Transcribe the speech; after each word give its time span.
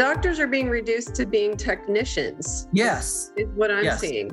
doctors 0.00 0.40
are 0.40 0.46
being 0.46 0.70
reduced 0.70 1.14
to 1.14 1.26
being 1.26 1.54
technicians. 1.54 2.68
Yes. 2.72 3.32
Is 3.36 3.48
what 3.54 3.70
I'm 3.70 3.84
Yes. 3.84 4.00
seeing. 4.00 4.30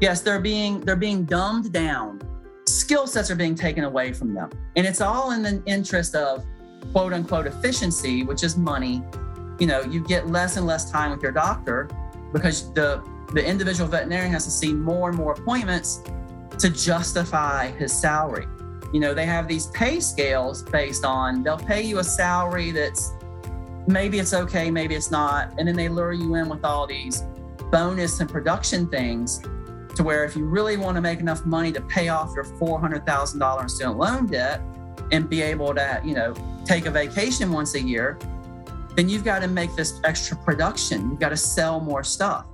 Yes, 0.00 0.22
they're 0.22 0.40
being 0.40 0.80
they're 0.80 0.96
being 0.96 1.24
dumbed 1.24 1.72
down. 1.72 2.20
Skill 2.66 3.06
sets 3.06 3.30
are 3.30 3.36
being 3.36 3.54
taken 3.54 3.84
away 3.84 4.12
from 4.12 4.34
them. 4.34 4.50
And 4.74 4.84
it's 4.84 5.00
all 5.00 5.30
in 5.30 5.40
the 5.44 5.62
interest 5.66 6.16
of 6.16 6.44
quote 6.90 7.12
unquote 7.12 7.46
efficiency, 7.46 8.24
which 8.24 8.42
is 8.42 8.56
money. 8.56 9.04
You 9.60 9.68
know, 9.68 9.82
you 9.82 10.00
get 10.04 10.26
less 10.26 10.56
and 10.56 10.66
less 10.66 10.90
time 10.90 11.12
with 11.12 11.22
your 11.22 11.30
doctor 11.30 11.88
because 12.32 12.72
the 12.72 13.00
the 13.34 13.44
individual 13.46 13.88
veterinarian 13.88 14.32
has 14.32 14.44
to 14.46 14.50
see 14.50 14.72
more 14.74 15.10
and 15.10 15.16
more 15.16 15.32
appointments 15.34 16.02
to 16.58 16.68
justify 16.70 17.70
his 17.70 17.92
salary. 17.92 18.48
You 18.92 18.98
know, 18.98 19.14
they 19.14 19.26
have 19.26 19.46
these 19.46 19.68
pay 19.68 20.00
scales 20.00 20.64
based 20.64 21.04
on 21.04 21.44
they'll 21.44 21.56
pay 21.56 21.82
you 21.82 22.00
a 22.00 22.04
salary 22.04 22.72
that's 22.72 23.12
maybe 23.86 24.18
it's 24.18 24.34
okay, 24.34 24.70
maybe 24.70 24.94
it's 24.94 25.10
not. 25.10 25.54
And 25.58 25.68
then 25.68 25.76
they 25.76 25.88
lure 25.88 26.12
you 26.12 26.34
in 26.36 26.48
with 26.48 26.64
all 26.64 26.86
these 26.86 27.24
bonus 27.70 28.20
and 28.20 28.28
production 28.30 28.88
things 28.88 29.40
to 29.94 30.02
where 30.02 30.24
if 30.24 30.36
you 30.36 30.44
really 30.44 30.76
want 30.76 30.96
to 30.96 31.00
make 31.00 31.20
enough 31.20 31.44
money 31.46 31.72
to 31.72 31.80
pay 31.82 32.08
off 32.08 32.32
your 32.34 32.44
$400,000 32.44 33.62
in 33.62 33.68
student 33.68 33.98
loan 33.98 34.26
debt 34.26 34.60
and 35.12 35.28
be 35.28 35.42
able 35.42 35.74
to, 35.74 36.00
you 36.04 36.14
know, 36.14 36.34
take 36.64 36.86
a 36.86 36.90
vacation 36.90 37.52
once 37.52 37.74
a 37.74 37.80
year, 37.80 38.18
then 38.96 39.08
you've 39.08 39.24
got 39.24 39.40
to 39.40 39.48
make 39.48 39.74
this 39.76 40.00
extra 40.04 40.36
production. 40.38 41.10
You've 41.10 41.20
got 41.20 41.30
to 41.30 41.36
sell 41.36 41.80
more 41.80 42.02
stuff. 42.02 42.46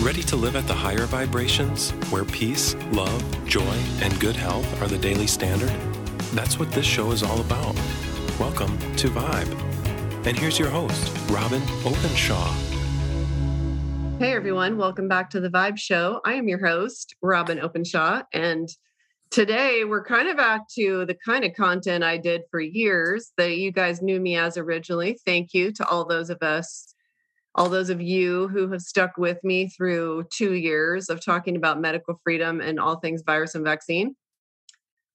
Ready 0.00 0.22
to 0.24 0.36
live 0.36 0.56
at 0.56 0.66
the 0.66 0.74
higher 0.74 1.06
vibrations, 1.06 1.90
where 2.10 2.24
peace, 2.24 2.74
love, 2.90 3.22
joy, 3.46 3.76
and 4.00 4.18
good 4.20 4.36
health 4.36 4.82
are 4.82 4.88
the 4.88 4.98
daily 4.98 5.26
standard? 5.26 5.72
That's 6.32 6.58
what 6.58 6.72
this 6.72 6.86
show 6.86 7.12
is 7.12 7.22
all 7.22 7.40
about. 7.40 7.76
Welcome 8.40 8.78
to 8.96 9.08
Vibe. 9.08 10.26
And 10.26 10.36
here's 10.36 10.58
your 10.58 10.70
host, 10.70 11.14
Robyn 11.30 11.62
Openshaw. 11.84 12.50
Hey 14.18 14.32
everyone, 14.32 14.78
welcome 14.78 15.06
back 15.06 15.28
to 15.30 15.40
the 15.40 15.50
Vibe 15.50 15.78
Show. 15.78 16.20
I 16.24 16.34
am 16.34 16.48
your 16.48 16.66
host, 16.66 17.14
Robyn 17.20 17.60
Openshaw, 17.60 18.22
and 18.32 18.70
today 19.30 19.84
we're 19.84 20.02
kind 20.02 20.28
of 20.28 20.38
back 20.38 20.62
to 20.76 21.04
the 21.04 21.14
kind 21.14 21.44
of 21.44 21.52
content 21.52 22.02
I 22.02 22.16
did 22.16 22.42
for 22.50 22.58
years 22.58 23.32
that 23.36 23.58
you 23.58 23.70
guys 23.70 24.00
knew 24.00 24.18
me 24.18 24.36
as 24.36 24.56
originally. 24.56 25.18
Thank 25.26 25.52
you 25.52 25.70
to 25.72 25.86
all 25.86 26.06
those 26.06 26.30
of 26.30 26.42
us, 26.42 26.94
all 27.54 27.68
those 27.68 27.90
of 27.90 28.00
you 28.00 28.48
who 28.48 28.70
have 28.72 28.80
stuck 28.80 29.18
with 29.18 29.44
me 29.44 29.68
through 29.68 30.24
two 30.32 30.54
years 30.54 31.10
of 31.10 31.22
talking 31.22 31.54
about 31.54 31.80
medical 31.80 32.18
freedom 32.24 32.62
and 32.62 32.80
all 32.80 32.98
things 32.98 33.22
virus 33.26 33.54
and 33.54 33.64
vaccine. 33.64 34.16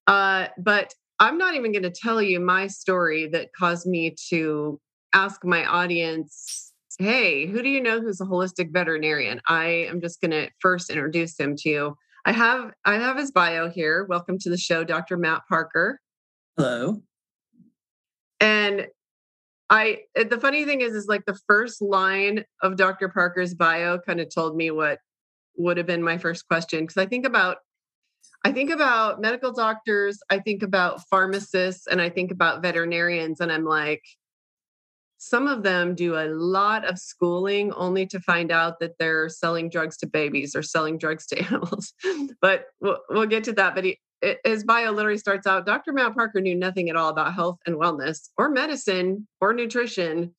Uh, 0.06 0.47
but 0.59 0.94
I'm 1.19 1.37
not 1.37 1.55
even 1.55 1.71
going 1.71 1.83
to 1.83 1.91
tell 1.91 2.21
you 2.21 2.39
my 2.39 2.67
story 2.67 3.27
that 3.29 3.49
caused 3.57 3.87
me 3.87 4.15
to 4.29 4.79
ask 5.13 5.43
my 5.43 5.65
audience 5.65 6.67
hey, 6.99 7.45
who 7.45 7.61
do 7.61 7.69
you 7.69 7.79
know 7.79 8.01
who's 8.01 8.19
a 8.21 8.25
holistic 8.25 8.73
veterinarian? 8.73 9.39
I 9.47 9.65
am 9.88 10.01
just 10.01 10.19
going 10.19 10.31
to 10.31 10.49
first 10.59 10.89
introduce 10.89 11.39
him 11.39 11.55
to 11.57 11.69
you. 11.69 11.97
I 12.25 12.31
have 12.31 12.71
I 12.85 12.95
have 12.95 13.17
his 13.17 13.31
bio 13.31 13.69
here. 13.69 14.05
Welcome 14.09 14.38
to 14.39 14.49
the 14.49 14.57
show, 14.57 14.83
Dr. 14.83 15.15
Matt 15.15 15.43
Parker. 15.47 16.01
Hello. 16.57 17.01
And 18.39 18.88
I 19.69 19.99
eh, 20.15 20.23
the 20.23 20.39
funny 20.39 20.65
thing 20.65 20.81
is 20.81 20.93
is 20.93 21.07
like 21.07 21.25
the 21.25 21.39
first 21.47 21.81
line 21.81 22.43
of 22.61 22.77
Dr. 22.77 23.09
Parker's 23.09 23.53
bio 23.53 23.99
kind 23.99 24.19
of 24.19 24.33
told 24.33 24.55
me 24.55 24.71
what 24.71 24.99
would 25.57 25.77
have 25.77 25.88
been 25.88 26.03
my 26.03 26.17
first 26.17 26.47
question 26.47 26.81
because 26.81 26.97
I 26.97 27.05
think 27.05 27.25
about 27.25 27.57
I 28.43 28.52
think 28.52 28.69
about 28.69 29.19
medical 29.19 29.52
doctors, 29.52 30.19
I 30.30 30.39
think 30.39 30.63
about 30.63 31.02
pharmacists, 31.09 31.88
and 31.88 32.02
I 32.02 32.09
think 32.09 32.31
about 32.31 32.61
veterinarians, 32.61 33.41
and 33.41 33.52
I'm 33.52 33.66
like, 33.66 34.03
some 35.17 35.47
of 35.47 35.63
them 35.63 35.95
do 35.95 36.16
a 36.16 36.29
lot 36.29 36.85
of 36.85 36.99
schooling 36.99 37.71
only 37.73 38.05
to 38.07 38.19
find 38.19 38.52
out 38.52 38.79
that 38.79 38.97
they're 38.99 39.29
selling 39.29 39.69
drugs 39.69 39.97
to 39.97 40.07
babies 40.07 40.56
or 40.56 40.62
selling 40.62 40.97
drugs 40.97 41.25
to 41.28 41.39
animals. 41.45 41.94
but 42.41 42.66
we'll, 42.79 43.00
we'll 43.09 43.25
get 43.25 43.44
to 43.45 43.53
that. 43.53 43.73
But 43.75 43.84
he, 43.84 44.00
his 44.44 44.63
bio 44.63 44.91
literally 44.91 45.17
starts 45.17 45.47
out 45.47 45.66
Dr. 45.66 45.94
Matt 45.94 46.13
Parker 46.16 46.41
knew 46.41 46.56
nothing 46.56 46.89
at 46.89 46.95
all 46.95 47.09
about 47.09 47.33
health 47.33 47.57
and 47.66 47.75
wellness 47.75 48.29
or 48.38 48.50
medicine 48.50 49.28
or 49.41 49.53
nutrition 49.53 50.35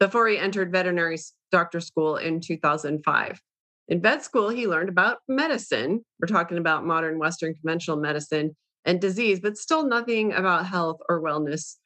before 0.00 0.28
he 0.28 0.38
entered 0.38 0.72
veterinary 0.72 1.18
doctor 1.50 1.80
school 1.80 2.16
in 2.16 2.40
2005. 2.40 3.40
In 3.88 4.02
vet 4.02 4.22
school, 4.22 4.50
he 4.50 4.66
learned 4.66 4.90
about 4.90 5.18
medicine. 5.28 6.04
We're 6.20 6.28
talking 6.28 6.58
about 6.58 6.84
modern 6.84 7.18
Western 7.18 7.54
conventional 7.54 7.96
medicine 7.96 8.54
and 8.84 9.00
disease, 9.00 9.40
but 9.40 9.56
still 9.56 9.86
nothing 9.86 10.32
about 10.32 10.66
health 10.66 10.98
or 11.08 11.22
wellness 11.22 11.76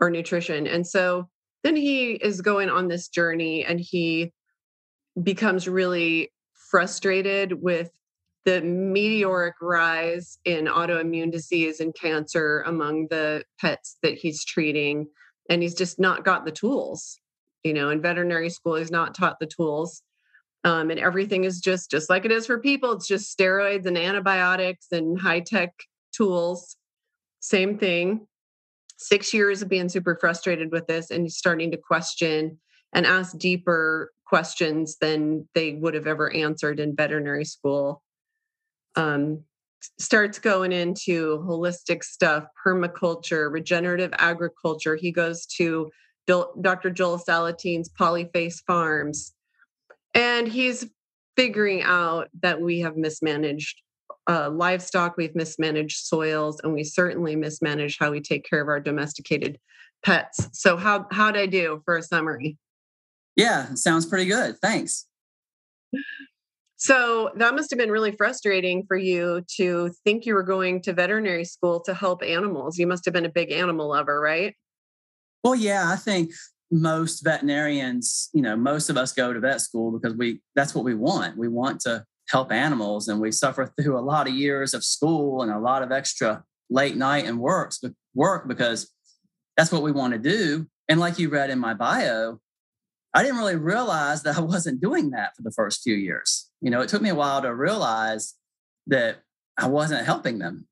or 0.00 0.08
nutrition. 0.08 0.66
And 0.68 0.86
so 0.86 1.28
then 1.64 1.74
he 1.74 2.12
is 2.12 2.40
going 2.40 2.70
on 2.70 2.86
this 2.86 3.08
journey 3.08 3.64
and 3.64 3.80
he 3.80 4.32
becomes 5.20 5.66
really 5.66 6.32
frustrated 6.70 7.60
with 7.60 7.90
the 8.44 8.60
meteoric 8.62 9.56
rise 9.60 10.38
in 10.44 10.66
autoimmune 10.66 11.32
disease 11.32 11.80
and 11.80 11.94
cancer 11.94 12.62
among 12.66 13.08
the 13.10 13.42
pets 13.60 13.98
that 14.02 14.14
he's 14.14 14.44
treating. 14.44 15.08
And 15.50 15.60
he's 15.60 15.74
just 15.74 15.98
not 15.98 16.24
got 16.24 16.44
the 16.44 16.52
tools. 16.52 17.18
You 17.64 17.74
know, 17.74 17.90
in 17.90 18.00
veterinary 18.00 18.50
school, 18.50 18.76
he's 18.76 18.92
not 18.92 19.16
taught 19.16 19.40
the 19.40 19.46
tools 19.46 20.02
um, 20.64 20.90
and 20.90 20.98
everything 20.98 21.44
is 21.44 21.60
just 21.60 21.90
just 21.90 22.10
like 22.10 22.24
it 22.24 22.32
is 22.32 22.46
for 22.46 22.58
people. 22.58 22.92
It's 22.92 23.06
just 23.06 23.36
steroids 23.36 23.86
and 23.86 23.96
antibiotics 23.96 24.86
and 24.92 25.18
high 25.18 25.40
tech 25.40 25.72
tools. 26.12 26.76
Same 27.40 27.78
thing. 27.78 28.26
Six 28.96 29.32
years 29.32 29.62
of 29.62 29.68
being 29.68 29.88
super 29.88 30.16
frustrated 30.20 30.72
with 30.72 30.86
this 30.86 31.10
and 31.10 31.30
starting 31.30 31.70
to 31.70 31.76
question 31.76 32.58
and 32.92 33.06
ask 33.06 33.38
deeper 33.38 34.12
questions 34.26 34.96
than 35.00 35.48
they 35.54 35.74
would 35.74 35.94
have 35.94 36.06
ever 36.06 36.32
answered 36.32 36.80
in 36.80 36.96
veterinary 36.96 37.44
school. 37.44 38.02
Um, 38.96 39.44
starts 40.00 40.40
going 40.40 40.72
into 40.72 41.38
holistic 41.46 42.02
stuff 42.02 42.44
permaculture 42.66 43.50
regenerative 43.52 44.12
agriculture. 44.18 44.96
He 44.96 45.12
goes 45.12 45.46
to 45.46 45.90
dr 46.26 46.90
joel 46.90 47.18
Salatin's 47.18 47.88
polyface 47.88 48.62
farms 48.66 49.32
and 50.14 50.48
he's 50.48 50.86
figuring 51.36 51.82
out 51.82 52.28
that 52.42 52.60
we 52.60 52.80
have 52.80 52.96
mismanaged 52.96 53.80
uh, 54.28 54.50
livestock, 54.50 55.16
we've 55.16 55.34
mismanaged 55.34 56.04
soils, 56.04 56.60
and 56.62 56.72
we 56.72 56.84
certainly 56.84 57.34
mismanaged 57.34 57.98
how 57.98 58.10
we 58.10 58.20
take 58.20 58.44
care 58.48 58.60
of 58.60 58.68
our 58.68 58.80
domesticated 58.80 59.58
pets. 60.04 60.48
So, 60.52 60.76
how 60.76 61.06
how'd 61.10 61.36
I 61.36 61.46
do 61.46 61.80
for 61.84 61.96
a 61.96 62.02
summary? 62.02 62.58
Yeah, 63.36 63.74
sounds 63.74 64.04
pretty 64.04 64.26
good. 64.26 64.58
Thanks. 64.58 65.06
So 66.78 67.32
that 67.34 67.54
must 67.56 67.70
have 67.70 67.78
been 67.78 67.90
really 67.90 68.12
frustrating 68.12 68.84
for 68.86 68.96
you 68.96 69.42
to 69.56 69.90
think 70.04 70.26
you 70.26 70.34
were 70.34 70.44
going 70.44 70.80
to 70.82 70.92
veterinary 70.92 71.44
school 71.44 71.80
to 71.80 71.92
help 71.92 72.22
animals. 72.22 72.78
You 72.78 72.86
must 72.86 73.04
have 73.04 73.12
been 73.12 73.24
a 73.24 73.30
big 73.30 73.50
animal 73.50 73.88
lover, 73.88 74.20
right? 74.20 74.54
Well, 75.42 75.56
yeah, 75.56 75.90
I 75.90 75.96
think 75.96 76.30
most 76.70 77.20
veterinarians, 77.20 78.28
you 78.32 78.42
know, 78.42 78.56
most 78.56 78.90
of 78.90 78.96
us 78.96 79.12
go 79.12 79.32
to 79.32 79.40
vet 79.40 79.60
school 79.60 79.90
because 79.90 80.16
we 80.16 80.40
that's 80.54 80.74
what 80.74 80.84
we 80.84 80.94
want. 80.94 81.36
We 81.36 81.48
want 81.48 81.80
to 81.80 82.04
help 82.28 82.52
animals 82.52 83.08
and 83.08 83.20
we 83.20 83.32
suffer 83.32 83.72
through 83.80 83.98
a 83.98 84.00
lot 84.00 84.28
of 84.28 84.34
years 84.34 84.74
of 84.74 84.84
school 84.84 85.42
and 85.42 85.50
a 85.50 85.58
lot 85.58 85.82
of 85.82 85.90
extra 85.90 86.42
late 86.70 86.96
night 86.96 87.24
and 87.24 87.38
works 87.38 87.82
work 88.14 88.46
because 88.46 88.92
that's 89.56 89.72
what 89.72 89.82
we 89.82 89.92
want 89.92 90.12
to 90.12 90.18
do. 90.18 90.66
And 90.88 91.00
like 91.00 91.18
you 91.18 91.30
read 91.30 91.50
in 91.50 91.58
my 91.58 91.74
bio, 91.74 92.38
I 93.14 93.22
didn't 93.22 93.38
really 93.38 93.56
realize 93.56 94.22
that 94.22 94.36
I 94.36 94.40
wasn't 94.40 94.80
doing 94.80 95.10
that 95.10 95.34
for 95.36 95.42
the 95.42 95.50
first 95.50 95.82
few 95.82 95.94
years. 95.94 96.50
You 96.60 96.70
know, 96.70 96.80
it 96.80 96.88
took 96.88 97.02
me 97.02 97.08
a 97.08 97.14
while 97.14 97.40
to 97.42 97.54
realize 97.54 98.34
that 98.86 99.22
I 99.56 99.68
wasn't 99.68 100.04
helping 100.04 100.38
them. 100.38 100.66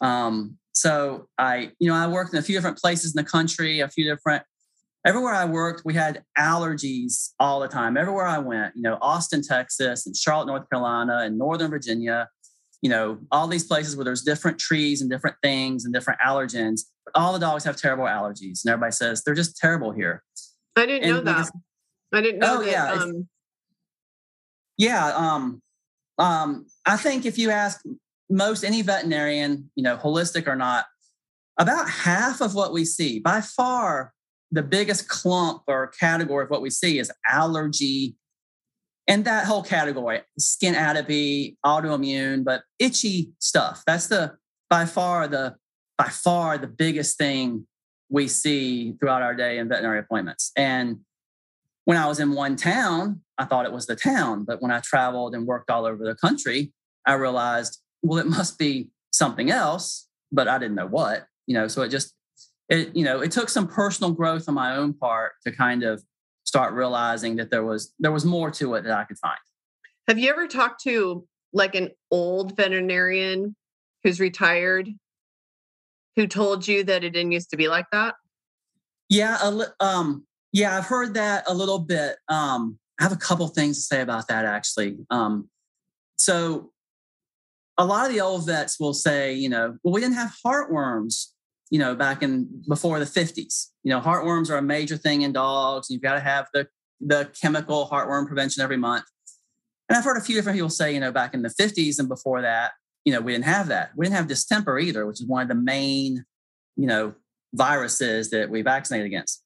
Um, 0.00 0.58
so 0.72 1.28
I, 1.38 1.72
you 1.78 1.88
know, 1.88 1.94
I 1.94 2.06
worked 2.06 2.32
in 2.32 2.38
a 2.38 2.42
few 2.42 2.56
different 2.56 2.78
places 2.78 3.14
in 3.14 3.22
the 3.24 3.28
country, 3.30 3.80
a 3.80 3.88
few 3.88 4.04
different, 4.04 4.42
everywhere 5.06 5.34
I 5.34 5.44
worked, 5.44 5.82
we 5.84 5.94
had 5.94 6.24
allergies 6.38 7.30
all 7.38 7.60
the 7.60 7.68
time. 7.68 7.96
Everywhere 7.96 8.26
I 8.26 8.38
went, 8.38 8.74
you 8.76 8.82
know, 8.82 8.98
Austin, 9.02 9.42
Texas, 9.42 10.06
and 10.06 10.16
Charlotte, 10.16 10.46
North 10.46 10.68
Carolina, 10.70 11.18
and 11.18 11.36
Northern 11.38 11.70
Virginia, 11.70 12.28
you 12.80 12.88
know, 12.90 13.18
all 13.30 13.46
these 13.46 13.64
places 13.64 13.96
where 13.96 14.04
there's 14.04 14.22
different 14.22 14.58
trees 14.58 15.00
and 15.02 15.10
different 15.10 15.36
things 15.42 15.84
and 15.84 15.92
different 15.92 16.20
allergens. 16.20 16.80
But 17.04 17.14
all 17.20 17.32
the 17.32 17.38
dogs 17.38 17.64
have 17.64 17.76
terrible 17.76 18.04
allergies. 18.04 18.64
And 18.64 18.72
everybody 18.72 18.92
says 18.92 19.22
they're 19.24 19.34
just 19.34 19.56
terrible 19.56 19.92
here. 19.92 20.22
I 20.76 20.86
didn't 20.86 21.04
And 21.04 21.12
know 21.18 21.22
that. 21.22 21.36
because- 21.36 21.52
I 22.14 22.20
didn't 22.20 22.40
know 22.40 22.56
Oh, 22.58 22.62
that. 22.62 22.70
yeah, 22.70 22.92
Um, 22.92 23.28
Yeah. 24.78 25.06
Um, 25.14 25.62
um, 26.18 26.66
I 26.86 26.96
think 26.96 27.24
if 27.26 27.38
you 27.38 27.50
ask 27.50 27.80
most 28.32 28.64
any 28.64 28.82
veterinarian, 28.82 29.70
you 29.74 29.82
know, 29.82 29.96
holistic 29.96 30.46
or 30.46 30.56
not, 30.56 30.86
about 31.58 31.88
half 31.88 32.40
of 32.40 32.54
what 32.54 32.72
we 32.72 32.84
see, 32.84 33.18
by 33.18 33.40
far 33.40 34.12
the 34.50 34.62
biggest 34.62 35.08
clump 35.08 35.62
or 35.66 35.88
category 35.88 36.44
of 36.44 36.50
what 36.50 36.62
we 36.62 36.70
see 36.70 36.98
is 36.98 37.12
allergy. 37.28 38.16
And 39.06 39.24
that 39.24 39.46
whole 39.46 39.62
category, 39.62 40.22
skin 40.38 40.74
atopy, 40.74 41.56
autoimmune, 41.64 42.44
but 42.44 42.62
itchy 42.78 43.32
stuff. 43.38 43.82
That's 43.86 44.08
the 44.08 44.36
by 44.70 44.86
far 44.86 45.28
the 45.28 45.56
by 45.98 46.08
far 46.08 46.56
the 46.56 46.66
biggest 46.66 47.18
thing 47.18 47.66
we 48.08 48.28
see 48.28 48.92
throughout 49.00 49.22
our 49.22 49.34
day 49.34 49.58
in 49.58 49.68
veterinary 49.68 49.98
appointments. 49.98 50.52
And 50.56 51.00
when 51.84 51.98
I 51.98 52.06
was 52.06 52.20
in 52.20 52.32
one 52.32 52.56
town, 52.56 53.20
I 53.38 53.44
thought 53.44 53.66
it 53.66 53.72
was 53.72 53.86
the 53.86 53.96
town. 53.96 54.44
But 54.44 54.62
when 54.62 54.70
I 54.70 54.80
traveled 54.80 55.34
and 55.34 55.46
worked 55.46 55.70
all 55.70 55.84
over 55.84 56.04
the 56.04 56.14
country, 56.14 56.72
I 57.06 57.14
realized, 57.14 57.81
well, 58.02 58.18
it 58.18 58.26
must 58.26 58.58
be 58.58 58.90
something 59.12 59.50
else, 59.50 60.08
but 60.30 60.48
I 60.48 60.58
didn't 60.58 60.74
know 60.74 60.86
what, 60.86 61.26
you 61.46 61.54
know, 61.54 61.68
so 61.68 61.82
it 61.82 61.88
just, 61.88 62.14
it, 62.68 62.94
you 62.96 63.04
know, 63.04 63.20
it 63.20 63.30
took 63.30 63.48
some 63.48 63.68
personal 63.68 64.12
growth 64.12 64.48
on 64.48 64.54
my 64.54 64.76
own 64.76 64.94
part 64.94 65.32
to 65.44 65.52
kind 65.52 65.82
of 65.82 66.02
start 66.44 66.74
realizing 66.74 67.36
that 67.36 67.50
there 67.50 67.64
was, 67.64 67.92
there 67.98 68.12
was 68.12 68.24
more 68.24 68.50
to 68.50 68.74
it 68.74 68.82
that 68.84 68.92
I 68.92 69.04
could 69.04 69.18
find. 69.18 69.38
Have 70.08 70.18
you 70.18 70.30
ever 70.30 70.48
talked 70.48 70.82
to 70.84 71.26
like 71.52 71.74
an 71.74 71.90
old 72.10 72.56
veterinarian 72.56 73.54
who's 74.02 74.18
retired 74.20 74.88
who 76.16 76.26
told 76.26 76.66
you 76.66 76.84
that 76.84 77.04
it 77.04 77.10
didn't 77.10 77.32
used 77.32 77.50
to 77.50 77.56
be 77.56 77.68
like 77.68 77.86
that? 77.92 78.14
Yeah, 79.08 79.38
um, 79.80 80.26
yeah, 80.52 80.76
I've 80.76 80.86
heard 80.86 81.14
that 81.14 81.44
a 81.46 81.54
little 81.54 81.78
bit. 81.78 82.16
Um, 82.28 82.78
I 82.98 83.04
have 83.04 83.12
a 83.12 83.16
couple 83.16 83.46
things 83.48 83.76
to 83.76 83.82
say 83.82 84.00
about 84.00 84.28
that 84.28 84.44
actually. 84.44 84.98
Um, 85.10 85.48
so, 86.16 86.72
a 87.82 87.84
lot 87.84 88.06
of 88.06 88.12
the 88.12 88.20
old 88.20 88.46
vets 88.46 88.78
will 88.78 88.94
say, 88.94 89.34
you 89.34 89.48
know, 89.48 89.76
well, 89.82 89.92
we 89.92 90.00
didn't 90.00 90.14
have 90.14 90.32
heartworms, 90.46 91.32
you 91.68 91.80
know, 91.80 91.96
back 91.96 92.22
in 92.22 92.62
before 92.68 93.00
the 93.00 93.04
50s. 93.04 93.70
You 93.82 93.90
know, 93.90 94.00
heartworms 94.00 94.50
are 94.50 94.56
a 94.56 94.62
major 94.62 94.96
thing 94.96 95.22
in 95.22 95.32
dogs. 95.32 95.90
and 95.90 95.94
You've 95.94 96.02
got 96.02 96.14
to 96.14 96.20
have 96.20 96.46
the 96.54 96.68
the 97.00 97.28
chemical 97.40 97.88
heartworm 97.90 98.28
prevention 98.28 98.62
every 98.62 98.76
month. 98.76 99.04
And 99.88 99.98
I've 99.98 100.04
heard 100.04 100.16
a 100.16 100.20
few 100.20 100.36
different 100.36 100.56
people 100.56 100.70
say, 100.70 100.94
you 100.94 101.00
know, 101.00 101.10
back 101.10 101.34
in 101.34 101.42
the 101.42 101.48
50s 101.48 101.98
and 101.98 102.08
before 102.08 102.40
that, 102.42 102.70
you 103.04 103.12
know, 103.12 103.20
we 103.20 103.32
didn't 103.32 103.46
have 103.46 103.66
that. 103.66 103.90
We 103.96 104.06
didn't 104.06 104.16
have 104.16 104.28
distemper 104.28 104.78
either, 104.78 105.04
which 105.04 105.20
is 105.20 105.26
one 105.26 105.42
of 105.42 105.48
the 105.48 105.56
main, 105.56 106.24
you 106.76 106.86
know, 106.86 107.14
viruses 107.52 108.30
that 108.30 108.48
we 108.48 108.62
vaccinate 108.62 109.04
against. 109.04 109.42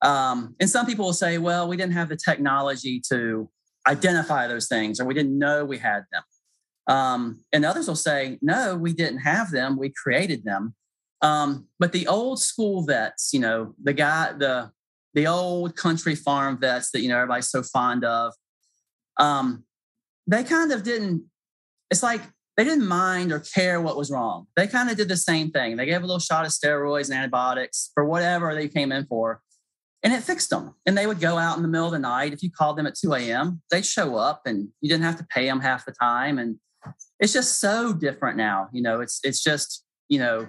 Um, 0.00 0.54
and 0.60 0.70
some 0.70 0.86
people 0.86 1.06
will 1.06 1.12
say, 1.12 1.38
well, 1.38 1.66
we 1.66 1.76
didn't 1.76 1.94
have 1.94 2.08
the 2.08 2.16
technology 2.16 3.02
to 3.10 3.50
identify 3.88 4.46
those 4.46 4.68
things, 4.68 5.00
or 5.00 5.06
we 5.06 5.14
didn't 5.14 5.36
know 5.36 5.64
we 5.64 5.78
had 5.78 6.04
them. 6.12 6.22
Um, 6.86 7.40
and 7.52 7.64
others 7.64 7.88
will 7.88 7.96
say, 7.96 8.38
no, 8.42 8.76
we 8.76 8.92
didn't 8.92 9.20
have 9.20 9.50
them. 9.50 9.78
We 9.78 9.90
created 9.90 10.44
them. 10.44 10.74
Um, 11.22 11.68
but 11.78 11.92
the 11.92 12.06
old 12.06 12.40
school 12.40 12.84
vets, 12.84 13.30
you 13.32 13.40
know, 13.40 13.74
the 13.82 13.94
guy, 13.94 14.32
the 14.32 14.70
the 15.14 15.26
old 15.28 15.76
country 15.76 16.16
farm 16.16 16.58
vets 16.58 16.90
that 16.90 17.00
you 17.00 17.08
know 17.08 17.16
everybody's 17.16 17.48
so 17.48 17.62
fond 17.62 18.04
of, 18.04 18.34
um, 19.18 19.64
they 20.26 20.44
kind 20.44 20.72
of 20.72 20.82
didn't. 20.82 21.24
It's 21.90 22.02
like 22.02 22.20
they 22.56 22.64
didn't 22.64 22.86
mind 22.86 23.32
or 23.32 23.40
care 23.40 23.80
what 23.80 23.96
was 23.96 24.10
wrong. 24.10 24.46
They 24.54 24.66
kind 24.66 24.90
of 24.90 24.96
did 24.96 25.08
the 25.08 25.16
same 25.16 25.50
thing. 25.50 25.76
They 25.76 25.86
gave 25.86 26.02
a 26.02 26.06
little 26.06 26.18
shot 26.18 26.44
of 26.44 26.52
steroids 26.52 27.08
and 27.08 27.18
antibiotics 27.18 27.90
for 27.94 28.04
whatever 28.04 28.54
they 28.54 28.68
came 28.68 28.92
in 28.92 29.06
for, 29.06 29.40
and 30.02 30.12
it 30.12 30.22
fixed 30.22 30.50
them. 30.50 30.74
And 30.84 30.98
they 30.98 31.06
would 31.06 31.20
go 31.20 31.38
out 31.38 31.56
in 31.56 31.62
the 31.62 31.68
middle 31.68 31.86
of 31.86 31.92
the 31.92 31.98
night. 31.98 32.34
If 32.34 32.42
you 32.42 32.50
called 32.50 32.76
them 32.76 32.86
at 32.86 32.96
2 32.96 33.14
a.m., 33.14 33.62
they'd 33.70 33.86
show 33.86 34.16
up 34.16 34.42
and 34.44 34.68
you 34.82 34.90
didn't 34.90 35.04
have 35.04 35.16
to 35.16 35.26
pay 35.34 35.46
them 35.46 35.60
half 35.60 35.86
the 35.86 35.92
time. 35.92 36.38
And 36.38 36.58
it's 37.20 37.32
just 37.32 37.60
so 37.60 37.92
different 37.92 38.36
now. 38.36 38.68
You 38.72 38.82
know, 38.82 39.00
it's 39.00 39.20
it's 39.24 39.42
just, 39.42 39.84
you 40.08 40.18
know, 40.18 40.48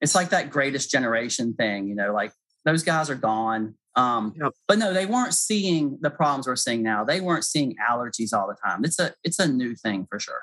it's 0.00 0.14
like 0.14 0.30
that 0.30 0.50
greatest 0.50 0.90
generation 0.90 1.54
thing, 1.54 1.88
you 1.88 1.94
know, 1.94 2.12
like 2.12 2.32
those 2.64 2.82
guys 2.82 3.10
are 3.10 3.14
gone. 3.14 3.74
Um, 3.96 4.34
yep. 4.40 4.52
but 4.66 4.78
no, 4.78 4.92
they 4.92 5.06
weren't 5.06 5.34
seeing 5.34 5.98
the 6.00 6.10
problems 6.10 6.48
we're 6.48 6.56
seeing 6.56 6.82
now. 6.82 7.04
They 7.04 7.20
weren't 7.20 7.44
seeing 7.44 7.76
allergies 7.88 8.32
all 8.32 8.48
the 8.48 8.56
time. 8.66 8.84
It's 8.84 8.98
a 8.98 9.14
it's 9.22 9.38
a 9.38 9.46
new 9.46 9.74
thing 9.74 10.06
for 10.10 10.18
sure. 10.18 10.42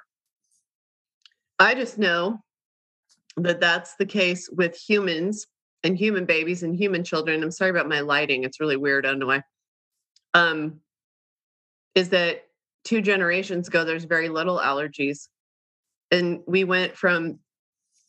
I 1.59 1.75
just 1.75 1.97
know 1.97 2.39
that 3.37 3.59
that's 3.59 3.95
the 3.95 4.05
case 4.05 4.49
with 4.49 4.75
humans 4.75 5.47
and 5.83 5.97
human 5.97 6.25
babies 6.25 6.63
and 6.63 6.75
human 6.75 7.03
children. 7.03 7.43
I'm 7.43 7.51
sorry 7.51 7.71
about 7.71 7.89
my 7.89 8.01
lighting. 8.01 8.43
It's 8.43 8.59
really 8.59 8.77
weird. 8.77 9.05
I 9.05 9.09
don't 9.09 9.19
know 9.19 9.27
why. 9.27 9.43
Um, 10.33 10.79
is 11.93 12.09
that 12.09 12.45
two 12.83 13.01
generations 13.01 13.67
ago, 13.67 13.83
there's 13.83 14.05
very 14.05 14.29
little 14.29 14.59
allergies. 14.59 15.27
And 16.11 16.41
we 16.47 16.63
went 16.63 16.95
from, 16.95 17.39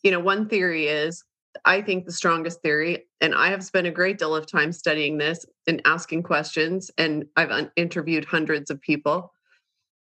you 0.03 0.11
know, 0.11 0.19
one 0.19 0.49
theory 0.49 0.87
is, 0.87 1.23
I 1.65 1.81
think 1.81 2.05
the 2.05 2.11
strongest 2.11 2.61
theory, 2.61 3.05
and 3.21 3.35
I 3.35 3.49
have 3.49 3.63
spent 3.63 3.87
a 3.87 3.91
great 3.91 4.17
deal 4.17 4.35
of 4.35 4.47
time 4.47 4.71
studying 4.71 5.17
this 5.17 5.45
and 5.67 5.81
asking 5.85 6.23
questions, 6.23 6.89
and 6.97 7.25
I've 7.37 7.69
interviewed 7.75 8.25
hundreds 8.25 8.71
of 8.71 8.81
people, 8.81 9.31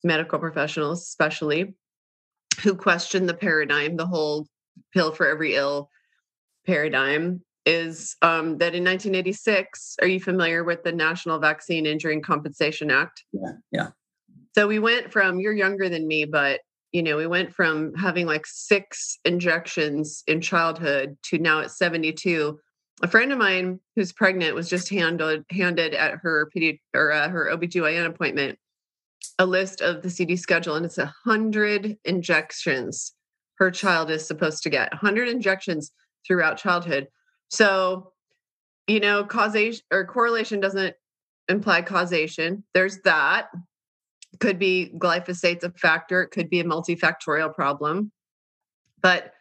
medical 0.04 0.40
professionals 0.40 1.02
especially, 1.02 1.76
who 2.64 2.76
questioned 2.76 3.28
the 3.28 3.34
paradigm, 3.34 3.98
the 3.98 4.08
whole 4.08 4.48
pill 4.94 5.12
for 5.12 5.28
every 5.28 5.56
ill 5.56 5.90
paradigm, 6.66 7.42
is 7.66 8.16
um, 8.22 8.58
that 8.58 8.74
in 8.74 8.84
1986, 8.84 9.98
are 10.02 10.08
you 10.08 10.20
familiar 10.20 10.64
with 10.64 10.84
the 10.84 10.92
National 10.92 11.40
Vaccine 11.40 11.86
Injury 11.86 12.14
and 12.14 12.24
Compensation 12.24 12.90
Act? 12.90 13.24
Yeah, 13.34 13.52
yeah. 13.72 13.88
So 14.54 14.68
we 14.68 14.80
went 14.80 15.12
from, 15.12 15.40
you're 15.40 15.54
younger 15.54 15.90
than 15.90 16.08
me, 16.08 16.26
but 16.26 16.62
you 16.92 17.02
know, 17.02 17.16
we 17.16 17.28
went 17.28 17.54
from 17.54 17.94
having 17.96 18.28
like 18.28 18.46
six 18.46 19.18
injections 19.24 20.24
in 20.28 20.42
childhood 20.42 21.18
to 21.24 21.38
now 21.38 21.62
at 21.62 21.72
72. 21.72 22.60
A 23.02 23.08
friend 23.08 23.32
of 23.32 23.38
mine 23.38 23.80
who's 23.96 24.12
pregnant 24.12 24.56
was 24.56 24.70
just 24.70 24.90
handed 24.90 25.46
handed 25.50 25.94
at 25.94 26.16
her 26.22 26.50
pedi- 26.56 26.82
or 26.94 27.14
uh, 27.14 27.30
her 27.30 27.50
OBGYN 27.52 28.06
appointment 28.06 28.60
a 29.40 29.46
list 29.46 29.82
of 29.82 30.02
the 30.02 30.10
CDC 30.10 30.40
schedule, 30.40 30.76
and 30.76 30.86
it's 30.86 30.98
a 30.98 31.14
hundred 31.26 31.98
injections 32.06 33.14
her 33.56 33.72
child 33.72 34.10
is 34.10 34.26
supposed 34.26 34.64
to 34.64 34.70
get. 34.70 34.94
hundred 34.94 35.28
injections 35.28 35.92
throughout 36.26 36.58
childhood. 36.58 37.08
So, 37.50 38.12
you 38.88 39.00
know, 39.00 39.24
causation 39.24 39.84
or 39.92 40.06
correlation 40.06 40.60
doesn't 40.60 40.96
imply 41.48 41.82
causation. 41.84 42.64
There's 42.74 43.00
that. 43.04 43.48
Could 44.40 44.60
be 44.60 44.92
glyphosate's 44.98 45.64
a 45.64 45.72
factor. 45.72 46.24
It 46.24 46.32
could 46.32 46.50
be 46.50 46.60
a 46.60 46.64
multifactorial 46.64 47.54
problem. 47.54 48.12
But 49.02 49.34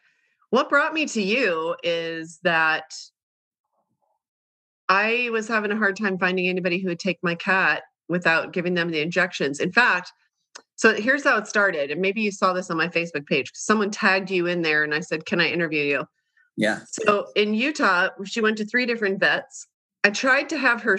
what 0.51 0.69
brought 0.69 0.93
me 0.93 1.07
to 1.07 1.23
you 1.23 1.77
is 1.83 2.41
that 2.43 2.93
I 4.89 5.29
was 5.31 5.47
having 5.47 5.71
a 5.71 5.77
hard 5.77 5.97
time 5.97 6.19
finding 6.19 6.49
anybody 6.49 6.79
who 6.79 6.89
would 6.89 6.99
take 6.99 7.19
my 7.23 7.37
cat 7.37 7.85
without 8.09 8.53
giving 8.53 8.75
them 8.75 8.91
the 8.91 9.01
injections. 9.01 9.61
In 9.61 9.71
fact, 9.71 10.13
so 10.75 10.95
here's 10.95 11.25
how 11.25 11.37
it 11.37 11.47
started. 11.47 11.91
And 11.91 12.01
maybe 12.01 12.23
you 12.23 12.33
saw 12.33 12.53
this 12.53 12.71
on 12.71 12.77
my 12.77 12.89
Facebook 12.89 13.27
page 13.27 13.47
because 13.47 13.65
someone 13.65 13.91
tagged 13.91 14.31
you 14.31 14.47
in 14.47 14.63
there 14.63 14.83
and 14.83 14.93
I 14.93 15.01
said, 15.01 15.27
Can 15.27 15.41
I 15.41 15.49
interview 15.49 15.83
you? 15.83 16.05
Yeah. 16.57 16.81
So 16.87 17.29
in 17.37 17.55
Utah, 17.55 18.09
she 18.25 18.41
went 18.41 18.59
to 18.59 18.65
three 18.65 18.87
different 18.87 19.21
vets. 19.21 19.69
I 20.03 20.11
tried 20.11 20.49
to 20.49 20.59
have 20.59 20.83
her 20.83 20.99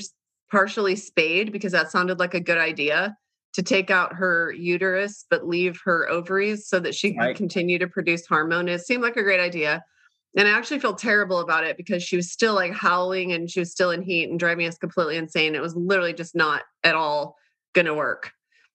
partially 0.49 0.95
spayed 0.95 1.51
because 1.51 1.71
that 1.73 1.91
sounded 1.91 2.19
like 2.19 2.33
a 2.33 2.39
good 2.39 2.57
idea 2.57 3.17
to 3.53 3.61
take 3.61 3.89
out 3.89 4.13
her 4.13 4.53
uterus 4.53 5.25
but 5.29 5.47
leave 5.47 5.79
her 5.83 6.09
ovaries 6.09 6.67
so 6.67 6.79
that 6.79 6.95
she 6.95 7.13
could 7.13 7.35
continue 7.35 7.77
to 7.79 7.87
produce 7.87 8.25
hormone. 8.25 8.67
It 8.67 8.81
seemed 8.81 9.03
like 9.03 9.17
a 9.17 9.23
great 9.23 9.39
idea. 9.39 9.83
And 10.37 10.47
I 10.47 10.51
actually 10.51 10.79
feel 10.79 10.95
terrible 10.95 11.39
about 11.39 11.65
it 11.65 11.75
because 11.75 12.01
she 12.01 12.15
was 12.15 12.31
still 12.31 12.53
like 12.53 12.71
howling 12.71 13.33
and 13.33 13.49
she 13.49 13.59
was 13.59 13.71
still 13.71 13.91
in 13.91 14.01
heat 14.01 14.29
and 14.29 14.39
driving 14.39 14.65
us 14.65 14.77
completely 14.77 15.17
insane. 15.17 15.55
It 15.55 15.61
was 15.61 15.75
literally 15.75 16.13
just 16.13 16.35
not 16.35 16.61
at 16.83 16.95
all 16.95 17.35
going 17.73 17.87
to 17.87 17.93
work 17.93 18.31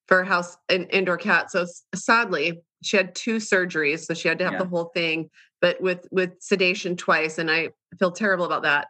for 0.06 0.20
a 0.20 0.26
house 0.26 0.56
an 0.68 0.84
indoor 0.84 1.16
cat. 1.16 1.50
So 1.50 1.66
sadly, 1.94 2.62
she 2.82 2.96
had 2.96 3.14
two 3.14 3.36
surgeries, 3.36 4.00
so 4.00 4.14
she 4.14 4.28
had 4.28 4.38
to 4.38 4.44
have 4.44 4.54
yeah. 4.54 4.58
the 4.60 4.68
whole 4.68 4.90
thing, 4.94 5.30
but 5.60 5.80
with 5.80 6.06
with 6.10 6.32
sedation 6.40 6.96
twice, 6.96 7.38
and 7.38 7.50
I 7.50 7.70
feel 7.98 8.12
terrible 8.12 8.44
about 8.44 8.62
that. 8.62 8.88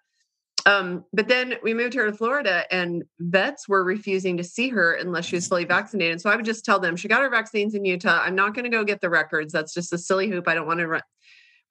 Um, 0.66 1.04
but 1.12 1.28
then 1.28 1.54
we 1.62 1.72
moved 1.74 1.94
her 1.94 2.10
to 2.10 2.12
Florida, 2.12 2.64
and 2.74 3.04
vets 3.20 3.68
were 3.68 3.84
refusing 3.84 4.36
to 4.36 4.44
see 4.44 4.68
her 4.70 4.94
unless 4.94 5.26
she 5.26 5.36
was 5.36 5.46
fully 5.46 5.64
vaccinated. 5.64 6.20
So 6.20 6.28
I 6.28 6.34
would 6.34 6.44
just 6.44 6.64
tell 6.64 6.80
them 6.80 6.96
she 6.96 7.06
got 7.06 7.22
her 7.22 7.30
vaccines 7.30 7.74
in 7.74 7.84
Utah. 7.84 8.20
I'm 8.20 8.34
not 8.34 8.52
going 8.52 8.64
to 8.64 8.70
go 8.70 8.82
get 8.82 9.00
the 9.00 9.08
records. 9.08 9.52
That's 9.52 9.72
just 9.72 9.92
a 9.92 9.98
silly 9.98 10.28
hoop. 10.28 10.48
I 10.48 10.54
don't 10.54 10.66
want 10.66 10.80
to 10.80 10.88
run 10.88 11.02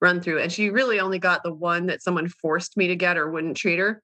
run 0.01 0.21
through. 0.21 0.39
And 0.39 0.51
she 0.51 0.69
really 0.69 0.99
only 0.99 1.19
got 1.19 1.43
the 1.43 1.53
one 1.53 1.85
that 1.87 2.01
someone 2.01 2.27
forced 2.27 2.75
me 2.77 2.87
to 2.87 2.95
get 2.95 3.17
or 3.17 3.29
wouldn't 3.29 3.57
treat 3.57 3.79
her. 3.79 4.01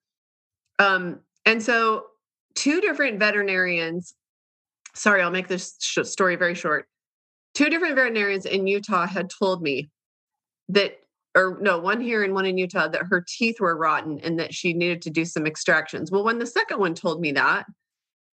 Um, 0.80 1.20
and 1.46 1.62
so 1.62 2.06
two 2.56 2.80
different 2.82 3.20
veterinarians, 3.20 4.14
sorry, 4.96 5.22
I'll 5.22 5.32
make 5.32 5.48
this 5.50 5.76
sh- 5.80 6.00
story 6.04 6.38
very 6.38 6.56
short. 6.56 6.88
Two 7.54 7.70
different 7.70 7.96
veterinarians 7.96 8.46
in 8.46 8.68
Utah 8.68 9.06
had 9.06 9.30
told 9.30 9.62
me 9.62 9.90
that, 10.70 10.98
or 11.36 11.58
no, 11.62 11.80
one 11.80 12.02
here 12.02 12.24
and 12.24 12.34
one 12.34 12.46
in 12.46 12.58
Utah, 12.58 12.88
that 12.90 13.04
her 13.10 13.24
teeth 13.28 13.60
were 13.60 13.78
rotten 13.78 14.20
and 14.20 14.38
that 14.40 14.54
she 14.54 14.74
needed 14.74 15.02
to 15.04 15.10
do 15.10 15.24
some 15.26 15.46
extractions. 15.46 16.12
Well, 16.12 16.24
when 16.24 16.40
the 16.40 16.46
second 16.46 16.80
one 16.80 16.94
told 16.94 17.22
me 17.22 17.32
that, 17.34 17.66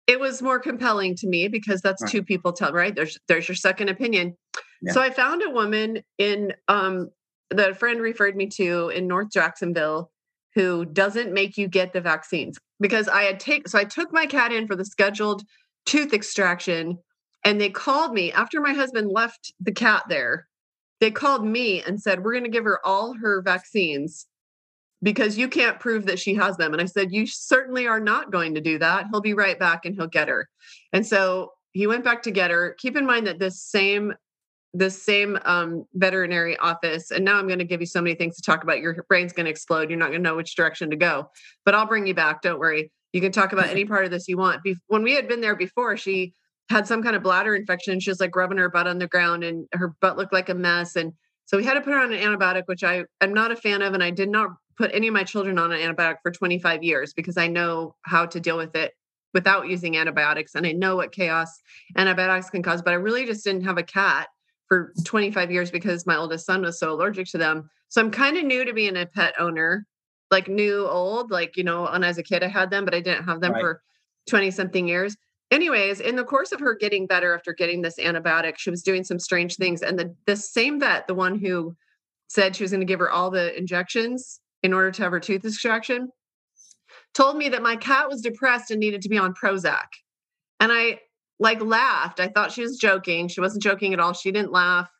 it 0.06 0.20
was 0.20 0.42
more 0.42 0.60
compelling 0.60 1.16
to 1.16 1.26
me 1.26 1.48
because 1.48 1.80
that's 1.80 2.02
right. 2.02 2.10
two 2.10 2.22
people 2.22 2.52
tell 2.52 2.72
right 2.72 2.94
there's 2.94 3.18
there's 3.26 3.48
your 3.48 3.54
second 3.54 3.88
opinion 3.88 4.36
yeah. 4.82 4.92
so 4.92 5.00
i 5.00 5.08
found 5.08 5.42
a 5.42 5.48
woman 5.48 6.02
in 6.18 6.52
um 6.68 7.08
that 7.50 7.70
a 7.70 7.74
friend 7.74 8.00
referred 8.00 8.36
me 8.36 8.46
to 8.46 8.88
in 8.90 9.06
North 9.06 9.30
Jacksonville 9.32 10.10
who 10.54 10.84
doesn't 10.84 11.32
make 11.32 11.56
you 11.56 11.68
get 11.68 11.92
the 11.92 12.00
vaccines 12.00 12.58
because 12.80 13.08
I 13.08 13.22
had 13.24 13.40
take 13.40 13.68
so 13.68 13.78
I 13.78 13.84
took 13.84 14.12
my 14.12 14.26
cat 14.26 14.52
in 14.52 14.66
for 14.66 14.76
the 14.76 14.84
scheduled 14.84 15.42
tooth 15.86 16.12
extraction 16.12 16.98
and 17.44 17.60
they 17.60 17.70
called 17.70 18.12
me 18.12 18.32
after 18.32 18.60
my 18.60 18.72
husband 18.72 19.10
left 19.10 19.52
the 19.60 19.72
cat 19.72 20.04
there. 20.08 20.46
They 21.04 21.10
called 21.10 21.44
me 21.44 21.82
and 21.82 22.00
said, 22.00 22.24
We're 22.24 22.32
going 22.32 22.44
to 22.44 22.50
give 22.50 22.64
her 22.64 22.80
all 22.82 23.12
her 23.12 23.42
vaccines 23.42 24.24
because 25.02 25.36
you 25.36 25.48
can't 25.48 25.78
prove 25.78 26.06
that 26.06 26.18
she 26.18 26.32
has 26.36 26.56
them. 26.56 26.72
And 26.72 26.80
I 26.80 26.86
said, 26.86 27.12
You 27.12 27.26
certainly 27.26 27.86
are 27.86 28.00
not 28.00 28.32
going 28.32 28.54
to 28.54 28.62
do 28.62 28.78
that. 28.78 29.08
He'll 29.10 29.20
be 29.20 29.34
right 29.34 29.58
back 29.58 29.84
and 29.84 29.94
he'll 29.94 30.06
get 30.06 30.28
her. 30.28 30.48
And 30.94 31.06
so 31.06 31.52
he 31.72 31.86
went 31.86 32.04
back 32.04 32.22
to 32.22 32.30
get 32.30 32.50
her. 32.50 32.74
Keep 32.78 32.96
in 32.96 33.04
mind 33.04 33.26
that 33.26 33.38
this 33.38 33.60
same 33.60 34.14
this 34.72 35.02
same 35.02 35.38
um, 35.44 35.84
veterinary 35.92 36.56
office. 36.56 37.10
And 37.10 37.22
now 37.22 37.36
I'm 37.38 37.48
going 37.48 37.58
to 37.58 37.66
give 37.66 37.82
you 37.82 37.86
so 37.86 38.00
many 38.00 38.14
things 38.14 38.36
to 38.36 38.42
talk 38.42 38.62
about. 38.62 38.80
Your 38.80 39.04
brain's 39.06 39.34
going 39.34 39.44
to 39.44 39.50
explode. 39.50 39.90
You're 39.90 39.98
not 39.98 40.08
going 40.08 40.22
to 40.22 40.30
know 40.30 40.36
which 40.36 40.56
direction 40.56 40.88
to 40.88 40.96
go. 40.96 41.28
But 41.66 41.74
I'll 41.74 41.86
bring 41.86 42.06
you 42.06 42.14
back. 42.14 42.40
Don't 42.40 42.58
worry. 42.58 42.90
You 43.12 43.20
can 43.20 43.30
talk 43.30 43.52
about 43.52 43.68
any 43.68 43.84
part 43.84 44.06
of 44.06 44.10
this 44.10 44.26
you 44.26 44.38
want. 44.38 44.62
Be- 44.62 44.78
when 44.86 45.02
we 45.02 45.12
had 45.12 45.28
been 45.28 45.42
there 45.42 45.54
before, 45.54 45.98
she 45.98 46.32
had 46.70 46.86
some 46.86 47.02
kind 47.02 47.16
of 47.16 47.22
bladder 47.22 47.54
infection. 47.54 48.00
She 48.00 48.10
was 48.10 48.20
like 48.20 48.34
rubbing 48.34 48.58
her 48.58 48.70
butt 48.70 48.86
on 48.86 48.98
the 48.98 49.06
ground, 49.06 49.44
and 49.44 49.66
her 49.72 49.94
butt 50.00 50.16
looked 50.16 50.32
like 50.32 50.48
a 50.48 50.54
mess. 50.54 50.96
And 50.96 51.12
so 51.44 51.56
we 51.56 51.64
had 51.64 51.74
to 51.74 51.80
put 51.80 51.92
her 51.92 52.00
on 52.00 52.12
an 52.12 52.20
antibiotic, 52.20 52.62
which 52.66 52.84
I 52.84 53.04
am 53.20 53.34
not 53.34 53.52
a 53.52 53.56
fan 53.56 53.82
of, 53.82 53.94
and 53.94 54.02
I 54.02 54.10
did 54.10 54.30
not 54.30 54.50
put 54.76 54.90
any 54.92 55.08
of 55.08 55.14
my 55.14 55.24
children 55.24 55.58
on 55.58 55.72
an 55.72 55.80
antibiotic 55.80 56.16
for 56.22 56.30
25 56.30 56.82
years 56.82 57.12
because 57.12 57.36
I 57.36 57.46
know 57.46 57.94
how 58.02 58.26
to 58.26 58.40
deal 58.40 58.56
with 58.56 58.74
it 58.74 58.92
without 59.32 59.68
using 59.68 59.96
antibiotics 59.96 60.54
and 60.54 60.66
I 60.66 60.72
know 60.72 60.96
what 60.96 61.12
chaos 61.12 61.48
antibiotics 61.96 62.50
can 62.50 62.62
cause. 62.62 62.82
But 62.82 62.92
I 62.92 62.96
really 62.96 63.26
just 63.26 63.44
didn't 63.44 63.64
have 63.64 63.78
a 63.78 63.82
cat 63.82 64.28
for 64.68 64.92
25 65.04 65.50
years 65.50 65.70
because 65.70 66.06
my 66.06 66.16
oldest 66.16 66.46
son 66.46 66.62
was 66.62 66.78
so 66.78 66.92
allergic 66.92 67.26
to 67.28 67.38
them. 67.38 67.68
So 67.88 68.00
I'm 68.00 68.10
kind 68.10 68.36
of 68.36 68.44
new 68.44 68.64
to 68.64 68.72
being 68.72 68.96
a 68.96 69.06
pet 69.06 69.34
owner, 69.38 69.86
like 70.30 70.48
new 70.48 70.86
old, 70.86 71.30
like, 71.30 71.56
you 71.56 71.64
know, 71.64 71.86
and 71.86 72.04
as 72.04 72.18
a 72.18 72.22
kid 72.22 72.42
I 72.42 72.48
had 72.48 72.70
them, 72.70 72.84
but 72.84 72.94
I 72.94 73.00
didn't 73.00 73.24
have 73.24 73.40
them 73.40 73.52
right. 73.52 73.60
for 73.60 73.82
20 74.30 74.50
something 74.52 74.88
years. 74.88 75.16
Anyways, 75.54 76.00
in 76.00 76.16
the 76.16 76.24
course 76.24 76.50
of 76.50 76.58
her 76.58 76.74
getting 76.74 77.06
better 77.06 77.32
after 77.32 77.52
getting 77.52 77.80
this 77.80 77.96
antibiotic, 78.00 78.54
she 78.58 78.70
was 78.70 78.82
doing 78.82 79.04
some 79.04 79.20
strange 79.20 79.54
things. 79.54 79.82
And 79.82 79.96
the, 79.96 80.12
the 80.26 80.34
same 80.34 80.80
vet, 80.80 81.06
the 81.06 81.14
one 81.14 81.38
who 81.38 81.76
said 82.26 82.56
she 82.56 82.64
was 82.64 82.72
going 82.72 82.80
to 82.80 82.86
give 82.86 82.98
her 82.98 83.08
all 83.08 83.30
the 83.30 83.56
injections 83.56 84.40
in 84.64 84.72
order 84.72 84.90
to 84.90 85.02
have 85.04 85.12
her 85.12 85.20
tooth 85.20 85.44
extraction, 85.44 86.08
told 87.14 87.36
me 87.36 87.48
that 87.50 87.62
my 87.62 87.76
cat 87.76 88.08
was 88.08 88.20
depressed 88.20 88.72
and 88.72 88.80
needed 88.80 89.00
to 89.02 89.08
be 89.08 89.16
on 89.16 89.32
Prozac. 89.32 89.86
And 90.58 90.72
I 90.72 90.98
like 91.38 91.62
laughed. 91.62 92.18
I 92.18 92.26
thought 92.26 92.50
she 92.50 92.62
was 92.62 92.76
joking. 92.76 93.28
She 93.28 93.40
wasn't 93.40 93.62
joking 93.62 93.92
at 93.94 94.00
all. 94.00 94.12
She 94.12 94.32
didn't 94.32 94.50
laugh. 94.50 94.90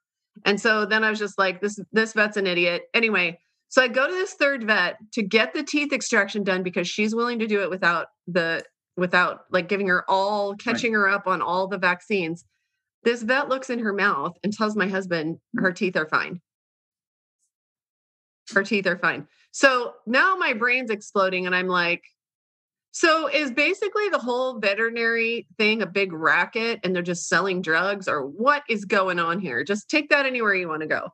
And 0.45 0.61
so 0.61 0.87
then 0.87 1.03
I 1.03 1.11
was 1.11 1.19
just 1.19 1.37
like, 1.37 1.63
this 1.63 1.81
this 1.91 2.13
vet's 2.13 2.37
an 2.37 2.47
idiot. 2.47 2.83
Anyway, 2.95 3.41
so 3.71 3.83
I 3.83 3.89
go 3.89 4.07
to 4.07 4.13
this 4.13 4.35
third 4.35 4.63
vet 4.63 4.99
to 5.15 5.23
get 5.25 5.53
the 5.53 5.65
teeth 5.65 5.93
extraction 5.93 6.45
done 6.45 6.63
because 6.63 6.87
she's 6.87 7.13
willing 7.13 7.41
to 7.41 7.49
do 7.49 7.61
it 7.63 7.71
without 7.71 8.07
the 8.29 8.65
without 8.97 9.45
like 9.51 9.69
giving 9.69 9.89
her 9.89 10.09
all 10.09 10.55
catching 10.55 10.93
right. 10.93 11.01
her 11.01 11.09
up 11.09 11.27
on 11.27 11.43
all 11.43 11.67
the 11.67 11.79
vaccines. 11.79 12.45
This 13.03 13.23
vet 13.23 13.49
looks 13.49 13.71
in 13.71 13.81
her 13.81 13.93
mouth 13.93 14.37
and 14.43 14.53
tells 14.53 14.77
my 14.77 14.89
husband 14.89 15.39
her 15.57 15.73
teeth 15.73 15.97
are 15.97 16.09
fine. 16.09 16.41
Her 18.53 18.63
teeth 18.63 18.87
are 18.87 18.99
fine. 18.99 19.27
So 19.53 19.95
now 20.07 20.37
my 20.37 20.53
brain's 20.53 20.91
exploding 20.91 21.47
and 21.47 21.55
I'm 21.55 21.69
like, 21.69 22.03
so 22.93 23.29
is 23.29 23.51
basically 23.51 24.09
the 24.09 24.19
whole 24.19 24.61
veterinary 24.61 25.49
thing 25.59 25.83
a 25.83 25.87
big 25.87 26.13
racket 26.13 26.81
and 26.85 26.95
they're 26.95 27.03
just 27.03 27.29
selling 27.29 27.61
drugs 27.61 28.07
or 28.07 28.25
what 28.25 28.63
is 28.69 28.85
going 28.85 29.19
on 29.19 29.41
here? 29.41 29.65
Just 29.65 29.91
take 29.91 30.11
that 30.11 30.27
anywhere 30.27 30.55
you 30.55 30.69
want 30.69 30.83
to 30.83 30.87
go. 30.87 31.09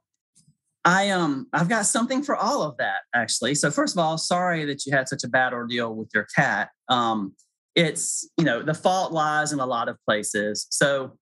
I 0.85 1.11
um 1.11 1.47
I've 1.53 1.69
got 1.69 1.87
something 1.87 2.23
for 2.23 2.37
all 2.37 2.63
of 2.63 2.77
that 2.79 3.01
actually. 3.15 3.55
So 3.55 3.71
first 3.71 3.95
of 3.95 3.99
all, 3.99 4.19
sorry 4.19 4.65
that 4.67 4.87
you 4.87 4.93
had 4.93 5.09
such 5.09 5.25
a 5.25 5.29
bad 5.29 5.53
ordeal 5.53 5.95
with 5.95 6.09
your 6.15 6.27
cat. 6.37 6.71
Um 6.89 7.35
it's, 7.81 8.29
you 8.37 8.45
know, 8.45 8.63
the 8.63 8.75
fault 8.75 9.11
lies 9.11 9.53
in 9.53 9.59
a 9.59 9.65
lot 9.65 9.89
of 9.89 9.97
places. 10.07 10.67
So 10.71 11.17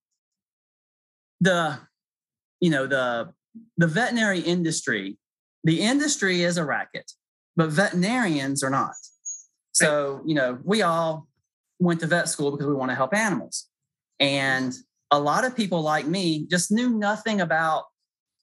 the 1.41 1.79
you 2.61 2.71
know, 2.71 2.87
the 2.87 3.33
the 3.77 3.87
veterinary 3.87 4.41
industry, 4.41 5.17
the 5.63 5.81
industry 5.81 6.43
is 6.43 6.57
a 6.57 6.65
racket, 6.65 7.13
but 7.57 7.71
veterinarians 7.71 8.65
are 8.65 8.71
not. 8.71 8.95
So, 9.73 10.21
you 10.27 10.35
know, 10.35 10.59
we 10.65 10.83
all 10.83 11.29
went 11.79 12.01
to 12.01 12.07
vet 12.09 12.29
school 12.29 12.51
because 12.51 12.67
we 12.67 12.75
want 12.75 12.91
to 12.91 12.97
help 12.97 13.15
animals. 13.15 13.69
And 14.19 14.75
a 15.13 15.21
lot 15.21 15.45
of 15.45 15.57
people 15.57 15.81
like 15.83 16.07
me 16.07 16.47
just 16.51 16.73
knew 16.73 16.91
nothing 16.91 17.41
about. 17.41 17.85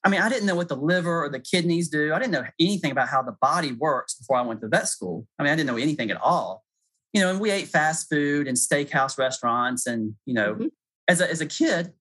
I 0.06 0.10
mean, 0.10 0.22
I 0.22 0.30
didn't 0.30 0.46
know 0.46 0.56
what 0.56 0.70
the 0.70 0.78
liver 0.78 1.26
or 1.26 1.30
the 1.30 1.40
kidneys 1.40 1.90
do. 1.90 2.14
I 2.14 2.20
didn't 2.20 2.32
know 2.32 2.46
anything 2.60 2.92
about 2.92 3.10
how 3.10 3.22
the 3.22 3.36
body 3.42 3.74
works 3.74 4.14
before 4.14 4.38
I 4.38 4.42
went 4.44 4.62
to 4.62 4.70
vet 4.70 4.88
school. 4.88 5.28
I 5.38 5.44
mean, 5.44 5.52
I 5.52 5.56
didn't 5.56 5.68
know 5.68 5.78
anything 5.78 6.12
at 6.12 6.22
all. 6.22 6.65
You 7.16 7.22
know, 7.22 7.30
and 7.30 7.40
we 7.40 7.50
ate 7.50 7.70
fast 7.70 8.10
food 8.10 8.46
and 8.46 8.58
steakhouse 8.58 9.18
restaurants. 9.18 9.88
And, 9.88 10.16
you 10.26 10.34
know, 10.34 10.56
mm-hmm. 10.56 10.68
as, 11.08 11.22
a, 11.22 11.32
as 11.32 11.40
a 11.40 11.46
kid, 11.46 11.94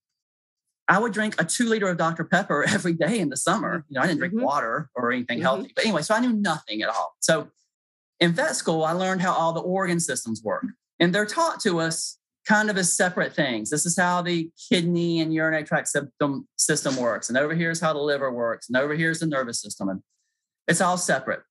I 0.88 0.98
would 0.98 1.12
drink 1.12 1.36
a 1.38 1.44
two 1.44 1.68
liter 1.68 1.88
of 1.88 1.96
Dr. 1.96 2.24
Pepper 2.24 2.64
every 2.68 2.94
day 2.94 3.20
in 3.20 3.28
the 3.28 3.36
summer. 3.36 3.84
You 3.88 3.94
know, 3.94 4.00
I 4.02 4.06
didn't 4.08 4.18
drink 4.18 4.34
mm-hmm. 4.34 4.44
water 4.44 4.90
or 4.96 5.12
anything 5.12 5.38
mm-hmm. 5.38 5.44
healthy. 5.44 5.72
But 5.74 5.84
anyway, 5.84 6.02
so 6.02 6.16
I 6.16 6.20
knew 6.20 6.32
nothing 6.32 6.82
at 6.82 6.88
all. 6.88 7.14
So 7.20 7.48
in 8.18 8.32
vet 8.32 8.56
school, 8.56 8.82
I 8.82 8.90
learned 8.90 9.22
how 9.22 9.32
all 9.32 9.52
the 9.52 9.60
organ 9.60 10.00
systems 10.00 10.42
work. 10.42 10.66
And 10.98 11.14
they're 11.14 11.26
taught 11.26 11.60
to 11.60 11.78
us 11.78 12.18
kind 12.44 12.68
of 12.68 12.76
as 12.76 12.92
separate 12.92 13.34
things. 13.34 13.70
This 13.70 13.86
is 13.86 13.96
how 13.96 14.20
the 14.20 14.50
kidney 14.68 15.20
and 15.20 15.32
urinary 15.32 15.64
tract 15.64 15.88
system, 15.88 16.48
system 16.56 16.96
works. 16.96 17.28
And 17.28 17.38
over 17.38 17.54
here 17.54 17.70
is 17.70 17.80
how 17.80 17.92
the 17.92 18.00
liver 18.00 18.32
works. 18.32 18.68
And 18.68 18.76
over 18.76 18.94
here 18.94 19.10
is 19.10 19.20
the 19.20 19.26
nervous 19.26 19.60
system. 19.60 19.88
And 19.88 20.02
it's 20.68 20.80
all 20.80 20.98
separate. 20.98 21.42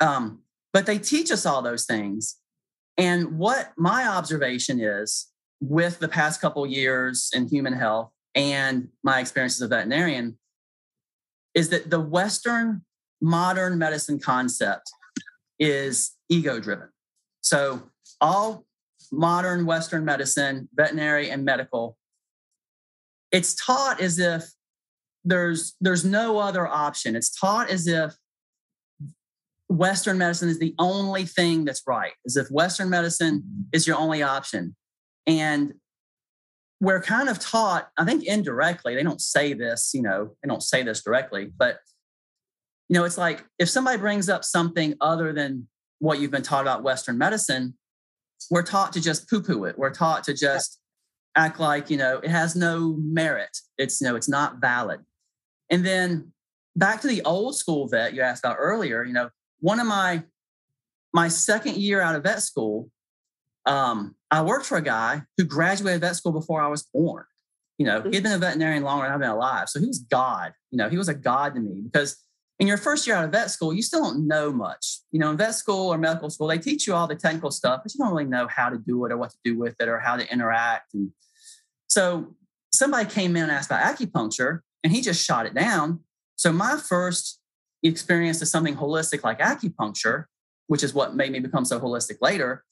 Um, 0.00 0.42
but 0.72 0.86
they 0.86 0.98
teach 0.98 1.30
us 1.32 1.46
all 1.46 1.62
those 1.62 1.86
things. 1.86 2.36
And 2.98 3.38
what 3.38 3.72
my 3.76 4.08
observation 4.08 4.80
is 4.80 5.28
with 5.60 6.00
the 6.00 6.08
past 6.08 6.40
couple 6.40 6.66
years 6.66 7.30
in 7.32 7.48
human 7.48 7.72
health 7.72 8.10
and 8.34 8.88
my 9.02 9.20
experience 9.20 9.56
as 9.56 9.62
a 9.62 9.68
veterinarian 9.68 10.36
is 11.54 11.70
that 11.70 11.90
the 11.90 12.00
Western 12.00 12.82
modern 13.20 13.78
medicine 13.78 14.18
concept 14.18 14.90
is 15.58 16.12
ego 16.28 16.60
driven. 16.60 16.88
So, 17.40 17.90
all 18.20 18.64
modern 19.10 19.64
Western 19.64 20.04
medicine, 20.04 20.68
veterinary 20.74 21.30
and 21.30 21.44
medical, 21.44 21.96
it's 23.32 23.54
taught 23.54 24.00
as 24.00 24.18
if 24.18 24.44
there's 25.24 25.74
there's 25.80 26.04
no 26.04 26.38
other 26.38 26.66
option. 26.66 27.16
It's 27.16 27.30
taught 27.30 27.70
as 27.70 27.86
if 27.86 28.14
Western 29.68 30.18
medicine 30.18 30.48
is 30.48 30.58
the 30.58 30.74
only 30.78 31.24
thing 31.24 31.64
that's 31.64 31.82
right, 31.86 32.12
as 32.26 32.36
if 32.36 32.48
Western 32.50 32.90
medicine 32.90 33.40
mm-hmm. 33.40 33.62
is 33.72 33.86
your 33.86 33.96
only 33.96 34.22
option. 34.22 34.74
And 35.26 35.74
we're 36.80 37.02
kind 37.02 37.28
of 37.28 37.38
taught, 37.38 37.88
I 37.96 38.04
think 38.04 38.24
indirectly, 38.24 38.94
they 38.94 39.02
don't 39.02 39.20
say 39.20 39.52
this, 39.52 39.90
you 39.92 40.02
know, 40.02 40.36
they 40.42 40.48
don't 40.48 40.62
say 40.62 40.82
this 40.82 41.02
directly, 41.02 41.52
but 41.56 41.78
you 42.88 42.94
know, 42.94 43.04
it's 43.04 43.18
like 43.18 43.44
if 43.58 43.68
somebody 43.68 43.98
brings 43.98 44.30
up 44.30 44.44
something 44.44 44.94
other 45.00 45.32
than 45.32 45.68
what 45.98 46.20
you've 46.20 46.30
been 46.30 46.42
taught 46.42 46.62
about 46.62 46.82
Western 46.82 47.18
medicine, 47.18 47.74
we're 48.50 48.62
taught 48.62 48.94
to 48.94 49.00
just 49.00 49.28
poo-poo 49.28 49.64
it. 49.64 49.78
We're 49.78 49.92
taught 49.92 50.24
to 50.24 50.34
just 50.34 50.78
act 51.36 51.60
like, 51.60 51.90
you 51.90 51.98
know, 51.98 52.18
it 52.22 52.30
has 52.30 52.56
no 52.56 52.96
merit. 52.98 53.58
It's, 53.76 54.00
you 54.00 54.06
know, 54.06 54.16
it's 54.16 54.28
not 54.28 54.60
valid. 54.60 55.00
And 55.68 55.84
then 55.84 56.32
back 56.76 57.02
to 57.02 57.08
the 57.08 57.22
old 57.24 57.56
school 57.56 57.88
vet 57.88 58.14
you 58.14 58.22
asked 58.22 58.44
about 58.44 58.56
earlier, 58.58 59.04
you 59.04 59.12
know, 59.12 59.28
one 59.60 59.80
of 59.80 59.86
my 59.86 60.22
my 61.12 61.28
second 61.28 61.76
year 61.76 62.00
out 62.00 62.14
of 62.14 62.22
vet 62.22 62.42
school, 62.42 62.90
um, 63.66 64.14
I 64.30 64.42
worked 64.42 64.66
for 64.66 64.76
a 64.76 64.82
guy 64.82 65.22
who 65.36 65.44
graduated 65.44 66.02
vet 66.02 66.16
school 66.16 66.32
before 66.32 66.60
I 66.60 66.68
was 66.68 66.82
born. 66.82 67.24
You 67.78 67.86
know, 67.86 68.02
he'd 68.02 68.22
been 68.22 68.32
a 68.32 68.38
veterinarian 68.38 68.82
longer 68.82 69.04
than 69.04 69.12
I've 69.12 69.20
been 69.20 69.30
alive. 69.30 69.68
So 69.68 69.78
he 69.78 69.86
was 69.86 70.00
God. 70.00 70.52
You 70.70 70.78
know, 70.78 70.88
he 70.88 70.98
was 70.98 71.08
a 71.08 71.14
God 71.14 71.54
to 71.54 71.60
me 71.60 71.80
because 71.80 72.16
in 72.58 72.66
your 72.66 72.76
first 72.76 73.06
year 73.06 73.14
out 73.14 73.24
of 73.24 73.30
vet 73.30 73.50
school, 73.50 73.72
you 73.72 73.82
still 73.82 74.02
don't 74.02 74.26
know 74.26 74.52
much. 74.52 74.98
You 75.12 75.20
know, 75.20 75.30
in 75.30 75.36
vet 75.36 75.54
school 75.54 75.92
or 75.92 75.96
medical 75.96 76.28
school, 76.28 76.48
they 76.48 76.58
teach 76.58 76.86
you 76.86 76.94
all 76.94 77.06
the 77.06 77.14
technical 77.14 77.52
stuff, 77.52 77.80
but 77.84 77.94
you 77.94 77.98
don't 77.98 78.10
really 78.10 78.24
know 78.24 78.48
how 78.48 78.68
to 78.68 78.78
do 78.78 79.04
it 79.04 79.12
or 79.12 79.16
what 79.16 79.30
to 79.30 79.38
do 79.44 79.56
with 79.56 79.76
it 79.80 79.88
or 79.88 80.00
how 80.00 80.16
to 80.16 80.30
interact. 80.32 80.92
And 80.94 81.12
so 81.86 82.34
somebody 82.72 83.08
came 83.08 83.36
in 83.36 83.44
and 83.44 83.52
asked 83.52 83.70
about 83.70 83.96
acupuncture, 83.96 84.60
and 84.82 84.92
he 84.92 85.00
just 85.00 85.24
shot 85.24 85.46
it 85.46 85.54
down. 85.54 86.00
So 86.36 86.52
my 86.52 86.76
first 86.76 87.37
experience 87.82 88.42
of 88.42 88.48
something 88.48 88.76
holistic 88.76 89.22
like 89.22 89.38
acupuncture, 89.38 90.24
which 90.66 90.82
is 90.82 90.94
what 90.94 91.14
made 91.14 91.32
me 91.32 91.38
become 91.38 91.64
so 91.64 91.80
holistic 91.80 92.16
later, 92.20 92.64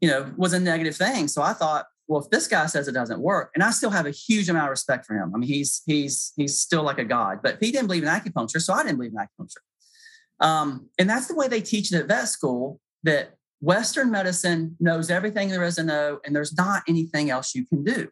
you 0.00 0.08
know, 0.08 0.32
was 0.36 0.52
a 0.52 0.60
negative 0.60 0.96
thing. 0.96 1.28
So 1.28 1.42
I 1.42 1.52
thought, 1.52 1.86
well, 2.08 2.20
if 2.20 2.30
this 2.30 2.48
guy 2.48 2.66
says 2.66 2.88
it 2.88 2.92
doesn't 2.92 3.20
work, 3.20 3.52
and 3.54 3.62
I 3.62 3.70
still 3.70 3.90
have 3.90 4.06
a 4.06 4.10
huge 4.10 4.48
amount 4.48 4.64
of 4.64 4.70
respect 4.70 5.06
for 5.06 5.14
him. 5.14 5.32
I 5.34 5.38
mean, 5.38 5.48
he's 5.48 5.82
he's 5.86 6.32
he's 6.36 6.58
still 6.58 6.82
like 6.82 6.98
a 6.98 7.04
god, 7.04 7.40
but 7.42 7.58
he 7.60 7.70
didn't 7.70 7.86
believe 7.86 8.02
in 8.02 8.08
acupuncture, 8.08 8.60
so 8.60 8.74
I 8.74 8.82
didn't 8.82 8.96
believe 8.96 9.12
in 9.12 9.18
acupuncture. 9.18 10.44
Um, 10.44 10.88
and 10.98 11.08
that's 11.08 11.28
the 11.28 11.36
way 11.36 11.46
they 11.46 11.60
teach 11.60 11.92
it 11.92 11.98
at 11.98 12.08
vet 12.08 12.26
school 12.26 12.80
that 13.04 13.36
Western 13.60 14.10
medicine 14.10 14.76
knows 14.80 15.10
everything 15.10 15.50
there 15.50 15.62
is 15.62 15.76
to 15.76 15.84
know, 15.84 16.18
and 16.24 16.34
there's 16.34 16.56
not 16.56 16.82
anything 16.88 17.30
else 17.30 17.54
you 17.54 17.64
can 17.64 17.84
do. 17.84 18.08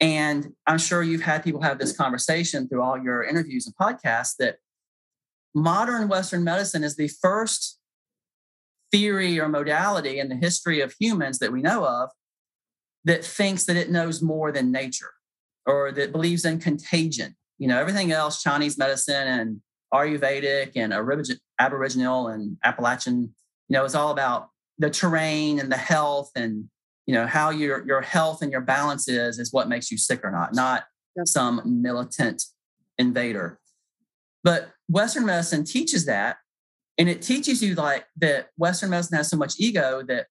And 0.00 0.52
I'm 0.66 0.78
sure 0.78 1.02
you've 1.02 1.22
had 1.22 1.42
people 1.42 1.62
have 1.62 1.78
this 1.78 1.96
conversation 1.96 2.68
through 2.68 2.82
all 2.82 3.02
your 3.02 3.24
interviews 3.24 3.66
and 3.66 3.74
podcasts 3.76 4.36
that 4.38 4.56
modern 5.54 6.08
Western 6.08 6.44
medicine 6.44 6.84
is 6.84 6.96
the 6.96 7.08
first 7.08 7.78
theory 8.90 9.38
or 9.38 9.48
modality 9.48 10.18
in 10.18 10.28
the 10.28 10.36
history 10.36 10.80
of 10.80 10.94
humans 10.98 11.38
that 11.38 11.52
we 11.52 11.62
know 11.62 11.84
of 11.84 12.10
that 13.04 13.24
thinks 13.24 13.64
that 13.64 13.76
it 13.76 13.90
knows 13.90 14.22
more 14.22 14.52
than 14.52 14.72
nature 14.72 15.12
or 15.66 15.92
that 15.92 16.12
believes 16.12 16.44
in 16.44 16.58
contagion. 16.58 17.36
You 17.58 17.68
know, 17.68 17.78
everything 17.78 18.12
else, 18.12 18.42
Chinese 18.42 18.78
medicine 18.78 19.28
and 19.28 19.60
Ayurvedic 19.92 20.72
and 20.76 20.92
Aboriginal 21.58 22.28
and 22.28 22.56
Appalachian. 22.64 23.34
You 23.68 23.74
know, 23.74 23.84
it's 23.84 23.94
all 23.94 24.10
about 24.10 24.48
the 24.78 24.90
terrain 24.90 25.58
and 25.58 25.70
the 25.70 25.76
health 25.76 26.30
and 26.36 26.68
you 27.06 27.14
know 27.14 27.26
how 27.26 27.50
your 27.50 27.86
your 27.86 28.02
health 28.02 28.42
and 28.42 28.52
your 28.52 28.60
balance 28.60 29.08
is 29.08 29.38
is 29.38 29.52
what 29.52 29.68
makes 29.68 29.90
you 29.90 29.96
sick 29.96 30.20
or 30.22 30.30
not, 30.30 30.54
not 30.54 30.84
some 31.24 31.62
militant 31.64 32.42
invader. 32.98 33.58
But 34.44 34.70
Western 34.88 35.26
medicine 35.26 35.64
teaches 35.64 36.06
that, 36.06 36.38
and 36.96 37.08
it 37.08 37.22
teaches 37.22 37.62
you 37.62 37.74
like 37.74 38.06
that 38.16 38.48
Western 38.56 38.90
medicine 38.90 39.16
has 39.16 39.28
so 39.28 39.36
much 39.36 39.54
ego 39.58 40.02
that 40.08 40.26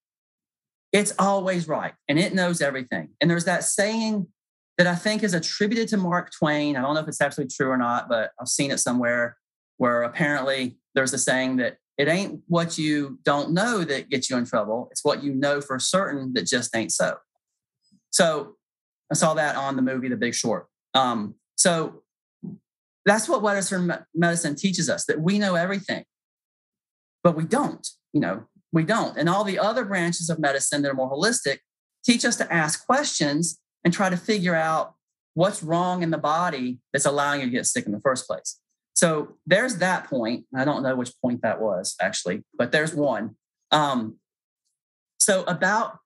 it's 0.93 1.13
always 1.19 1.67
right 1.67 1.93
and 2.07 2.17
it 2.17 2.33
knows 2.33 2.61
everything. 2.61 3.09
And 3.21 3.29
there's 3.29 3.45
that 3.45 3.63
saying 3.63 4.27
that 4.77 4.87
I 4.87 4.95
think 4.95 5.23
is 5.23 5.33
attributed 5.33 5.87
to 5.89 5.97
Mark 5.97 6.31
Twain. 6.37 6.75
I 6.75 6.81
don't 6.81 6.93
know 6.93 7.01
if 7.01 7.07
it's 7.07 7.21
actually 7.21 7.47
true 7.47 7.69
or 7.69 7.77
not, 7.77 8.07
but 8.09 8.31
I've 8.39 8.47
seen 8.47 8.71
it 8.71 8.79
somewhere 8.79 9.37
where 9.77 10.03
apparently 10.03 10.77
there's 10.95 11.13
a 11.13 11.17
saying 11.17 11.57
that 11.57 11.77
it 11.97 12.07
ain't 12.07 12.41
what 12.47 12.77
you 12.77 13.19
don't 13.23 13.51
know 13.51 13.83
that 13.83 14.09
gets 14.09 14.29
you 14.29 14.37
in 14.37 14.45
trouble. 14.45 14.87
It's 14.91 15.03
what 15.03 15.23
you 15.23 15.33
know 15.33 15.61
for 15.61 15.79
certain 15.79 16.33
that 16.33 16.45
just 16.45 16.75
ain't 16.75 16.91
so. 16.91 17.17
So 18.11 18.55
I 19.11 19.15
saw 19.15 19.33
that 19.33 19.55
on 19.55 19.75
the 19.75 19.81
movie 19.81 20.09
The 20.09 20.17
Big 20.17 20.35
Short. 20.35 20.67
Um, 20.93 21.35
so 21.55 22.03
that's 23.07 23.29
what 23.29 23.41
Western 23.41 23.91
medicine 24.13 24.55
teaches 24.55 24.89
us 24.89 25.05
that 25.05 25.21
we 25.21 25.39
know 25.39 25.55
everything, 25.55 26.03
but 27.23 27.35
we 27.35 27.45
don't. 27.45 27.87
You 28.13 28.21
know, 28.21 28.43
we 28.71 28.83
don't. 28.83 29.17
And 29.17 29.29
all 29.29 29.43
the 29.43 29.59
other 29.59 29.85
branches 29.85 30.29
of 30.29 30.39
medicine 30.39 30.81
that 30.81 30.91
are 30.91 30.95
more 30.95 31.09
holistic 31.09 31.59
teach 32.03 32.25
us 32.25 32.35
to 32.37 32.53
ask 32.53 32.85
questions 32.85 33.59
and 33.83 33.93
try 33.93 34.09
to 34.09 34.17
figure 34.17 34.55
out 34.55 34.95
what's 35.33 35.63
wrong 35.63 36.03
in 36.03 36.11
the 36.11 36.17
body 36.17 36.79
that's 36.91 37.05
allowing 37.05 37.39
you 37.39 37.47
to 37.47 37.51
get 37.51 37.65
sick 37.65 37.85
in 37.85 37.91
the 37.91 38.01
first 38.01 38.27
place. 38.27 38.59
So 38.93 39.35
there's 39.45 39.77
that 39.77 40.09
point. 40.09 40.45
I 40.55 40.65
don't 40.65 40.83
know 40.83 40.95
which 40.95 41.11
point 41.21 41.43
that 41.43 41.61
was 41.61 41.95
actually, 42.01 42.43
but 42.57 42.71
there's 42.71 42.93
one. 42.93 43.35
Um, 43.71 44.17
so 45.19 45.43
about 45.43 45.99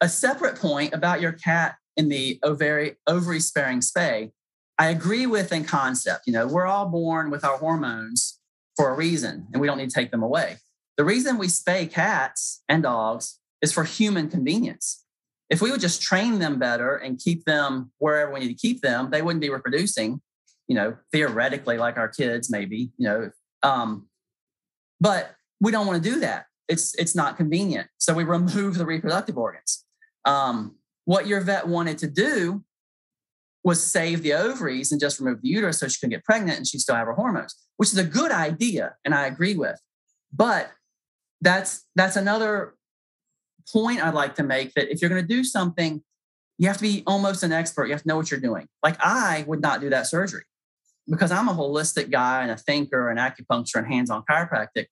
a 0.00 0.08
separate 0.08 0.56
point 0.56 0.94
about 0.94 1.20
your 1.20 1.32
cat 1.32 1.76
in 1.96 2.08
the 2.08 2.38
ovary 2.42 2.96
ovary 3.06 3.40
sparing 3.40 3.80
spay, 3.80 4.30
I 4.78 4.88
agree 4.88 5.26
with 5.26 5.52
in 5.52 5.64
concept. 5.64 6.26
You 6.26 6.32
know, 6.32 6.46
we're 6.46 6.66
all 6.66 6.86
born 6.86 7.30
with 7.30 7.44
our 7.44 7.58
hormones 7.58 8.38
for 8.76 8.90
a 8.90 8.94
reason, 8.94 9.46
and 9.52 9.60
we 9.60 9.66
don't 9.66 9.78
need 9.78 9.90
to 9.90 9.94
take 9.94 10.10
them 10.10 10.22
away. 10.22 10.58
The 10.96 11.04
reason 11.04 11.38
we 11.38 11.48
spay 11.48 11.90
cats 11.90 12.62
and 12.68 12.82
dogs 12.82 13.38
is 13.60 13.72
for 13.72 13.84
human 13.84 14.28
convenience. 14.28 15.04
If 15.50 15.62
we 15.62 15.70
would 15.70 15.80
just 15.80 16.02
train 16.02 16.38
them 16.38 16.58
better 16.58 16.96
and 16.96 17.18
keep 17.18 17.44
them 17.44 17.90
wherever 17.98 18.32
we 18.32 18.40
need 18.40 18.48
to 18.48 18.54
keep 18.54 18.82
them, 18.82 19.10
they 19.10 19.22
wouldn't 19.22 19.40
be 19.40 19.50
reproducing 19.50 20.20
you 20.68 20.74
know, 20.74 20.96
theoretically 21.10 21.78
like 21.78 21.96
our 21.96 22.08
kids, 22.08 22.50
maybe, 22.50 22.90
you 22.98 23.08
know, 23.08 23.30
um, 23.62 24.06
but 25.00 25.34
we 25.60 25.72
don't 25.72 25.86
want 25.86 26.02
to 26.02 26.10
do 26.10 26.20
that. 26.20 26.44
It's 26.68 26.94
it's 26.96 27.16
not 27.16 27.36
convenient. 27.36 27.88
So 27.96 28.12
we 28.12 28.24
remove 28.24 28.76
the 28.76 28.86
reproductive 28.86 29.38
organs. 29.38 29.84
Um, 30.26 30.76
what 31.06 31.26
your 31.26 31.40
vet 31.40 31.66
wanted 31.66 31.98
to 31.98 32.06
do 32.06 32.62
was 33.68 33.84
save 33.84 34.22
the 34.22 34.32
ovaries 34.32 34.92
and 34.92 35.00
just 35.00 35.20
remove 35.20 35.42
the 35.42 35.48
uterus 35.48 35.78
so 35.78 35.88
she 35.88 36.00
can 36.00 36.08
get 36.08 36.24
pregnant 36.24 36.56
and 36.56 36.66
she 36.66 36.78
still 36.78 36.94
have 36.94 37.06
her 37.06 37.12
hormones, 37.12 37.54
which 37.76 37.90
is 37.92 37.98
a 37.98 38.04
good 38.04 38.32
idea, 38.32 38.94
and 39.04 39.14
I 39.14 39.26
agree 39.26 39.56
with. 39.56 39.78
But 40.32 40.70
that's 41.42 41.84
that's 41.94 42.16
another 42.16 42.74
point 43.70 44.02
I'd 44.02 44.14
like 44.14 44.36
to 44.36 44.42
make 44.42 44.72
that 44.72 44.90
if 44.90 45.02
you're 45.02 45.10
going 45.10 45.20
to 45.20 45.34
do 45.36 45.44
something, 45.44 46.02
you 46.56 46.66
have 46.66 46.78
to 46.78 46.82
be 46.82 47.02
almost 47.06 47.42
an 47.42 47.52
expert. 47.52 47.84
You 47.84 47.92
have 47.92 48.00
to 48.00 48.08
know 48.08 48.16
what 48.16 48.30
you're 48.30 48.40
doing. 48.40 48.66
Like 48.82 48.96
I 49.00 49.44
would 49.46 49.60
not 49.60 49.82
do 49.82 49.90
that 49.90 50.06
surgery 50.06 50.44
because 51.06 51.30
I'm 51.30 51.48
a 51.48 51.54
holistic 51.54 52.10
guy 52.10 52.40
and 52.42 52.50
a 52.50 52.56
thinker 52.56 53.10
and 53.10 53.18
acupuncture 53.18 53.76
and 53.76 53.86
hands 53.86 54.08
on 54.08 54.24
chiropractic, 54.30 54.86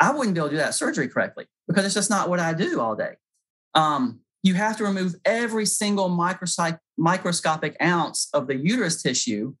I 0.00 0.10
wouldn't 0.10 0.34
be 0.34 0.40
able 0.40 0.48
to 0.48 0.54
do 0.54 0.58
that 0.58 0.74
surgery 0.74 1.06
correctly 1.06 1.46
because 1.68 1.84
it's 1.84 1.94
just 1.94 2.10
not 2.10 2.28
what 2.28 2.40
I 2.40 2.52
do 2.52 2.80
all 2.80 2.96
day. 2.96 3.14
Um, 3.76 4.20
you 4.42 4.54
have 4.54 4.76
to 4.78 4.84
remove 4.84 5.14
every 5.24 5.66
single 5.66 6.08
microscopic 6.98 7.76
ounce 7.80 8.28
of 8.34 8.46
the 8.46 8.56
uterus 8.56 9.02
tissue 9.02 9.54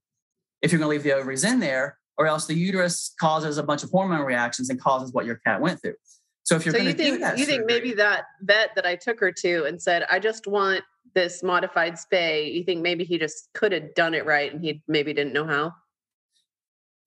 if 0.60 0.72
you're 0.72 0.78
going 0.78 0.88
to 0.88 0.90
leave 0.90 1.04
the 1.04 1.12
ovaries 1.12 1.44
in 1.44 1.60
there, 1.60 1.98
or 2.16 2.26
else 2.26 2.46
the 2.46 2.54
uterus 2.54 3.14
causes 3.20 3.58
a 3.58 3.62
bunch 3.62 3.84
of 3.84 3.90
hormone 3.90 4.26
reactions 4.26 4.70
and 4.70 4.80
causes 4.80 5.12
what 5.12 5.24
your 5.24 5.36
cat 5.46 5.60
went 5.60 5.80
through. 5.80 5.94
So 6.42 6.56
if 6.56 6.64
you're 6.64 6.72
so 6.72 6.78
going 6.78 6.88
you 6.88 6.94
to 6.94 6.98
think 6.98 7.14
do 7.16 7.20
that, 7.20 7.38
you 7.38 7.44
surgery, 7.44 7.58
think 7.58 7.66
maybe 7.66 7.94
that 7.94 8.24
vet 8.42 8.70
that 8.74 8.84
I 8.84 8.96
took 8.96 9.20
her 9.20 9.30
to 9.30 9.64
and 9.66 9.80
said, 9.80 10.04
I 10.10 10.18
just 10.18 10.46
want 10.46 10.82
this 11.14 11.42
modified 11.42 11.94
spay. 11.94 12.52
You 12.52 12.64
think 12.64 12.82
maybe 12.82 13.04
he 13.04 13.18
just 13.18 13.48
could 13.54 13.70
have 13.72 13.94
done 13.94 14.14
it 14.14 14.26
right 14.26 14.52
and 14.52 14.60
he 14.60 14.82
maybe 14.88 15.12
didn't 15.12 15.32
know 15.32 15.46
how? 15.46 15.72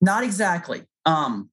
Not 0.00 0.24
exactly. 0.24 0.82
Um, 1.04 1.50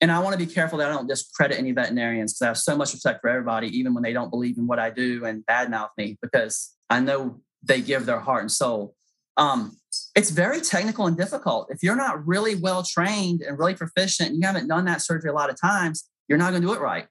and 0.00 0.12
I 0.12 0.18
want 0.18 0.38
to 0.38 0.44
be 0.44 0.52
careful 0.52 0.78
that 0.78 0.90
I 0.90 0.92
don't 0.92 1.06
discredit 1.06 1.58
any 1.58 1.72
veterinarians 1.72 2.34
because 2.34 2.42
I 2.42 2.46
have 2.48 2.58
so 2.58 2.76
much 2.76 2.92
respect 2.92 3.20
for 3.22 3.30
everybody, 3.30 3.68
even 3.78 3.94
when 3.94 4.02
they 4.02 4.12
don't 4.12 4.30
believe 4.30 4.58
in 4.58 4.66
what 4.66 4.78
I 4.78 4.90
do 4.90 5.24
and 5.24 5.44
badmouth 5.46 5.90
me, 5.96 6.18
because 6.20 6.74
I 6.90 7.00
know 7.00 7.40
they 7.64 7.80
give 7.80 8.06
their 8.06 8.20
heart 8.20 8.42
and 8.42 8.52
soul. 8.52 8.94
Um, 9.36 9.76
it's 10.14 10.30
very 10.30 10.60
technical 10.60 11.06
and 11.06 11.16
difficult. 11.16 11.68
If 11.70 11.82
you're 11.82 11.96
not 11.96 12.26
really 12.26 12.54
well 12.54 12.82
trained 12.82 13.42
and 13.42 13.58
really 13.58 13.74
proficient, 13.74 14.30
and 14.30 14.40
you 14.40 14.46
haven't 14.46 14.68
done 14.68 14.84
that 14.84 15.02
surgery 15.02 15.30
a 15.30 15.34
lot 15.34 15.50
of 15.50 15.60
times, 15.60 16.08
you're 16.28 16.38
not 16.38 16.50
going 16.50 16.62
to 16.62 16.68
do 16.68 16.74
it 16.74 16.80
right. 16.80 17.06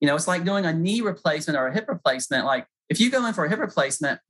You 0.00 0.08
know, 0.08 0.14
it's 0.14 0.28
like 0.28 0.44
doing 0.44 0.66
a 0.66 0.72
knee 0.72 1.00
replacement 1.00 1.58
or 1.58 1.68
a 1.68 1.72
hip 1.72 1.86
replacement. 1.88 2.44
Like 2.44 2.66
if 2.88 3.00
you 3.00 3.10
go 3.10 3.24
in 3.26 3.32
for 3.32 3.44
a 3.44 3.48
hip 3.48 3.58
replacement, 3.58 4.20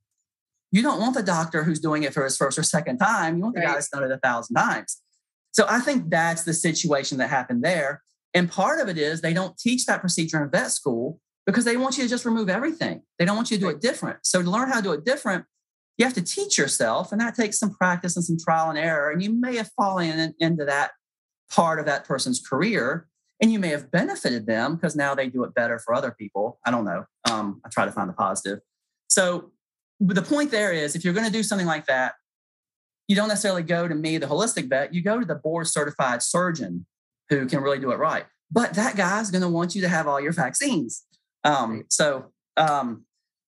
you 0.71 0.81
don't 0.81 0.99
want 0.99 1.15
the 1.15 1.23
doctor 1.23 1.63
who's 1.63 1.79
doing 1.79 2.03
it 2.03 2.13
for 2.13 2.23
his 2.23 2.37
first 2.37 2.57
or 2.57 2.63
second 2.63 2.97
time. 2.97 3.37
You 3.37 3.43
want 3.43 3.55
the 3.55 3.61
right. 3.61 3.67
guy 3.67 3.73
that's 3.73 3.89
done 3.89 4.03
it 4.03 4.11
a 4.11 4.17
thousand 4.17 4.55
times. 4.55 5.01
So 5.51 5.65
I 5.69 5.79
think 5.79 6.09
that's 6.09 6.43
the 6.43 6.53
situation 6.53 7.17
that 7.19 7.29
happened 7.29 7.63
there. 7.63 8.03
And 8.33 8.51
part 8.51 8.81
of 8.81 8.89
it 8.89 8.97
is 8.97 9.21
they 9.21 9.33
don't 9.33 9.57
teach 9.57 9.85
that 9.85 10.01
procedure 10.01 10.43
in 10.43 10.49
vet 10.49 10.71
school 10.71 11.19
because 11.45 11.63
they 11.63 11.77
want 11.77 11.97
you 11.97 12.03
to 12.03 12.09
just 12.09 12.25
remove 12.25 12.49
everything. 12.49 13.01
They 13.17 13.25
don't 13.25 13.37
want 13.37 13.51
you 13.51 13.57
to 13.57 13.61
do 13.61 13.69
it 13.69 13.79
different. 13.79 14.19
So 14.23 14.41
to 14.41 14.49
learn 14.49 14.67
how 14.69 14.77
to 14.77 14.81
do 14.81 14.91
it 14.91 15.05
different, 15.05 15.45
you 15.97 16.05
have 16.05 16.13
to 16.15 16.21
teach 16.21 16.57
yourself, 16.57 17.11
and 17.11 17.21
that 17.21 17.35
takes 17.35 17.57
some 17.57 17.73
practice 17.73 18.15
and 18.15 18.25
some 18.25 18.37
trial 18.37 18.69
and 18.69 18.77
error. 18.77 19.11
And 19.11 19.23
you 19.23 19.33
may 19.33 19.55
have 19.55 19.69
fallen 19.77 20.19
in, 20.19 20.33
into 20.39 20.65
that 20.65 20.91
part 21.49 21.79
of 21.79 21.85
that 21.85 22.05
person's 22.05 22.39
career, 22.39 23.07
and 23.41 23.51
you 23.51 23.59
may 23.59 23.69
have 23.69 23.91
benefited 23.91 24.45
them 24.45 24.75
because 24.75 24.95
now 24.95 25.15
they 25.15 25.27
do 25.29 25.43
it 25.43 25.53
better 25.53 25.79
for 25.79 25.93
other 25.93 26.11
people. 26.11 26.59
I 26.65 26.71
don't 26.71 26.85
know. 26.85 27.05
Um, 27.29 27.61
I 27.65 27.69
try 27.69 27.85
to 27.85 27.91
find 27.91 28.09
the 28.09 28.13
positive. 28.13 28.59
So 29.07 29.51
the 29.99 30.21
point 30.21 30.51
there 30.51 30.73
is, 30.73 30.95
if 30.95 31.03
you're 31.03 31.13
going 31.13 31.25
to 31.25 31.31
do 31.31 31.43
something 31.43 31.67
like 31.67 31.85
that, 31.85 32.15
you 33.07 33.15
don't 33.15 33.27
necessarily 33.27 33.63
go 33.63 33.87
to 33.87 33.95
me, 33.95 34.17
the 34.17 34.25
holistic 34.25 34.67
vet, 34.67 34.93
you 34.93 35.01
go 35.01 35.19
to 35.19 35.25
the 35.25 35.35
board 35.35 35.67
certified 35.67 36.23
surgeon 36.23 36.85
who 37.29 37.45
can 37.45 37.61
really 37.61 37.79
do 37.79 37.91
it 37.91 37.97
right. 37.97 38.25
But 38.51 38.73
that 38.73 38.95
guy's 38.95 39.31
going 39.31 39.41
to 39.41 39.49
want 39.49 39.75
you 39.75 39.81
to 39.81 39.89
have 39.89 40.07
all 40.07 40.19
your 40.19 40.31
vaccines. 40.31 41.03
Um, 41.43 41.85
so, 41.89 42.31
um, 42.57 43.05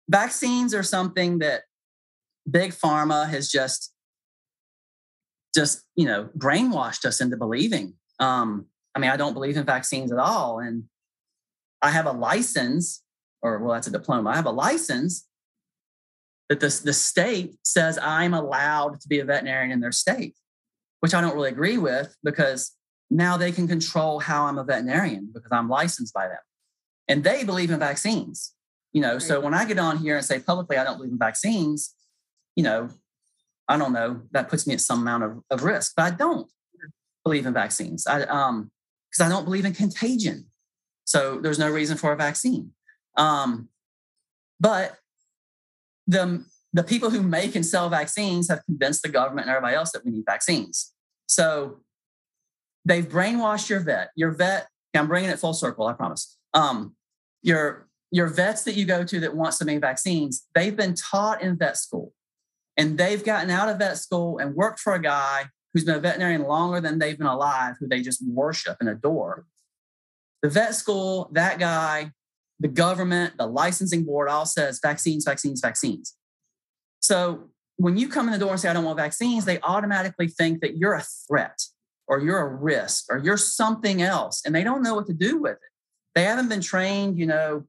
vaccines 0.09 0.73
are 0.73 0.83
something 0.83 1.39
that 1.39 1.63
big 2.49 2.71
pharma 2.71 3.29
has 3.29 3.49
just, 3.49 3.93
just 5.53 5.83
you 5.95 6.05
know, 6.05 6.29
brainwashed 6.37 7.05
us 7.05 7.21
into 7.21 7.37
believing. 7.37 7.93
Um, 8.19 8.67
I 8.93 8.99
mean, 8.99 9.09
I 9.09 9.17
don't 9.17 9.33
believe 9.33 9.57
in 9.57 9.65
vaccines 9.65 10.11
at 10.11 10.19
all, 10.19 10.59
and 10.59 10.83
I 11.81 11.89
have 11.89 12.05
a 12.05 12.11
license, 12.11 13.03
or 13.41 13.59
well, 13.59 13.73
that's 13.73 13.87
a 13.87 13.91
diploma. 13.91 14.29
I 14.29 14.35
have 14.35 14.45
a 14.45 14.51
license 14.51 15.27
that 16.49 16.59
the, 16.59 16.81
the 16.83 16.93
state 16.93 17.55
says 17.63 17.97
I'm 18.01 18.33
allowed 18.33 19.01
to 19.01 19.07
be 19.07 19.19
a 19.19 19.25
veterinarian 19.25 19.71
in 19.71 19.79
their 19.79 19.91
state, 19.91 20.35
which 20.99 21.13
I 21.13 21.21
don't 21.21 21.35
really 21.35 21.49
agree 21.49 21.77
with 21.77 22.15
because 22.23 22.71
now 23.09 23.37
they 23.37 23.51
can 23.51 23.67
control 23.67 24.19
how 24.19 24.45
I'm 24.45 24.57
a 24.57 24.63
veterinarian 24.63 25.29
because 25.33 25.51
I'm 25.51 25.69
licensed 25.69 26.13
by 26.13 26.27
them. 26.27 26.37
And 27.07 27.23
they 27.23 27.43
believe 27.43 27.71
in 27.71 27.79
vaccines. 27.79 28.53
You 28.93 29.01
know, 29.01 29.13
right. 29.13 29.21
so 29.21 29.39
when 29.41 29.53
I 29.53 29.65
get 29.65 29.77
on 29.77 29.97
here 29.97 30.15
and 30.15 30.25
say 30.25 30.39
publicly 30.39 30.77
I 30.77 30.83
don't 30.83 30.97
believe 30.97 31.11
in 31.11 31.17
vaccines, 31.17 31.94
you 32.55 32.63
know, 32.63 32.89
I 33.67 33.77
don't 33.77 33.93
know, 33.93 34.21
that 34.31 34.49
puts 34.49 34.67
me 34.67 34.73
at 34.73 34.81
some 34.81 35.01
amount 35.01 35.23
of, 35.23 35.39
of 35.49 35.63
risk, 35.63 35.93
but 35.95 36.03
I 36.03 36.15
don't 36.15 36.49
believe 37.23 37.45
in 37.45 37.53
vaccines. 37.53 38.05
I 38.07 38.21
um 38.23 38.71
because 39.15 39.25
I 39.25 39.29
don't 39.29 39.45
believe 39.45 39.65
in 39.65 39.73
contagion. 39.73 40.45
So 41.05 41.39
there's 41.39 41.59
no 41.59 41.69
reason 41.69 41.97
for 41.97 42.11
a 42.11 42.17
vaccine. 42.17 42.71
Um, 43.17 43.69
but 44.59 44.97
the, 46.07 46.45
the 46.73 46.83
people 46.83 47.09
who 47.09 47.21
make 47.21 47.55
and 47.55 47.65
sell 47.65 47.89
vaccines 47.89 48.49
have 48.49 48.65
convinced 48.65 49.03
the 49.03 49.09
government 49.09 49.47
and 49.47 49.55
everybody 49.55 49.75
else 49.75 49.91
that 49.91 50.03
we 50.03 50.11
need 50.11 50.25
vaccines. 50.25 50.93
So 51.27 51.79
they've 52.83 53.07
brainwashed 53.07 53.69
your 53.69 53.79
vet. 53.79 54.09
Your 54.15 54.31
vet, 54.31 54.67
I'm 54.93 55.07
bringing 55.07 55.29
it 55.29 55.39
full 55.39 55.53
circle, 55.53 55.87
I 55.87 55.93
promise. 55.93 56.37
Um, 56.53 56.95
your, 57.41 57.87
your 58.11 58.27
vets 58.27 58.63
that 58.63 58.75
you 58.75 58.85
go 58.85 59.03
to 59.03 59.19
that 59.21 59.35
want 59.35 59.53
so 59.53 59.65
many 59.65 59.77
vaccines, 59.77 60.45
they've 60.53 60.75
been 60.75 60.95
taught 60.95 61.41
in 61.41 61.57
vet 61.57 61.77
school 61.77 62.11
and 62.77 62.97
they've 62.97 63.23
gotten 63.23 63.49
out 63.49 63.69
of 63.69 63.79
vet 63.79 63.97
school 63.97 64.37
and 64.37 64.55
worked 64.55 64.79
for 64.79 64.93
a 64.93 65.01
guy 65.01 65.45
who's 65.73 65.83
been 65.83 65.95
a 65.95 65.99
veterinarian 65.99 66.43
longer 66.43 66.79
than 66.81 66.99
they've 66.99 67.17
been 67.17 67.27
alive, 67.27 67.75
who 67.79 67.87
they 67.87 68.01
just 68.01 68.25
worship 68.25 68.77
and 68.79 68.89
adore. 68.89 69.45
The 70.41 70.49
vet 70.49 70.75
school, 70.75 71.29
that 71.33 71.59
guy 71.59 72.11
the 72.61 72.67
government, 72.69 73.33
the 73.37 73.45
licensing 73.45 74.05
board 74.05 74.29
all 74.29 74.45
says 74.45 74.79
vaccines, 74.81 75.25
vaccines, 75.25 75.59
vaccines. 75.59 76.15
So 77.01 77.49
when 77.75 77.97
you 77.97 78.07
come 78.07 78.27
in 78.27 78.31
the 78.31 78.39
door 78.39 78.51
and 78.51 78.59
say, 78.59 78.69
I 78.69 78.73
don't 78.73 78.85
want 78.85 78.97
vaccines, 78.97 79.43
they 79.43 79.59
automatically 79.59 80.29
think 80.29 80.61
that 80.61 80.77
you're 80.77 80.93
a 80.93 81.03
threat. 81.27 81.59
or 82.07 82.19
you're 82.19 82.39
a 82.39 82.55
risk 82.55 83.05
or 83.09 83.17
you're 83.17 83.37
something 83.37 84.01
else 84.01 84.41
and 84.45 84.53
they 84.53 84.63
don't 84.63 84.83
know 84.83 84.93
what 84.95 85.07
to 85.07 85.13
do 85.13 85.37
with 85.37 85.53
it 85.53 85.71
they 86.13 86.23
haven't 86.23 86.49
been 86.49 86.61
trained 86.61 87.17
you 87.17 87.25
know 87.25 87.63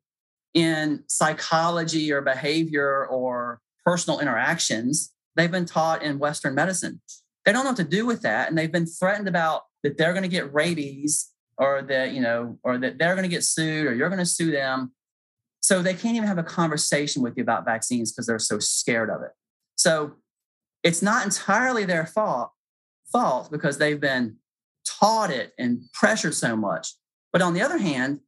in 0.54 1.02
psychology 1.06 2.12
or 2.12 2.22
behavior 2.22 3.06
or 3.06 3.60
personal 3.86 4.18
interactions 4.20 5.14
they've 5.36 5.50
been 5.50 5.64
taught 5.66 6.02
in 6.02 6.18
western 6.18 6.54
medicine. 6.54 7.00
They 7.44 7.52
don't 7.52 7.64
know 7.64 7.70
what 7.70 7.76
to 7.76 7.84
do 7.84 8.04
with 8.04 8.22
that 8.22 8.48
and 8.48 8.58
they've 8.58 8.72
been 8.72 8.86
threatened 8.86 9.28
about 9.28 9.62
that 9.82 9.96
they're 9.96 10.12
going 10.12 10.24
to 10.24 10.28
get 10.28 10.52
rabies 10.52 11.30
or 11.58 11.82
that 11.82 12.12
you 12.12 12.20
know 12.20 12.58
or 12.64 12.76
that 12.78 12.98
they're 12.98 13.14
going 13.14 13.28
to 13.28 13.34
get 13.34 13.44
sued 13.44 13.86
or 13.86 13.94
you're 13.94 14.08
going 14.08 14.18
to 14.18 14.26
sue 14.26 14.50
them. 14.50 14.92
So 15.60 15.82
they 15.82 15.94
can't 15.94 16.16
even 16.16 16.28
have 16.28 16.38
a 16.38 16.42
conversation 16.42 17.22
with 17.22 17.36
you 17.36 17.42
about 17.42 17.64
vaccines 17.64 18.12
because 18.12 18.26
they're 18.26 18.38
so 18.38 18.58
scared 18.58 19.10
of 19.10 19.22
it. 19.22 19.30
So 19.76 20.12
it's 20.82 21.02
not 21.02 21.24
entirely 21.24 21.84
their 21.84 22.06
fault 22.06 22.50
fault 23.12 23.50
because 23.50 23.78
they've 23.78 24.00
been 24.00 24.36
taught 24.86 25.30
it 25.30 25.52
and 25.58 25.82
pressured 25.92 26.34
so 26.34 26.56
much. 26.56 26.94
But 27.32 27.42
on 27.42 27.54
the 27.54 27.62
other 27.62 27.78
hand, 27.78 28.20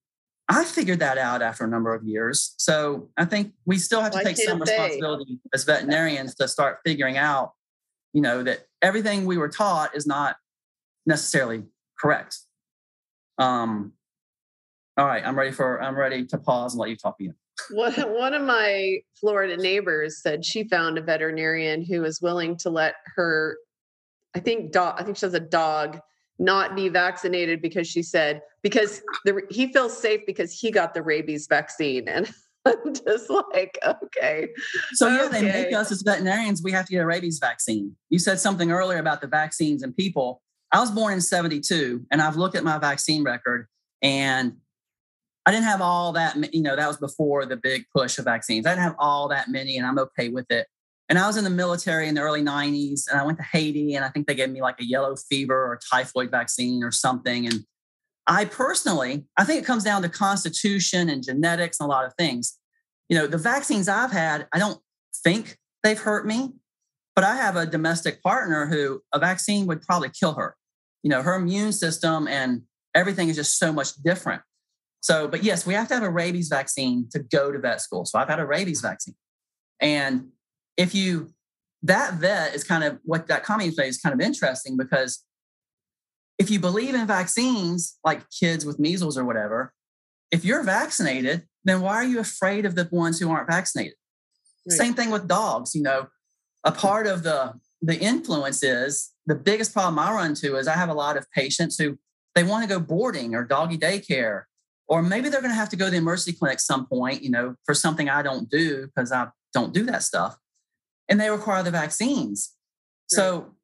I 0.48 0.64
figured 0.64 1.00
that 1.00 1.18
out 1.18 1.42
after 1.42 1.64
a 1.64 1.68
number 1.68 1.94
of 1.94 2.04
years. 2.04 2.54
So 2.56 3.11
I 3.16 3.26
think 3.26 3.52
we 3.66 3.78
still 3.78 4.00
have 4.00 4.12
to 4.12 4.24
take 4.24 4.38
some 4.38 4.61
responsibility 4.61 5.38
as 5.52 5.64
veterinarians 5.64 6.34
to 6.37 6.48
start 6.48 6.78
figuring 6.87 7.18
out, 7.18 7.52
you 8.14 8.22
know, 8.22 8.42
that 8.42 8.61
everything 8.80 9.26
we 9.26 9.37
were 9.37 9.50
taught 9.50 9.94
is 9.94 10.06
not 10.06 10.37
necessarily 11.04 11.64
correct. 12.00 12.38
Um, 13.37 13.92
all 14.96 15.06
right, 15.06 15.22
I'm 15.24 15.38
ready 15.38 15.52
for 15.52 15.82
I'm 15.82 15.96
ready 15.96 16.24
to 16.26 16.38
pause 16.38 16.72
and 16.72 16.80
let 16.80 16.90
you 16.90 16.96
talk 16.96 17.16
again. 17.20 17.34
One, 17.70 17.92
one 17.92 18.34
of 18.34 18.42
my 18.42 18.98
Florida 19.20 19.56
neighbors 19.56 20.22
said 20.22 20.44
she 20.44 20.64
found 20.64 20.96
a 20.96 21.02
veterinarian 21.02 21.84
who 21.84 22.00
was 22.00 22.20
willing 22.20 22.56
to 22.58 22.70
let 22.70 22.94
her 23.16 23.58
I 24.34 24.40
think 24.40 24.72
dog. 24.72 24.94
I 24.98 25.04
think 25.04 25.16
she 25.16 25.26
has 25.26 25.34
a 25.34 25.40
dog 25.40 26.00
not 26.38 26.77
be 26.77 26.88
vaccinated 26.88 27.61
because 27.61 27.87
she 27.87 28.03
said 28.03 28.42
because 28.62 29.03
the, 29.24 29.42
he 29.51 29.72
feels 29.72 29.96
safe 29.96 30.20
because 30.27 30.53
he 30.53 30.70
got 30.70 30.94
the 30.94 31.03
rabies 31.03 31.46
vaccine 31.46 32.09
and. 32.09 32.31
I'm 32.66 32.92
just 32.92 33.31
like, 33.31 33.79
okay. 33.83 34.48
So 34.92 35.09
yeah, 35.09 35.22
okay. 35.22 35.40
they 35.40 35.64
make 35.64 35.72
us 35.72 35.90
as 35.90 36.03
veterinarians, 36.03 36.61
we 36.62 36.72
have 36.72 36.85
to 36.87 36.92
get 36.92 36.98
a 36.98 37.07
rabies 37.07 37.38
vaccine. 37.38 37.96
You 38.11 38.18
said 38.18 38.40
something 38.40 38.70
earlier 38.70 38.98
about 38.98 39.22
the 39.22 39.27
vaccines 39.27 39.83
and 39.83 39.96
people. 39.96 40.42
I 40.70 40.81
was 40.81 40.90
born 40.90 41.14
in 41.14 41.22
72 41.22 42.05
and 42.11 42.20
I've 42.20 42.37
looked 42.37 42.57
at 42.57 42.64
my 42.64 42.77
vaccine 42.77 43.24
record 43.24 43.68
and 44.03 44.57
I 45.46 45.51
didn't 45.51 45.64
have 45.64 45.81
all 45.81 46.12
that, 46.12 46.37
you 46.53 46.61
know, 46.61 46.77
that 46.77 46.87
was 46.87 46.98
before 46.98 47.46
the 47.46 47.57
big 47.57 47.87
push 47.94 48.18
of 48.18 48.27
vaccines. 48.27 48.66
I 48.66 48.70
didn't 48.70 48.83
have 48.83 48.96
all 48.98 49.29
that 49.29 49.48
many 49.48 49.79
and 49.79 49.87
I'm 49.87 49.98
okay 50.01 50.29
with 50.29 50.51
it. 50.51 50.66
And 51.09 51.18
I 51.18 51.27
was 51.27 51.37
in 51.37 51.44
the 51.44 51.51
military 51.51 52.07
in 52.07 52.14
the 52.14 52.21
early 52.21 52.42
90s 52.42 53.11
and 53.11 53.18
I 53.18 53.25
went 53.25 53.38
to 53.38 53.44
Haiti 53.44 53.94
and 53.94 54.05
I 54.05 54.11
think 54.11 54.27
they 54.27 54.35
gave 54.35 54.51
me 54.51 54.61
like 54.61 54.79
a 54.79 54.85
yellow 54.85 55.16
fever 55.16 55.55
or 55.55 55.81
typhoid 55.90 56.31
vaccine 56.31 56.85
or 56.85 56.90
something. 56.90 57.47
And 57.47 57.64
I 58.27 58.44
personally, 58.44 59.25
I 59.38 59.44
think 59.44 59.62
it 59.62 59.64
comes 59.64 59.85
down 59.85 60.03
to 60.03 60.11
constitution 60.11 61.09
and 61.09 61.25
genetics 61.25 61.81
and 61.81 61.87
a 61.87 61.90
lot 61.90 62.05
of 62.05 62.12
things. 62.18 62.59
You 63.09 63.16
know, 63.16 63.27
the 63.27 63.38
vaccines 63.38 63.88
I've 63.88 64.12
had, 64.12 64.47
I 64.53 64.59
don't 64.59 64.79
think 65.25 65.57
they've 65.83 65.99
hurt 65.99 66.27
me, 66.27 66.53
but 67.16 67.25
I 67.25 67.37
have 67.37 67.57
a 67.57 67.64
domestic 67.64 68.23
partner 68.23 68.66
who 68.66 69.01
a 69.14 69.18
vaccine 69.18 69.66
would 69.66 69.81
probably 69.81 70.11
kill 70.11 70.35
her. 70.35 70.57
You 71.03 71.09
know, 71.09 71.23
her 71.23 71.35
immune 71.35 71.73
system 71.73 72.29
and 72.29 72.62
everything 72.94 73.31
is 73.31 73.37
just 73.37 73.59
so 73.59 73.73
much 73.73 73.94
different. 74.05 74.42
So, 75.01 75.27
but 75.27 75.42
yes, 75.42 75.66
we 75.66 75.73
have 75.73 75.88
to 75.88 75.94
have 75.94 76.03
a 76.03 76.11
rabies 76.11 76.49
vaccine 76.49 77.09
to 77.12 77.21
go 77.21 77.51
to 77.51 77.59
vet 77.59 77.81
school. 77.81 78.05
So 78.05 78.18
I've 78.18 78.29
had 78.29 78.40
a 78.40 78.47
rabies 78.47 78.83
vaccine. 78.83 79.14
And 79.81 80.29
if 80.78 80.94
you 80.94 81.34
that 81.82 82.14
vet 82.14 82.54
is 82.54 82.64
kind 82.64 82.82
of 82.82 82.98
what 83.04 83.26
that 83.26 83.44
comment 83.44 83.74
you 83.76 83.82
is 83.84 83.98
kind 83.98 84.14
of 84.14 84.20
interesting 84.20 84.76
because 84.76 85.24
if 86.38 86.50
you 86.50 86.58
believe 86.58 86.94
in 86.94 87.06
vaccines 87.06 87.98
like 88.04 88.22
kids 88.30 88.64
with 88.64 88.78
measles 88.78 89.18
or 89.18 89.24
whatever 89.24 89.74
if 90.30 90.44
you're 90.44 90.62
vaccinated 90.62 91.46
then 91.64 91.82
why 91.82 91.96
are 91.96 92.04
you 92.04 92.18
afraid 92.18 92.64
of 92.64 92.74
the 92.74 92.88
ones 92.90 93.20
who 93.20 93.30
aren't 93.30 93.50
vaccinated? 93.50 93.94
Right. 94.66 94.78
same 94.78 94.94
thing 94.94 95.10
with 95.10 95.28
dogs 95.28 95.74
you 95.74 95.82
know. 95.82 96.06
A 96.64 96.72
part 96.72 97.06
of 97.06 97.22
the 97.22 97.54
the 97.80 97.98
influence 97.98 98.62
is 98.62 99.12
the 99.26 99.34
biggest 99.34 99.72
problem 99.72 99.98
i 99.98 100.10
run 100.12 100.30
into 100.30 100.56
is 100.56 100.66
i 100.66 100.74
have 100.74 100.88
a 100.88 100.94
lot 100.94 101.16
of 101.16 101.30
patients 101.30 101.78
who 101.78 101.96
they 102.34 102.42
want 102.42 102.62
to 102.62 102.68
go 102.68 102.80
boarding 102.80 103.34
or 103.34 103.44
doggy 103.44 103.78
daycare 103.78 104.42
or 104.88 105.00
maybe 105.00 105.28
they're 105.28 105.40
going 105.40 105.52
to 105.52 105.56
have 105.56 105.68
to 105.68 105.76
go 105.76 105.84
to 105.84 105.90
the 105.92 105.96
emergency 105.96 106.32
clinic 106.32 106.58
some 106.58 106.86
point 106.86 107.22
you 107.22 107.30
know 107.30 107.54
for 107.64 107.74
something 107.74 108.08
i 108.08 108.22
don't 108.22 108.50
do 108.50 108.86
because 108.86 109.12
i 109.12 109.28
don't 109.54 109.72
do 109.72 109.84
that 109.84 110.02
stuff 110.02 110.36
and 111.09 111.21
they 111.21 111.31
require 111.31 111.62
the 111.62 111.71
vaccines. 111.71 112.55
Right. 113.12 113.16
So, 113.16 113.55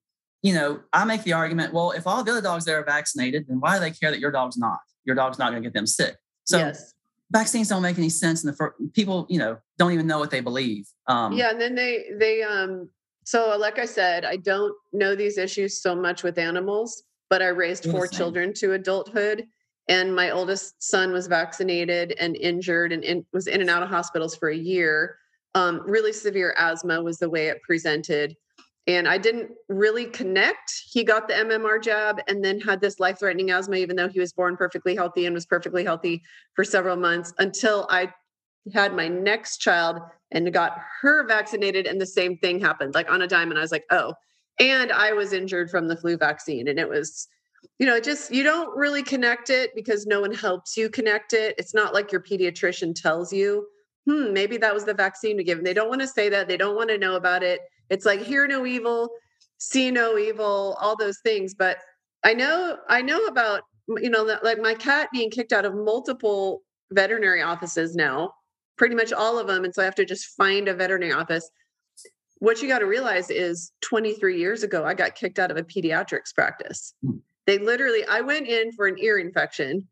you 0.43 0.55
know, 0.55 0.81
I 0.93 1.05
make 1.05 1.23
the 1.23 1.33
argument, 1.33 1.73
well, 1.73 1.93
if 1.93 2.07
all 2.07 2.23
the 2.23 2.31
other 2.31 2.41
dogs 2.41 2.65
there 2.65 2.79
are 2.81 2.85
vaccinated, 2.85 3.47
then 3.49 3.61
why 3.61 3.75
do 3.75 3.81
they 3.81 3.91
care 3.91 4.11
that 4.11 4.21
your 4.21 4.31
dog's 4.31 4.57
not? 4.57 4.79
Your 5.05 5.17
dog's 5.17 5.39
not 5.39 5.51
going 5.51 5.63
to 5.63 5.67
get 5.67 5.75
them 5.75 5.87
sick. 5.87 6.17
So 6.45 6.59
yes. 6.59 6.93
vaccines 7.31 7.69
don't 7.69 7.83
make 7.83 7.99
any 7.99 8.09
sense. 8.09 8.45
And 8.45 8.53
the 8.53 8.57
first, 8.57 8.75
people, 8.93 9.27
you 9.29 9.39
know, 9.39 9.59
don't 9.79 9.93
even 9.93 10.07
know 10.07 10.19
what 10.19 10.31
they 10.31 10.41
believe. 10.41 10.87
Um, 11.07 11.33
yeah. 11.33 11.51
And 11.51 11.61
then 11.61 11.75
they, 11.75 12.05
they, 12.19 12.43
um, 12.43 12.89
so 13.25 13.57
like 13.59 13.79
I 13.79 13.87
said, 13.87 14.25
I 14.25 14.37
don't 14.37 14.75
know 14.93 15.15
these 15.15 15.39
issues 15.39 15.81
so 15.81 15.95
much 15.95 16.23
with 16.23 16.39
animals, 16.39 17.05
but 17.31 17.41
I 17.43 17.49
raised 17.49 17.91
four 17.91 18.07
children 18.07 18.53
to 18.55 18.73
adulthood 18.73 19.47
and 19.89 20.15
my 20.15 20.31
oldest 20.31 20.83
son 20.83 21.13
was 21.13 21.27
vaccinated 21.27 22.15
and 22.19 22.37
injured 22.37 22.93
and 22.93 23.05
in, 23.05 23.25
was 23.33 23.47
in 23.47 23.61
and 23.61 23.69
out 23.69 23.83
of 23.83 23.89
hospitals 23.89 24.35
for 24.35 24.49
a 24.49 24.57
year 24.57 25.19
um, 25.55 25.83
really 25.87 26.13
severe 26.13 26.55
asthma 26.59 27.03
was 27.03 27.19
the 27.19 27.31
way 27.31 27.49
it 27.49 27.63
presented. 27.63 28.37
And 28.87 29.09
I 29.09 29.17
didn't 29.17 29.51
really 29.69 30.07
connect. 30.07 30.83
He 30.91 31.05
got 31.05 31.27
the 31.27 31.35
MMR 31.35 31.83
jab 31.83 32.21
and 32.29 32.45
then 32.45 32.61
had 32.61 32.81
this 32.81 33.01
life 33.01 33.19
threatening 33.19 33.51
asthma, 33.51 33.77
even 33.77 33.97
though 33.97 34.09
he 34.09 34.21
was 34.21 34.33
born 34.33 34.57
perfectly 34.57 34.95
healthy 34.95 35.25
and 35.25 35.35
was 35.35 35.47
perfectly 35.47 35.85
healthy 35.85 36.23
for 36.55 36.65
several 36.65 36.97
months 36.97 37.33
until 37.39 37.87
I 37.89 38.13
had 38.75 38.95
my 38.95 39.09
next 39.09 39.59
child 39.59 40.01
and 40.33 40.53
got 40.53 40.77
her 41.01 41.27
vaccinated. 41.27 41.87
And 41.87 42.01
the 42.01 42.07
same 42.07 42.37
thing 42.39 42.61
happened, 42.61 42.95
like 42.95 43.11
on 43.11 43.23
a 43.23 43.27
dime. 43.27 43.51
And 43.51 43.59
I 43.59 43.63
was 43.63 43.73
like, 43.73 43.85
oh, 43.91 44.15
and 44.61 44.93
I 44.93 45.13
was 45.13 45.33
injured 45.33 45.71
from 45.71 45.89
the 45.89 45.97
flu 45.97 46.19
vaccine. 46.19 46.69
And 46.69 46.79
it 46.79 46.89
was, 46.89 47.27
you 47.79 47.87
know, 47.87 48.01
just 48.01 48.33
you 48.33 48.43
don't 48.43 48.77
really 48.77 49.03
connect 49.03 49.49
it 49.49 49.71
because 49.75 50.07
no 50.07 50.21
one 50.21 50.33
helps 50.33 50.77
you 50.77 50.91
connect 50.91 51.33
it. 51.33 51.55
It's 51.57 51.75
not 51.75 51.95
like 51.95 52.13
your 52.13 52.21
pediatrician 52.21 52.95
tells 52.95 53.33
you 53.33 53.67
hmm, 54.07 54.33
maybe 54.33 54.57
that 54.59 54.75
was 54.75 54.85
the 54.85 54.95
vaccine 54.95 55.37
we 55.37 55.45
give. 55.45 55.59
them. 55.59 55.65
they 55.65 55.75
don't 55.75 55.89
want 55.89 56.01
to 56.01 56.09
say 56.09 56.29
that. 56.29 56.49
They 56.49 56.57
don't 56.57 56.77
want 56.77 56.91
to 56.91 56.99
know 56.99 57.17
about 57.17 57.43
it. 57.43 57.61
It's 57.91 58.07
like 58.07 58.21
hear 58.21 58.47
no 58.47 58.67
evil, 58.67 59.11
see 59.59 59.91
no 59.91 60.19
evil, 60.19 60.77
all 60.81 60.97
those 60.97 61.19
things. 61.21 61.55
But 61.55 61.79
I 62.25 62.35
know, 62.35 62.79
I 62.89 63.03
know 63.03 63.27
about, 63.27 63.63
you 63.89 64.11
know, 64.11 64.23
like 64.43 64.61
my 64.61 64.75
cat 64.75 65.09
being 65.13 65.31
kicked 65.31 65.53
out 65.53 65.65
of 65.65 65.75
multiple 65.75 66.63
veterinary 66.91 67.43
offices 67.43 67.95
now, 67.95 68.33
pretty 68.77 68.95
much 68.95 69.13
all 69.13 69.39
of 69.39 69.47
them. 69.47 69.65
And 69.65 69.75
so 69.75 69.83
I 69.83 69.85
have 69.85 69.95
to 69.97 70.05
just 70.05 70.27
find 70.37 70.69
a 70.69 70.75
veterinary 70.75 71.13
office. 71.13 71.51
What 72.39 72.61
you 72.61 72.69
got 72.69 72.81
to 72.81 72.87
realize 72.87 73.31
is 73.31 73.73
23 73.83 74.39
years 74.39 74.63
ago, 74.63 74.85
I 74.85 74.95
got 74.95 75.15
kicked 75.15 75.39
out 75.39 75.51
of 75.51 75.57
a 75.57 75.63
pediatrics 75.63 76.35
practice. 76.35 76.95
Hmm. 77.05 77.19
They 77.47 77.59
literally, 77.59 78.05
I 78.07 78.23
went 78.23 78.49
in 78.49 78.73
for 78.73 78.87
an 78.87 78.97
ear 78.99 79.19
infection. 79.19 79.87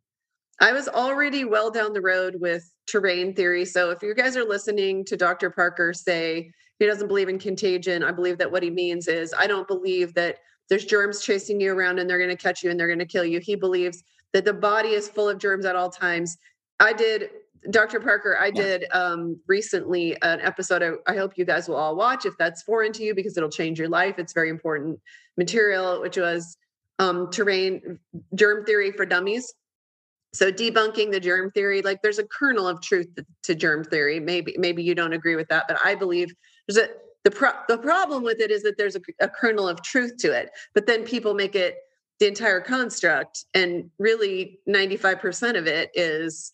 I 0.63 0.71
was 0.71 0.87
already 0.87 1.45
well 1.45 1.73
down 1.73 1.93
the 1.93 2.01
road 2.01 2.37
with 2.39 2.73
terrain 2.87 3.35
theory. 3.35 3.65
So 3.65 3.91
if 3.91 4.01
you 4.01 4.15
guys 4.15 4.37
are 4.37 4.45
listening 4.45 5.05
to 5.07 5.17
Dr. 5.17 5.51
Parker 5.51 5.93
say 5.93 6.53
he 6.79 6.87
doesn't 6.87 7.09
believe 7.09 7.29
in 7.29 7.41
contagion, 7.41 8.05
I 8.05 8.13
believe 8.13 8.39
that 8.39 8.51
what 8.51 8.63
he 8.63 8.71
means 8.71 9.09
is 9.09 9.35
I 9.37 9.49
don't 9.49 9.67
believe 9.67 10.15
that 10.15 10.39
there's 10.69 10.85
germs 10.85 11.21
chasing 11.21 11.61
you 11.61 11.73
around 11.73 11.99
and 11.99 12.09
they're 12.09 12.17
going 12.19 12.31
to 12.31 12.37
catch 12.37 12.63
you 12.63 12.71
and 12.71 12.79
they're 12.79 12.87
going 12.87 13.01
to 13.01 13.05
kill 13.05 13.25
you. 13.25 13.41
He 13.41 13.57
believes 13.57 14.05
that 14.33 14.45
the 14.45 14.55
body 14.55 14.91
is 14.91 15.09
full 15.09 15.29
of 15.29 15.39
germs 15.39 15.65
at 15.65 15.75
all 15.75 15.91
times. 15.91 16.39
I 16.79 16.93
did 16.93 17.31
Dr. 17.71 17.99
Parker, 17.99 18.37
I 18.41 18.51
did 18.53 18.87
um, 18.93 19.41
recently 19.49 20.17
an 20.23 20.41
episode 20.41 20.83
I, 20.83 21.13
I, 21.13 21.17
hope 21.17 21.39
you 21.39 21.45
guys 21.45 21.69
will 21.69 21.77
all 21.77 21.95
watch 21.95 22.27
if 22.27 22.37
that's 22.37 22.63
foreign 22.63 22.93
to 22.95 23.05
you 23.05 23.15
because 23.15 23.37
it'll 23.37 23.49
change 23.49 23.79
your 23.79 23.89
life. 23.89 24.19
It's 24.19 24.33
very 24.33 24.49
important 24.49 24.99
material, 25.37 26.01
which 26.01 26.17
was 26.17 26.57
um, 26.99 27.31
terrain 27.31 28.01
germ 28.35 28.65
theory 28.65 28.91
for 28.91 29.07
dummies. 29.07 29.55
So 30.35 30.51
debunking 30.51 31.13
the 31.13 31.21
germ 31.21 31.51
theory, 31.51 31.83
like 31.83 32.01
there's 32.03 32.19
a 32.19 32.25
kernel 32.25 32.67
of 32.67 32.81
truth 32.81 33.09
to 33.43 33.55
germ 33.55 33.85
theory. 33.85 34.19
Maybe 34.19 34.55
maybe 34.59 34.83
you 34.83 34.95
don't 34.95 35.13
agree 35.13 35.37
with 35.37 35.49
that, 35.49 35.65
but 35.69 35.79
I 35.85 35.95
believe 35.95 36.35
there's 36.67 36.79
a 36.79 36.89
the 37.25 37.31
pro- 37.31 37.61
the 37.69 37.79
problem 37.79 38.23
with 38.23 38.41
it 38.41 38.51
is 38.51 38.63
that 38.63 38.77
there's 38.79 38.97
a, 38.97 39.01
a 39.21 39.29
kernel 39.29 39.69
of 39.69 39.83
truth 39.83 40.17
to 40.19 40.33
it, 40.33 40.51
but 40.75 40.87
then 40.87 41.05
people 41.05 41.35
make 41.35 41.55
it 41.55 41.77
the 42.19 42.27
entire 42.27 42.61
construct, 42.61 43.47
and 43.55 43.91
really 43.99 44.61
95% 44.69 45.59
of 45.59 45.67
it 45.67 45.91
is 45.95 46.53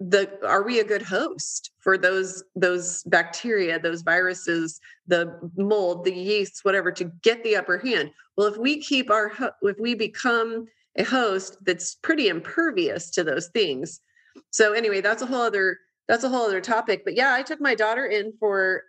the 0.00 0.30
are 0.46 0.62
we 0.62 0.80
a 0.80 0.84
good 0.84 1.02
host 1.02 1.72
for 1.78 1.98
those 1.98 2.42
those 2.56 3.02
bacteria 3.04 3.78
those 3.78 4.00
viruses 4.00 4.80
the 5.06 5.38
mold 5.58 6.06
the 6.06 6.14
yeasts 6.14 6.64
whatever 6.64 6.90
to 6.90 7.04
get 7.22 7.44
the 7.44 7.54
upper 7.54 7.76
hand 7.76 8.10
well 8.34 8.46
if 8.46 8.56
we 8.56 8.80
keep 8.80 9.10
our 9.10 9.30
if 9.60 9.78
we 9.78 9.94
become 9.94 10.66
a 11.00 11.04
host 11.04 11.56
that's 11.64 11.96
pretty 11.96 12.28
impervious 12.28 13.10
to 13.10 13.24
those 13.24 13.48
things. 13.48 14.00
So 14.50 14.72
anyway, 14.72 15.00
that's 15.00 15.22
a 15.22 15.26
whole 15.26 15.42
other 15.42 15.78
that's 16.08 16.24
a 16.24 16.28
whole 16.28 16.46
other 16.46 16.60
topic. 16.60 17.02
But 17.04 17.14
yeah, 17.14 17.34
I 17.34 17.42
took 17.42 17.60
my 17.60 17.74
daughter 17.74 18.06
in 18.06 18.32
for 18.38 18.82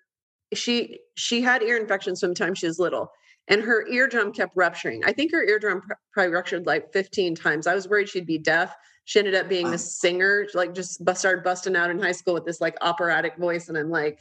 she 0.54 1.00
she 1.16 1.42
had 1.42 1.64
ear 1.64 1.78
infections 1.78 2.20
from 2.20 2.30
the 2.30 2.36
time 2.36 2.56
she 2.56 2.68
was 2.68 2.80
little. 2.80 3.12
and 3.48 3.62
her 3.62 3.88
eardrum 3.88 4.32
kept 4.32 4.56
rupturing. 4.56 5.02
I 5.04 5.14
think 5.14 5.32
her 5.32 5.44
eardrum 5.44 5.82
probably 6.14 6.32
ruptured 6.32 6.68
like 6.68 6.94
15 6.94 7.36
times. 7.36 7.68
I 7.68 7.76
was 7.76 7.88
worried 7.88 8.08
she'd 8.10 8.26
be 8.26 8.38
deaf. 8.38 8.76
She 9.06 9.20
ended 9.20 9.36
up 9.36 9.50
being 9.50 9.66
wow. 9.66 9.72
this 9.72 10.00
singer, 10.00 10.48
like 10.54 10.74
just 10.74 11.02
started 11.18 11.44
busting 11.44 11.76
out 11.76 11.90
in 11.90 12.00
high 12.00 12.12
school 12.12 12.36
with 12.36 12.46
this 12.46 12.62
like 12.62 12.78
operatic 12.82 13.38
voice. 13.38 13.68
And 13.68 13.78
I'm 13.78 13.90
like, 13.90 14.20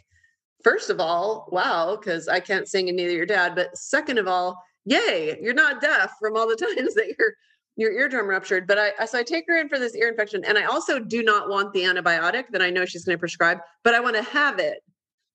first 0.64 0.90
of 0.90 1.00
all, 1.00 1.48
wow, 1.52 1.96
because 1.96 2.28
I 2.28 2.40
can't 2.40 2.68
sing 2.68 2.88
and 2.88 2.96
neither 2.96 3.14
your 3.14 3.26
dad. 3.26 3.54
But 3.54 3.76
second 3.76 4.18
of 4.18 4.26
all, 4.26 4.62
yay, 4.84 5.38
you're 5.40 5.54
not 5.54 5.80
deaf 5.80 6.12
from 6.18 6.36
all 6.36 6.48
the 6.48 6.56
times 6.76 6.94
that 6.94 7.14
your 7.18 7.34
your 7.76 7.92
eardrum 7.92 8.28
ruptured. 8.28 8.66
But 8.66 8.78
I 8.78 9.06
so 9.06 9.18
I 9.18 9.22
take 9.22 9.44
her 9.48 9.58
in 9.58 9.68
for 9.68 9.78
this 9.78 9.94
ear 9.94 10.08
infection, 10.08 10.44
and 10.44 10.58
I 10.58 10.64
also 10.64 10.98
do 10.98 11.22
not 11.22 11.48
want 11.48 11.72
the 11.72 11.82
antibiotic 11.82 12.44
that 12.52 12.62
I 12.62 12.70
know 12.70 12.84
she's 12.84 13.04
going 13.04 13.16
to 13.16 13.20
prescribe, 13.20 13.58
but 13.84 13.94
I 13.94 14.00
want 14.00 14.16
to 14.16 14.22
have 14.22 14.58
it 14.58 14.82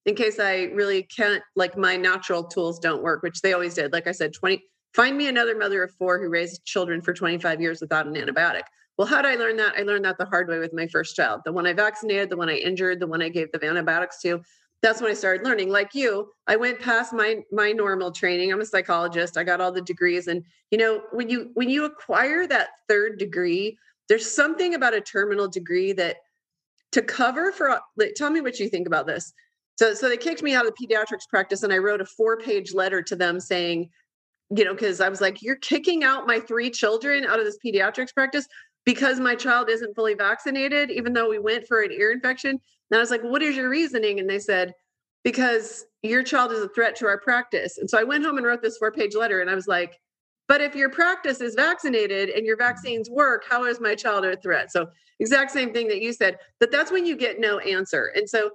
in 0.05 0.15
case 0.15 0.39
I 0.39 0.65
really 0.73 1.03
can't, 1.03 1.43
like 1.55 1.77
my 1.77 1.97
natural 1.97 2.43
tools 2.43 2.79
don't 2.79 3.01
work, 3.01 3.23
which 3.23 3.41
they 3.41 3.53
always 3.53 3.73
did. 3.73 3.91
Like 3.91 4.07
I 4.07 4.11
said, 4.11 4.33
20, 4.33 4.63
find 4.93 5.17
me 5.17 5.27
another 5.27 5.57
mother 5.57 5.83
of 5.83 5.91
four 5.93 6.19
who 6.19 6.29
raised 6.29 6.63
children 6.65 7.01
for 7.01 7.13
25 7.13 7.59
years 7.59 7.81
without 7.81 8.05
an 8.05 8.13
antibiotic. 8.13 8.63
Well, 8.97 9.07
how 9.07 9.21
did 9.21 9.31
I 9.31 9.35
learn 9.35 9.57
that? 9.57 9.73
I 9.77 9.81
learned 9.81 10.05
that 10.05 10.17
the 10.17 10.25
hard 10.25 10.47
way 10.47 10.59
with 10.59 10.73
my 10.73 10.87
first 10.87 11.15
child. 11.15 11.41
The 11.43 11.51
one 11.51 11.67
I 11.67 11.73
vaccinated, 11.73 12.29
the 12.29 12.37
one 12.37 12.49
I 12.49 12.55
injured, 12.55 12.99
the 12.99 13.07
one 13.07 13.21
I 13.21 13.29
gave 13.29 13.51
the 13.51 13.65
antibiotics 13.65 14.21
to. 14.21 14.41
That's 14.81 15.01
when 15.01 15.09
I 15.09 15.15
started 15.15 15.45
learning. 15.45 15.69
Like 15.69 15.95
you, 15.95 16.29
I 16.47 16.55
went 16.55 16.79
past 16.79 17.13
my 17.13 17.43
my 17.51 17.71
normal 17.71 18.11
training. 18.11 18.51
I'm 18.51 18.61
a 18.61 18.65
psychologist. 18.65 19.37
I 19.37 19.43
got 19.43 19.61
all 19.61 19.71
the 19.71 19.81
degrees, 19.81 20.27
and 20.27 20.43
you 20.69 20.77
know 20.77 21.01
when 21.11 21.29
you 21.29 21.49
when 21.55 21.69
you 21.69 21.85
acquire 21.85 22.45
that 22.47 22.69
third 22.87 23.17
degree, 23.17 23.77
there's 24.09 24.29
something 24.29 24.75
about 24.75 24.93
a 24.93 25.01
terminal 25.01 25.47
degree 25.47 25.91
that 25.93 26.17
to 26.91 27.01
cover 27.01 27.51
for. 27.51 27.79
Tell 28.15 28.29
me 28.29 28.41
what 28.41 28.59
you 28.59 28.69
think 28.69 28.87
about 28.87 29.07
this. 29.07 29.33
So, 29.77 29.93
so 29.93 30.07
they 30.07 30.17
kicked 30.17 30.41
me 30.43 30.53
out 30.55 30.65
of 30.65 30.73
the 30.73 30.87
pediatrics 30.87 31.27
practice, 31.29 31.63
and 31.63 31.73
I 31.73 31.79
wrote 31.79 31.99
a 31.99 32.05
four-page 32.05 32.73
letter 32.73 33.01
to 33.01 33.15
them 33.15 33.41
saying, 33.41 33.89
you 34.55 34.63
know, 34.63 34.73
because 34.73 35.01
I 35.01 35.09
was 35.09 35.19
like, 35.19 35.41
"You're 35.41 35.57
kicking 35.57 36.03
out 36.03 36.27
my 36.27 36.39
three 36.39 36.69
children 36.69 37.25
out 37.25 37.39
of 37.39 37.45
this 37.45 37.57
pediatrics 37.65 38.13
practice 38.13 38.47
because 38.85 39.19
my 39.19 39.35
child 39.35 39.69
isn't 39.69 39.95
fully 39.95 40.13
vaccinated, 40.13 40.91
even 40.91 41.13
though 41.13 41.27
we 41.27 41.39
went 41.39 41.67
for 41.67 41.81
an 41.81 41.91
ear 41.91 42.11
infection." 42.11 42.59
And 42.89 42.97
I 42.97 43.01
was 43.01 43.11
like, 43.11 43.23
"What 43.23 43.41
is 43.41 43.55
your 43.55 43.69
reasoning?" 43.69 44.19
And 44.19 44.29
they 44.29 44.39
said, 44.39 44.73
"Because 45.23 45.85
your 46.03 46.23
child 46.23 46.51
is 46.51 46.61
a 46.61 46.69
threat 46.69 46.95
to 46.97 47.07
our 47.07 47.19
practice." 47.19 47.77
And 47.77 47.89
so 47.89 47.97
I 47.97 48.03
went 48.03 48.25
home 48.25 48.37
and 48.37 48.45
wrote 48.45 48.61
this 48.61 48.77
four-page 48.77 49.15
letter, 49.15 49.41
and 49.41 49.49
I 49.49 49.55
was 49.55 49.67
like, 49.67 49.99
"But 50.47 50.61
if 50.61 50.75
your 50.75 50.89
practice 50.89 51.41
is 51.41 51.55
vaccinated 51.55 52.29
and 52.29 52.45
your 52.45 52.57
mm-hmm. 52.57 52.67
vaccines 52.67 53.09
work, 53.09 53.45
how 53.47 53.65
is 53.65 53.79
my 53.79 53.95
child 53.95 54.25
a 54.25 54.35
threat?" 54.37 54.71
So 54.71 54.87
exact 55.19 55.51
same 55.51 55.73
thing 55.73 55.87
that 55.87 56.01
you 56.01 56.13
said. 56.13 56.39
But 56.59 56.71
that's 56.71 56.91
when 56.91 57.05
you 57.05 57.15
get 57.15 57.39
no 57.39 57.59
answer, 57.59 58.11
and 58.15 58.29
so 58.29 58.51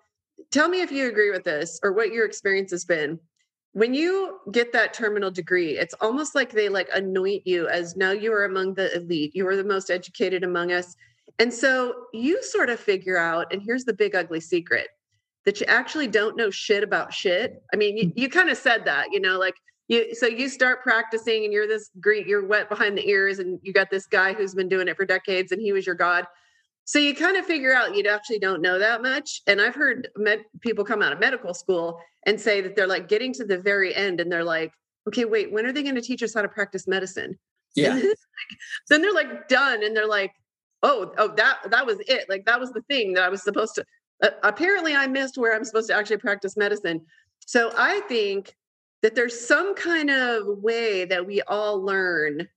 tell 0.51 0.69
me 0.69 0.81
if 0.81 0.91
you 0.91 1.09
agree 1.09 1.31
with 1.31 1.45
this 1.45 1.79
or 1.83 1.93
what 1.93 2.13
your 2.13 2.25
experience 2.25 2.71
has 2.71 2.85
been 2.85 3.19
when 3.73 3.95
you 3.95 4.39
get 4.51 4.73
that 4.73 4.93
terminal 4.93 5.31
degree 5.31 5.79
it's 5.79 5.95
almost 6.01 6.35
like 6.35 6.51
they 6.51 6.69
like 6.69 6.89
anoint 6.95 7.47
you 7.47 7.69
as 7.69 7.97
now 7.97 8.11
you 8.11 8.33
are 8.33 8.45
among 8.45 8.75
the 8.75 8.95
elite 8.97 9.35
you 9.35 9.47
are 9.47 9.57
the 9.57 9.65
most 9.65 9.91
educated 9.91 10.43
among 10.43 10.73
us 10.73 10.97
and 11.39 11.53
so 11.53 11.95
you 12.13 12.43
sort 12.43 12.71
of 12.71 12.81
figure 12.81 13.17
out 13.17 13.53
and 13.53 13.63
here's 13.63 13.85
the 13.85 13.93
big 13.93 14.15
ugly 14.15 14.41
secret 14.41 14.89
that 15.45 15.61
you 15.61 15.67
actually 15.67 16.07
don't 16.07 16.37
know 16.37 16.51
shit 16.51 16.83
about 16.83 17.13
shit 17.13 17.63
i 17.73 17.77
mean 17.77 17.97
you, 17.97 18.07
mm. 18.07 18.13
you 18.17 18.29
kind 18.29 18.51
of 18.51 18.57
said 18.57 18.85
that 18.85 19.07
you 19.13 19.21
know 19.21 19.39
like 19.39 19.55
you 19.89 20.15
so 20.15 20.27
you 20.27 20.49
start 20.49 20.83
practicing 20.83 21.45
and 21.45 21.53
you're 21.53 21.67
this 21.69 21.91
great 22.01 22.27
you're 22.27 22.47
wet 22.47 22.69
behind 22.69 22.97
the 22.97 23.09
ears 23.09 23.39
and 23.39 23.59
you 23.63 23.73
got 23.73 23.91
this 23.91 24.07
guy 24.07 24.33
who's 24.33 24.55
been 24.55 24.69
doing 24.69 24.89
it 24.89 24.97
for 24.97 25.05
decades 25.05 25.53
and 25.53 25.61
he 25.61 25.73
was 25.73 25.87
your 25.87 25.95
god 25.95 26.27
so 26.91 26.99
you 26.99 27.15
kind 27.15 27.37
of 27.37 27.47
figure 27.47 27.73
out 27.73 27.95
you 27.95 28.03
actually 28.11 28.41
don't 28.41 28.61
know 28.61 28.77
that 28.77 29.01
much. 29.01 29.43
And 29.47 29.61
I've 29.61 29.77
heard 29.77 30.09
med- 30.17 30.45
people 30.61 30.85
come 30.85 31.03
out 31.03 31.13
of 31.13 31.21
medical 31.21 31.55
school 31.55 32.01
and 32.27 32.41
say 32.41 32.61
that 32.63 32.75
they're 32.75 32.89
like 32.89 33.07
getting 33.07 33.33
to 33.35 33.45
the 33.45 33.59
very 33.59 33.95
end 33.95 34.21
and 34.21 34.31
they're 34.31 34.43
like, 34.43 34.73
okay, 35.07 35.25
wait, 35.25 35.53
when 35.53 35.67
are 35.67 35.73
they 35.73 35.85
going 35.85 35.95
to 35.95 36.01
teach 36.01 36.21
us 36.21 36.35
how 36.35 36.43
to 36.43 36.49
practice 36.49 36.89
medicine? 36.89 37.39
Yeah. 37.77 37.95
Then, 37.95 38.13
then 38.89 39.03
they're 39.03 39.15
like 39.15 39.47
done 39.47 39.85
and 39.85 39.97
they're 39.97 40.09
like, 40.09 40.33
oh, 40.83 41.13
oh, 41.19 41.29
that 41.37 41.71
that 41.71 41.87
was 41.87 41.99
it. 42.07 42.29
Like 42.29 42.45
that 42.47 42.61
was 42.61 42.73
the 42.73 42.83
thing 42.83 43.15
that 43.15 43.25
I 43.25 43.29
was 43.29 43.43
supposed 43.43 43.75
to. 43.77 43.85
Uh, 44.23 44.31
apparently, 44.43 44.95
I 44.95 45.07
missed 45.07 45.39
where 45.39 45.55
I'm 45.55 45.65
supposed 45.65 45.89
to 45.89 45.95
actually 45.95 46.19
practice 46.19 46.57
medicine. 46.57 47.01
So 47.47 47.73
I 47.77 48.01
think 48.01 48.55
that 49.03 49.15
there's 49.15 49.39
some 49.39 49.75
kind 49.75 50.11
of 50.11 50.47
way 50.47 51.05
that 51.07 51.27
we 51.27 51.43
all 51.43 51.83
learn 51.83 52.49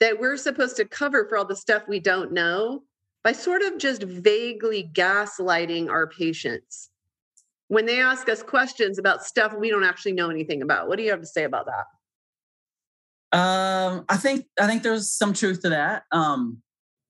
that 0.00 0.18
we're 0.18 0.36
supposed 0.36 0.76
to 0.76 0.84
cover 0.84 1.26
for 1.28 1.38
all 1.38 1.44
the 1.44 1.54
stuff 1.54 1.84
we 1.86 2.00
don't 2.00 2.32
know 2.32 2.82
by 3.22 3.32
sort 3.32 3.62
of 3.62 3.78
just 3.78 4.02
vaguely 4.02 4.90
gaslighting 4.92 5.88
our 5.88 6.08
patients 6.08 6.90
when 7.68 7.86
they 7.86 8.00
ask 8.00 8.28
us 8.28 8.42
questions 8.42 8.98
about 8.98 9.24
stuff 9.24 9.54
we 9.56 9.70
don't 9.70 9.84
actually 9.84 10.12
know 10.12 10.28
anything 10.28 10.60
about. 10.60 10.88
What 10.88 10.96
do 10.96 11.04
you 11.04 11.10
have 11.10 11.20
to 11.20 11.26
say 11.26 11.44
about 11.44 11.66
that? 11.66 13.38
Um, 13.38 14.04
I 14.08 14.16
think 14.18 14.46
I 14.60 14.66
think 14.66 14.82
there's 14.82 15.10
some 15.10 15.32
truth 15.32 15.62
to 15.62 15.70
that. 15.70 16.02
Um, 16.12 16.60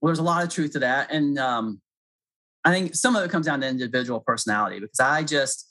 well, 0.02 0.08
there's 0.08 0.18
a 0.18 0.24
lot 0.24 0.42
of 0.42 0.50
truth 0.50 0.72
to 0.72 0.80
that, 0.80 1.10
and 1.12 1.38
um, 1.38 1.80
I 2.64 2.72
think 2.72 2.94
some 2.94 3.16
of 3.16 3.24
it 3.24 3.30
comes 3.30 3.46
down 3.46 3.60
to 3.60 3.68
individual 3.68 4.20
personality 4.20 4.80
because 4.80 5.00
I 5.00 5.22
just 5.22 5.70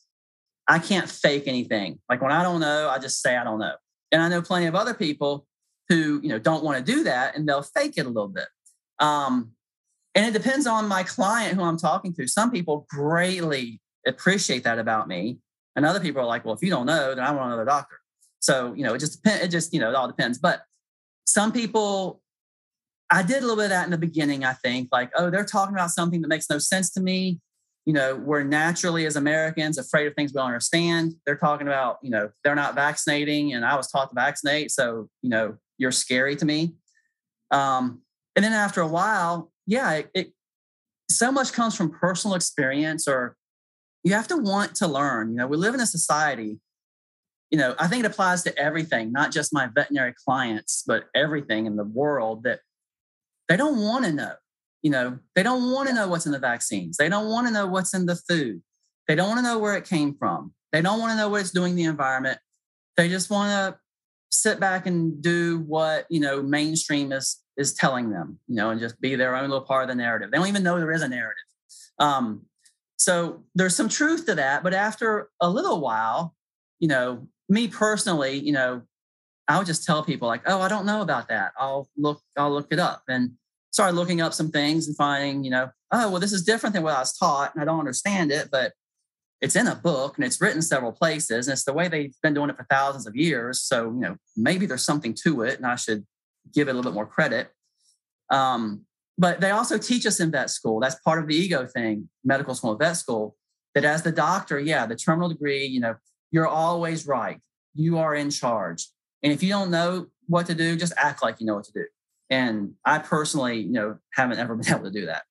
I 0.68 0.80
can't 0.80 1.10
fake 1.10 1.44
anything. 1.48 2.00
Like 2.10 2.22
when 2.22 2.32
I 2.32 2.42
don't 2.42 2.62
know, 2.62 2.90
I 2.90 2.98
just 2.98 3.22
say 3.22 3.36
I 3.36 3.44
don't 3.44 3.60
know. 3.60 3.76
And 4.12 4.22
I 4.22 4.30
know 4.30 4.42
plenty 4.42 4.66
of 4.66 4.76
other 4.76 4.94
people 4.94 5.46
who 5.90 6.20
you 6.24 6.30
know 6.30 6.40
don't 6.40 6.64
want 6.64 6.84
to 6.84 6.92
do 6.92 7.04
that, 7.04 7.36
and 7.36 7.48
they'll 7.48 7.62
fake 7.62 7.94
it 7.98 8.06
a 8.06 8.10
little 8.10 8.30
bit. 8.30 8.48
Um, 9.00 9.52
and 10.16 10.26
it 10.26 10.34
depends 10.38 10.68
on 10.68 10.88
my 10.88 11.04
client 11.04 11.56
who 11.56 11.64
I'm 11.64 11.78
talking 11.78 12.14
to. 12.16 12.28
Some 12.28 12.52
people 12.52 12.86
greatly 12.90 13.82
appreciate 14.06 14.64
that 14.64 14.80
about 14.80 15.08
me. 15.08 15.40
And 15.76 15.86
other 15.86 16.00
people 16.00 16.22
are 16.22 16.26
like, 16.26 16.44
well, 16.44 16.54
if 16.54 16.62
you 16.62 16.70
don't 16.70 16.86
know, 16.86 17.16
then 17.16 17.24
I 17.24 17.32
want 17.32 17.48
another 17.48 17.66
doctor. 17.66 18.00
So, 18.40 18.74
you 18.74 18.84
know, 18.84 18.94
it 18.94 19.00
just 19.00 19.22
depends. 19.22 19.46
It 19.46 19.48
just, 19.50 19.74
you 19.74 19.80
know, 19.80 19.90
it 19.90 19.96
all 19.96 20.08
depends. 20.08 20.38
But 20.38 20.62
some 21.26 21.52
people, 21.52 22.21
I 23.12 23.24
did 23.24 23.40
a 23.40 23.42
little 23.42 23.58
bit 23.58 23.66
of 23.66 23.70
that 23.72 23.86
in 23.86 23.92
the 23.92 23.98
beginning, 23.98 24.46
I 24.46 24.54
think, 24.54 24.88
like, 24.92 25.12
oh, 25.18 25.30
they're 25.30 25.44
talking 25.44 25.76
about 25.76 25.90
something 25.90 26.22
that 26.22 26.30
makes 26.30 26.50
no 26.50 26.60
sense 26.60 26.90
to 26.92 27.02
me. 27.02 27.40
You 27.86 27.94
know, 27.94 28.16
we're 28.16 28.44
naturally 28.44 29.06
as 29.06 29.18
Americans 29.18 29.78
afraid 29.78 30.08
of 30.08 30.14
things 30.14 30.32
we 30.32 30.38
don't 30.38 30.48
understand. 30.48 31.14
They're 31.26 31.36
talking 31.36 31.68
about, 31.68 31.98
you 32.02 32.10
know, 32.10 32.30
they're 32.44 32.56
not 32.56 32.76
vaccinating 32.76 33.54
and 33.54 33.66
I 33.66 33.76
was 33.76 33.90
taught 33.90 34.10
to 34.10 34.16
vaccinate. 34.16 34.72
So, 34.72 35.10
you 35.22 35.30
know, 35.30 35.58
you're 35.78 35.92
scary 35.92 36.36
to 36.38 36.46
me. 36.46 36.76
Um, 37.50 38.02
and 38.36 38.46
then 38.46 38.54
after 38.54 38.82
a 38.82 38.88
while, 38.88 39.52
yeah, 39.66 39.94
it, 39.94 40.12
it 40.14 40.34
so 41.10 41.32
much 41.32 41.54
comes 41.54 41.76
from 41.76 41.90
personal 41.90 42.36
experience 42.36 43.08
or 43.08 43.36
you 44.04 44.14
have 44.14 44.28
to 44.28 44.38
want 44.38 44.76
to 44.76 44.88
learn. 44.88 45.32
You 45.32 45.38
know, 45.38 45.48
we 45.48 45.58
live 45.58 45.74
in 45.74 45.82
a 45.82 45.86
society, 45.86 46.60
you 47.50 47.58
know, 47.58 47.76
I 47.78 47.88
think 47.88 48.06
it 48.06 48.08
applies 48.08 48.44
to 48.44 48.58
everything, 48.58 49.12
not 49.12 49.32
just 49.32 49.54
my 49.54 49.68
veterinary 49.68 50.14
clients, 50.26 50.84
but 50.88 51.06
everything 51.14 51.66
in 51.66 51.76
the 51.76 51.84
world 51.84 52.44
that 52.44 52.62
they 53.52 53.58
don't 53.58 53.82
want 53.82 54.06
to 54.06 54.14
know. 54.14 54.32
You 54.82 54.92
know, 54.92 55.20
they 55.36 55.44
don't 55.44 55.74
want 55.74 55.90
to 55.90 55.94
know 55.94 56.08
what's 56.08 56.26
in 56.26 56.32
the 56.32 56.40
vaccines. 56.40 56.96
They 56.96 57.10
don't 57.10 57.30
want 57.30 57.48
to 57.48 57.54
know 57.54 57.68
what's 57.68 57.94
in 57.94 58.06
the 58.06 58.16
food. 58.16 58.62
They 59.10 59.16
don't 59.16 59.28
want 59.28 59.40
to 59.40 59.44
know 59.44 59.60
where 59.60 59.76
it 59.76 59.84
came 59.84 60.16
from. 60.16 60.54
They 60.72 60.82
don't 60.82 61.02
want 61.02 61.12
to 61.12 61.18
know 61.18 61.28
what 61.28 61.42
it's 61.42 61.52
doing 61.52 61.76
the 61.76 61.84
environment. 61.84 62.40
They 62.96 63.10
just 63.10 63.30
want 63.30 63.50
to 63.50 63.80
sit 64.30 64.62
back 64.62 64.86
and 64.86 65.22
do 65.22 65.66
what, 65.68 66.06
you 66.10 66.22
know, 66.22 66.42
mainstream 66.42 67.12
is 67.12 67.42
is 67.58 67.74
telling 67.74 68.10
them, 68.10 68.40
you 68.48 68.56
know, 68.56 68.70
and 68.70 68.80
just 68.80 69.02
be 69.02 69.16
their 69.16 69.36
own 69.36 69.50
little 69.50 69.66
part 69.66 69.84
of 69.84 69.90
the 69.90 69.96
narrative. 69.96 70.32
They 70.32 70.38
don't 70.38 70.48
even 70.48 70.64
know 70.64 70.80
there 70.80 70.94
is 70.94 71.02
a 71.02 71.10
narrative. 71.10 71.44
Um, 72.00 72.44
so 72.96 73.44
there's 73.54 73.76
some 73.76 73.90
truth 73.90 74.28
to 74.28 74.36
that. 74.36 74.64
But 74.64 74.74
after 74.74 75.30
a 75.42 75.50
little 75.50 75.82
while, 75.82 76.36
you 76.80 76.88
know, 76.88 77.28
me 77.50 77.68
personally, 77.68 78.40
you 78.40 78.54
know, 78.54 78.84
I 79.50 79.58
would 79.58 79.68
just 79.68 79.84
tell 79.84 80.06
people 80.06 80.30
like, 80.30 80.44
oh, 80.46 80.62
I 80.62 80.70
don't 80.70 80.86
know 80.86 81.02
about 81.02 81.28
that. 81.28 81.52
I'll 81.58 81.90
look, 81.98 82.22
I'll 82.38 82.54
look 82.54 82.68
it 82.72 82.80
up. 82.80 83.04
And 83.10 83.32
started 83.72 83.96
looking 83.96 84.22
up 84.22 84.34
some 84.34 84.52
things 84.52 84.88
and 84.88 84.96
finding, 84.96 85.44
you 85.44 85.52
know, 85.52 85.70
oh, 85.92 86.12
well, 86.12 86.20
this 86.20 86.34
is 86.34 86.44
different 86.44 86.74
than 86.74 86.84
what 86.84 86.96
I 86.96 87.00
was 87.00 87.18
taught 87.18 87.54
and 87.54 87.62
I 87.62 87.66
don't 87.66 87.80
understand 87.80 88.32
it, 88.32 88.50
but 88.52 88.74
it's 89.42 89.56
in 89.56 89.68
a 89.68 89.76
book 89.76 90.18
and 90.18 90.26
it's 90.26 90.40
written 90.40 90.62
several 90.62 90.92
places 90.92 91.48
and 91.48 91.54
it's 91.54 91.64
the 91.64 91.74
way 91.74 91.88
they've 91.88 92.14
been 92.22 92.34
doing 92.34 92.50
it 92.50 92.58
for 92.58 92.68
thousands 92.70 93.08
of 93.08 93.16
years. 93.16 93.62
So, 93.62 93.86
you 93.86 94.00
know, 94.00 94.16
maybe 94.38 94.66
there's 94.66 94.86
something 94.86 95.16
to 95.24 95.42
it 95.42 95.58
and 95.58 95.66
I 95.66 95.76
should 95.76 96.06
give 96.54 96.68
it 96.68 96.72
a 96.72 96.74
little 96.74 96.92
bit 96.92 96.96
more 96.96 97.08
credit. 97.08 97.50
Um, 98.30 98.86
but 99.18 99.42
they 99.42 99.52
also 99.52 99.78
teach 99.78 100.06
us 100.06 100.20
in 100.20 100.32
vet 100.32 100.50
school. 100.50 100.80
That's 100.80 100.96
part 100.96 101.20
of 101.20 101.28
the 101.28 101.36
ego 101.36 101.66
thing, 101.66 102.10
medical 102.24 102.56
school, 102.56 102.72
and 102.72 102.80
vet 102.80 102.98
school. 102.98 103.36
That 103.74 103.86
as 103.86 104.04
the 104.04 104.12
doctor, 104.12 104.60
yeah, 104.60 104.86
the 104.86 104.96
terminal 104.96 105.30
degree, 105.30 105.66
you 105.66 105.80
know, 105.80 105.96
you're 106.32 106.48
always 106.48 107.08
right. 107.08 107.40
You 107.74 108.00
are 108.00 108.16
in 108.16 108.30
charge. 108.32 108.88
And 109.24 109.32
if 109.32 109.44
you 109.44 109.50
don't 109.50 109.72
know 109.72 110.08
what 110.28 110.48
to 110.48 110.56
do, 110.56 110.76
just 110.76 110.94
act 110.98 111.22
like 111.22 111.40
you 111.40 111.46
know 111.46 111.56
what 111.56 111.66
to 111.66 111.74
do. 111.74 111.86
And 112.32 112.74
I 112.86 112.98
personally, 112.98 113.60
you 113.60 113.74
know, 113.74 113.98
haven't 114.16 114.40
ever 114.40 114.56
been 114.58 114.74
able 114.74 114.86
to 114.86 114.92
do 114.92 115.06
that. 115.06 115.24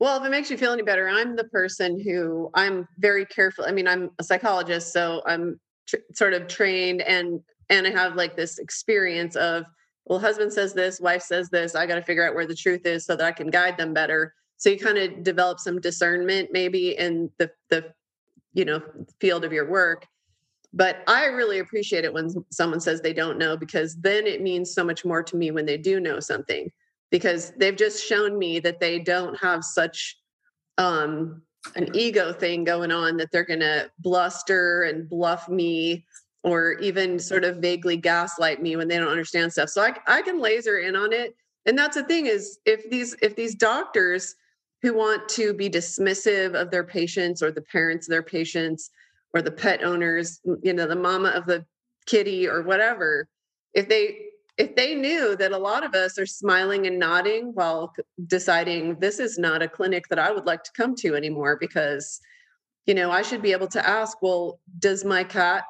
Well, 0.00 0.18
if 0.18 0.26
it 0.26 0.30
makes 0.30 0.50
you 0.50 0.56
feel 0.56 0.72
any 0.72 0.82
better, 0.82 1.08
I'm 1.08 1.36
the 1.36 1.44
person 1.44 2.00
who 2.00 2.50
I'm 2.54 2.88
very 2.98 3.26
careful. 3.26 3.66
I 3.66 3.70
mean, 3.70 3.86
I'm 3.86 4.10
a 4.18 4.24
psychologist, 4.24 4.94
so 4.94 5.22
I'm 5.26 5.60
tr- 5.86 5.96
sort 6.14 6.32
of 6.32 6.48
trained 6.48 7.02
and 7.02 7.40
and 7.68 7.86
I 7.86 7.90
have 7.90 8.16
like 8.16 8.34
this 8.34 8.58
experience 8.58 9.36
of 9.36 9.64
well, 10.06 10.18
husband 10.18 10.52
says 10.52 10.72
this, 10.72 11.00
wife 11.00 11.22
says 11.22 11.50
this. 11.50 11.76
I 11.76 11.86
got 11.86 11.94
to 11.96 12.02
figure 12.02 12.26
out 12.26 12.34
where 12.34 12.46
the 12.46 12.54
truth 12.54 12.84
is 12.84 13.04
so 13.04 13.14
that 13.14 13.24
I 13.24 13.30
can 13.30 13.48
guide 13.48 13.76
them 13.76 13.94
better. 13.94 14.34
So 14.56 14.70
you 14.70 14.78
kind 14.78 14.98
of 14.98 15.22
develop 15.22 15.60
some 15.60 15.80
discernment 15.80 16.48
maybe 16.50 16.98
in 16.98 17.30
the 17.38 17.50
the 17.68 17.92
you 18.54 18.64
know 18.64 18.82
field 19.20 19.44
of 19.44 19.52
your 19.52 19.68
work. 19.70 20.06
But 20.72 21.02
I 21.06 21.26
really 21.26 21.58
appreciate 21.58 22.04
it 22.04 22.12
when 22.12 22.30
someone 22.50 22.80
says 22.80 23.00
they 23.00 23.12
don't 23.12 23.38
know 23.38 23.56
because 23.56 23.96
then 23.96 24.26
it 24.26 24.40
means 24.40 24.72
so 24.72 24.84
much 24.84 25.04
more 25.04 25.22
to 25.22 25.36
me 25.36 25.50
when 25.50 25.66
they 25.66 25.76
do 25.76 25.98
know 25.98 26.20
something 26.20 26.70
because 27.10 27.52
they've 27.56 27.76
just 27.76 28.06
shown 28.06 28.38
me 28.38 28.60
that 28.60 28.78
they 28.78 28.98
don't 29.00 29.36
have 29.40 29.64
such 29.64 30.16
um, 30.78 31.42
an 31.74 31.88
ego 31.94 32.32
thing 32.32 32.64
going 32.64 32.92
on 32.92 33.16
that 33.16 33.30
they're 33.32 33.44
going 33.44 33.60
to 33.60 33.90
bluster 33.98 34.84
and 34.84 35.08
bluff 35.08 35.48
me 35.48 36.06
or 36.42 36.72
even 36.74 37.18
sort 37.18 37.44
of 37.44 37.56
vaguely 37.56 37.96
gaslight 37.96 38.62
me 38.62 38.76
when 38.76 38.88
they 38.88 38.96
don't 38.96 39.08
understand 39.08 39.52
stuff. 39.52 39.68
So 39.68 39.82
I, 39.82 39.94
I 40.06 40.22
can 40.22 40.40
laser 40.40 40.78
in 40.78 40.96
on 40.96 41.12
it. 41.12 41.34
And 41.66 41.76
that's 41.76 41.96
the 41.96 42.04
thing 42.04 42.26
is 42.26 42.58
if 42.64 42.88
these 42.88 43.14
if 43.20 43.36
these 43.36 43.54
doctors 43.54 44.34
who 44.80 44.94
want 44.94 45.28
to 45.28 45.52
be 45.52 45.68
dismissive 45.68 46.54
of 46.54 46.70
their 46.70 46.84
patients 46.84 47.42
or 47.42 47.50
the 47.50 47.60
parents 47.60 48.08
of 48.08 48.12
their 48.12 48.22
patients 48.22 48.90
or 49.34 49.42
the 49.42 49.50
pet 49.50 49.82
owners, 49.84 50.40
you 50.62 50.72
know, 50.72 50.86
the 50.86 50.96
mama 50.96 51.30
of 51.30 51.46
the 51.46 51.64
kitty 52.06 52.48
or 52.48 52.62
whatever, 52.62 53.28
if 53.74 53.88
they 53.88 54.18
if 54.58 54.76
they 54.76 54.94
knew 54.94 55.36
that 55.36 55.52
a 55.52 55.58
lot 55.58 55.84
of 55.84 55.94
us 55.94 56.18
are 56.18 56.26
smiling 56.26 56.86
and 56.86 56.98
nodding 56.98 57.52
while 57.54 57.94
deciding 58.26 58.98
this 58.98 59.18
is 59.18 59.38
not 59.38 59.62
a 59.62 59.68
clinic 59.68 60.04
that 60.08 60.18
I 60.18 60.30
would 60.32 60.44
like 60.44 60.62
to 60.64 60.72
come 60.76 60.94
to 60.96 61.14
anymore 61.14 61.56
because 61.58 62.20
you 62.86 62.94
know, 62.94 63.10
I 63.10 63.22
should 63.22 63.42
be 63.42 63.52
able 63.52 63.68
to 63.68 63.88
ask, 63.88 64.20
well, 64.22 64.58
does 64.78 65.04
my 65.04 65.22
cat 65.22 65.64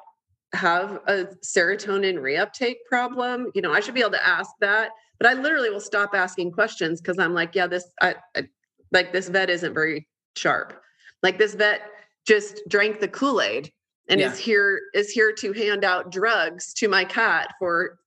have 0.54 1.00
a 1.06 1.26
serotonin 1.44 2.14
reuptake 2.14 2.76
problem? 2.88 3.50
You 3.54 3.62
know, 3.62 3.72
I 3.72 3.80
should 3.80 3.94
be 3.94 4.00
able 4.00 4.12
to 4.12 4.26
ask 4.26 4.50
that, 4.60 4.90
but 5.18 5.28
I 5.28 5.34
literally 5.34 5.70
will 5.70 5.80
stop 5.80 6.14
asking 6.14 6.52
questions 6.52 7.00
because 7.00 7.18
I'm 7.18 7.34
like, 7.34 7.54
yeah, 7.54 7.66
this 7.66 7.84
I, 8.00 8.14
I 8.36 8.44
like 8.92 9.12
this 9.12 9.28
vet 9.28 9.50
isn't 9.50 9.74
very 9.74 10.08
sharp. 10.36 10.80
Like 11.22 11.38
this 11.38 11.54
vet 11.54 11.82
just 12.26 12.60
drank 12.68 13.00
the 13.00 13.08
Kool-Aid 13.08 13.70
and 14.08 14.20
yeah. 14.20 14.30
is 14.30 14.38
here 14.38 14.80
is 14.92 15.10
here 15.10 15.32
to 15.32 15.52
hand 15.52 15.84
out 15.84 16.10
drugs 16.10 16.74
to 16.74 16.88
my 16.88 17.04
cat 17.04 17.54
for 17.58 17.98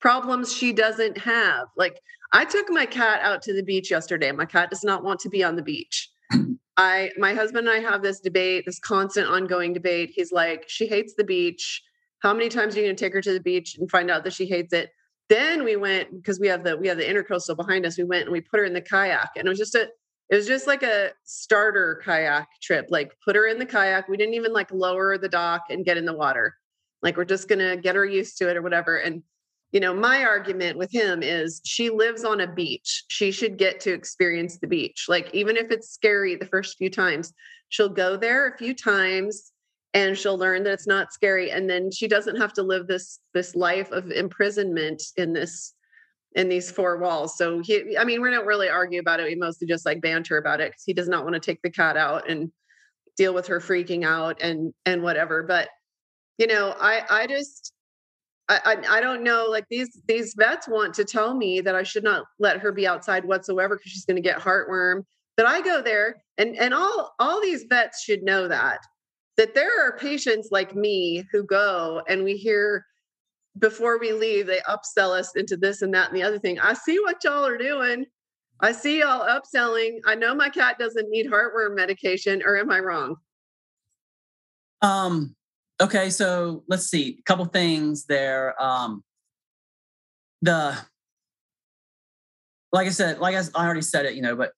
problems 0.00 0.52
she 0.52 0.72
doesn't 0.72 1.16
have. 1.16 1.68
Like 1.76 2.00
I 2.32 2.44
took 2.44 2.68
my 2.68 2.84
cat 2.84 3.20
out 3.22 3.40
to 3.42 3.54
the 3.54 3.62
beach 3.62 3.90
yesterday. 3.90 4.32
My 4.32 4.44
cat 4.44 4.70
does 4.70 4.82
not 4.82 5.04
want 5.04 5.20
to 5.20 5.28
be 5.28 5.44
on 5.44 5.56
the 5.56 5.62
beach. 5.62 6.10
I 6.76 7.10
my 7.16 7.32
husband 7.32 7.68
and 7.68 7.76
I 7.76 7.90
have 7.90 8.02
this 8.02 8.20
debate, 8.20 8.64
this 8.66 8.80
constant 8.80 9.28
ongoing 9.28 9.72
debate. 9.72 10.10
He's 10.14 10.32
like, 10.32 10.64
she 10.68 10.86
hates 10.86 11.14
the 11.14 11.24
beach. 11.24 11.82
How 12.20 12.32
many 12.32 12.48
times 12.48 12.74
are 12.74 12.80
you 12.80 12.86
going 12.86 12.96
to 12.96 13.04
take 13.04 13.12
her 13.12 13.20
to 13.20 13.32
the 13.32 13.40
beach 13.40 13.76
and 13.78 13.90
find 13.90 14.10
out 14.10 14.24
that 14.24 14.32
she 14.32 14.46
hates 14.46 14.72
it? 14.72 14.90
Then 15.28 15.64
we 15.64 15.76
went 15.76 16.10
because 16.12 16.40
we 16.40 16.48
have 16.48 16.64
the 16.64 16.76
we 16.76 16.88
have 16.88 16.98
the 16.98 17.04
intercoastal 17.04 17.56
behind 17.56 17.86
us. 17.86 17.96
We 17.96 18.04
went 18.04 18.24
and 18.24 18.32
we 18.32 18.40
put 18.40 18.58
her 18.58 18.66
in 18.66 18.74
the 18.74 18.80
kayak, 18.80 19.30
and 19.36 19.46
it 19.46 19.48
was 19.48 19.58
just 19.58 19.74
a 19.74 19.88
it 20.32 20.36
was 20.36 20.46
just 20.46 20.66
like 20.66 20.82
a 20.82 21.10
starter 21.24 22.00
kayak 22.02 22.48
trip. 22.62 22.86
Like 22.88 23.12
put 23.22 23.36
her 23.36 23.46
in 23.48 23.58
the 23.58 23.66
kayak. 23.66 24.08
We 24.08 24.16
didn't 24.16 24.32
even 24.32 24.54
like 24.54 24.72
lower 24.72 25.18
the 25.18 25.28
dock 25.28 25.64
and 25.68 25.84
get 25.84 25.98
in 25.98 26.06
the 26.06 26.16
water. 26.16 26.56
Like 27.02 27.18
we're 27.18 27.26
just 27.26 27.48
gonna 27.48 27.76
get 27.76 27.96
her 27.96 28.06
used 28.06 28.38
to 28.38 28.48
it 28.48 28.56
or 28.56 28.62
whatever. 28.62 28.96
And 28.96 29.22
you 29.72 29.80
know, 29.80 29.92
my 29.92 30.24
argument 30.24 30.78
with 30.78 30.90
him 30.90 31.22
is 31.22 31.60
she 31.66 31.90
lives 31.90 32.24
on 32.24 32.40
a 32.40 32.46
beach. 32.46 33.04
She 33.08 33.30
should 33.30 33.58
get 33.58 33.78
to 33.80 33.92
experience 33.92 34.56
the 34.56 34.66
beach. 34.66 35.04
Like 35.06 35.28
even 35.34 35.58
if 35.58 35.70
it's 35.70 35.90
scary 35.90 36.34
the 36.34 36.46
first 36.46 36.78
few 36.78 36.88
times, 36.88 37.34
she'll 37.68 37.90
go 37.90 38.16
there 38.16 38.48
a 38.48 38.56
few 38.56 38.74
times 38.74 39.52
and 39.92 40.16
she'll 40.16 40.38
learn 40.38 40.62
that 40.62 40.72
it's 40.72 40.86
not 40.86 41.12
scary 41.12 41.50
and 41.50 41.68
then 41.68 41.90
she 41.90 42.08
doesn't 42.08 42.36
have 42.36 42.54
to 42.54 42.62
live 42.62 42.86
this 42.86 43.18
this 43.34 43.54
life 43.54 43.90
of 43.90 44.10
imprisonment 44.10 45.02
in 45.18 45.34
this 45.34 45.74
in 46.34 46.48
these 46.48 46.70
four 46.70 46.98
walls. 46.98 47.36
So 47.36 47.60
he, 47.60 47.96
I 47.96 48.04
mean, 48.04 48.22
we 48.22 48.30
don't 48.30 48.46
really 48.46 48.68
argue 48.68 49.00
about 49.00 49.20
it. 49.20 49.24
We 49.24 49.34
mostly 49.34 49.66
just 49.66 49.84
like 49.84 50.00
banter 50.00 50.38
about 50.38 50.60
it 50.60 50.70
because 50.70 50.84
he 50.84 50.92
does 50.92 51.08
not 51.08 51.24
want 51.24 51.34
to 51.34 51.40
take 51.40 51.60
the 51.62 51.70
cat 51.70 51.96
out 51.96 52.28
and 52.28 52.50
deal 53.16 53.34
with 53.34 53.46
her 53.46 53.60
freaking 53.60 54.04
out 54.04 54.40
and 54.40 54.72
and 54.86 55.02
whatever. 55.02 55.42
But 55.42 55.68
you 56.38 56.46
know, 56.46 56.74
I 56.80 57.02
I 57.10 57.26
just 57.26 57.72
I, 58.48 58.60
I, 58.64 58.98
I 58.98 59.00
don't 59.00 59.22
know. 59.22 59.46
Like 59.48 59.66
these 59.70 60.00
these 60.06 60.34
vets 60.36 60.68
want 60.68 60.94
to 60.94 61.04
tell 61.04 61.34
me 61.34 61.60
that 61.60 61.74
I 61.74 61.82
should 61.82 62.04
not 62.04 62.24
let 62.38 62.58
her 62.58 62.72
be 62.72 62.86
outside 62.86 63.24
whatsoever 63.24 63.76
because 63.76 63.92
she's 63.92 64.04
going 64.04 64.16
to 64.16 64.22
get 64.22 64.38
heartworm. 64.38 65.04
But 65.36 65.46
I 65.46 65.60
go 65.60 65.82
there 65.82 66.22
and 66.38 66.56
and 66.56 66.74
all 66.74 67.14
all 67.18 67.40
these 67.40 67.64
vets 67.68 68.02
should 68.02 68.22
know 68.22 68.48
that 68.48 68.78
that 69.36 69.54
there 69.54 69.86
are 69.86 69.96
patients 69.98 70.48
like 70.50 70.74
me 70.74 71.24
who 71.32 71.44
go 71.44 72.02
and 72.08 72.24
we 72.24 72.36
hear 72.36 72.84
before 73.58 73.98
we 73.98 74.12
leave, 74.12 74.46
they 74.46 74.60
upsell 74.60 75.18
us 75.18 75.34
into 75.36 75.56
this 75.56 75.82
and 75.82 75.92
that 75.94 76.08
and 76.08 76.16
the 76.16 76.22
other 76.22 76.38
thing. 76.38 76.58
I 76.58 76.74
see 76.74 76.98
what 77.00 77.22
y'all 77.22 77.46
are 77.46 77.58
doing. 77.58 78.06
I 78.60 78.72
see 78.72 79.00
y'all 79.00 79.26
upselling. 79.26 79.98
I 80.06 80.14
know 80.14 80.34
my 80.34 80.48
cat 80.48 80.78
doesn't 80.78 81.10
need 81.10 81.26
heartworm 81.26 81.74
medication, 81.74 82.42
or 82.44 82.56
am 82.56 82.70
I 82.70 82.78
wrong? 82.78 83.16
Um, 84.80 85.34
okay, 85.80 86.10
so 86.10 86.64
let's 86.68 86.86
see. 86.86 87.18
A 87.18 87.22
couple 87.22 87.44
things 87.46 88.06
there. 88.06 88.60
Um 88.62 89.02
the 90.40 90.76
like 92.72 92.86
I 92.86 92.90
said, 92.90 93.18
like 93.18 93.36
I 93.36 93.42
already 93.54 93.82
said 93.82 94.06
it, 94.06 94.14
you 94.14 94.22
know, 94.22 94.34
but 94.34 94.52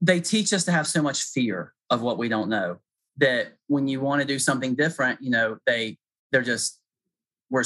they 0.00 0.20
teach 0.20 0.52
us 0.52 0.64
to 0.66 0.72
have 0.72 0.86
so 0.86 1.02
much 1.02 1.22
fear 1.22 1.74
of 1.90 2.02
what 2.02 2.18
we 2.18 2.28
don't 2.28 2.48
know 2.48 2.78
that 3.16 3.54
when 3.66 3.88
you 3.88 4.00
want 4.00 4.20
to 4.22 4.26
do 4.26 4.38
something 4.38 4.74
different, 4.74 5.20
you 5.20 5.30
know, 5.30 5.58
they 5.66 5.98
they're 6.30 6.42
just 6.42 6.80
we're 7.50 7.64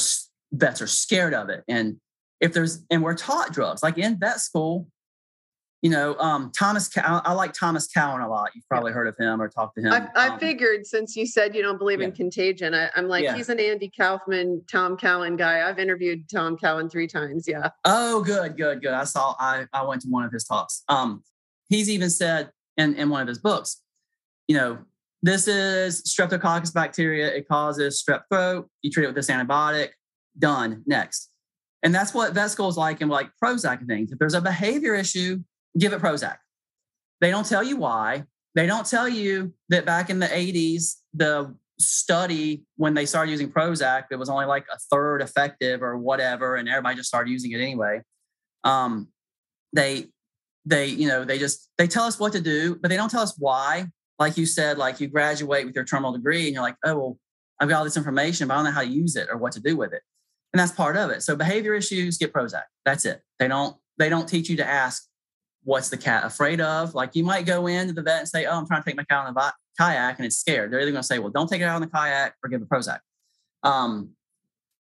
vets 0.52 0.82
are 0.82 0.86
scared 0.86 1.34
of 1.34 1.48
it. 1.48 1.64
And 1.68 1.96
if 2.40 2.52
there's, 2.52 2.84
and 2.90 3.02
we're 3.02 3.14
taught 3.14 3.52
drugs, 3.52 3.82
like 3.82 3.98
in 3.98 4.18
vet 4.18 4.40
school, 4.40 4.88
you 5.82 5.90
know, 5.90 6.16
um, 6.18 6.52
Thomas, 6.56 6.88
I 6.96 7.32
like 7.32 7.52
Thomas 7.52 7.88
Cowan 7.88 8.20
a 8.20 8.28
lot. 8.28 8.50
You've 8.54 8.68
probably 8.68 8.92
heard 8.92 9.08
of 9.08 9.16
him 9.18 9.42
or 9.42 9.48
talked 9.48 9.76
to 9.76 9.82
him. 9.82 9.92
I, 9.92 10.08
I 10.14 10.28
um, 10.28 10.38
figured 10.38 10.86
since 10.86 11.16
you 11.16 11.26
said 11.26 11.56
you 11.56 11.62
don't 11.62 11.78
believe 11.78 11.98
yeah. 11.98 12.06
in 12.06 12.12
contagion, 12.12 12.72
I, 12.72 12.88
am 12.94 13.08
like, 13.08 13.24
yeah. 13.24 13.34
he's 13.34 13.48
an 13.48 13.58
Andy 13.58 13.90
Kaufman, 13.98 14.62
Tom 14.70 14.96
Cowan 14.96 15.36
guy. 15.36 15.68
I've 15.68 15.80
interviewed 15.80 16.28
Tom 16.28 16.56
Cowan 16.56 16.88
three 16.88 17.08
times. 17.08 17.48
Yeah. 17.48 17.70
Oh, 17.84 18.22
good, 18.22 18.56
good, 18.56 18.80
good. 18.80 18.92
I 18.92 19.02
saw, 19.02 19.34
I, 19.40 19.66
I 19.72 19.82
went 19.82 20.02
to 20.02 20.08
one 20.08 20.24
of 20.24 20.32
his 20.32 20.44
talks. 20.44 20.84
Um, 20.88 21.24
he's 21.68 21.90
even 21.90 22.10
said 22.10 22.50
in, 22.76 22.94
in 22.94 23.10
one 23.10 23.20
of 23.20 23.26
his 23.26 23.38
books, 23.38 23.82
you 24.46 24.56
know, 24.56 24.78
this 25.20 25.48
is 25.48 26.02
streptococcus 26.02 26.72
bacteria. 26.72 27.26
It 27.34 27.48
causes 27.48 28.00
strep 28.00 28.22
throat. 28.30 28.68
You 28.82 28.90
treat 28.90 29.04
it 29.04 29.08
with 29.08 29.16
this 29.16 29.30
antibiotic 29.30 29.90
done 30.38 30.83
next. 30.87 31.31
And 31.83 31.95
that's 31.95 32.14
what 32.14 32.33
vet 32.33 32.51
school 32.51 32.68
is 32.68 32.77
like 32.77 33.01
in 33.01 33.09
like 33.09 33.31
Prozac 33.42 33.81
and 33.81 33.88
things. 33.88 34.12
If 34.12 34.18
there's 34.18 34.35
a 34.35 34.40
behavior 34.40 34.95
issue, 34.95 35.42
give 35.79 35.92
it 35.92 36.01
Prozac. 36.01 36.37
They 37.21 37.31
don't 37.31 37.47
tell 37.47 37.62
you 37.62 37.77
why. 37.77 38.25
They 38.55 38.66
don't 38.66 38.87
tell 38.87 39.09
you 39.09 39.55
that 39.71 39.85
back 39.85 40.11
in 40.11 40.18
the 40.18 40.27
80s, 40.27 40.97
the 41.14 41.55
study 41.79 42.64
when 42.77 42.95
they 42.95 43.07
started 43.07 43.31
using 43.31 43.51
Prozac, 43.51 44.05
it 44.11 44.16
was 44.16 44.29
only 44.29 44.47
like 44.47 44.66
a 44.73 44.79
third 44.90 45.23
effective 45.23 45.83
or 45.83 45.97
whatever, 45.97 46.57
and 46.57 46.68
everybody 46.68 46.97
just 46.97 47.09
started 47.09 47.31
using 47.31 47.53
it 47.53 47.61
anyway. 47.61 48.03
Um, 48.64 49.09
they 49.73 50.07
they 50.64 50.87
you 50.87 51.09
know 51.09 51.25
they 51.25 51.38
just 51.38 51.71
they 51.79 51.87
tell 51.87 52.05
us 52.05 52.21
what 52.21 52.33
to 52.33 52.40
do, 52.40 52.77
but 52.77 52.88
they 52.88 52.97
don't 52.97 53.11
tell 53.11 53.23
us 53.23 53.35
why. 53.38 53.87
Like 54.18 54.37
you 54.37 54.47
said, 54.47 54.79
like 54.79 55.01
you 55.01 55.09
graduate 55.09 55.66
with 55.66 55.75
your 55.75 55.85
terminal 55.85 56.12
degree, 56.12 56.47
and 56.47 56.55
you're 56.55 56.62
like, 56.62 56.77
oh 56.85 56.97
well, 56.97 57.18
I've 57.59 57.68
got 57.68 57.79
all 57.79 57.85
this 57.85 57.97
information, 57.97 58.49
but 58.49 58.55
I 58.55 58.57
don't 58.59 58.64
know 58.66 58.71
how 58.73 58.83
to 58.83 58.87
use 58.87 59.16
it 59.16 59.29
or 59.31 59.38
what 59.38 59.53
to 59.53 59.61
do 59.61 59.77
with 59.77 59.92
it 59.92 60.03
and 60.52 60.60
that's 60.60 60.72
part 60.72 60.96
of 60.96 61.10
it. 61.10 61.22
So 61.22 61.34
behavior 61.34 61.74
issues 61.74 62.18
get 62.18 62.32
Prozac. 62.32 62.64
That's 62.84 63.04
it. 63.04 63.22
They 63.38 63.48
don't 63.48 63.76
they 63.98 64.08
don't 64.08 64.28
teach 64.28 64.48
you 64.48 64.56
to 64.56 64.66
ask 64.66 65.06
what's 65.64 65.88
the 65.88 65.96
cat 65.96 66.24
afraid 66.24 66.60
of. 66.60 66.94
Like 66.94 67.14
you 67.14 67.24
might 67.24 67.46
go 67.46 67.66
into 67.66 67.92
the 67.92 68.02
vet 68.02 68.20
and 68.20 68.28
say, 68.28 68.46
"Oh, 68.46 68.58
I'm 68.58 68.66
trying 68.66 68.82
to 68.82 68.88
take 68.88 68.96
my 68.96 69.04
cat 69.04 69.26
on 69.26 69.32
the 69.32 69.52
kayak," 69.78 70.18
and 70.18 70.26
it's 70.26 70.36
scared. 70.36 70.72
They're 70.72 70.80
either 70.80 70.90
going 70.90 71.02
to 71.02 71.06
say, 71.06 71.18
"Well, 71.18 71.30
don't 71.30 71.48
take 71.48 71.60
it 71.60 71.64
out 71.64 71.76
on 71.76 71.80
the 71.82 71.88
kayak," 71.88 72.34
or 72.42 72.50
give 72.50 72.62
it 72.62 72.68
Prozac. 72.68 73.00
Um, 73.62 74.10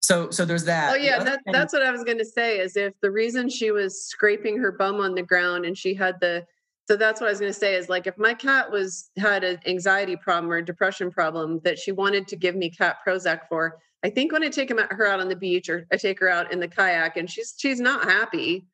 so 0.02 0.30
so 0.30 0.46
there's 0.46 0.66
that. 0.66 0.94
Oh 0.94 0.96
yeah, 0.96 1.24
that, 1.24 1.44
thing, 1.44 1.52
that's 1.52 1.74
what 1.74 1.84
I 1.84 1.92
was 1.92 2.04
going 2.04 2.20
to 2.20 2.26
say. 2.26 2.60
Is 2.60 2.78
if 2.78 2.94
the 3.02 3.12
reason 3.12 3.50
she 3.50 3.72
was 3.72 4.04
scraping 4.04 4.58
her 4.60 4.72
bum 4.72 5.00
on 5.00 5.16
the 5.16 5.24
ground 5.24 5.66
and 5.66 5.78
she 5.78 5.94
had 5.94 6.20
the 6.20 6.46
so 6.90 6.96
that's 6.96 7.22
what 7.22 7.28
I 7.28 7.30
was 7.30 7.40
going 7.40 7.54
to 7.54 7.60
say 7.60 7.76
is 7.76 7.88
like 7.88 8.08
if 8.08 8.18
my 8.18 8.34
cat 8.34 8.72
was 8.72 9.12
had 9.18 9.44
an 9.44 9.60
anxiety 9.68 10.16
problem 10.16 10.52
or 10.52 10.58
a 10.58 10.66
depression 10.66 11.12
problem 11.12 11.60
that 11.64 11.78
she 11.78 11.92
wanted 11.92 12.28
to 12.30 12.36
give 12.36 12.56
me 12.56 12.72
cat 12.72 12.98
Prozac 13.06 13.42
for, 13.48 13.78
I 14.04 14.10
think 14.10 14.32
when 14.32 14.44
I 14.44 14.50
take 14.50 14.72
him, 14.72 14.78
her 14.78 15.08
out 15.08 15.20
on 15.20 15.30
the 15.30 15.36
beach 15.36 15.70
or 15.70 15.86
I 15.92 15.98
take 15.98 16.20
her 16.20 16.30
out 16.30 16.54
in 16.54 16.60
the 16.60 16.68
kayak 16.68 17.18
and 17.18 17.30
she's 17.30 17.56
she's 17.58 17.80
not 17.80 18.06
happy, 18.06 18.66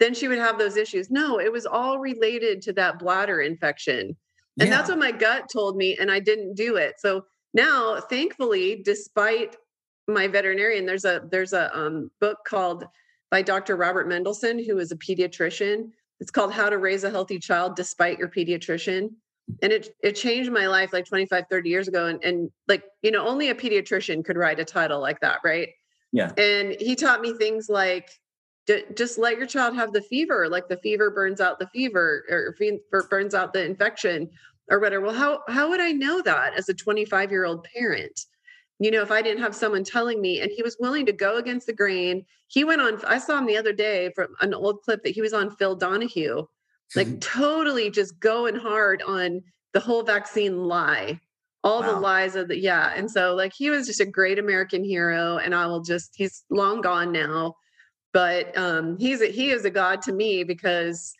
then 0.00 0.14
she 0.14 0.28
would 0.28 0.38
have 0.38 0.58
those 0.58 0.76
issues. 0.76 1.10
No, 1.10 1.38
it 1.38 1.52
was 1.52 1.66
all 1.66 1.98
related 1.98 2.62
to 2.62 2.72
that 2.74 2.98
bladder 2.98 3.40
infection. 3.40 4.16
And 4.58 4.68
yeah. 4.68 4.76
that's 4.76 4.88
what 4.88 4.98
my 4.98 5.12
gut 5.12 5.48
told 5.52 5.76
me 5.76 5.96
and 5.98 6.10
I 6.10 6.20
didn't 6.20 6.54
do 6.54 6.76
it. 6.76 6.94
So 6.98 7.24
now, 7.54 8.00
thankfully, 8.00 8.82
despite 8.84 9.56
my 10.08 10.26
veterinarian, 10.26 10.86
there's 10.86 11.04
a 11.04 11.22
there's 11.30 11.52
a 11.52 11.76
um, 11.78 12.10
book 12.20 12.38
called 12.46 12.84
by 13.30 13.42
Dr. 13.42 13.76
Robert 13.76 14.08
Mendelsohn, 14.08 14.58
who 14.58 14.78
is 14.78 14.92
a 14.92 14.96
pediatrician. 14.96 15.90
It's 16.20 16.30
called 16.30 16.52
How 16.52 16.68
to 16.68 16.78
Raise 16.78 17.04
a 17.04 17.10
Healthy 17.10 17.38
Child 17.38 17.76
Despite 17.76 18.18
Your 18.18 18.28
Pediatrician 18.28 19.10
and 19.62 19.72
it 19.72 19.94
it 20.02 20.12
changed 20.12 20.50
my 20.50 20.66
life 20.66 20.92
like 20.92 21.06
25 21.06 21.44
30 21.50 21.68
years 21.68 21.88
ago. 21.88 22.06
And 22.06 22.22
and 22.24 22.50
like 22.68 22.84
you 23.02 23.10
know 23.10 23.26
only 23.26 23.48
a 23.50 23.54
pediatrician 23.54 24.24
could 24.24 24.36
write 24.36 24.60
a 24.60 24.64
title 24.64 25.00
like 25.00 25.20
that 25.20 25.38
right? 25.44 25.68
Yeah. 26.12 26.32
And 26.36 26.76
he 26.78 26.94
taught 26.94 27.20
me 27.20 27.34
things 27.34 27.68
like 27.68 28.10
just 28.94 29.18
let 29.18 29.38
your 29.38 29.46
child 29.46 29.74
have 29.74 29.92
the 29.92 30.02
fever. 30.02 30.48
Like 30.48 30.68
the 30.68 30.76
fever 30.78 31.10
burns 31.10 31.40
out 31.40 31.58
the 31.58 31.66
fever 31.68 32.24
or 32.28 33.02
burns 33.10 33.34
out 33.34 33.52
the 33.52 33.64
infection 33.64 34.30
or 34.70 34.78
whatever. 34.78 35.06
Well 35.06 35.14
how 35.14 35.40
how 35.48 35.70
would 35.70 35.80
i 35.80 35.92
know 35.92 36.22
that 36.22 36.54
as 36.56 36.68
a 36.68 36.74
25 36.74 37.30
year 37.30 37.44
old 37.44 37.66
parent? 37.74 38.26
You 38.78 38.90
know, 38.90 39.02
if 39.02 39.12
I 39.12 39.22
didn't 39.22 39.42
have 39.42 39.54
someone 39.54 39.84
telling 39.84 40.20
me, 40.20 40.40
and 40.40 40.50
he 40.50 40.62
was 40.62 40.76
willing 40.80 41.06
to 41.06 41.12
go 41.12 41.36
against 41.36 41.68
the 41.68 41.72
grain. 41.72 42.24
He 42.48 42.64
went 42.64 42.80
on, 42.80 43.00
I 43.04 43.18
saw 43.18 43.38
him 43.38 43.46
the 43.46 43.56
other 43.56 43.72
day 43.72 44.10
from 44.12 44.34
an 44.40 44.52
old 44.52 44.82
clip 44.82 45.04
that 45.04 45.14
he 45.14 45.20
was 45.22 45.32
on 45.32 45.54
Phil 45.54 45.76
Donahue, 45.76 46.46
like 46.94 47.06
mm-hmm. 47.06 47.18
totally 47.18 47.90
just 47.90 48.18
going 48.20 48.56
hard 48.56 49.02
on 49.02 49.42
the 49.72 49.80
whole 49.80 50.02
vaccine 50.02 50.64
lie, 50.64 51.20
all 51.64 51.80
wow. 51.80 51.92
the 51.92 52.00
lies 52.00 52.36
of 52.36 52.48
the, 52.48 52.58
yeah. 52.58 52.92
And 52.94 53.10
so, 53.10 53.34
like, 53.34 53.52
he 53.52 53.70
was 53.70 53.86
just 53.86 54.00
a 54.00 54.06
great 54.06 54.38
American 54.38 54.84
hero. 54.84 55.38
And 55.38 55.54
I 55.54 55.66
will 55.66 55.82
just, 55.82 56.12
he's 56.14 56.44
long 56.50 56.80
gone 56.80 57.12
now, 57.12 57.54
but 58.12 58.56
um, 58.58 58.98
he's 58.98 59.22
a, 59.22 59.26
he 59.26 59.50
is 59.50 59.64
a 59.64 59.70
god 59.70 60.02
to 60.02 60.12
me 60.12 60.44
because 60.44 61.14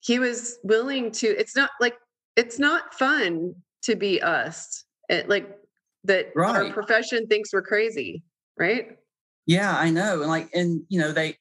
he 0.00 0.18
was 0.18 0.58
willing 0.62 1.10
to, 1.12 1.26
it's 1.26 1.56
not 1.56 1.70
like, 1.80 1.96
it's 2.36 2.58
not 2.58 2.94
fun 2.94 3.54
to 3.82 3.96
be 3.96 4.22
us. 4.22 4.84
It, 5.08 5.28
like, 5.28 5.58
that 6.06 6.32
right. 6.34 6.66
our 6.66 6.72
profession 6.72 7.26
thinks 7.26 7.50
we're 7.52 7.62
crazy, 7.62 8.22
right? 8.58 8.98
Yeah, 9.46 9.74
I 9.74 9.88
know. 9.88 10.20
And 10.20 10.30
like, 10.30 10.50
and 10.54 10.82
you 10.90 11.00
know, 11.00 11.12
they 11.12 11.38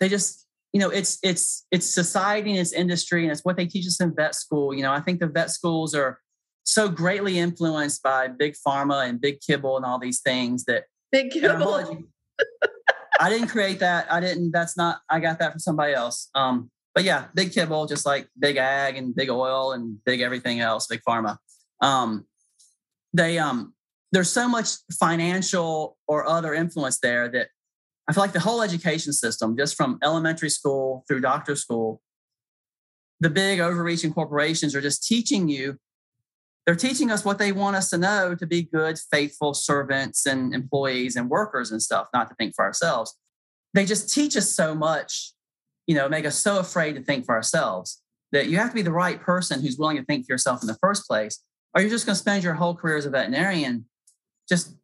they 0.00 0.10
just, 0.10 0.41
you 0.72 0.80
know, 0.80 0.88
it's 0.88 1.18
it's 1.22 1.66
it's 1.70 1.86
society 1.86 2.50
and 2.50 2.58
it's 2.58 2.72
industry 2.72 3.22
and 3.22 3.30
it's 3.30 3.44
what 3.44 3.56
they 3.56 3.66
teach 3.66 3.86
us 3.86 4.00
in 4.00 4.14
vet 4.14 4.34
school. 4.34 4.72
You 4.74 4.82
know, 4.82 4.92
I 4.92 5.00
think 5.00 5.20
the 5.20 5.26
vet 5.26 5.50
schools 5.50 5.94
are 5.94 6.18
so 6.64 6.88
greatly 6.88 7.38
influenced 7.38 8.02
by 8.02 8.28
big 8.28 8.54
pharma 8.66 9.08
and 9.08 9.20
big 9.20 9.40
kibble 9.40 9.76
and 9.76 9.84
all 9.84 9.98
these 9.98 10.20
things 10.20 10.64
that 10.64 10.84
big 11.10 11.30
kibble. 11.30 12.06
I 13.20 13.28
didn't 13.28 13.48
create 13.48 13.80
that. 13.80 14.10
I 14.10 14.20
didn't. 14.20 14.50
That's 14.50 14.76
not. 14.76 15.00
I 15.10 15.20
got 15.20 15.38
that 15.40 15.52
from 15.52 15.60
somebody 15.60 15.92
else. 15.92 16.30
Um, 16.34 16.70
but 16.94 17.04
yeah, 17.04 17.26
big 17.34 17.52
kibble, 17.52 17.86
just 17.86 18.06
like 18.06 18.28
big 18.38 18.56
ag 18.56 18.96
and 18.96 19.14
big 19.14 19.30
oil 19.30 19.72
and 19.72 20.02
big 20.04 20.20
everything 20.20 20.60
else, 20.60 20.86
big 20.86 21.00
pharma. 21.06 21.36
Um, 21.80 22.26
they 23.12 23.38
um 23.38 23.74
there's 24.12 24.30
so 24.30 24.48
much 24.48 24.68
financial 24.98 25.96
or 26.06 26.26
other 26.26 26.54
influence 26.54 26.98
there 27.00 27.28
that 27.28 27.48
I 28.12 28.14
feel 28.14 28.24
like 28.24 28.32
the 28.32 28.40
whole 28.40 28.60
education 28.60 29.14
system, 29.14 29.56
just 29.56 29.74
from 29.74 29.98
elementary 30.02 30.50
school 30.50 31.02
through 31.08 31.22
doctor 31.22 31.56
school, 31.56 32.02
the 33.20 33.30
big 33.30 33.58
overreaching 33.58 34.12
corporations 34.12 34.74
are 34.74 34.82
just 34.82 35.02
teaching 35.02 35.48
you, 35.48 35.78
they're 36.66 36.76
teaching 36.76 37.10
us 37.10 37.24
what 37.24 37.38
they 37.38 37.52
want 37.52 37.74
us 37.74 37.88
to 37.88 37.96
know 37.96 38.34
to 38.34 38.46
be 38.46 38.64
good, 38.64 38.98
faithful 39.10 39.54
servants 39.54 40.26
and 40.26 40.54
employees 40.54 41.16
and 41.16 41.30
workers 41.30 41.72
and 41.72 41.80
stuff, 41.80 42.08
not 42.12 42.28
to 42.28 42.34
think 42.34 42.54
for 42.54 42.66
ourselves. 42.66 43.16
They 43.72 43.86
just 43.86 44.12
teach 44.12 44.36
us 44.36 44.54
so 44.54 44.74
much, 44.74 45.32
you 45.86 45.94
know, 45.94 46.06
make 46.06 46.26
us 46.26 46.36
so 46.36 46.58
afraid 46.58 46.96
to 46.96 47.02
think 47.02 47.24
for 47.24 47.34
ourselves 47.34 48.02
that 48.32 48.50
you 48.50 48.58
have 48.58 48.68
to 48.68 48.74
be 48.74 48.82
the 48.82 48.92
right 48.92 49.22
person 49.22 49.62
who's 49.62 49.78
willing 49.78 49.96
to 49.96 50.04
think 50.04 50.26
for 50.26 50.34
yourself 50.34 50.60
in 50.60 50.66
the 50.66 50.76
first 50.82 51.08
place, 51.08 51.42
or 51.74 51.80
you're 51.80 51.88
just 51.88 52.04
going 52.04 52.14
to 52.14 52.20
spend 52.20 52.44
your 52.44 52.52
whole 52.52 52.74
career 52.74 52.98
as 52.98 53.06
a 53.06 53.10
veterinarian 53.10 53.86
just 54.50 54.76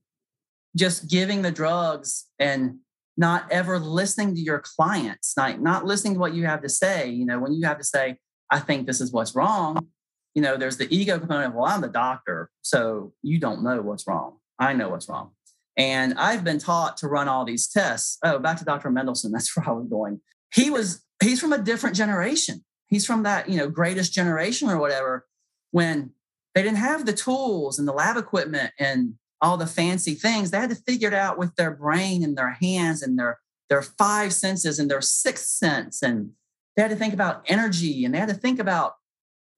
just 0.74 1.10
giving 1.10 1.42
the 1.42 1.50
drugs 1.50 2.26
and 2.38 2.78
not 3.18 3.50
ever 3.50 3.78
listening 3.78 4.34
to 4.34 4.40
your 4.40 4.60
clients 4.60 5.34
not 5.36 5.60
not 5.60 5.84
listening 5.84 6.14
to 6.14 6.20
what 6.20 6.34
you 6.34 6.46
have 6.46 6.62
to 6.62 6.68
say. 6.68 7.10
You 7.10 7.26
know 7.26 7.38
when 7.38 7.52
you 7.52 7.66
have 7.66 7.78
to 7.78 7.84
say 7.84 8.16
i 8.50 8.58
think 8.58 8.86
this 8.86 9.00
is 9.00 9.12
what's 9.12 9.34
wrong 9.34 9.88
you 10.34 10.40
know 10.40 10.56
there's 10.56 10.78
the 10.78 10.92
ego 10.94 11.18
component 11.18 11.48
of 11.48 11.54
well 11.54 11.66
i'm 11.66 11.80
the 11.80 11.88
doctor 11.88 12.50
so 12.62 13.12
you 13.22 13.38
don't 13.38 13.62
know 13.62 13.82
what's 13.82 14.06
wrong. 14.06 14.38
I 14.58 14.72
know 14.72 14.88
what's 14.88 15.08
wrong. 15.08 15.32
And 15.76 16.14
i've 16.14 16.44
been 16.44 16.58
taught 16.58 16.96
to 16.98 17.08
run 17.08 17.28
all 17.28 17.44
these 17.44 17.68
tests. 17.68 18.18
Oh 18.24 18.38
back 18.38 18.56
to 18.58 18.64
dr 18.64 18.88
mendelsohn 18.90 19.32
that's 19.34 19.54
where 19.56 19.68
i 19.68 19.72
was 19.72 19.88
going. 19.88 20.20
He 20.54 20.70
was 20.70 21.04
he's 21.22 21.40
from 21.40 21.52
a 21.52 21.58
different 21.58 21.96
generation. 21.96 22.64
He's 22.86 23.04
from 23.04 23.24
that 23.24 23.48
you 23.48 23.58
know 23.58 23.68
greatest 23.68 24.12
generation 24.12 24.70
or 24.70 24.78
whatever 24.78 25.26
when 25.72 26.12
they 26.54 26.62
didn't 26.62 26.78
have 26.78 27.04
the 27.04 27.12
tools 27.12 27.78
and 27.78 27.86
the 27.86 27.92
lab 27.92 28.16
equipment 28.16 28.72
and 28.78 29.14
all 29.40 29.56
the 29.56 29.66
fancy 29.66 30.14
things. 30.14 30.50
They 30.50 30.58
had 30.58 30.70
to 30.70 30.76
figure 30.76 31.08
it 31.08 31.14
out 31.14 31.38
with 31.38 31.54
their 31.56 31.70
brain 31.70 32.24
and 32.24 32.36
their 32.36 32.50
hands 32.50 33.02
and 33.02 33.18
their 33.18 33.38
their 33.68 33.82
five 33.82 34.32
senses 34.32 34.78
and 34.78 34.90
their 34.90 35.00
sixth 35.00 35.46
sense. 35.46 36.02
And 36.02 36.30
they 36.74 36.82
had 36.82 36.90
to 36.90 36.96
think 36.96 37.14
about 37.14 37.44
energy 37.46 38.04
and 38.04 38.14
they 38.14 38.18
had 38.18 38.28
to 38.28 38.34
think 38.34 38.58
about 38.58 38.94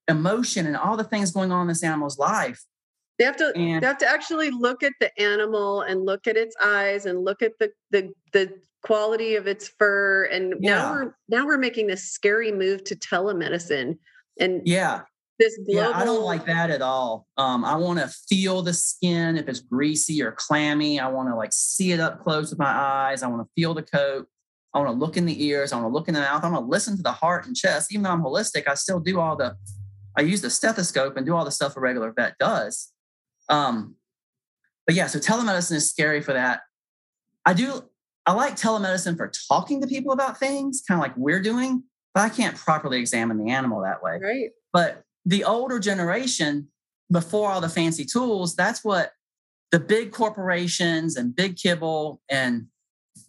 emotion 0.07 0.65
and 0.65 0.75
all 0.75 0.97
the 0.97 1.03
things 1.03 1.31
going 1.31 1.51
on 1.51 1.61
in 1.61 1.67
this 1.67 1.83
animal's 1.83 2.19
life. 2.19 2.63
They 3.17 3.25
have 3.25 3.37
to 3.37 3.53
and, 3.55 3.81
they 3.81 3.87
have 3.87 3.99
to 3.99 4.07
actually 4.07 4.49
look 4.49 4.83
at 4.83 4.93
the 4.99 5.17
animal 5.21 5.81
and 5.81 6.05
look 6.05 6.27
at 6.27 6.37
its 6.37 6.55
eyes 6.61 7.05
and 7.05 7.23
look 7.23 7.41
at 7.41 7.53
the 7.59 7.71
the 7.91 8.11
the 8.33 8.59
quality 8.83 9.35
of 9.35 9.47
its 9.47 9.67
fur. 9.67 10.25
And 10.25 10.55
yeah. 10.59 10.75
now 10.75 10.91
we're 10.91 11.15
now 11.29 11.45
we're 11.45 11.57
making 11.57 11.87
this 11.87 12.03
scary 12.03 12.51
move 12.51 12.83
to 12.85 12.95
telemedicine. 12.95 13.97
And 14.39 14.61
yeah, 14.65 15.01
this 15.41 15.57
global. 15.57 15.73
Yeah, 15.73 15.97
I 15.97 16.05
don't 16.05 16.23
like 16.23 16.45
that 16.45 16.69
at 16.69 16.81
all. 16.81 17.27
Um, 17.37 17.65
I 17.65 17.75
want 17.75 17.99
to 17.99 18.07
feel 18.29 18.61
the 18.61 18.73
skin 18.73 19.37
if 19.37 19.47
it's 19.47 19.59
greasy 19.59 20.21
or 20.21 20.31
clammy. 20.31 20.99
I 20.99 21.07
want 21.07 21.29
to 21.29 21.35
like 21.35 21.51
see 21.51 21.91
it 21.91 21.99
up 21.99 22.23
close 22.23 22.51
with 22.51 22.59
my 22.59 22.71
eyes. 22.71 23.23
I 23.23 23.27
want 23.27 23.41
to 23.41 23.49
feel 23.55 23.73
the 23.73 23.83
coat. 23.83 24.27
I 24.73 24.79
want 24.79 24.89
to 24.91 24.97
look 24.97 25.17
in 25.17 25.25
the 25.25 25.43
ears. 25.45 25.73
I 25.73 25.75
want 25.75 25.91
to 25.91 25.93
look 25.93 26.07
in 26.07 26.13
the 26.13 26.21
mouth. 26.21 26.43
I 26.43 26.49
want 26.49 26.65
to 26.65 26.69
listen 26.69 26.95
to 26.95 27.03
the 27.03 27.11
heart 27.11 27.45
and 27.45 27.55
chest. 27.55 27.91
Even 27.91 28.03
though 28.03 28.11
I'm 28.11 28.21
holistic, 28.21 28.67
I 28.67 28.75
still 28.75 28.99
do 28.99 29.19
all 29.19 29.35
the. 29.35 29.55
I 30.17 30.21
use 30.21 30.41
the 30.41 30.49
stethoscope 30.49 31.17
and 31.17 31.25
do 31.25 31.35
all 31.35 31.45
the 31.45 31.51
stuff 31.51 31.75
a 31.75 31.79
regular 31.79 32.11
vet 32.11 32.35
does. 32.37 32.91
Um, 33.49 33.95
but 34.85 34.95
yeah, 34.95 35.07
so 35.07 35.19
telemedicine 35.19 35.75
is 35.75 35.89
scary 35.89 36.21
for 36.21 36.33
that. 36.33 36.61
I 37.45 37.53
do. 37.53 37.83
I 38.25 38.33
like 38.33 38.55
telemedicine 38.55 39.17
for 39.17 39.31
talking 39.49 39.81
to 39.81 39.87
people 39.87 40.13
about 40.13 40.37
things, 40.37 40.83
kind 40.87 40.99
of 40.99 41.01
like 41.01 41.17
we're 41.17 41.41
doing, 41.41 41.83
but 42.13 42.21
I 42.21 42.29
can't 42.29 42.55
properly 42.55 42.99
examine 42.99 43.43
the 43.43 43.51
animal 43.51 43.81
that 43.81 44.03
way. 44.03 44.19
Right. 44.21 44.49
But 44.71 45.03
the 45.25 45.43
older 45.43 45.79
generation, 45.79 46.67
before 47.11 47.51
all 47.51 47.61
the 47.61 47.69
fancy 47.69 48.05
tools, 48.05 48.55
that's 48.55 48.83
what 48.83 49.11
the 49.71 49.79
big 49.79 50.11
corporations 50.11 51.15
and 51.15 51.35
big 51.35 51.57
kibble 51.57 52.21
and 52.29 52.67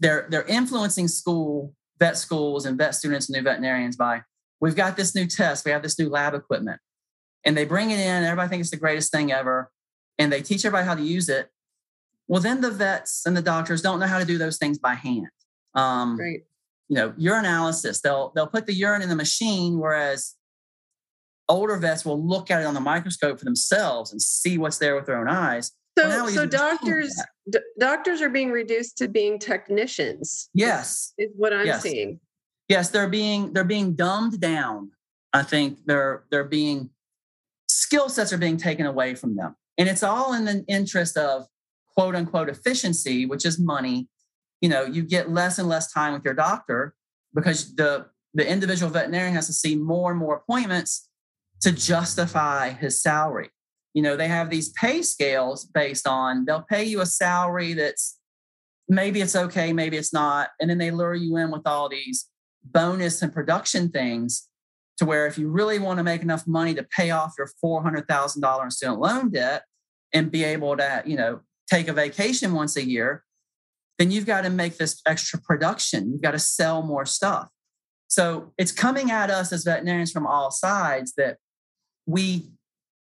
they're 0.01 0.27
they're 0.31 0.45
influencing 0.45 1.09
school 1.09 1.75
vet 1.99 2.17
schools 2.17 2.67
and 2.67 2.79
vet 2.79 2.95
students 2.95 3.29
and 3.29 3.37
new 3.37 3.43
veterinarians 3.43 3.97
by 3.97 4.23
we've 4.61 4.77
got 4.77 4.97
this 4.97 5.15
new 5.15 5.27
test, 5.27 5.65
we 5.65 5.73
have 5.73 5.83
this 5.83 5.99
new 5.99 6.09
lab 6.09 6.35
equipment, 6.35 6.81
and 7.45 7.57
they 7.57 7.65
bring 7.65 7.91
it 7.91 7.99
in. 7.99 8.25
Everybody 8.25 8.49
thinks 8.49 8.67
it's 8.67 8.71
the 8.71 8.77
greatest 8.77 9.13
thing 9.13 9.33
ever, 9.33 9.71
and 10.19 10.33
they 10.33 10.41
teach 10.43 10.65
everybody 10.65 10.87
how 10.87 10.95
to 10.95 11.03
use 11.03 11.29
it. 11.29 11.51
Well, 12.29 12.41
then 12.41 12.61
the 12.61 12.71
vets 12.71 13.27
and 13.27 13.37
the 13.37 13.43
doctors 13.43 13.83
don't 13.83 13.99
know 14.01 14.07
how 14.07 14.19
to 14.19 14.25
do 14.25 14.39
those 14.39 14.57
things 14.57 14.79
by 14.79 14.95
hand. 14.95 15.29
Um, 15.75 16.17
right. 16.19 16.45
You 16.89 16.97
know, 16.97 17.11
urinalysis. 17.13 18.01
They'll 18.01 18.33
they'll 18.35 18.47
put 18.47 18.67
the 18.67 18.75
urine 18.75 19.03
in 19.03 19.09
the 19.09 19.17
machine, 19.17 19.79
whereas 19.79 20.35
older 21.49 21.77
vets 21.77 22.05
will 22.05 22.25
look 22.25 22.51
at 22.51 22.63
it 22.63 22.65
on 22.65 22.75
the 22.75 22.81
microscope 22.81 23.39
for 23.39 23.45
themselves 23.45 24.13
and 24.13 24.21
see 24.21 24.59
what's 24.59 24.79
there 24.79 24.95
with 24.95 25.07
their 25.07 25.19
own 25.19 25.29
eyes. 25.29 25.73
So, 25.99 26.09
well, 26.09 26.29
so 26.29 26.47
doctors 26.47 27.15
d- 27.51 27.59
doctors 27.79 28.23
are 28.23 28.31
being 28.31 28.51
reduced 28.51 28.97
to 28.99 29.09
being 29.09 29.39
technicians. 29.39 30.49
Yes, 30.55 31.13
is 31.19 31.31
what 31.37 31.53
I'm 31.53 31.67
yes. 31.67 31.83
seeing. 31.83 32.19
Yes, 32.69 32.89
they're 32.89 33.11
being 33.11 33.53
they're 33.53 33.65
being 33.65 33.95
dumbed 33.95 34.41
down. 34.41 34.91
I 35.35 35.43
think 35.43 35.79
they're 35.85 36.25
they're 36.31 36.45
being 36.45 36.91
skill 37.69 38.09
sets 38.09 38.33
are 38.33 38.39
being 38.39 38.57
taken 38.57 38.87
away 38.87 39.15
from 39.15 39.37
them, 39.37 39.55
and 39.77 39.89
it's 39.89 40.03
all 40.03 40.33
in 40.33 40.47
the 40.47 40.65
interest 40.67 41.19
of 41.19 41.47
quote 41.95 42.15
unquote 42.15 42.49
efficiency, 42.49 43.27
which 43.27 43.45
is 43.45 43.59
money. 43.59 44.09
You 44.63 44.71
know, 44.71 44.85
you 44.85 45.03
get 45.03 45.31
less 45.31 45.59
and 45.59 45.69
less 45.69 45.93
time 45.93 46.15
with 46.15 46.25
your 46.25 46.35
doctor 46.35 46.95
because 47.35 47.75
the 47.75 48.07
the 48.33 48.49
individual 48.49 48.91
veterinarian 48.91 49.35
has 49.35 49.47
to 49.49 49.53
see 49.53 49.77
more 49.77 50.11
and 50.11 50.19
more 50.19 50.37
appointments 50.37 51.11
to 51.63 51.73
justify 51.73 52.71
his 52.71 53.01
salary. 53.01 53.51
You 53.95 54.03
know, 54.03 54.17
they 54.17 54.29
have 54.29 54.51
these 54.51 54.71
pay 54.71 55.03
scales 55.03 55.65
based 55.65 56.07
on 56.07 56.45
they'll 56.45 56.67
pay 56.69 56.85
you 56.85 57.01
a 57.01 57.07
salary 57.07 57.75
that's 57.75 58.19
maybe 58.89 59.21
it's 59.21 59.37
okay, 59.37 59.73
maybe 59.73 59.97
it's 59.97 60.13
not. 60.13 60.51
And 60.61 60.69
then 60.69 60.79
they 60.79 60.91
lure 60.91 61.15
you 61.15 61.37
in 61.37 61.51
with 61.51 61.67
all 61.67 61.89
these 61.89 62.29
bonus 62.65 63.23
and 63.23 63.33
production 63.33 63.91
things 63.91 64.49
to 64.99 65.05
where 65.05 65.27
if 65.27 65.39
you 65.39 65.49
really 65.49 65.79
want 65.79 65.99
to 65.99 66.05
make 66.05 66.23
enough 66.23 66.47
money 66.47 66.75
to 66.75 66.87
pay 66.97 67.11
off 67.11 67.35
your 67.39 67.49
$400,000 67.65 68.73
student 68.73 69.01
loan 69.01 69.31
debt 69.31 69.65
and 70.13 70.31
be 70.31 70.45
able 70.45 70.77
to, 70.77 71.03
you 71.07 71.17
know, 71.17 71.41
take 71.71 71.89
a 71.89 71.93
vacation 71.93 72.53
once 72.53 72.77
a 72.77 72.85
year, 72.85 73.25
then 73.99 74.11
you've 74.11 74.27
got 74.27 74.43
to 74.43 74.51
make 74.51 74.79
this 74.79 75.01
extra 75.07 75.41
production. 75.41 76.13
You've 76.13 76.23
got 76.23 76.33
to 76.33 76.39
sell 76.39 76.83
more 76.83 77.07
stuff. 77.07 77.49
So 78.09 78.53
it's 78.59 78.73
coming 78.73 79.11
at 79.11 79.31
us 79.31 79.53
as 79.53 79.65
veterinarians 79.65 80.13
from 80.13 80.27
all 80.27 80.51
sides 80.51 81.15
that 81.17 81.39
we, 82.07 82.51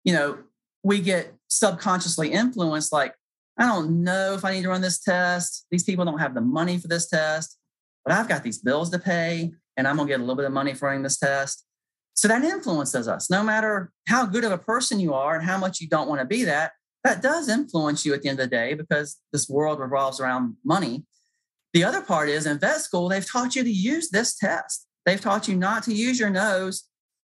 you 0.05 0.13
know, 0.13 0.39
we 0.83 1.01
get 1.01 1.35
subconsciously 1.49 2.33
influenced 2.33 2.93
like, 2.93 3.15
I 3.59 3.67
don't 3.67 4.05
know 4.05 4.35
if 4.35 4.45
I 4.45 4.53
need 4.53 4.63
to 4.63 4.69
run 4.69 4.81
this 4.81 5.01
test. 5.01 5.67
These 5.71 5.85
people 5.85 6.05
don't 6.05 6.19
have 6.19 6.35
the 6.35 6.41
money 6.41 6.79
for 6.79 6.89
this 6.89 7.09
test, 7.09 7.59
but 8.05 8.15
I've 8.15 8.29
got 8.29 8.43
these 8.43 8.59
bills 8.59 8.91
to 8.91 8.99
pay 8.99 9.53
and 9.77 9.87
I'm 9.87 9.97
going 9.97 10.09
to 10.09 10.13
get 10.13 10.21
a 10.21 10.23
little 10.23 10.37
bit 10.37 10.45
of 10.45 10.53
money 10.53 10.75
for 10.75 10.87
running 10.87 11.03
this 11.03 11.19
test. 11.19 11.65
So 12.15 12.29
that 12.29 12.43
influences 12.43 13.07
us. 13.07 13.31
No 13.31 13.43
matter 13.43 13.93
how 14.09 14.27
good 14.27 14.45
of 14.45 14.53
a 14.53 14.59
person 14.59 15.01
you 15.01 15.15
are 15.15 15.37
and 15.37 15.45
how 15.45 15.59
much 15.59 15.81
you 15.81 15.89
don't 15.89 16.09
want 16.09 16.21
to 16.21 16.25
be 16.25 16.45
that, 16.45 16.73
that 17.05 17.23
does 17.23 17.49
influence 17.49 18.05
you 18.05 18.13
at 18.13 18.23
the 18.23 18.29
end 18.29 18.41
of 18.41 18.51
the 18.51 18.57
day 18.57 18.75
because 18.75 19.19
this 19.33 19.49
world 19.49 19.79
revolves 19.79 20.21
around 20.21 20.57
money. 20.65 21.05
The 21.75 21.85
other 21.85 22.01
part 22.01 22.29
is 22.29 22.47
in 22.47 22.59
vet 22.59 22.81
school, 22.81 23.09
they've 23.09 23.25
taught 23.25 23.55
you 23.55 23.63
to 23.63 23.71
use 23.71 24.11
this 24.11 24.37
test. 24.37 24.87
They've 25.07 25.21
taught 25.21 25.49
you 25.49 25.57
not 25.57 25.85
to 25.85 25.95
use 25.95 26.19
your 26.19 26.31
nose 26.31 26.88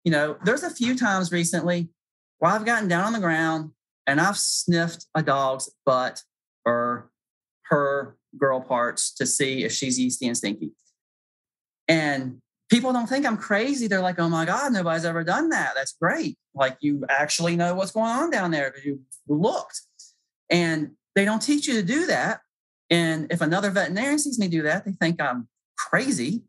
you 0.05 0.11
know, 0.11 0.37
there's 0.45 0.63
a 0.63 0.69
few 0.69 0.95
times 0.95 1.31
recently 1.31 1.89
where 2.37 2.51
I've 2.51 2.65
gotten 2.65 2.87
down 2.87 3.05
on 3.05 3.13
the 3.13 3.19
ground 3.19 3.71
and 4.07 4.21
I've 4.21 4.37
sniffed 4.37 5.07
a 5.15 5.23
dog's 5.23 5.69
butt 5.85 6.21
or 6.63 7.09
her 7.63 8.15
girl 8.37 8.61
parts 8.61 9.13
to 9.15 9.25
see 9.25 9.63
if 9.63 9.71
she's 9.71 9.99
yeasty 9.99 10.27
and 10.27 10.37
stinky. 10.37 10.71
And 11.87 12.37
people 12.69 12.93
don't 12.93 13.07
think 13.07 13.25
I'm 13.25 13.37
crazy. 13.37 13.87
They're 13.87 14.01
like, 14.01 14.19
oh 14.19 14.29
my 14.29 14.45
God, 14.45 14.73
nobody's 14.73 15.05
ever 15.05 15.23
done 15.23 15.49
that. 15.49 15.73
That's 15.75 15.95
great. 15.99 16.37
Like 16.53 16.77
you 16.81 17.03
actually 17.09 17.55
know 17.55 17.73
what's 17.73 17.91
going 17.91 18.11
on 18.11 18.29
down 18.29 18.51
there 18.51 18.69
because 18.69 18.85
you 18.85 19.01
looked. 19.27 19.81
And 20.51 20.91
they 21.15 21.25
don't 21.25 21.41
teach 21.41 21.67
you 21.67 21.73
to 21.75 21.83
do 21.83 22.05
that. 22.05 22.41
And 22.91 23.31
if 23.31 23.41
another 23.41 23.71
veterinarian 23.71 24.19
sees 24.19 24.37
me 24.37 24.47
do 24.47 24.61
that, 24.61 24.85
they 24.85 24.91
think 24.91 25.19
I'm 25.19 25.47
crazy. 25.75 26.43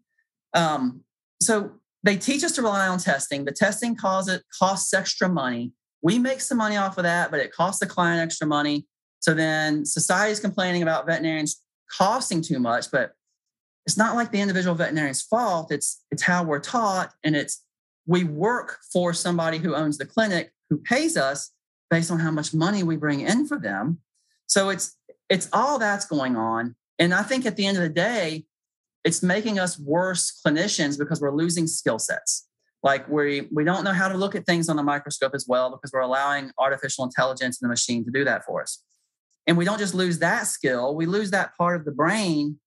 Um, 0.52 1.00
so 1.40 1.72
they 2.02 2.16
teach 2.16 2.44
us 2.44 2.52
to 2.52 2.62
rely 2.62 2.88
on 2.88 2.98
testing. 2.98 3.44
The 3.44 3.52
testing 3.52 3.96
cause 3.96 4.28
it 4.28 4.42
costs 4.58 4.92
extra 4.94 5.28
money. 5.28 5.72
We 6.02 6.18
make 6.18 6.40
some 6.40 6.58
money 6.58 6.76
off 6.76 6.98
of 6.98 7.04
that, 7.04 7.30
but 7.30 7.40
it 7.40 7.52
costs 7.52 7.80
the 7.80 7.86
client 7.86 8.20
extra 8.20 8.46
money. 8.46 8.86
So 9.20 9.34
then 9.34 9.84
society 9.84 10.32
is 10.32 10.40
complaining 10.40 10.82
about 10.82 11.06
veterinarians 11.06 11.60
costing 11.90 12.42
too 12.42 12.58
much, 12.58 12.90
but 12.90 13.12
it's 13.86 13.96
not 13.96 14.16
like 14.16 14.30
the 14.30 14.40
individual 14.40 14.74
veterinarian's 14.74 15.22
fault. 15.22 15.72
It's 15.72 16.02
it's 16.10 16.22
how 16.22 16.42
we're 16.44 16.60
taught, 16.60 17.14
and 17.24 17.36
it's 17.36 17.64
we 18.06 18.24
work 18.24 18.78
for 18.92 19.12
somebody 19.12 19.58
who 19.58 19.74
owns 19.74 19.98
the 19.98 20.06
clinic 20.06 20.52
who 20.70 20.78
pays 20.78 21.16
us 21.16 21.52
based 21.90 22.10
on 22.10 22.18
how 22.18 22.30
much 22.30 22.52
money 22.52 22.82
we 22.82 22.96
bring 22.96 23.20
in 23.20 23.46
for 23.46 23.58
them. 23.58 23.98
So 24.46 24.70
it's 24.70 24.96
it's 25.28 25.48
all 25.52 25.78
that's 25.78 26.06
going 26.06 26.36
on. 26.36 26.74
And 26.98 27.14
I 27.14 27.22
think 27.22 27.46
at 27.46 27.56
the 27.56 27.66
end 27.66 27.76
of 27.76 27.82
the 27.82 27.88
day, 27.88 28.44
it's 29.06 29.22
making 29.22 29.60
us 29.60 29.78
worse 29.78 30.40
clinicians 30.44 30.98
because 30.98 31.20
we're 31.20 31.34
losing 31.34 31.68
skill 31.68 31.98
sets. 31.98 32.48
Like 32.82 33.08
we 33.08 33.48
we 33.52 33.62
don't 33.62 33.84
know 33.84 33.92
how 33.92 34.08
to 34.08 34.16
look 34.16 34.34
at 34.34 34.44
things 34.44 34.68
on 34.68 34.74
the 34.74 34.82
microscope 34.82 35.32
as 35.32 35.46
well 35.48 35.70
because 35.70 35.92
we're 35.92 36.00
allowing 36.00 36.50
artificial 36.58 37.04
intelligence 37.04 37.62
and 37.62 37.68
the 37.68 37.72
machine 37.72 38.04
to 38.04 38.10
do 38.10 38.24
that 38.24 38.44
for 38.44 38.62
us. 38.62 38.82
And 39.46 39.56
we 39.56 39.64
don't 39.64 39.78
just 39.78 39.94
lose 39.94 40.18
that 40.18 40.48
skill, 40.48 40.96
we 40.96 41.06
lose 41.06 41.30
that 41.30 41.56
part 41.56 41.78
of 41.78 41.84
the 41.84 41.92
brain 41.92 42.58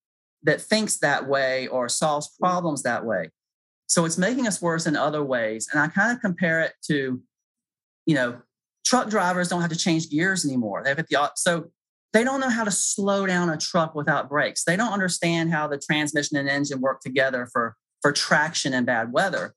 that 0.43 0.61
thinks 0.61 0.97
that 0.99 1.27
way 1.27 1.67
or 1.67 1.89
solves 1.89 2.29
problems 2.39 2.83
that 2.83 3.05
way. 3.05 3.31
So 3.87 4.05
it's 4.05 4.17
making 4.17 4.47
us 4.47 4.61
worse 4.61 4.87
in 4.87 4.95
other 4.95 5.23
ways. 5.23 5.67
And 5.69 5.81
I 5.81 5.89
kind 5.89 6.15
of 6.15 6.21
compare 6.21 6.61
it 6.61 6.71
to, 6.85 7.21
you 8.05 8.15
know, 8.15 8.41
truck 8.85 9.09
drivers 9.09 9.49
don't 9.49 9.59
have 9.59 9.71
to 9.71 9.77
change 9.77 10.09
gears 10.09 10.45
anymore. 10.45 10.83
They 10.83 10.89
have 10.91 11.05
the 11.05 11.31
so 11.35 11.69
they 12.13 12.23
don't 12.23 12.39
know 12.39 12.49
how 12.49 12.63
to 12.63 12.71
slow 12.71 13.25
down 13.25 13.49
a 13.49 13.57
truck 13.57 13.93
without 13.95 14.29
brakes. 14.29 14.63
They 14.63 14.75
don't 14.75 14.93
understand 14.93 15.51
how 15.51 15.67
the 15.67 15.77
transmission 15.77 16.37
and 16.37 16.49
engine 16.49 16.81
work 16.81 17.01
together 17.01 17.47
for 17.51 17.75
for 18.01 18.11
traction 18.11 18.73
in 18.73 18.85
bad 18.85 19.11
weather. 19.11 19.53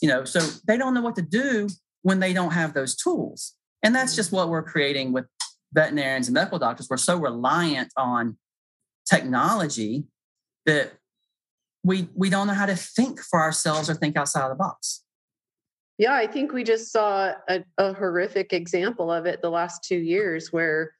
You 0.00 0.08
know, 0.08 0.24
so 0.24 0.40
they 0.66 0.76
don't 0.76 0.94
know 0.94 1.00
what 1.00 1.16
to 1.16 1.22
do 1.22 1.68
when 2.02 2.20
they 2.20 2.32
don't 2.32 2.52
have 2.52 2.74
those 2.74 2.94
tools. 2.94 3.54
And 3.82 3.94
that's 3.94 4.14
just 4.14 4.30
what 4.30 4.48
we're 4.48 4.62
creating 4.62 5.12
with 5.12 5.24
veterinarians 5.72 6.28
and 6.28 6.34
medical 6.34 6.58
doctors. 6.58 6.88
We're 6.88 6.96
so 6.98 7.16
reliant 7.16 7.92
on 7.96 8.36
technology 9.08 10.04
that 10.66 10.92
we 11.82 12.08
we 12.14 12.30
don't 12.30 12.46
know 12.46 12.54
how 12.54 12.66
to 12.66 12.76
think 12.76 13.20
for 13.20 13.40
ourselves 13.40 13.88
or 13.88 13.94
think 13.94 14.16
outside 14.16 14.44
of 14.44 14.50
the 14.50 14.56
box. 14.56 15.02
Yeah, 15.98 16.14
I 16.14 16.26
think 16.26 16.52
we 16.52 16.62
just 16.62 16.92
saw 16.92 17.32
a, 17.48 17.64
a 17.78 17.94
horrific 17.94 18.52
example 18.52 19.10
of 19.10 19.24
it 19.24 19.40
the 19.40 19.50
last 19.50 19.82
two 19.82 19.96
years 19.96 20.52
where, 20.52 20.92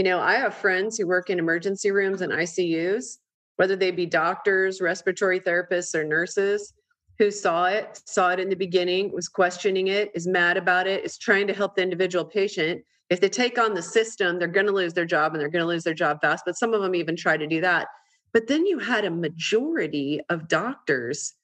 you 0.00 0.04
know, 0.04 0.18
I 0.18 0.36
have 0.36 0.54
friends 0.54 0.96
who 0.96 1.06
work 1.06 1.28
in 1.28 1.38
emergency 1.38 1.90
rooms 1.90 2.22
and 2.22 2.32
ICUs, 2.32 3.18
whether 3.56 3.76
they 3.76 3.90
be 3.90 4.06
doctors, 4.06 4.80
respiratory 4.80 5.38
therapists, 5.38 5.94
or 5.94 6.04
nurses, 6.04 6.72
who 7.18 7.30
saw 7.30 7.66
it, 7.66 8.00
saw 8.06 8.30
it 8.30 8.40
in 8.40 8.48
the 8.48 8.56
beginning, 8.56 9.12
was 9.12 9.28
questioning 9.28 9.88
it, 9.88 10.10
is 10.14 10.26
mad 10.26 10.56
about 10.56 10.86
it, 10.86 11.04
is 11.04 11.18
trying 11.18 11.46
to 11.48 11.52
help 11.52 11.76
the 11.76 11.82
individual 11.82 12.24
patient. 12.24 12.82
If 13.10 13.20
they 13.20 13.28
take 13.28 13.58
on 13.58 13.74
the 13.74 13.82
system, 13.82 14.38
they're 14.38 14.48
going 14.48 14.64
to 14.64 14.72
lose 14.72 14.94
their 14.94 15.04
job 15.04 15.34
and 15.34 15.40
they're 15.42 15.50
going 15.50 15.64
to 15.64 15.68
lose 15.68 15.84
their 15.84 15.92
job 15.92 16.22
fast. 16.22 16.44
But 16.46 16.56
some 16.56 16.72
of 16.72 16.80
them 16.80 16.94
even 16.94 17.14
try 17.14 17.36
to 17.36 17.46
do 17.46 17.60
that. 17.60 17.86
But 18.32 18.46
then 18.46 18.64
you 18.64 18.78
had 18.78 19.04
a 19.04 19.10
majority 19.10 20.22
of 20.30 20.48
doctors 20.48 21.34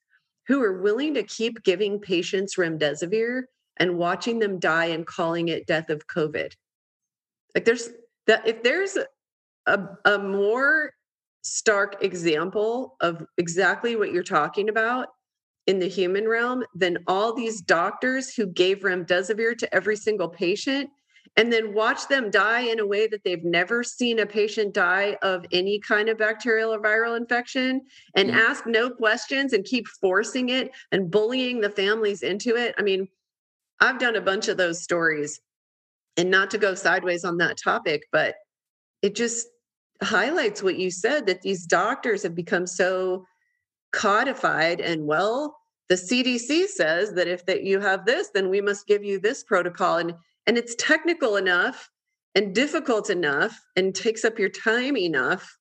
who 0.46 0.62
are 0.62 0.80
willing 0.80 1.12
to 1.12 1.22
keep 1.24 1.62
giving 1.62 2.00
patients 2.00 2.56
remdesivir 2.56 3.42
and 3.76 3.98
watching 3.98 4.38
them 4.38 4.58
die 4.58 4.86
and 4.86 5.06
calling 5.06 5.48
it 5.48 5.66
death 5.66 5.90
of 5.90 6.06
COVID. 6.06 6.52
Like 7.54 7.66
there's 7.66 7.90
that 8.26 8.46
if 8.46 8.62
there's 8.62 8.96
a, 9.66 9.88
a 10.04 10.18
more 10.18 10.92
stark 11.42 12.02
example 12.02 12.96
of 13.00 13.24
exactly 13.38 13.96
what 13.96 14.12
you're 14.12 14.22
talking 14.22 14.68
about 14.68 15.08
in 15.66 15.78
the 15.78 15.88
human 15.88 16.28
realm 16.28 16.64
than 16.74 16.98
all 17.06 17.32
these 17.32 17.60
doctors 17.60 18.34
who 18.34 18.46
gave 18.46 18.80
remdesivir 18.80 19.56
to 19.58 19.74
every 19.74 19.96
single 19.96 20.28
patient 20.28 20.90
and 21.36 21.52
then 21.52 21.74
watch 21.74 22.08
them 22.08 22.30
die 22.30 22.60
in 22.60 22.80
a 22.80 22.86
way 22.86 23.06
that 23.06 23.22
they've 23.24 23.44
never 23.44 23.84
seen 23.84 24.20
a 24.20 24.26
patient 24.26 24.72
die 24.72 25.18
of 25.22 25.44
any 25.52 25.78
kind 25.78 26.08
of 26.08 26.18
bacterial 26.18 26.72
or 26.72 26.80
viral 26.80 27.16
infection 27.16 27.82
and 28.14 28.30
mm-hmm. 28.30 28.38
ask 28.38 28.66
no 28.66 28.88
questions 28.88 29.52
and 29.52 29.64
keep 29.64 29.86
forcing 30.00 30.48
it 30.48 30.70
and 30.92 31.10
bullying 31.10 31.60
the 31.60 31.70
families 31.70 32.22
into 32.22 32.56
it. 32.56 32.74
I 32.78 32.82
mean, 32.82 33.08
I've 33.80 33.98
done 33.98 34.16
a 34.16 34.20
bunch 34.20 34.48
of 34.48 34.56
those 34.56 34.82
stories 34.82 35.40
and 36.16 36.30
not 36.30 36.50
to 36.50 36.58
go 36.58 36.74
sideways 36.74 37.24
on 37.24 37.38
that 37.38 37.58
topic, 37.62 38.02
but 38.12 38.34
it 39.02 39.14
just 39.14 39.46
highlights 40.02 40.62
what 40.62 40.78
you 40.78 40.90
said 40.90 41.26
that 41.26 41.42
these 41.42 41.66
doctors 41.66 42.22
have 42.22 42.34
become 42.34 42.66
so 42.66 43.24
codified 43.92 44.78
and 44.78 45.06
well 45.06 45.56
the 45.88 45.94
cdc 45.94 46.66
says 46.66 47.14
that 47.14 47.26
if 47.28 47.46
that 47.46 47.62
you 47.62 47.80
have 47.80 48.04
this 48.04 48.28
then 48.34 48.50
we 48.50 48.60
must 48.60 48.86
give 48.86 49.02
you 49.02 49.18
this 49.18 49.42
protocol 49.42 49.96
and 49.96 50.12
and 50.46 50.58
it's 50.58 50.74
technical 50.74 51.36
enough 51.36 51.88
and 52.36 52.54
difficult 52.54 53.08
enough 53.08 53.58
and 53.74 53.94
takes 53.94 54.24
up 54.24 54.38
your 54.38 54.50
time 54.50 54.96
enough 54.96 55.58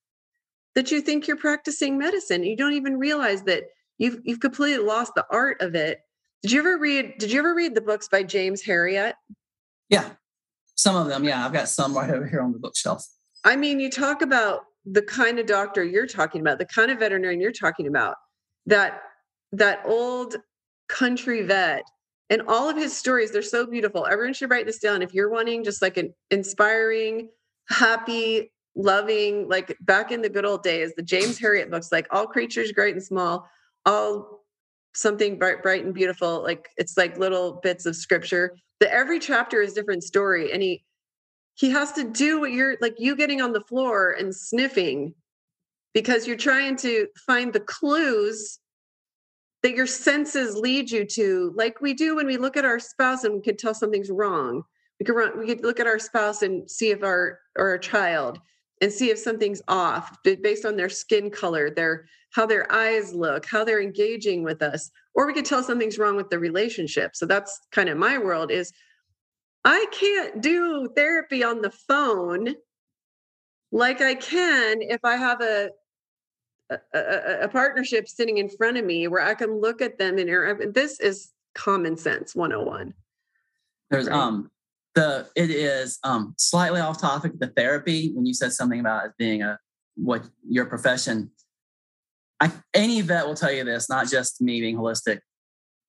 that 0.75 0.91
you 0.91 1.01
think 1.01 1.25
you're 1.25 1.37
practicing 1.37 1.97
medicine. 1.97 2.43
You 2.43 2.57
don't 2.57 2.73
even 2.73 2.97
realize 2.97 3.43
that 3.43 3.63
you've 3.97 4.19
you've 4.23 4.41
completely 4.41 4.85
lost 4.85 5.13
the 5.15 5.25
art 5.31 5.61
of 5.61 5.73
it. 5.73 5.99
Did 6.43 6.51
you 6.51 6.59
ever 6.59 6.77
read 6.77 7.13
did 7.17 7.31
you 7.31 7.39
ever 7.39 7.55
read 7.55 7.73
the 7.73 7.81
books 7.81 8.07
by 8.09 8.23
James 8.23 8.61
Herriot 8.61 9.13
Yeah. 9.89 10.11
Some 10.75 10.95
of 10.95 11.07
them, 11.07 11.23
yeah. 11.23 11.45
I've 11.45 11.53
got 11.53 11.69
some 11.69 11.95
right 11.95 12.09
over 12.11 12.27
here 12.27 12.41
on 12.41 12.51
the 12.51 12.59
bookshelf. 12.59 13.05
I 13.43 13.55
mean, 13.55 13.79
you 13.79 13.89
talk 13.89 14.21
about 14.21 14.61
the 14.85 15.01
kind 15.01 15.39
of 15.39 15.45
doctor 15.45 15.83
you're 15.83 16.07
talking 16.07 16.41
about, 16.41 16.59
the 16.59 16.65
kind 16.65 16.91
of 16.91 16.99
veterinarian 16.99 17.41
you're 17.41 17.51
talking 17.51 17.87
about, 17.87 18.15
that 18.65 19.01
that 19.51 19.81
old 19.85 20.35
country 20.87 21.41
vet 21.41 21.83
and 22.29 22.41
all 22.47 22.69
of 22.69 22.77
his 22.77 22.95
stories 22.95 23.31
they're 23.31 23.41
so 23.41 23.65
beautiful 23.65 24.05
everyone 24.05 24.33
should 24.33 24.49
write 24.49 24.65
this 24.65 24.79
down 24.79 25.01
if 25.01 25.13
you're 25.13 25.29
wanting 25.29 25.63
just 25.63 25.81
like 25.81 25.97
an 25.97 26.13
inspiring 26.29 27.29
happy 27.69 28.51
loving 28.75 29.47
like 29.49 29.75
back 29.81 30.11
in 30.11 30.21
the 30.21 30.29
good 30.29 30.45
old 30.45 30.61
days 30.61 30.93
the 30.95 31.01
james 31.01 31.39
herriot 31.39 31.71
books 31.71 31.91
like 31.91 32.07
all 32.11 32.27
creatures 32.27 32.71
great 32.71 32.93
and 32.93 33.03
small 33.03 33.47
all 33.85 34.34
something 34.95 35.37
bright 35.37 35.61
bright 35.61 35.83
and 35.83 35.93
beautiful 35.93 36.41
like 36.41 36.69
it's 36.77 36.97
like 36.97 37.17
little 37.17 37.59
bits 37.63 37.85
of 37.85 37.95
scripture 37.95 38.57
that 38.79 38.93
every 38.93 39.19
chapter 39.19 39.61
is 39.61 39.73
different 39.73 40.03
story 40.03 40.51
and 40.51 40.61
he 40.61 40.83
he 41.55 41.69
has 41.69 41.91
to 41.93 42.03
do 42.03 42.39
what 42.39 42.51
you're 42.51 42.77
like 42.81 42.95
you 42.97 43.15
getting 43.15 43.41
on 43.41 43.53
the 43.53 43.61
floor 43.61 44.11
and 44.11 44.35
sniffing 44.35 45.13
because 45.93 46.27
you're 46.27 46.35
trying 46.35 46.75
to 46.75 47.07
find 47.25 47.53
the 47.53 47.59
clues 47.61 48.59
that 49.63 49.75
your 49.75 49.87
senses 49.87 50.55
lead 50.55 50.91
you 50.91 51.03
to, 51.05 51.51
like 51.55 51.81
we 51.81 51.95
do 51.95 52.17
when 52.17 52.27
we 52.27 52.37
look 52.37 52.55
at 52.55 52.65
our 52.65 52.77
spouse 52.77 53.23
and 53.23 53.33
we 53.33 53.41
can 53.41 53.57
tell 53.57 53.73
something's 53.73 54.11
wrong. 54.11 54.61
We 54.99 55.07
could 55.07 55.15
run, 55.15 55.39
we 55.39 55.47
could 55.47 55.63
look 55.63 55.79
at 55.79 55.87
our 55.87 55.97
spouse 55.97 56.43
and 56.43 56.69
see 56.69 56.91
if 56.91 57.01
our 57.01 57.39
or 57.57 57.69
our 57.69 57.79
child 57.79 58.39
and 58.81 58.91
see 58.91 59.09
if 59.09 59.17
something's 59.17 59.63
off 59.67 60.17
based 60.23 60.65
on 60.65 60.75
their 60.75 60.89
skin 60.89 61.31
color, 61.31 61.71
their 61.71 62.07
how 62.35 62.45
their 62.45 62.69
eyes 62.69 63.13
look, 63.13 63.45
how 63.45 63.63
they're 63.63 63.81
engaging 63.81 64.43
with 64.43 64.61
us, 64.61 64.91
or 65.13 65.25
we 65.25 65.33
could 65.33 65.45
tell 65.45 65.63
something's 65.63 65.97
wrong 65.97 66.17
with 66.17 66.29
the 66.29 66.37
relationship. 66.37 67.15
So 67.15 67.25
that's 67.25 67.61
kind 67.71 67.87
of 67.87 67.97
my 67.97 68.17
world 68.17 68.51
is 68.51 68.73
I 69.63 69.85
can't 69.91 70.41
do 70.41 70.89
therapy 70.95 71.45
on 71.45 71.61
the 71.61 71.71
phone 71.71 72.55
like 73.71 74.01
I 74.01 74.15
can 74.15 74.81
if 74.81 74.99
I 75.03 75.15
have 75.15 75.41
a 75.41 75.69
a, 76.71 77.39
a, 77.43 77.47
partnership 77.47 78.07
sitting 78.07 78.37
in 78.37 78.49
front 78.49 78.77
of 78.77 78.85
me 78.85 79.07
where 79.07 79.21
I 79.21 79.35
can 79.35 79.61
look 79.61 79.83
at 79.83 79.99
them 79.99 80.17
and 80.17 80.73
this 80.73 80.99
is 80.99 81.31
common 81.53 81.95
sense 81.95 82.33
101. 82.33 82.91
There's 83.91 84.09
right? 84.09 84.17
um 84.17 84.49
the 84.95 85.27
it 85.35 85.51
is 85.51 85.99
um 86.03 86.33
slightly 86.37 86.81
off 86.81 86.99
topic 86.99 87.33
the 87.39 87.47
therapy 87.47 88.11
when 88.13 88.25
you 88.25 88.33
said 88.33 88.51
something 88.51 88.79
about 88.79 89.05
it 89.05 89.11
being 89.17 89.43
a 89.43 89.59
what 89.95 90.25
your 90.47 90.65
profession. 90.65 91.31
I 92.39 92.51
any 92.73 93.01
vet 93.01 93.27
will 93.27 93.35
tell 93.35 93.51
you 93.51 93.63
this, 93.63 93.89
not 93.89 94.07
just 94.07 94.41
me 94.41 94.59
being 94.59 94.77
holistic. 94.77 95.19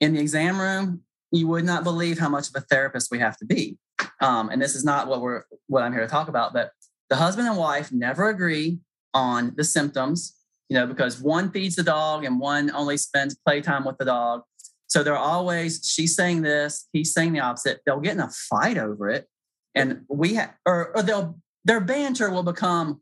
In 0.01 0.15
the 0.15 0.21
exam 0.21 0.61
room, 0.61 1.03
you 1.33 1.49
would 1.49 1.65
not 1.65 1.85
believe 1.85 2.19
how 2.19 2.29
much 2.29 2.49
of 2.49 2.55
a 2.57 2.61
therapist 2.61 3.11
we 3.11 3.19
have 3.19 3.37
to 3.39 3.45
be. 3.45 3.79
Um, 4.21 4.51
and 4.51 4.61
this 4.61 4.75
is 4.75 4.85
not 4.85 5.09
what 5.09 5.21
we're 5.21 5.43
what 5.67 5.83
I'm 5.83 5.93
here 5.93 6.03
to 6.03 6.09
talk 6.09 6.29
about, 6.29 6.53
but 6.53 6.71
the 7.11 7.17
husband 7.17 7.49
and 7.49 7.57
wife 7.57 7.93
never 7.93 8.29
agree 8.29 8.79
on 9.15 9.55
the 9.57 9.65
symptoms 9.65 10.37
you 10.69 10.77
know, 10.77 10.87
because 10.87 11.21
one 11.21 11.51
feeds 11.51 11.77
the 11.77 11.83
dog 11.83 12.25
and 12.25 12.41
one 12.41 12.71
only 12.73 12.97
spends 12.97 13.37
playtime 13.37 13.85
with 13.85 13.99
the 13.99 14.05
dog. 14.05 14.43
So 14.89 15.03
they're 15.03 15.17
always, 15.17 15.87
she's 15.87 16.15
saying 16.15 16.43
this, 16.43 16.89
he's 16.93 17.13
saying 17.13 17.33
the 17.33 17.41
opposite. 17.41 17.81
They'll 17.87 18.01
get 18.01 18.15
in 18.15 18.21
a 18.21 18.31
fight 18.31 18.79
over 18.79 19.09
it. 19.09 19.27
And 19.75 20.03
we 20.09 20.35
have, 20.35 20.55
or, 20.65 20.97
or 20.97 21.03
they'll 21.03 21.39
their 21.65 21.81
banter 21.81 22.31
will 22.31 22.45
become, 22.45 23.01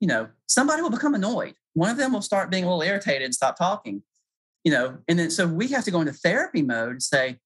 you 0.00 0.08
know, 0.08 0.28
somebody 0.46 0.82
will 0.82 0.90
become 0.90 1.14
annoyed. 1.14 1.54
One 1.74 1.90
of 1.90 1.96
them 1.96 2.12
will 2.12 2.22
start 2.22 2.50
being 2.50 2.64
a 2.64 2.68
little 2.68 2.82
irritated 2.82 3.22
and 3.22 3.34
stop 3.34 3.56
talking, 3.56 4.02
you 4.64 4.72
know, 4.72 4.98
and 5.08 5.18
then 5.18 5.30
so 5.30 5.46
we 5.46 5.68
have 5.68 5.84
to 5.84 5.90
go 5.90 6.00
into 6.00 6.12
therapy 6.12 6.62
mode 6.62 6.90
and 6.92 7.02
say, 7.02 7.38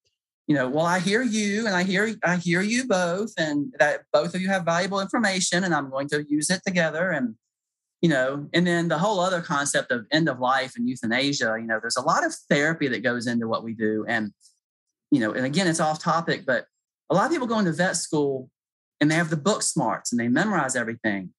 you 0.47 0.55
know, 0.55 0.69
well, 0.69 0.87
I 0.87 0.99
hear 0.99 1.23
you 1.23 1.67
and 1.67 1.77
I 1.77 1.85
hear 1.85 2.15
I 2.25 2.37
hear 2.37 2.61
you 2.61 2.87
both, 2.87 3.33
and 3.39 3.73
that 3.79 4.01
both 4.13 4.35
of 4.35 4.41
you 4.41 4.49
have 4.49 4.65
valuable 4.65 5.01
information, 5.01 5.63
and 5.63 5.73
I'm 5.73 5.91
going 5.91 6.09
to 6.09 6.25
use 6.29 6.51
it 6.51 6.63
together. 6.67 7.11
And 7.11 7.37
you 8.03 8.09
know, 8.09 8.49
and 8.53 8.67
then 8.67 8.89
the 8.89 8.99
whole 8.99 9.21
other 9.21 9.43
concept 9.43 9.93
of 9.93 10.07
end 10.11 10.29
of 10.29 10.41
life 10.41 10.73
and 10.77 10.89
euthanasia, 10.89 11.57
you 11.61 11.67
know, 11.67 11.79
there's 11.81 11.97
a 11.97 12.03
lot 12.03 12.25
of 12.25 12.35
therapy 12.49 12.89
that 12.89 13.03
goes 13.03 13.27
into 13.27 13.47
what 13.47 13.63
we 13.63 13.75
do. 13.75 14.05
And, 14.09 14.33
you 15.11 15.21
know, 15.21 15.33
and 15.33 15.45
again, 15.45 15.67
it's 15.67 15.81
off 15.81 16.03
topic, 16.03 16.47
but 16.47 16.65
a 17.11 17.15
lot 17.15 17.27
of 17.27 17.33
people 17.33 17.47
go 17.47 17.59
into 17.59 17.73
vet 17.73 17.97
school 17.97 18.49
and 19.01 19.11
they 19.11 19.17
have 19.17 19.29
the 19.29 19.37
book 19.37 19.63
smarts 19.63 20.13
and 20.13 20.21
they 20.21 20.29
memorize 20.29 20.77
everything. 20.77 21.35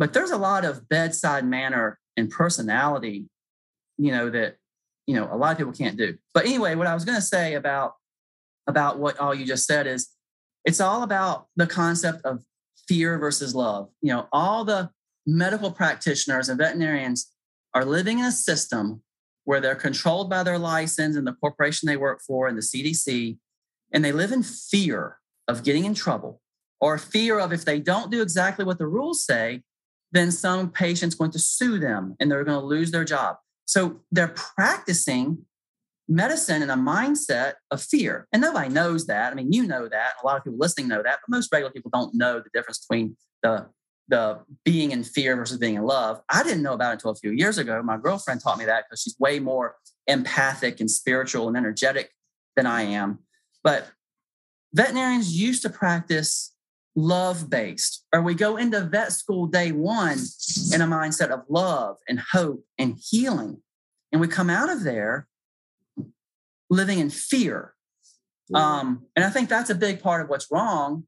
But 0.00 0.14
there's 0.14 0.30
a 0.30 0.38
lot 0.38 0.64
of 0.64 0.88
bedside 0.88 1.44
manner 1.44 1.98
and 2.16 2.30
personality, 2.30 3.28
you 3.98 4.10
know, 4.10 4.30
that, 4.30 4.56
you 5.06 5.14
know, 5.14 5.28
a 5.30 5.36
lot 5.36 5.52
of 5.52 5.58
people 5.58 5.74
can't 5.74 5.98
do. 5.98 6.16
But 6.32 6.46
anyway, 6.46 6.74
what 6.74 6.86
I 6.86 6.94
was 6.94 7.04
going 7.04 7.18
to 7.18 7.22
say 7.22 7.52
about 7.52 7.92
about 8.66 8.98
what 8.98 9.18
all 9.18 9.34
you 9.34 9.44
just 9.44 9.66
said 9.66 9.86
is 9.86 10.08
it's 10.64 10.80
all 10.80 11.02
about 11.02 11.48
the 11.54 11.66
concept 11.66 12.24
of 12.24 12.42
fear 12.88 13.18
versus 13.18 13.54
love. 13.54 13.90
You 14.00 14.14
know, 14.14 14.26
all 14.32 14.64
the 14.64 14.88
medical 15.26 15.70
practitioners 15.70 16.48
and 16.48 16.58
veterinarians 16.58 17.30
are 17.74 17.84
living 17.84 18.20
in 18.20 18.24
a 18.24 18.32
system 18.32 19.02
where 19.44 19.60
they're 19.60 19.74
controlled 19.74 20.30
by 20.30 20.42
their 20.42 20.58
license 20.58 21.14
and 21.14 21.26
the 21.26 21.34
corporation 21.34 21.86
they 21.86 21.98
work 21.98 22.22
for 22.26 22.48
and 22.48 22.56
the 22.56 22.62
CDC, 22.62 23.36
and 23.92 24.02
they 24.02 24.12
live 24.12 24.32
in 24.32 24.42
fear 24.42 25.18
of 25.46 25.62
getting 25.62 25.84
in 25.84 25.92
trouble 25.92 26.40
or 26.80 26.96
fear 26.96 27.38
of 27.38 27.52
if 27.52 27.66
they 27.66 27.80
don't 27.80 28.10
do 28.10 28.22
exactly 28.22 28.64
what 28.64 28.78
the 28.78 28.86
rules 28.86 29.26
say, 29.26 29.62
then 30.12 30.30
some 30.30 30.70
patient's 30.70 31.14
going 31.14 31.30
to 31.32 31.38
sue 31.38 31.78
them 31.78 32.16
and 32.18 32.30
they're 32.30 32.44
going 32.44 32.60
to 32.60 32.66
lose 32.66 32.90
their 32.90 33.04
job. 33.04 33.36
So 33.66 34.00
they're 34.10 34.34
practicing 34.56 35.44
medicine 36.08 36.62
in 36.62 36.70
a 36.70 36.76
mindset 36.76 37.54
of 37.70 37.80
fear. 37.80 38.26
And 38.32 38.42
nobody 38.42 38.68
knows 38.68 39.06
that. 39.06 39.32
I 39.32 39.36
mean, 39.36 39.52
you 39.52 39.66
know 39.66 39.88
that. 39.88 40.14
A 40.22 40.26
lot 40.26 40.36
of 40.36 40.44
people 40.44 40.58
listening 40.58 40.88
know 40.88 41.02
that, 41.02 41.20
but 41.22 41.28
most 41.34 41.52
regular 41.52 41.70
people 41.70 41.90
don't 41.94 42.14
know 42.14 42.40
the 42.40 42.50
difference 42.52 42.84
between 42.84 43.16
the 43.42 43.68
the 44.08 44.40
being 44.64 44.90
in 44.90 45.04
fear 45.04 45.36
versus 45.36 45.56
being 45.56 45.76
in 45.76 45.82
love. 45.82 46.20
I 46.28 46.42
didn't 46.42 46.64
know 46.64 46.74
about 46.74 46.90
it 46.90 46.92
until 46.94 47.12
a 47.12 47.14
few 47.14 47.30
years 47.30 47.58
ago. 47.58 47.80
My 47.82 47.96
girlfriend 47.96 48.42
taught 48.42 48.58
me 48.58 48.64
that 48.64 48.86
because 48.88 49.00
she's 49.00 49.16
way 49.20 49.38
more 49.38 49.76
empathic 50.08 50.80
and 50.80 50.90
spiritual 50.90 51.46
and 51.46 51.56
energetic 51.56 52.10
than 52.56 52.66
I 52.66 52.82
am. 52.82 53.20
But 53.62 53.86
veterinarians 54.74 55.40
used 55.40 55.62
to 55.62 55.70
practice 55.70 56.52
love 56.96 57.48
based, 57.48 58.04
or 58.12 58.22
we 58.22 58.34
go 58.34 58.56
into 58.56 58.80
vet 58.82 59.12
school 59.12 59.46
day 59.46 59.72
one 59.72 60.18
in 60.72 60.80
a 60.80 60.86
mindset 60.86 61.30
of 61.30 61.42
love 61.48 61.96
and 62.08 62.20
hope 62.32 62.64
and 62.78 62.98
healing. 63.00 63.62
And 64.12 64.20
we 64.20 64.28
come 64.28 64.50
out 64.50 64.70
of 64.70 64.82
there 64.82 65.28
living 66.68 66.98
in 66.98 67.10
fear. 67.10 67.74
Um, 68.52 69.06
and 69.14 69.24
I 69.24 69.30
think 69.30 69.48
that's 69.48 69.70
a 69.70 69.74
big 69.76 70.02
part 70.02 70.22
of 70.22 70.28
what's 70.28 70.48
wrong 70.50 71.04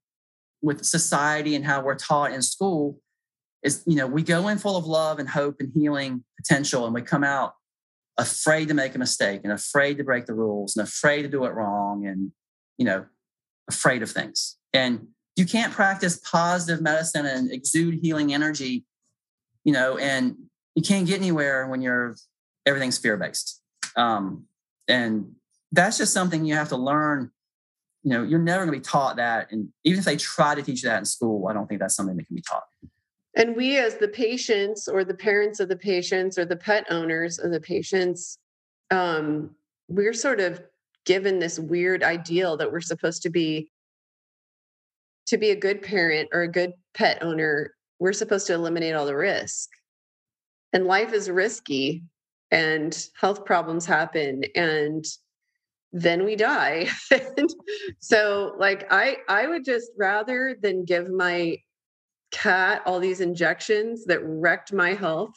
with 0.63 0.85
society 0.85 1.57
and 1.57 1.65
how 1.65 1.83
we're 1.83 1.97
taught 1.97 2.33
in 2.33 2.41
school 2.41 3.01
is 3.63 3.83
you 3.87 3.97
know 3.97 4.07
we 4.07 4.23
go 4.23 4.49
in 4.49 4.59
full 4.59 4.77
of 4.77 4.87
love 4.87 5.19
and 5.19 5.29
hope 5.29 5.57
and 5.61 5.73
healing 5.75 6.25
potential 6.37 6.85
and 6.85 6.95
we 6.95 7.03
come 7.03 7.25
out 7.25 7.55
afraid 8.19 8.69
to 8.69 8.75
make 8.75 8.95
a 8.95 8.99
mistake 8.99 9.41
and 9.45 9.53
afraid 9.53 9.99
to 9.99 10.05
break 10.05 10.27
the 10.27 10.35
rules 10.35 10.77
and 10.77 10.87
afraid 10.87 11.23
to 11.23 11.29
do 11.29 11.45
it 11.45 11.51
wrong 11.51 12.07
and 12.07 12.31
you 12.79 12.85
know 12.85 13.05
afraid 13.69 14.03
of 14.03 14.11
things 14.11 14.57
and 14.73 15.09
you 15.37 15.47
can't 15.47 15.73
practice 15.73 16.17
positive 16.19 16.81
medicine 16.81 17.27
and 17.27 17.51
exude 17.51 17.99
healing 18.03 18.33
energy 18.35 18.85
you 19.65 19.73
know 19.73 19.97
and 19.99 20.37
you 20.75 20.83
can't 20.83 21.07
get 21.07 21.19
anywhere 21.19 21.67
when 21.67 21.83
you're 21.83 22.17
everything's 22.67 22.99
fear 22.99 23.17
based 23.17 23.61
um, 23.97 24.45
and 24.89 25.33
that's 25.73 25.99
just 25.99 26.13
something 26.13 26.45
you 26.45 26.55
have 26.55 26.69
to 26.69 26.77
learn 26.77 27.31
you 28.03 28.11
know, 28.11 28.23
you're 28.25 28.39
never 28.39 28.65
going 28.65 28.75
to 28.75 28.79
be 28.79 28.83
taught 28.83 29.17
that. 29.17 29.51
And 29.53 29.69
even 29.85 30.01
if 30.01 30.05
they 30.05 30.17
try 30.17 30.55
to 30.55 30.63
teach 30.63 30.83
that 30.83 30.99
in 30.99 31.05
school, 31.05 31.47
I 31.47 31.53
don't 31.53 31.69
think 31.69 31.81
that's 31.81 31.95
something 31.95 32.17
that 32.17 32.27
can 32.27 32.37
be 32.37 32.43
taught. 32.43 32.65
And 33.35 33.57
we, 33.57 33.79
as 33.79 33.97
the 33.97 34.09
patients 34.09 34.89
or 34.89 35.05
the 35.05 35.15
parents 35.15 35.61
of 35.61 35.69
the 35.69 35.77
patients 35.77 36.37
or 36.37 36.45
the 36.45 36.57
pet 36.57 36.85
owners 36.91 37.39
of 37.39 37.51
the 37.51 37.61
patients, 37.61 38.39
um, 38.91 39.51
we're 39.89 40.13
sort 40.13 40.41
of 40.41 40.63
given 41.07 41.39
this 41.39 41.59
weird 41.59 42.03
ideal 42.03 42.57
that 42.57 42.71
we're 42.71 42.81
supposed 42.81 43.23
to 43.23 43.31
be 43.31 43.71
to 45.27 45.39
be 45.39 45.51
a 45.51 45.57
good 45.57 45.83
parent 45.83 46.29
or 46.33 46.43
a 46.43 46.49
good 46.49 46.73
pet 46.95 47.23
owner 47.23 47.73
we're 48.03 48.13
supposed 48.13 48.49
to 48.49 48.55
eliminate 48.55 48.97
all 48.97 49.07
the 49.07 49.17
risk. 49.17 49.69
And 50.73 50.87
life 50.87 51.13
is 51.13 51.31
risky 51.31 52.03
and 52.51 53.07
health 53.15 53.45
problems 53.45 53.87
happen 53.87 54.43
and 54.57 55.05
then 55.93 56.25
we 56.25 56.35
die. 56.35 56.89
So 58.01 58.55
like 58.59 58.87
i 58.91 59.19
i 59.29 59.47
would 59.47 59.65
just 59.65 59.93
rather 59.97 60.57
than 60.61 60.85
give 60.85 61.09
my 61.09 61.59
cat 62.33 62.83
all 62.85 62.99
these 62.99 63.21
injections 63.21 64.05
that 64.07 64.21
wrecked 64.23 64.73
my 64.73 64.95
health 64.95 65.33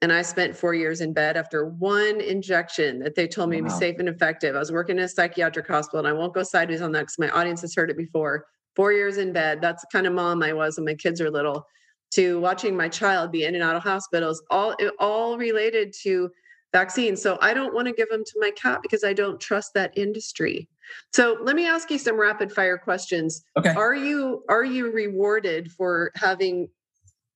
and 0.00 0.12
i 0.12 0.22
spent 0.22 0.56
four 0.56 0.74
years 0.74 1.00
in 1.00 1.12
bed 1.12 1.36
after 1.36 1.66
one 1.66 2.20
injection 2.20 3.00
that 3.00 3.14
they 3.14 3.26
told 3.26 3.50
me 3.50 3.60
wow. 3.60 3.68
to 3.68 3.74
be 3.74 3.78
safe 3.78 3.98
and 3.98 4.08
effective. 4.08 4.54
I 4.54 4.60
was 4.60 4.72
working 4.72 4.98
in 4.98 5.04
a 5.04 5.08
psychiatric 5.08 5.66
hospital 5.66 5.98
and 5.98 6.08
i 6.08 6.12
won't 6.12 6.34
go 6.34 6.42
sideways 6.42 6.82
on 6.82 6.92
that 6.92 7.00
because 7.00 7.18
my 7.18 7.30
audience 7.30 7.60
has 7.62 7.74
heard 7.74 7.90
it 7.90 7.96
before 7.96 8.46
four 8.76 8.92
years 8.92 9.16
in 9.18 9.32
bed 9.32 9.60
that's 9.60 9.82
the 9.82 9.88
kind 9.92 10.06
of 10.06 10.12
mom 10.12 10.42
i 10.42 10.52
was 10.52 10.76
when 10.76 10.84
my 10.84 10.94
kids 10.94 11.20
are 11.20 11.30
little 11.30 11.66
to 12.10 12.38
watching 12.40 12.76
my 12.76 12.88
child 12.88 13.32
be 13.32 13.44
in 13.44 13.54
and 13.54 13.64
out 13.64 13.76
of 13.76 13.82
hospitals 13.82 14.42
all 14.50 14.74
all 14.98 15.36
related 15.36 15.92
to 16.02 16.30
vaccines. 16.74 17.22
So 17.22 17.38
I 17.40 17.54
don't 17.54 17.72
want 17.72 17.86
to 17.86 17.94
give 17.94 18.10
them 18.10 18.24
to 18.24 18.32
my 18.40 18.50
cat 18.50 18.80
because 18.82 19.04
I 19.04 19.14
don't 19.14 19.40
trust 19.40 19.72
that 19.74 19.96
industry. 19.96 20.68
So 21.14 21.38
let 21.40 21.56
me 21.56 21.66
ask 21.66 21.90
you 21.90 21.96
some 21.96 22.20
rapid 22.20 22.52
fire 22.52 22.76
questions. 22.76 23.42
Okay. 23.56 23.70
Are 23.70 23.94
you 23.94 24.42
are 24.50 24.64
you 24.64 24.90
rewarded 24.90 25.72
for 25.72 26.10
having 26.16 26.68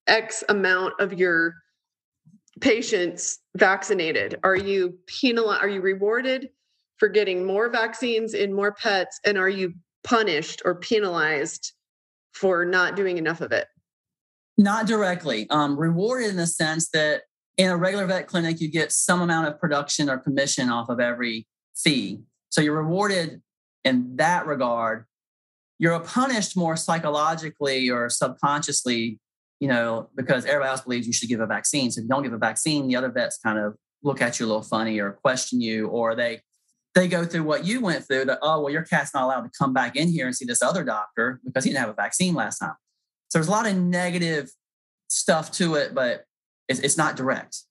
X 0.07 0.45
amount 0.51 0.95
of 1.01 1.15
your 1.19 1.55
patients 2.61 3.39
vaccinated? 3.57 4.39
Are 4.43 4.57
you 4.57 4.99
penalized? 5.07 5.63
are 5.63 5.69
you 5.69 5.81
rewarded 5.81 6.51
for 6.97 7.09
getting 7.09 7.47
more 7.47 7.71
vaccines 7.71 8.35
in 8.35 8.53
more 8.53 8.73
pets 8.73 9.21
and 9.25 9.39
are 9.39 9.49
you 9.49 9.73
punished 10.05 10.63
or 10.65 10.75
penalized 10.75 11.73
for 12.33 12.65
not 12.65 12.97
doing 12.97 13.19
enough 13.19 13.41
of 13.41 13.53
it? 13.53 13.67
Not 14.57 14.87
directly. 14.87 15.49
Um, 15.51 15.79
rewarded 15.79 16.31
in 16.31 16.37
the 16.37 16.47
sense 16.47 16.89
that 16.91 17.23
in 17.57 17.71
a 17.71 17.77
regular 17.77 18.07
vet 18.07 18.27
clinic, 18.27 18.61
you 18.61 18.71
get 18.71 18.93
some 18.93 19.21
amount 19.21 19.49
of 19.49 19.61
production 19.61 20.09
or 20.09 20.19
commission 20.19 20.69
off 20.69 20.89
of 20.89 21.01
every 21.01 21.47
fee. 21.77 22.21
So 22.51 22.61
you're 22.61 22.77
rewarded 22.77 23.43
in 23.85 24.17
that 24.17 24.47
regard. 24.47 25.05
You're 25.79 25.99
punished 26.01 26.57
more 26.57 26.77
psychologically 26.77 27.91
or 27.91 28.09
subconsciously, 28.09 29.21
you 29.61 29.69
know, 29.69 30.09
because 30.17 30.45
everybody 30.45 30.71
else 30.71 30.81
believes 30.81 31.07
you 31.07 31.13
should 31.13 31.29
give 31.29 31.41
a 31.41 31.47
vaccine. 31.47 31.91
So 31.91 32.01
if 32.01 32.05
you 32.05 32.09
don't 32.09 32.23
give 32.23 32.33
a 32.33 32.39
vaccine, 32.39 32.89
the 32.89 32.97
other 32.97 33.11
vets 33.11 33.39
kind 33.39 33.59
of 33.59 33.75
look 34.03 34.21
at 34.21 34.39
you 34.39 34.47
a 34.47 34.49
little 34.49 34.63
funny 34.63 34.99
or 35.01 35.13
question 35.13 35.61
you, 35.61 35.89
or 35.89 36.15
they 36.15 36.41
they 36.95 37.09
go 37.09 37.25
through 37.25 37.45
what 37.45 37.65
you 37.65 37.81
went 37.81 38.07
through 38.07 38.25
that, 38.27 38.39
oh, 38.43 38.63
well, 38.63 38.73
your 38.73 38.83
cat's 38.83 39.15
not 39.15 39.25
allowed 39.25 39.43
to 39.43 39.51
come 39.57 39.73
back 39.73 39.97
in 39.97 40.09
here 40.09 40.27
and 40.27 40.35
see 40.35 40.45
this 40.45 40.63
other 40.63 40.85
doctor 40.85 41.41
because 41.45 41.65
he 41.65 41.71
didn't 41.71 41.81
have 41.81 41.91
a 41.91 41.95
vaccine 41.95 42.35
last 42.35 42.59
time. 42.59 42.75
So 43.29 43.39
there's 43.39 43.49
a 43.49 43.53
lot 43.53 43.67
of 43.67 43.77
negative 43.77 44.51
stuff 45.09 45.53
to 45.53 45.75
it, 45.75 45.95
but 45.95 46.25
it's, 46.69 46.81
it's 46.81 46.97
not 46.97 47.17
direct. 47.17 47.63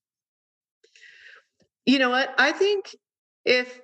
You 1.85 1.99
know 1.99 2.09
what? 2.09 2.33
I 2.37 2.51
think 2.51 2.95
if 3.45 3.81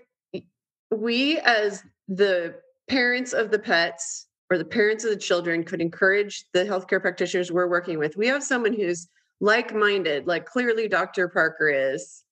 we, 0.92 1.40
as 1.40 1.84
the 2.08 2.56
parents 2.90 3.34
of 3.34 3.50
the 3.50 3.60
pets 3.60 4.28
or 4.50 4.58
the 4.58 4.66
parents 4.66 5.04
of 5.04 5.10
the 5.10 5.18
children, 5.18 5.64
could 5.64 5.82
encourage 5.82 6.46
the 6.54 6.66
healthcare 6.66 7.02
practitioners 7.02 7.52
we're 7.52 7.70
working 7.70 7.98
with, 7.98 8.18
we 8.18 8.28
have 8.28 8.44
someone 8.44 8.74
who's 8.74 9.08
like 9.40 9.74
minded, 9.74 10.28
like 10.28 10.46
clearly 10.46 10.88
Dr. 10.88 11.28
Parker 11.28 11.70
is. 11.70 12.24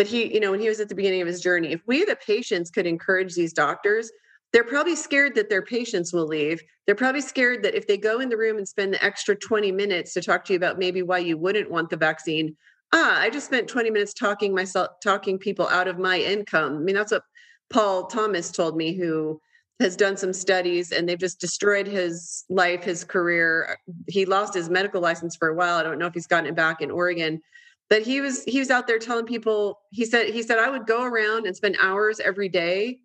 But 0.00 0.06
he, 0.06 0.32
you 0.32 0.40
know, 0.40 0.52
when 0.52 0.60
he 0.60 0.68
was 0.70 0.80
at 0.80 0.88
the 0.88 0.94
beginning 0.94 1.20
of 1.20 1.26
his 1.26 1.42
journey, 1.42 1.72
if 1.72 1.82
we, 1.86 2.06
the 2.06 2.16
patients, 2.16 2.70
could 2.70 2.86
encourage 2.86 3.34
these 3.34 3.52
doctors, 3.52 4.10
they're 4.50 4.64
probably 4.64 4.96
scared 4.96 5.34
that 5.34 5.50
their 5.50 5.60
patients 5.60 6.10
will 6.10 6.26
leave. 6.26 6.62
They're 6.86 6.94
probably 6.94 7.20
scared 7.20 7.62
that 7.64 7.74
if 7.74 7.86
they 7.86 7.98
go 7.98 8.18
in 8.18 8.30
the 8.30 8.38
room 8.38 8.56
and 8.56 8.66
spend 8.66 8.94
the 8.94 9.04
extra 9.04 9.36
20 9.36 9.70
minutes 9.72 10.14
to 10.14 10.22
talk 10.22 10.46
to 10.46 10.54
you 10.54 10.56
about 10.56 10.78
maybe 10.78 11.02
why 11.02 11.18
you 11.18 11.36
wouldn't 11.36 11.70
want 11.70 11.90
the 11.90 11.98
vaccine, 11.98 12.56
ah, 12.94 13.20
I 13.20 13.28
just 13.28 13.44
spent 13.44 13.68
20 13.68 13.90
minutes 13.90 14.14
talking 14.14 14.54
myself, 14.54 14.88
talking 15.02 15.36
people 15.36 15.68
out 15.68 15.86
of 15.86 15.98
my 15.98 16.18
income. 16.18 16.76
I 16.76 16.78
mean, 16.78 16.94
that's 16.94 17.12
what 17.12 17.24
Paul 17.68 18.06
Thomas 18.06 18.50
told 18.50 18.78
me, 18.78 18.94
who 18.94 19.38
has 19.80 19.96
done 19.96 20.16
some 20.16 20.32
studies 20.32 20.92
and 20.92 21.06
they've 21.06 21.18
just 21.18 21.42
destroyed 21.42 21.86
his 21.86 22.46
life, 22.48 22.84
his 22.84 23.04
career. 23.04 23.76
He 24.08 24.24
lost 24.24 24.54
his 24.54 24.70
medical 24.70 25.02
license 25.02 25.36
for 25.36 25.48
a 25.48 25.54
while. 25.54 25.76
I 25.76 25.82
don't 25.82 25.98
know 25.98 26.06
if 26.06 26.14
he's 26.14 26.26
gotten 26.26 26.46
it 26.46 26.56
back 26.56 26.80
in 26.80 26.90
Oregon. 26.90 27.42
But 27.90 28.02
he 28.02 28.20
was 28.20 28.44
he 28.44 28.60
was 28.60 28.70
out 28.70 28.86
there 28.86 29.00
telling 29.00 29.26
people, 29.26 29.80
he 29.90 30.04
said, 30.04 30.28
he 30.28 30.42
said, 30.42 30.58
I 30.58 30.70
would 30.70 30.86
go 30.86 31.02
around 31.02 31.46
and 31.46 31.56
spend 31.56 31.76
hours 31.82 32.20
every 32.20 32.48
day 32.48 33.00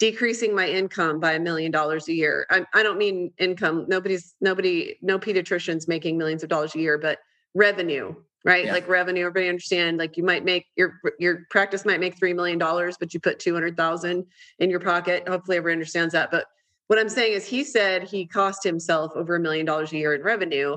decreasing 0.00 0.54
my 0.54 0.68
income 0.68 1.20
by 1.20 1.34
a 1.34 1.40
million 1.40 1.70
dollars 1.70 2.08
a 2.08 2.12
year. 2.12 2.44
I, 2.50 2.66
I 2.74 2.82
don't 2.82 2.98
mean 2.98 3.32
income. 3.38 3.86
Nobody's 3.86 4.34
nobody, 4.40 4.96
no 5.00 5.20
pediatricians 5.20 5.86
making 5.86 6.18
millions 6.18 6.42
of 6.42 6.48
dollars 6.48 6.74
a 6.74 6.80
year, 6.80 6.98
but 6.98 7.20
revenue, 7.54 8.12
right? 8.44 8.64
Yeah. 8.64 8.72
Like 8.72 8.88
revenue. 8.88 9.20
Everybody 9.20 9.48
understand. 9.48 9.98
Like 9.98 10.16
you 10.16 10.24
might 10.24 10.44
make 10.44 10.66
your 10.76 11.00
your 11.20 11.46
practice 11.50 11.84
might 11.84 12.00
make 12.00 12.18
three 12.18 12.34
million 12.34 12.58
dollars, 12.58 12.96
but 12.98 13.14
you 13.14 13.20
put 13.20 13.38
two 13.38 13.54
hundred 13.54 13.76
thousand 13.76 14.26
in 14.58 14.68
your 14.68 14.80
pocket. 14.80 15.28
Hopefully, 15.28 15.58
everyone 15.58 15.76
understands 15.76 16.12
that. 16.12 16.32
But 16.32 16.46
what 16.88 16.98
I'm 16.98 17.08
saying 17.08 17.34
is, 17.34 17.46
he 17.46 17.62
said 17.62 18.02
he 18.02 18.26
cost 18.26 18.64
himself 18.64 19.12
over 19.14 19.36
a 19.36 19.40
million 19.40 19.64
dollars 19.64 19.92
a 19.92 19.96
year 19.96 20.12
in 20.12 20.22
revenue 20.22 20.76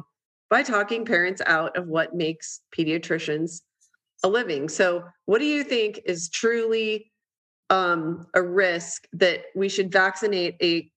by 0.50 0.64
talking 0.64 1.06
parents 1.06 1.42
out 1.46 1.76
of 1.78 1.88
what 1.88 2.16
makes 2.16 2.62
pediatricians 2.76 3.62
a 4.24 4.30
living. 4.30 4.70
So, 4.70 5.04
what 5.26 5.40
do 5.40 5.46
you 5.46 5.64
think 5.64 6.02
is 6.06 6.30
truly 6.30 7.12
um, 7.70 8.26
a 8.34 8.42
risk 8.42 9.08
that 9.14 9.46
we 9.56 9.70
should 9.70 9.92
vaccinate 9.92 10.56
a 10.62 10.90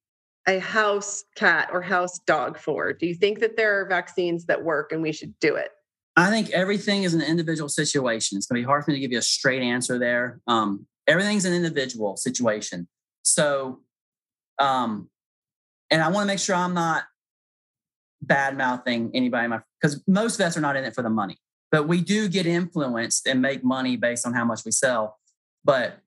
a 0.49 0.59
house 0.59 1.25
cat 1.37 1.69
or 1.73 1.83
house 1.83 2.19
dog 2.21 2.59
for? 2.59 2.93
Do 2.93 3.07
you 3.07 3.15
think 3.15 3.41
that 3.41 3.57
there 3.57 3.81
are 3.81 3.87
vaccines 3.87 4.47
that 4.47 4.65
work 4.65 4.91
and 4.91 5.03
we 5.03 5.13
should 5.13 5.39
do 5.39 5.55
it? 5.55 5.71
I 6.17 6.31
think 6.31 6.51
everything 6.51 7.05
is 7.05 7.15
an 7.15 7.23
individual 7.23 7.69
situation. 7.69 8.37
It's 8.37 8.47
going 8.47 8.61
to 8.61 8.63
be 8.63 8.67
hard 8.67 8.85
for 8.85 8.91
me 8.91 8.97
to 8.97 9.01
give 9.01 9.13
you 9.13 9.19
a 9.19 9.23
straight 9.23 9.63
answer 9.63 9.99
there. 9.99 10.41
Um, 10.47 10.87
everything's 11.07 11.45
an 11.45 11.53
individual 11.55 12.17
situation. 12.17 12.89
So, 13.23 13.81
um, 14.59 15.09
and 15.91 16.03
I 16.03 16.09
want 16.09 16.25
to 16.25 16.27
make 16.27 16.39
sure 16.39 16.57
I'm 16.57 16.75
not 16.75 17.05
bad 18.23 18.57
mouthing 18.57 19.11
anybody 19.15 19.53
because 19.81 20.03
most 20.07 20.37
vets 20.37 20.57
are 20.57 20.61
not 20.61 20.77
in 20.77 20.85
it 20.85 20.95
for 20.95 21.03
the 21.03 21.11
money, 21.11 21.39
but 21.71 21.89
we 21.89 22.01
do 22.01 22.29
get 22.29 22.47
influenced 22.47 23.27
and 23.27 23.41
make 23.41 23.65
money 23.65 23.97
based 23.97 24.27
on 24.27 24.35
how 24.35 24.45
much 24.45 24.65
we 24.65 24.71
sell. 24.71 25.19
But 25.65 25.99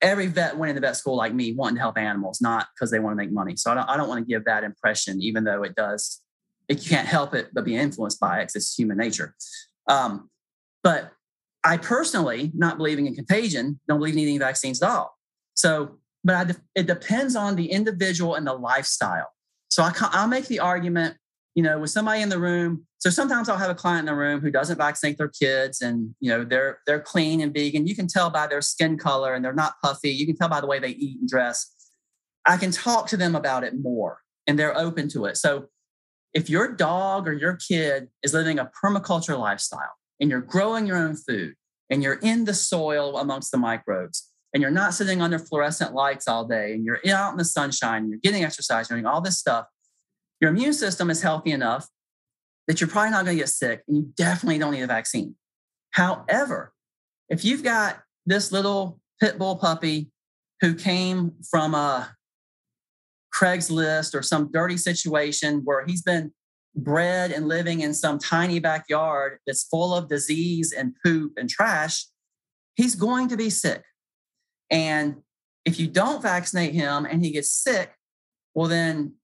every 0.00 0.26
vet 0.26 0.56
went 0.56 0.70
into 0.70 0.80
vet 0.80 0.96
school 0.96 1.16
like 1.16 1.34
me 1.34 1.52
wanting 1.52 1.76
to 1.76 1.80
help 1.80 1.98
animals, 1.98 2.40
not 2.40 2.68
because 2.74 2.90
they 2.90 2.98
want 2.98 3.12
to 3.12 3.16
make 3.16 3.32
money. 3.32 3.56
So 3.56 3.72
I 3.72 3.74
don't, 3.74 3.88
I 3.88 3.96
don't 3.96 4.08
want 4.08 4.20
to 4.20 4.30
give 4.30 4.44
that 4.44 4.64
impression, 4.64 5.20
even 5.20 5.44
though 5.44 5.62
it 5.62 5.74
does, 5.74 6.20
it, 6.68 6.84
can't 6.84 7.08
help 7.08 7.34
it 7.34 7.48
but 7.52 7.64
be 7.64 7.76
influenced 7.76 8.20
by 8.20 8.40
it 8.40 8.52
it's 8.54 8.78
human 8.78 8.98
nature. 8.98 9.34
Um, 9.88 10.30
but 10.82 11.12
I 11.64 11.76
personally, 11.76 12.52
not 12.54 12.76
believing 12.78 13.06
in 13.06 13.14
contagion, 13.14 13.80
don't 13.88 13.98
believe 13.98 14.14
in 14.14 14.20
needing 14.20 14.38
vaccines 14.38 14.82
at 14.82 14.88
all. 14.88 15.16
So, 15.54 15.98
but 16.22 16.34
I, 16.34 16.54
it 16.74 16.86
depends 16.86 17.34
on 17.34 17.56
the 17.56 17.70
individual 17.70 18.34
and 18.36 18.46
the 18.46 18.54
lifestyle. 18.54 19.32
So 19.68 19.82
I, 19.82 19.92
I'll 20.00 20.28
make 20.28 20.46
the 20.46 20.60
argument 20.60 21.16
you 21.58 21.64
know, 21.64 21.76
with 21.76 21.90
somebody 21.90 22.22
in 22.22 22.28
the 22.28 22.38
room. 22.38 22.86
So 22.98 23.10
sometimes 23.10 23.48
I'll 23.48 23.56
have 23.56 23.68
a 23.68 23.74
client 23.74 24.08
in 24.08 24.14
the 24.14 24.14
room 24.14 24.40
who 24.40 24.48
doesn't 24.48 24.78
vaccinate 24.78 25.18
their 25.18 25.26
kids 25.26 25.80
and, 25.80 26.14
you 26.20 26.30
know, 26.30 26.44
they're 26.44 26.78
they're 26.86 27.00
clean 27.00 27.40
and 27.40 27.52
vegan. 27.52 27.84
You 27.84 27.96
can 27.96 28.06
tell 28.06 28.30
by 28.30 28.46
their 28.46 28.62
skin 28.62 28.96
color 28.96 29.34
and 29.34 29.44
they're 29.44 29.52
not 29.52 29.72
puffy. 29.82 30.10
You 30.10 30.24
can 30.24 30.36
tell 30.36 30.48
by 30.48 30.60
the 30.60 30.68
way 30.68 30.78
they 30.78 30.90
eat 30.90 31.18
and 31.18 31.28
dress. 31.28 31.68
I 32.46 32.58
can 32.58 32.70
talk 32.70 33.08
to 33.08 33.16
them 33.16 33.34
about 33.34 33.64
it 33.64 33.74
more 33.76 34.20
and 34.46 34.56
they're 34.56 34.78
open 34.78 35.08
to 35.08 35.24
it. 35.24 35.36
So 35.36 35.66
if 36.32 36.48
your 36.48 36.68
dog 36.68 37.26
or 37.26 37.32
your 37.32 37.56
kid 37.56 38.06
is 38.22 38.34
living 38.34 38.60
a 38.60 38.70
permaculture 38.80 39.36
lifestyle 39.36 39.96
and 40.20 40.30
you're 40.30 40.40
growing 40.40 40.86
your 40.86 40.96
own 40.96 41.16
food 41.16 41.54
and 41.90 42.04
you're 42.04 42.20
in 42.22 42.44
the 42.44 42.54
soil 42.54 43.18
amongst 43.18 43.50
the 43.50 43.58
microbes 43.58 44.30
and 44.54 44.62
you're 44.62 44.70
not 44.70 44.94
sitting 44.94 45.20
under 45.20 45.40
fluorescent 45.40 45.92
lights 45.92 46.28
all 46.28 46.44
day 46.44 46.74
and 46.74 46.84
you're 46.84 47.00
out 47.12 47.32
in 47.32 47.36
the 47.36 47.44
sunshine 47.44 48.02
and 48.02 48.10
you're 48.10 48.20
getting 48.20 48.44
exercise, 48.44 48.88
you're 48.88 48.96
doing 48.96 49.06
all 49.06 49.20
this 49.20 49.40
stuff, 49.40 49.66
your 50.40 50.50
immune 50.50 50.72
system 50.72 51.10
is 51.10 51.22
healthy 51.22 51.50
enough 51.50 51.88
that 52.66 52.80
you're 52.80 52.88
probably 52.88 53.10
not 53.10 53.24
going 53.24 53.36
to 53.36 53.42
get 53.42 53.48
sick 53.48 53.82
and 53.88 53.96
you 53.96 54.12
definitely 54.16 54.58
don't 54.58 54.72
need 54.72 54.82
a 54.82 54.86
vaccine. 54.86 55.34
However, 55.92 56.72
if 57.28 57.44
you've 57.44 57.62
got 57.62 58.00
this 58.26 58.52
little 58.52 59.00
pit 59.20 59.38
bull 59.38 59.56
puppy 59.56 60.10
who 60.60 60.74
came 60.74 61.32
from 61.50 61.74
a 61.74 62.14
Craigslist 63.34 64.14
or 64.14 64.22
some 64.22 64.50
dirty 64.52 64.76
situation 64.76 65.62
where 65.64 65.84
he's 65.86 66.02
been 66.02 66.32
bred 66.74 67.32
and 67.32 67.48
living 67.48 67.80
in 67.80 67.94
some 67.94 68.18
tiny 68.18 68.58
backyard 68.58 69.38
that's 69.46 69.64
full 69.64 69.94
of 69.94 70.08
disease 70.08 70.72
and 70.72 70.94
poop 71.04 71.32
and 71.36 71.48
trash, 71.48 72.06
he's 72.76 72.94
going 72.94 73.28
to 73.28 73.36
be 73.36 73.50
sick. 73.50 73.82
And 74.70 75.16
if 75.64 75.80
you 75.80 75.88
don't 75.88 76.22
vaccinate 76.22 76.74
him 76.74 77.04
and 77.04 77.24
he 77.24 77.30
gets 77.30 77.50
sick, 77.50 77.92
well, 78.54 78.68
then 78.68 79.14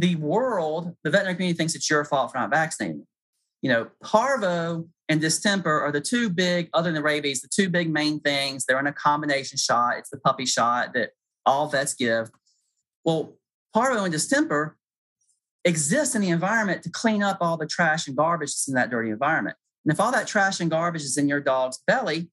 the 0.00 0.16
world, 0.16 0.96
the 1.04 1.10
veterinary 1.10 1.34
community 1.34 1.56
thinks 1.56 1.74
it's 1.74 1.90
your 1.90 2.04
fault 2.04 2.32
for 2.32 2.38
not 2.38 2.50
vaccinating. 2.50 3.06
You 3.62 3.70
know, 3.70 3.88
parvo 4.02 4.88
and 5.08 5.20
distemper 5.20 5.80
are 5.80 5.92
the 5.92 6.00
two 6.00 6.30
big, 6.30 6.70
other 6.72 6.90
than 6.90 7.02
rabies, 7.02 7.42
the 7.42 7.48
two 7.48 7.68
big 7.68 7.90
main 7.90 8.20
things. 8.20 8.64
They're 8.64 8.80
in 8.80 8.86
a 8.86 8.92
combination 8.92 9.58
shot. 9.58 9.98
It's 9.98 10.08
the 10.08 10.18
puppy 10.18 10.46
shot 10.46 10.94
that 10.94 11.10
all 11.44 11.68
vets 11.68 11.92
give. 11.94 12.30
Well, 13.04 13.34
parvo 13.74 14.04
and 14.04 14.12
distemper 14.12 14.78
exist 15.64 16.14
in 16.14 16.22
the 16.22 16.30
environment 16.30 16.82
to 16.84 16.90
clean 16.90 17.22
up 17.22 17.38
all 17.42 17.58
the 17.58 17.66
trash 17.66 18.06
and 18.06 18.16
garbage 18.16 18.50
that's 18.50 18.68
in 18.68 18.74
that 18.74 18.90
dirty 18.90 19.10
environment. 19.10 19.56
And 19.84 19.92
if 19.92 20.00
all 20.00 20.12
that 20.12 20.26
trash 20.26 20.60
and 20.60 20.70
garbage 20.70 21.02
is 21.02 21.18
in 21.18 21.28
your 21.28 21.40
dog's 21.40 21.78
belly, 21.86 22.30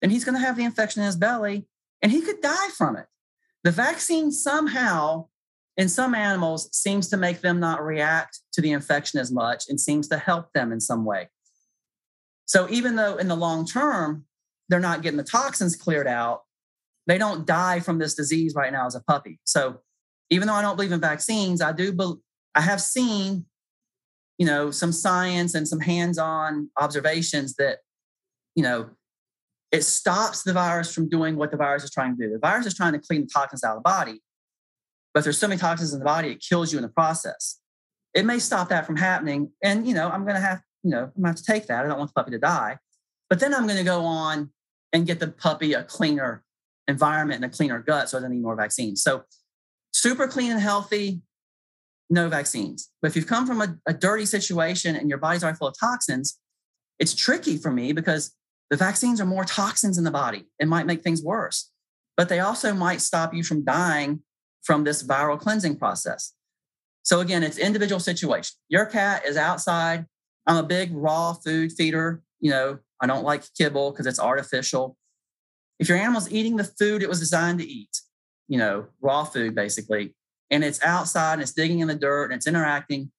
then 0.00 0.10
he's 0.10 0.24
going 0.24 0.38
to 0.38 0.44
have 0.44 0.56
the 0.56 0.64
infection 0.64 1.02
in 1.02 1.06
his 1.06 1.16
belly 1.16 1.66
and 2.00 2.12
he 2.12 2.20
could 2.20 2.40
die 2.40 2.68
from 2.76 2.96
it. 2.96 3.06
The 3.64 3.72
vaccine 3.72 4.30
somehow 4.30 5.26
in 5.78 5.88
some 5.88 6.14
animals 6.14 6.68
seems 6.76 7.08
to 7.08 7.16
make 7.16 7.40
them 7.40 7.60
not 7.60 7.82
react 7.82 8.40
to 8.52 8.60
the 8.60 8.72
infection 8.72 9.20
as 9.20 9.30
much 9.30 9.64
and 9.68 9.80
seems 9.80 10.08
to 10.08 10.18
help 10.18 10.52
them 10.52 10.72
in 10.72 10.80
some 10.80 11.04
way. 11.04 11.28
So 12.46 12.68
even 12.68 12.96
though 12.96 13.16
in 13.16 13.28
the 13.28 13.36
long 13.36 13.64
term 13.64 14.24
they're 14.68 14.80
not 14.80 15.02
getting 15.02 15.16
the 15.16 15.24
toxins 15.24 15.76
cleared 15.76 16.08
out, 16.08 16.42
they 17.06 17.16
don't 17.16 17.46
die 17.46 17.80
from 17.80 17.98
this 17.98 18.14
disease 18.14 18.54
right 18.54 18.72
now 18.72 18.86
as 18.86 18.96
a 18.96 19.00
puppy. 19.00 19.38
So 19.44 19.78
even 20.30 20.48
though 20.48 20.54
I 20.54 20.62
don't 20.62 20.76
believe 20.76 20.92
in 20.92 21.00
vaccines, 21.00 21.62
I 21.62 21.72
do 21.72 21.92
be, 21.92 22.14
I 22.54 22.60
have 22.60 22.82
seen 22.82 23.46
you 24.36 24.46
know 24.46 24.70
some 24.70 24.92
science 24.92 25.54
and 25.54 25.66
some 25.66 25.80
hands-on 25.80 26.70
observations 26.78 27.54
that 27.54 27.78
you 28.54 28.62
know 28.62 28.90
it 29.70 29.84
stops 29.84 30.42
the 30.42 30.52
virus 30.52 30.92
from 30.92 31.08
doing 31.08 31.36
what 31.36 31.50
the 31.50 31.56
virus 31.56 31.84
is 31.84 31.90
trying 31.90 32.16
to 32.16 32.26
do. 32.26 32.32
The 32.32 32.38
virus 32.38 32.66
is 32.66 32.74
trying 32.74 32.94
to 32.94 32.98
clean 32.98 33.22
the 33.22 33.30
toxins 33.32 33.62
out 33.62 33.76
of 33.76 33.82
the 33.82 33.88
body 33.88 34.22
but 35.18 35.24
there's 35.24 35.36
so 35.36 35.48
many 35.48 35.58
toxins 35.58 35.92
in 35.92 35.98
the 35.98 36.04
body, 36.04 36.30
it 36.30 36.44
kills 36.48 36.72
you 36.72 36.78
in 36.78 36.82
the 36.82 36.88
process. 36.88 37.58
It 38.14 38.24
may 38.24 38.38
stop 38.38 38.68
that 38.68 38.86
from 38.86 38.94
happening. 38.94 39.50
And, 39.64 39.84
you 39.84 39.92
know, 39.92 40.08
I'm 40.08 40.22
going 40.22 40.36
to 40.36 40.40
have, 40.40 40.60
you 40.84 40.92
know, 40.92 41.10
I'm 41.16 41.20
going 41.20 41.22
to 41.22 41.26
have 41.30 41.36
to 41.38 41.42
take 41.42 41.66
that. 41.66 41.84
I 41.84 41.88
don't 41.88 41.98
want 41.98 42.10
the 42.10 42.20
puppy 42.20 42.30
to 42.30 42.38
die. 42.38 42.78
But 43.28 43.40
then 43.40 43.52
I'm 43.52 43.66
going 43.66 43.78
to 43.78 43.84
go 43.84 44.02
on 44.02 44.52
and 44.92 45.08
get 45.08 45.18
the 45.18 45.26
puppy 45.26 45.72
a 45.72 45.82
cleaner 45.82 46.44
environment 46.86 47.42
and 47.42 47.52
a 47.52 47.56
cleaner 47.56 47.80
gut 47.80 48.08
so 48.08 48.16
it 48.16 48.20
doesn't 48.20 48.32
need 48.32 48.44
more 48.44 48.54
vaccines. 48.54 49.02
So 49.02 49.24
super 49.92 50.28
clean 50.28 50.52
and 50.52 50.60
healthy, 50.60 51.20
no 52.08 52.28
vaccines. 52.28 52.88
But 53.02 53.10
if 53.10 53.16
you've 53.16 53.26
come 53.26 53.44
from 53.44 53.60
a, 53.60 53.76
a 53.88 53.94
dirty 53.94 54.24
situation 54.24 54.94
and 54.94 55.08
your 55.08 55.18
body's 55.18 55.42
already 55.42 55.58
full 55.58 55.66
of 55.66 55.74
toxins, 55.80 56.38
it's 57.00 57.16
tricky 57.16 57.56
for 57.56 57.72
me 57.72 57.90
because 57.90 58.36
the 58.70 58.76
vaccines 58.76 59.20
are 59.20 59.26
more 59.26 59.44
toxins 59.44 59.98
in 59.98 60.04
the 60.04 60.12
body. 60.12 60.46
It 60.60 60.68
might 60.68 60.86
make 60.86 61.02
things 61.02 61.24
worse, 61.24 61.72
but 62.16 62.28
they 62.28 62.38
also 62.38 62.72
might 62.72 63.00
stop 63.00 63.34
you 63.34 63.42
from 63.42 63.64
dying 63.64 64.22
from 64.62 64.84
this 64.84 65.02
viral 65.02 65.38
cleansing 65.38 65.76
process. 65.76 66.34
So 67.02 67.20
again, 67.20 67.42
it's 67.42 67.58
individual 67.58 68.00
situation. 68.00 68.54
Your 68.68 68.86
cat 68.86 69.24
is 69.24 69.36
outside. 69.36 70.04
I'm 70.46 70.56
a 70.56 70.62
big 70.62 70.90
raw 70.92 71.32
food 71.32 71.72
feeder. 71.72 72.22
You 72.40 72.50
know, 72.50 72.78
I 73.00 73.06
don't 73.06 73.24
like 73.24 73.44
kibble 73.56 73.92
because 73.92 74.06
it's 74.06 74.20
artificial. 74.20 74.96
If 75.78 75.88
your 75.88 75.98
animal's 75.98 76.30
eating 76.30 76.56
the 76.56 76.64
food 76.64 77.02
it 77.02 77.08
was 77.08 77.20
designed 77.20 77.60
to 77.60 77.66
eat, 77.66 78.00
you 78.48 78.58
know, 78.58 78.88
raw 79.00 79.24
food 79.24 79.54
basically, 79.54 80.14
and 80.50 80.64
it's 80.64 80.82
outside 80.82 81.34
and 81.34 81.42
it's 81.42 81.52
digging 81.52 81.80
in 81.80 81.88
the 81.88 81.94
dirt 81.94 82.26
and 82.26 82.34
it's 82.34 82.46
interacting, 82.46 83.10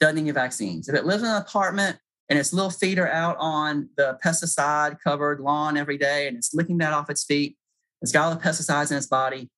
doesn't 0.00 0.24
need 0.24 0.34
vaccines. 0.34 0.88
If 0.88 0.94
it 0.94 1.04
lives 1.04 1.22
in 1.22 1.28
an 1.28 1.36
apartment 1.36 1.98
and 2.28 2.38
its 2.38 2.52
little 2.52 2.70
feeder 2.70 3.08
out 3.08 3.36
on 3.38 3.90
the 3.96 4.18
pesticide 4.24 4.98
covered 5.02 5.40
lawn 5.40 5.76
every 5.76 5.98
day 5.98 6.26
and 6.26 6.36
it's 6.36 6.54
licking 6.54 6.78
that 6.78 6.92
off 6.92 7.10
its 7.10 7.24
feet, 7.24 7.56
it's 8.02 8.12
got 8.12 8.24
all 8.28 8.34
the 8.34 8.40
pesticides 8.40 8.90
in 8.90 8.96
its 8.96 9.06
body, 9.06 9.50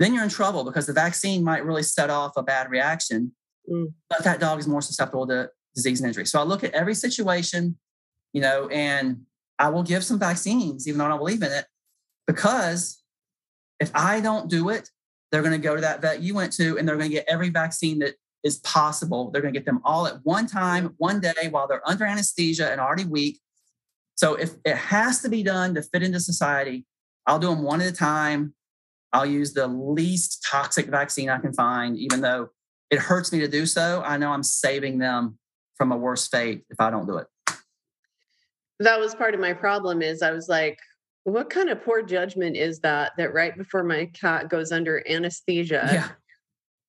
then 0.00 0.14
you're 0.14 0.24
in 0.24 0.30
trouble 0.30 0.64
because 0.64 0.86
the 0.86 0.94
vaccine 0.94 1.44
might 1.44 1.64
really 1.64 1.82
set 1.82 2.08
off 2.08 2.32
a 2.36 2.42
bad 2.42 2.70
reaction. 2.70 3.32
Mm. 3.70 3.92
But 4.08 4.24
that 4.24 4.40
dog 4.40 4.58
is 4.58 4.66
more 4.66 4.80
susceptible 4.80 5.26
to 5.26 5.50
disease 5.74 6.00
and 6.00 6.08
injury. 6.08 6.26
So 6.26 6.40
I 6.40 6.42
look 6.42 6.64
at 6.64 6.72
every 6.72 6.94
situation, 6.94 7.78
you 8.32 8.40
know, 8.40 8.66
and 8.68 9.20
I 9.58 9.68
will 9.68 9.82
give 9.82 10.02
some 10.02 10.18
vaccines, 10.18 10.88
even 10.88 10.98
though 10.98 11.04
I 11.04 11.08
don't 11.08 11.18
believe 11.18 11.42
in 11.42 11.52
it, 11.52 11.66
because 12.26 13.02
if 13.78 13.90
I 13.94 14.20
don't 14.20 14.48
do 14.48 14.70
it, 14.70 14.88
they're 15.30 15.42
going 15.42 15.52
to 15.52 15.58
go 15.58 15.74
to 15.74 15.82
that 15.82 16.00
vet 16.00 16.22
you 16.22 16.34
went 16.34 16.54
to 16.54 16.78
and 16.78 16.88
they're 16.88 16.96
going 16.96 17.10
to 17.10 17.14
get 17.14 17.26
every 17.28 17.50
vaccine 17.50 17.98
that 17.98 18.14
is 18.42 18.56
possible. 18.58 19.30
They're 19.30 19.42
going 19.42 19.52
to 19.52 19.60
get 19.60 19.66
them 19.66 19.82
all 19.84 20.06
at 20.06 20.24
one 20.24 20.46
time, 20.46 20.94
one 20.96 21.20
day 21.20 21.48
while 21.50 21.68
they're 21.68 21.86
under 21.86 22.06
anesthesia 22.06 22.72
and 22.72 22.80
already 22.80 23.04
weak. 23.04 23.38
So 24.14 24.34
if 24.34 24.52
it 24.64 24.76
has 24.76 25.20
to 25.22 25.28
be 25.28 25.42
done 25.42 25.74
to 25.74 25.82
fit 25.82 26.02
into 26.02 26.20
society, 26.20 26.86
I'll 27.26 27.38
do 27.38 27.48
them 27.48 27.62
one 27.62 27.82
at 27.82 27.92
a 27.92 27.92
time 27.92 28.54
I'll 29.12 29.26
use 29.26 29.52
the 29.52 29.66
least 29.66 30.46
toxic 30.48 30.86
vaccine 30.86 31.28
I 31.28 31.38
can 31.38 31.52
find, 31.52 31.96
even 31.98 32.20
though 32.20 32.50
it 32.90 32.98
hurts 32.98 33.32
me 33.32 33.40
to 33.40 33.48
do 33.48 33.66
so. 33.66 34.02
I 34.04 34.16
know 34.16 34.30
I'm 34.30 34.42
saving 34.42 34.98
them 34.98 35.38
from 35.76 35.92
a 35.92 35.96
worse 35.96 36.28
fate 36.28 36.64
if 36.70 36.80
I 36.80 36.90
don't 36.90 37.06
do 37.06 37.16
it. 37.16 37.26
That 38.78 38.98
was 38.98 39.14
part 39.14 39.34
of 39.34 39.40
my 39.40 39.52
problem 39.52 40.02
is 40.02 40.22
I 40.22 40.30
was 40.30 40.48
like, 40.48 40.78
what 41.24 41.50
kind 41.50 41.68
of 41.68 41.82
poor 41.82 42.02
judgment 42.02 42.56
is 42.56 42.80
that? 42.80 43.12
That 43.18 43.34
right 43.34 43.56
before 43.56 43.84
my 43.84 44.06
cat 44.06 44.48
goes 44.48 44.72
under 44.72 45.06
anesthesia, 45.08 45.88
Yeah. 45.92 46.08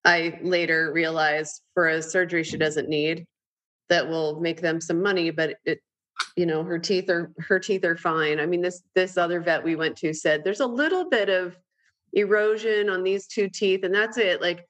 I 0.03 0.39
later 0.41 0.91
realized 0.93 1.61
for 1.73 1.87
a 1.87 2.01
surgery 2.01 2.43
she 2.43 2.57
doesn't 2.57 2.89
need 2.89 3.25
that 3.89 4.07
will 4.07 4.39
make 4.39 4.61
them 4.61 4.81
some 4.81 5.01
money, 5.01 5.29
but 5.31 5.57
it, 5.65 5.79
you 6.35 6.45
know, 6.45 6.63
her 6.63 6.79
teeth 6.79 7.09
are 7.09 7.31
her 7.39 7.59
teeth 7.59 7.83
are 7.83 7.97
fine. 7.97 8.39
I 8.39 8.45
mean, 8.45 8.61
this 8.61 8.81
this 8.95 9.17
other 9.17 9.41
vet 9.41 9.63
we 9.63 9.75
went 9.75 9.97
to 9.97 10.13
said 10.13 10.43
there's 10.43 10.59
a 10.61 10.65
little 10.65 11.09
bit 11.09 11.29
of 11.29 11.55
erosion 12.13 12.89
on 12.89 13.03
these 13.03 13.27
two 13.27 13.49
teeth, 13.49 13.83
and 13.83 13.93
that's 13.93 14.17
it. 14.17 14.41
Like 14.41 14.67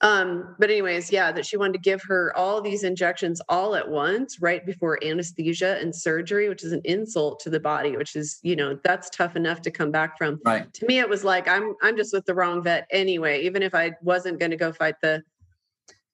um, 0.00 0.54
but 0.58 0.70
anyways, 0.70 1.10
yeah, 1.12 1.32
that 1.32 1.46
she 1.46 1.56
wanted 1.56 1.74
to 1.74 1.78
give 1.78 2.02
her 2.02 2.36
all 2.36 2.60
these 2.60 2.84
injections 2.84 3.40
all 3.48 3.74
at 3.74 3.88
once, 3.88 4.40
right 4.40 4.64
before 4.64 5.02
anesthesia 5.02 5.78
and 5.80 5.94
surgery, 5.94 6.48
which 6.48 6.64
is 6.64 6.72
an 6.72 6.82
insult 6.84 7.40
to 7.40 7.50
the 7.50 7.60
body, 7.60 7.96
which 7.96 8.16
is, 8.16 8.38
you 8.42 8.56
know, 8.56 8.78
that's 8.84 9.08
tough 9.08 9.36
enough 9.36 9.62
to 9.62 9.70
come 9.70 9.90
back 9.90 10.18
from. 10.18 10.40
Right. 10.44 10.72
To 10.74 10.86
me, 10.86 10.98
it 10.98 11.08
was 11.08 11.24
like 11.24 11.48
I'm 11.48 11.74
I'm 11.82 11.96
just 11.96 12.12
with 12.12 12.26
the 12.26 12.34
wrong 12.34 12.62
vet 12.62 12.86
anyway, 12.90 13.42
even 13.42 13.62
if 13.62 13.74
I 13.74 13.92
wasn't 14.02 14.38
going 14.38 14.50
to 14.50 14.56
go 14.56 14.72
fight 14.72 14.96
the 15.00 15.22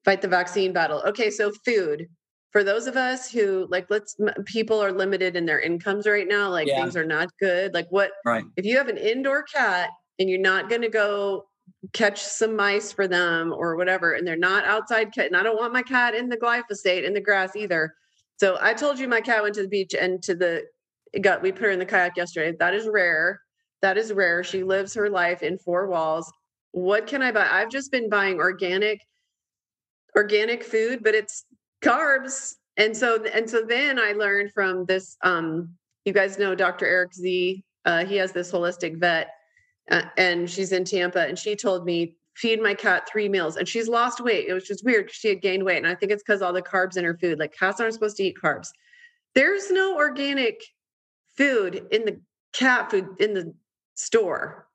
fight 0.04 0.22
the 0.22 0.28
vaccine 0.28 0.72
battle. 0.72 1.02
Okay, 1.06 1.30
so 1.30 1.50
food. 1.64 2.08
For 2.52 2.64
those 2.64 2.86
of 2.86 2.96
us 2.96 3.30
who 3.30 3.66
like 3.70 3.86
let's 3.90 4.16
people 4.44 4.80
are 4.80 4.92
limited 4.92 5.36
in 5.36 5.46
their 5.46 5.60
incomes 5.60 6.06
right 6.06 6.28
now, 6.28 6.48
like 6.50 6.68
Yeah. 6.68 6.82
things 6.82 6.96
are 6.96 7.04
not 7.04 7.28
good. 7.38 7.74
Like 7.74 7.86
what 7.90 8.10
Right. 8.24 8.44
if 8.56 8.64
you 8.64 8.76
have 8.76 8.88
an 8.88 8.98
indoor 8.98 9.42
cat 9.44 9.90
and 10.20 10.28
you're 10.28 10.38
not 10.38 10.68
going 10.68 10.82
to 10.82 10.88
go 10.88 11.46
catch 11.92 12.22
some 12.22 12.54
mice 12.54 12.92
for 12.92 13.08
them 13.08 13.52
or 13.52 13.74
whatever 13.74 14.12
and 14.12 14.26
they're 14.26 14.36
not 14.36 14.64
outside 14.66 15.12
cat 15.14 15.26
and 15.26 15.36
i 15.36 15.42
don't 15.42 15.58
want 15.58 15.72
my 15.72 15.82
cat 15.82 16.14
in 16.14 16.28
the 16.28 16.36
glyphosate 16.36 17.04
in 17.04 17.14
the 17.14 17.20
grass 17.20 17.56
either. 17.56 17.94
So 18.36 18.58
i 18.60 18.74
told 18.74 18.98
you 18.98 19.08
my 19.08 19.20
cat 19.20 19.42
went 19.42 19.54
to 19.56 19.62
the 19.62 19.68
beach 19.68 19.94
and 19.98 20.22
to 20.22 20.34
the 20.34 20.62
got 21.22 21.42
we 21.42 21.50
put 21.50 21.62
her 21.62 21.70
in 21.70 21.80
the 21.80 21.86
kayak 21.86 22.16
yesterday. 22.16 22.56
That 22.60 22.74
is 22.74 22.86
rare. 22.86 23.40
That 23.82 23.96
is 23.98 24.12
rare. 24.12 24.44
She 24.44 24.62
lives 24.62 24.94
her 24.94 25.08
life 25.08 25.42
in 25.42 25.58
four 25.58 25.88
walls. 25.88 26.30
What 26.72 27.06
can 27.06 27.22
i 27.22 27.32
buy? 27.32 27.48
I've 27.50 27.70
just 27.70 27.90
been 27.90 28.08
buying 28.08 28.38
organic 28.38 29.00
organic 30.16 30.62
food 30.62 31.02
but 31.02 31.14
it's 31.14 31.46
carbs. 31.82 32.56
And 32.76 32.96
so 32.96 33.24
and 33.24 33.48
so 33.48 33.62
then 33.62 33.98
i 33.98 34.12
learned 34.12 34.52
from 34.52 34.84
this 34.84 35.16
um 35.22 35.70
you 36.04 36.12
guys 36.12 36.38
know 36.38 36.54
dr 36.54 36.84
eric 36.84 37.12
z 37.14 37.64
uh, 37.84 38.04
he 38.04 38.16
has 38.16 38.32
this 38.32 38.52
holistic 38.52 38.98
vet 38.98 39.28
Uh, 39.90 40.02
and 40.16 40.48
she's 40.48 40.72
in 40.72 40.84
Tampa, 40.84 41.26
and 41.26 41.38
she 41.38 41.56
told 41.56 41.84
me 41.84 42.16
feed 42.34 42.62
my 42.62 42.74
cat 42.74 43.08
three 43.10 43.28
meals, 43.28 43.56
and 43.56 43.68
she's 43.68 43.88
lost 43.88 44.20
weight. 44.20 44.46
It 44.48 44.54
was 44.54 44.66
just 44.66 44.84
weird 44.84 45.10
she 45.10 45.28
had 45.28 45.42
gained 45.42 45.64
weight, 45.64 45.78
and 45.78 45.86
I 45.86 45.94
think 45.94 46.12
it's 46.12 46.22
because 46.22 46.42
all 46.42 46.52
the 46.52 46.62
carbs 46.62 46.96
in 46.96 47.04
her 47.04 47.16
food. 47.16 47.38
Like 47.38 47.54
cats 47.56 47.80
aren't 47.80 47.94
supposed 47.94 48.16
to 48.18 48.24
eat 48.24 48.36
carbs. 48.42 48.68
There's 49.34 49.70
no 49.70 49.96
organic 49.96 50.62
food 51.36 51.86
in 51.90 52.04
the 52.04 52.20
cat 52.52 52.90
food 52.90 53.08
in 53.18 53.34
the 53.34 53.52
store 53.94 54.66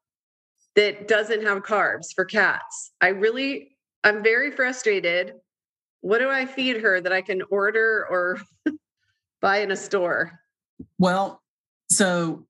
that 0.75 1.07
doesn't 1.07 1.43
have 1.43 1.63
carbs 1.63 2.13
for 2.13 2.25
cats. 2.25 2.91
I 3.01 3.07
really, 3.07 3.77
I'm 4.03 4.23
very 4.23 4.51
frustrated. 4.51 5.33
What 6.01 6.19
do 6.19 6.29
I 6.29 6.45
feed 6.45 6.81
her 6.81 7.01
that 7.01 7.11
I 7.11 7.21
can 7.21 7.41
order 7.49 8.05
or 8.09 8.39
buy 9.41 9.59
in 9.59 9.71
a 9.71 9.75
store? 9.75 10.39
Well, 10.99 11.41
so 11.89 12.45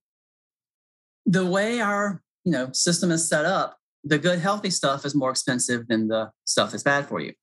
the 1.26 1.46
way 1.46 1.80
our 1.80 2.22
you 2.46 2.52
know 2.52 2.72
system 2.72 3.12
is 3.12 3.28
set 3.28 3.46
up, 3.46 3.78
the 4.04 4.18
good 4.20 4.40
healthy 4.40 4.70
stuff 4.70 5.04
is 5.04 5.16
more 5.16 5.32
expensive 5.32 5.88
than 5.88 6.08
the 6.08 6.32
stuff 6.46 6.72
that's 6.72 6.84
bad 6.84 7.08
for 7.08 7.20
you. 7.20 7.34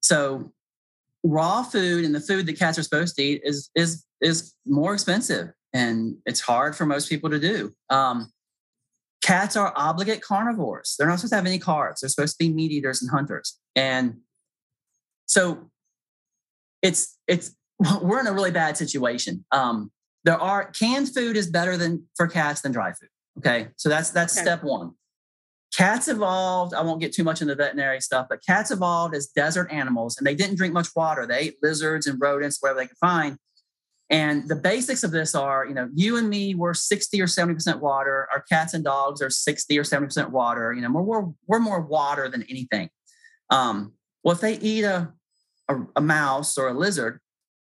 So 0.00 0.52
raw 1.24 1.62
food 1.62 2.04
and 2.04 2.14
the 2.14 2.20
food 2.20 2.46
that 2.46 2.58
cats 2.58 2.78
are 2.78 2.82
supposed 2.82 3.16
to 3.16 3.22
eat 3.22 3.42
is 3.44 3.70
is 3.74 4.04
is 4.20 4.54
more 4.64 4.94
expensive 4.94 5.50
and 5.72 6.16
it's 6.24 6.40
hard 6.40 6.76
for 6.76 6.86
most 6.86 7.08
people 7.08 7.28
to 7.30 7.40
do. 7.40 7.72
Um, 7.90 8.30
cats 9.22 9.56
are 9.56 9.72
obligate 9.74 10.22
carnivores. 10.22 10.94
They're 10.96 11.08
not 11.08 11.18
supposed 11.18 11.32
to 11.32 11.36
have 11.36 11.46
any 11.46 11.58
carbs. 11.58 12.00
They're 12.00 12.10
supposed 12.10 12.38
to 12.38 12.44
be 12.44 12.52
meat 12.52 12.70
eaters 12.70 13.02
and 13.02 13.10
hunters. 13.10 13.58
And 13.74 14.18
so 15.26 15.70
it's 16.82 17.18
it's 17.26 17.56
we're 18.02 18.20
in 18.20 18.26
a 18.26 18.32
really 18.32 18.52
bad 18.52 18.76
situation. 18.76 19.44
Um, 19.50 19.90
there 20.24 20.40
are 20.40 20.70
canned 20.70 21.12
food 21.12 21.36
is 21.36 21.50
better 21.50 21.76
than 21.76 22.06
for 22.16 22.26
cats 22.26 22.60
than 22.60 22.72
dry 22.72 22.92
food. 22.92 23.08
Okay, 23.38 23.68
so 23.76 23.88
that's 23.88 24.10
that's 24.10 24.36
Okay. 24.36 24.44
step 24.44 24.62
one. 24.62 24.92
Cats 25.76 26.06
evolved. 26.06 26.72
I 26.72 26.82
won't 26.82 27.00
get 27.00 27.12
too 27.12 27.24
much 27.24 27.42
into 27.42 27.54
veterinary 27.56 28.00
stuff, 28.00 28.26
but 28.30 28.44
cats 28.46 28.70
evolved 28.70 29.14
as 29.14 29.26
desert 29.26 29.72
animals, 29.72 30.16
and 30.16 30.26
they 30.26 30.34
didn't 30.34 30.56
drink 30.56 30.72
much 30.72 30.88
water. 30.94 31.26
They 31.26 31.38
ate 31.38 31.56
lizards 31.62 32.06
and 32.06 32.20
rodents 32.20 32.58
wherever 32.60 32.78
they 32.78 32.86
could 32.86 32.98
find. 32.98 33.38
And 34.10 34.48
the 34.48 34.54
basics 34.54 35.02
of 35.02 35.10
this 35.10 35.34
are, 35.34 35.66
you 35.66 35.74
know, 35.74 35.88
you 35.94 36.16
and 36.16 36.28
me 36.28 36.54
we're 36.54 36.74
sixty 36.74 37.20
or 37.20 37.26
seventy 37.26 37.54
percent 37.54 37.80
water. 37.80 38.28
Our 38.32 38.42
cats 38.42 38.74
and 38.74 38.84
dogs 38.84 39.20
are 39.20 39.30
sixty 39.30 39.78
or 39.78 39.84
seventy 39.84 40.06
percent 40.06 40.30
water. 40.30 40.72
You 40.72 40.82
know, 40.82 40.92
we're 40.92 41.02
we're, 41.02 41.32
we're 41.48 41.58
more 41.58 41.80
water 41.80 42.28
than 42.28 42.44
anything. 42.44 42.90
Um, 43.50 43.94
well, 44.22 44.34
if 44.34 44.40
they 44.40 44.58
eat 44.58 44.84
a, 44.84 45.12
a 45.68 45.76
a 45.96 46.00
mouse 46.00 46.56
or 46.56 46.68
a 46.68 46.74
lizard, 46.74 47.18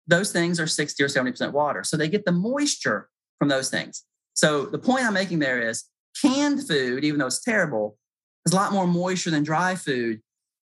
those 0.08 0.32
things 0.32 0.60
are 0.60 0.68
60 0.68 1.02
or 1.04 1.08
70% 1.08 1.54
water. 1.54 1.84
So 1.84 1.96
they 1.96 2.10
get 2.10 2.26
the 2.26 2.32
moisture 2.32 3.10
from 3.40 3.48
those 3.48 3.70
things. 3.70 4.04
So 4.34 4.66
the 4.66 4.80
point 4.80 5.06
I'm 5.06 5.14
making 5.14 5.40
there 5.40 5.62
is 5.68 5.86
canned 6.22 6.68
food, 6.68 7.04
even 7.04 7.20
though 7.20 7.28
it's 7.28 7.44
terrible, 7.44 7.98
is 8.46 8.54
a 8.54 8.56
lot 8.56 8.74
more 8.74 8.88
moisture 8.88 9.32
than 9.32 9.44
dry 9.44 9.76
food. 9.76 10.22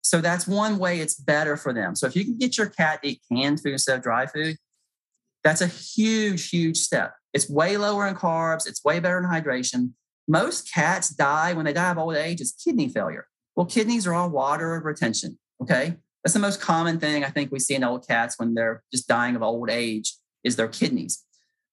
So 0.02 0.20
that's 0.20 0.46
one 0.46 0.78
way 0.78 1.00
it's 1.00 1.14
better 1.14 1.56
for 1.56 1.72
them. 1.72 1.94
So 1.94 2.06
if 2.06 2.16
you 2.16 2.24
can 2.24 2.38
get 2.38 2.56
your 2.56 2.68
cat 2.68 3.02
to 3.02 3.10
eat 3.10 3.22
canned 3.30 3.60
food 3.60 3.72
instead 3.72 3.96
of 3.96 4.02
dry 4.02 4.26
food, 4.26 4.56
that's 5.44 5.60
a 5.60 5.66
huge, 5.66 6.50
huge 6.50 6.78
step. 6.78 7.14
It's 7.32 7.48
way 7.48 7.76
lower 7.76 8.06
in 8.06 8.14
carbs, 8.14 8.66
it's 8.66 8.84
way 8.84 8.98
better 9.00 9.18
in 9.18 9.24
hydration. 9.24 9.92
Most 10.26 10.72
cats 10.72 11.10
die 11.10 11.52
when 11.52 11.64
they 11.64 11.72
die 11.72 11.90
of 11.90 11.98
old 11.98 12.16
age, 12.16 12.40
is 12.40 12.52
kidney 12.52 12.88
failure. 12.88 13.26
Well, 13.56 13.66
kidneys 13.66 14.06
are 14.06 14.14
all 14.14 14.30
water 14.30 14.80
retention. 14.82 15.38
Okay. 15.62 15.96
That's 16.24 16.34
the 16.34 16.40
most 16.40 16.60
common 16.60 17.00
thing 17.00 17.24
I 17.24 17.30
think 17.30 17.50
we 17.50 17.58
see 17.58 17.74
in 17.74 17.84
old 17.84 18.06
cats 18.06 18.38
when 18.38 18.54
they're 18.54 18.82
just 18.92 19.08
dying 19.08 19.36
of 19.36 19.42
old 19.42 19.70
age 19.70 20.14
is 20.44 20.56
their 20.56 20.68
kidneys. 20.68 21.24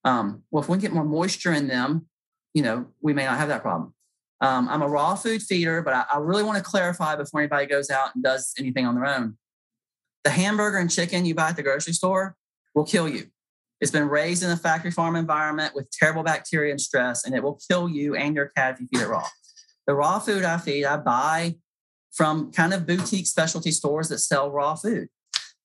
Um, 0.07 0.43
well, 0.51 0.63
if 0.63 0.69
we 0.69 0.77
get 0.77 0.93
more 0.93 1.03
moisture 1.03 1.51
in 1.51 1.67
them, 1.67 2.07
you 2.53 2.63
know, 2.63 2.85
we 3.01 3.13
may 3.13 3.25
not 3.25 3.37
have 3.37 3.49
that 3.49 3.61
problem. 3.61 3.93
Um, 4.39 4.69
I'm 4.69 4.81
a 4.81 4.87
raw 4.87 5.15
food 5.15 5.41
feeder, 5.41 5.81
but 5.81 5.93
I, 5.93 6.05
I 6.13 6.17
really 6.19 6.43
want 6.43 6.57
to 6.57 6.63
clarify 6.63 7.17
before 7.17 7.41
anybody 7.41 7.65
goes 7.65 7.89
out 7.89 8.15
and 8.15 8.23
does 8.23 8.53
anything 8.57 8.85
on 8.85 8.95
their 8.95 9.05
own. 9.05 9.37
The 10.23 10.29
hamburger 10.29 10.77
and 10.77 10.89
chicken 10.89 11.25
you 11.25 11.35
buy 11.35 11.49
at 11.49 11.57
the 11.57 11.63
grocery 11.63 11.91
store 11.91 12.37
will 12.73 12.85
kill 12.85 13.09
you. 13.09 13.25
It's 13.81 13.91
been 13.91 14.07
raised 14.07 14.43
in 14.43 14.49
a 14.49 14.55
factory 14.55 14.91
farm 14.91 15.17
environment 15.17 15.75
with 15.75 15.91
terrible 15.91 16.23
bacteria 16.23 16.71
and 16.71 16.79
stress, 16.79 17.25
and 17.25 17.35
it 17.35 17.43
will 17.43 17.59
kill 17.69 17.89
you 17.89 18.15
and 18.15 18.33
your 18.33 18.47
cat 18.55 18.75
if 18.75 18.79
you 18.79 18.87
feed 18.87 19.03
it 19.03 19.09
raw. 19.09 19.27
The 19.87 19.93
raw 19.93 20.19
food 20.19 20.45
I 20.45 20.57
feed, 20.57 20.85
I 20.85 20.97
buy 20.97 21.57
from 22.13 22.53
kind 22.53 22.73
of 22.73 22.87
boutique 22.87 23.27
specialty 23.27 23.71
stores 23.71 24.07
that 24.07 24.19
sell 24.19 24.51
raw 24.51 24.75
food. 24.75 25.09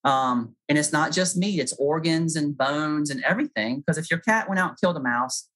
Um, 0.03 0.55
and 0.67 0.77
it's 0.77 0.91
not 0.91 1.11
just 1.11 1.37
meat, 1.37 1.59
it's 1.59 1.73
organs 1.73 2.35
and 2.35 2.57
bones 2.57 3.09
and 3.09 3.23
everything. 3.23 3.79
Because 3.79 3.97
if 3.97 4.11
your 4.11 4.19
cat 4.19 4.49
went 4.49 4.59
out 4.59 4.71
and 4.71 4.79
killed 4.79 4.97
a 4.97 5.01
mouse, 5.01 5.47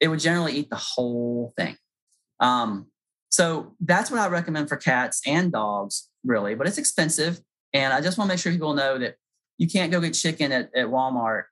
it 0.00 0.08
would 0.08 0.20
generally 0.20 0.52
eat 0.52 0.70
the 0.70 0.76
whole 0.76 1.52
thing. 1.56 1.76
Um, 2.38 2.86
so 3.30 3.74
that's 3.80 4.10
what 4.10 4.20
I 4.20 4.28
recommend 4.28 4.68
for 4.68 4.76
cats 4.76 5.20
and 5.26 5.52
dogs, 5.52 6.08
really, 6.24 6.54
but 6.54 6.66
it's 6.66 6.78
expensive. 6.78 7.40
And 7.72 7.92
I 7.92 8.00
just 8.00 8.18
want 8.18 8.28
to 8.28 8.32
make 8.34 8.40
sure 8.40 8.52
people 8.52 8.74
know 8.74 8.98
that 8.98 9.16
you 9.58 9.68
can't 9.68 9.92
go 9.92 10.00
get 10.00 10.14
chicken 10.14 10.52
at, 10.52 10.70
at 10.74 10.86
Walmart 10.86 11.44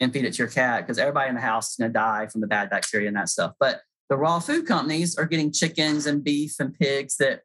and 0.00 0.12
feed 0.12 0.24
it 0.24 0.32
to 0.32 0.38
your 0.38 0.48
cat 0.48 0.80
because 0.80 0.98
everybody 0.98 1.28
in 1.28 1.34
the 1.34 1.40
house 1.40 1.70
is 1.70 1.76
going 1.76 1.90
to 1.90 1.92
die 1.92 2.26
from 2.26 2.40
the 2.40 2.46
bad 2.46 2.70
bacteria 2.70 3.06
and 3.06 3.16
that 3.16 3.28
stuff. 3.28 3.52
But 3.60 3.82
the 4.08 4.16
raw 4.16 4.40
food 4.40 4.66
companies 4.66 5.16
are 5.16 5.26
getting 5.26 5.52
chickens 5.52 6.06
and 6.06 6.24
beef 6.24 6.54
and 6.58 6.74
pigs 6.74 7.16
that 7.18 7.42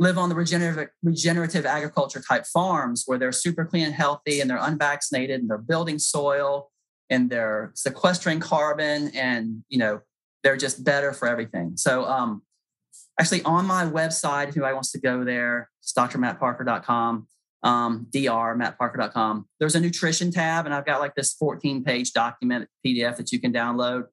live 0.00 0.16
on 0.16 0.30
the 0.30 0.34
regenerative, 0.34 0.88
regenerative 1.02 1.66
agriculture 1.66 2.22
type 2.26 2.46
farms 2.46 3.04
where 3.04 3.18
they're 3.18 3.30
super 3.30 3.66
clean 3.66 3.84
and 3.84 3.94
healthy 3.94 4.40
and 4.40 4.48
they're 4.48 4.58
unvaccinated 4.58 5.40
and 5.40 5.48
they're 5.48 5.58
building 5.58 5.98
soil 5.98 6.70
and 7.10 7.28
they're 7.28 7.70
sequestering 7.74 8.40
carbon 8.40 9.10
and 9.14 9.62
you 9.68 9.78
know 9.78 10.00
they're 10.42 10.56
just 10.56 10.82
better 10.82 11.12
for 11.12 11.28
everything. 11.28 11.76
So 11.76 12.04
um 12.06 12.42
actually 13.20 13.42
on 13.42 13.66
my 13.66 13.84
website 13.84 14.48
if 14.48 14.56
anybody 14.56 14.72
wants 14.72 14.90
to 14.92 14.98
go 14.98 15.22
there 15.22 15.68
it's 15.82 15.92
drmattparker.com 15.92 17.26
um, 17.62 18.06
dr 18.10 18.56
mattparker.com 18.56 19.46
there's 19.58 19.74
a 19.74 19.80
nutrition 19.80 20.32
tab 20.32 20.64
and 20.64 20.74
i've 20.74 20.86
got 20.86 21.00
like 21.00 21.14
this 21.14 21.34
14 21.34 21.84
page 21.84 22.12
document 22.14 22.66
pdf 22.84 23.16
that 23.16 23.30
you 23.32 23.38
can 23.38 23.52
download. 23.52 24.04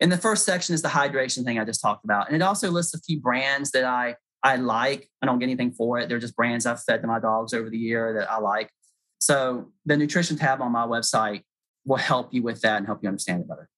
And 0.00 0.10
the 0.10 0.16
first 0.16 0.44
section 0.44 0.74
is 0.74 0.82
the 0.82 0.88
hydration 0.88 1.44
thing 1.44 1.58
i 1.58 1.64
just 1.64 1.82
talked 1.82 2.04
about. 2.04 2.28
And 2.28 2.36
it 2.36 2.42
also 2.42 2.70
lists 2.70 2.94
a 2.94 3.00
few 3.00 3.18
brands 3.20 3.72
that 3.72 3.84
i 3.84 4.14
I 4.42 4.56
like. 4.56 5.08
I 5.22 5.26
don't 5.26 5.38
get 5.38 5.46
anything 5.46 5.72
for 5.72 5.98
it. 5.98 6.08
They're 6.08 6.18
just 6.18 6.36
brands 6.36 6.66
I've 6.66 6.82
fed 6.82 7.00
to 7.02 7.06
my 7.06 7.20
dogs 7.20 7.54
over 7.54 7.70
the 7.70 7.78
year 7.78 8.14
that 8.14 8.30
I 8.30 8.38
like. 8.38 8.70
So 9.18 9.70
the 9.86 9.96
nutrition 9.96 10.36
tab 10.36 10.60
on 10.60 10.72
my 10.72 10.86
website 10.86 11.42
will 11.84 11.96
help 11.96 12.34
you 12.34 12.42
with 12.42 12.60
that 12.62 12.78
and 12.78 12.86
help 12.86 13.00
you 13.02 13.08
understand 13.08 13.42
it 13.42 13.48
better. 13.48 13.68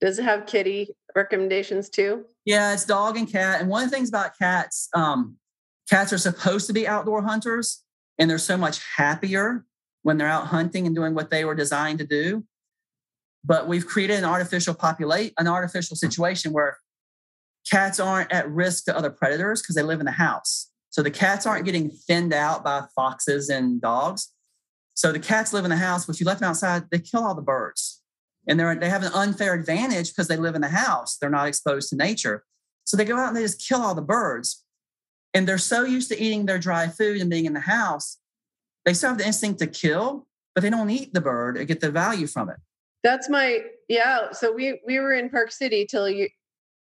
Does 0.00 0.18
it 0.18 0.24
have 0.24 0.46
kitty 0.46 0.94
recommendations 1.14 1.88
too? 1.88 2.24
Yeah, 2.44 2.72
it's 2.72 2.84
dog 2.84 3.16
and 3.16 3.30
cat. 3.30 3.60
And 3.60 3.68
one 3.68 3.84
of 3.84 3.90
the 3.90 3.96
things 3.96 4.08
about 4.08 4.38
cats, 4.38 4.88
um, 4.94 5.36
cats 5.90 6.12
are 6.12 6.18
supposed 6.18 6.66
to 6.68 6.72
be 6.72 6.86
outdoor 6.86 7.22
hunters, 7.22 7.82
and 8.18 8.28
they're 8.28 8.38
so 8.38 8.56
much 8.56 8.80
happier 8.96 9.64
when 10.02 10.16
they're 10.18 10.28
out 10.28 10.46
hunting 10.46 10.86
and 10.86 10.94
doing 10.94 11.14
what 11.14 11.30
they 11.30 11.44
were 11.44 11.54
designed 11.54 11.98
to 11.98 12.06
do. 12.06 12.44
but 13.44 13.68
we've 13.68 13.86
created 13.86 14.18
an 14.18 14.24
artificial 14.24 14.74
populate, 14.74 15.32
an 15.38 15.46
artificial 15.46 15.96
situation 15.96 16.52
where 16.52 16.76
cats 17.70 18.00
aren't 18.00 18.32
at 18.32 18.50
risk 18.50 18.84
to 18.84 18.96
other 18.96 19.10
predators 19.10 19.62
because 19.62 19.74
they 19.74 19.82
live 19.82 20.00
in 20.00 20.06
the 20.06 20.12
house. 20.12 20.70
So 20.90 21.02
the 21.02 21.10
cats 21.10 21.46
aren't 21.46 21.64
getting 21.64 21.90
thinned 21.90 22.32
out 22.32 22.64
by 22.64 22.84
foxes 22.94 23.48
and 23.48 23.80
dogs. 23.80 24.32
So 24.94 25.12
the 25.12 25.20
cats 25.20 25.52
live 25.52 25.64
in 25.64 25.70
the 25.70 25.76
house, 25.76 26.06
but 26.06 26.16
if 26.16 26.20
you 26.20 26.26
left 26.26 26.40
them 26.40 26.50
outside, 26.50 26.84
they 26.90 26.98
kill 26.98 27.24
all 27.24 27.34
the 27.34 27.42
birds. 27.42 28.02
And 28.48 28.58
they're 28.58 28.74
they 28.74 28.88
have 28.88 29.02
an 29.02 29.12
unfair 29.12 29.54
advantage 29.54 30.08
because 30.08 30.28
they 30.28 30.36
live 30.36 30.54
in 30.54 30.62
the 30.62 30.68
house. 30.68 31.18
They're 31.18 31.30
not 31.30 31.48
exposed 31.48 31.90
to 31.90 31.96
nature. 31.96 32.44
So 32.84 32.96
they 32.96 33.04
go 33.04 33.16
out 33.16 33.28
and 33.28 33.36
they 33.36 33.42
just 33.42 33.66
kill 33.66 33.82
all 33.82 33.94
the 33.94 34.02
birds. 34.02 34.64
And 35.34 35.46
they're 35.46 35.58
so 35.58 35.84
used 35.84 36.08
to 36.10 36.20
eating 36.20 36.46
their 36.46 36.58
dry 36.58 36.88
food 36.88 37.20
and 37.20 37.28
being 37.28 37.44
in 37.44 37.52
the 37.52 37.60
house, 37.60 38.18
they 38.84 38.94
still 38.94 39.10
have 39.10 39.18
the 39.18 39.26
instinct 39.26 39.58
to 39.60 39.66
kill, 39.66 40.26
but 40.54 40.62
they 40.62 40.70
don't 40.70 40.88
eat 40.88 41.12
the 41.12 41.20
bird 41.20 41.58
or 41.58 41.64
get 41.64 41.80
the 41.80 41.90
value 41.90 42.26
from 42.26 42.48
it. 42.48 42.56
That's 43.04 43.28
my 43.28 43.60
yeah. 43.88 44.32
So 44.32 44.50
we 44.50 44.80
we 44.86 44.98
were 44.98 45.12
in 45.12 45.28
Park 45.28 45.52
City 45.52 45.86
till 45.86 46.06
a 46.06 46.32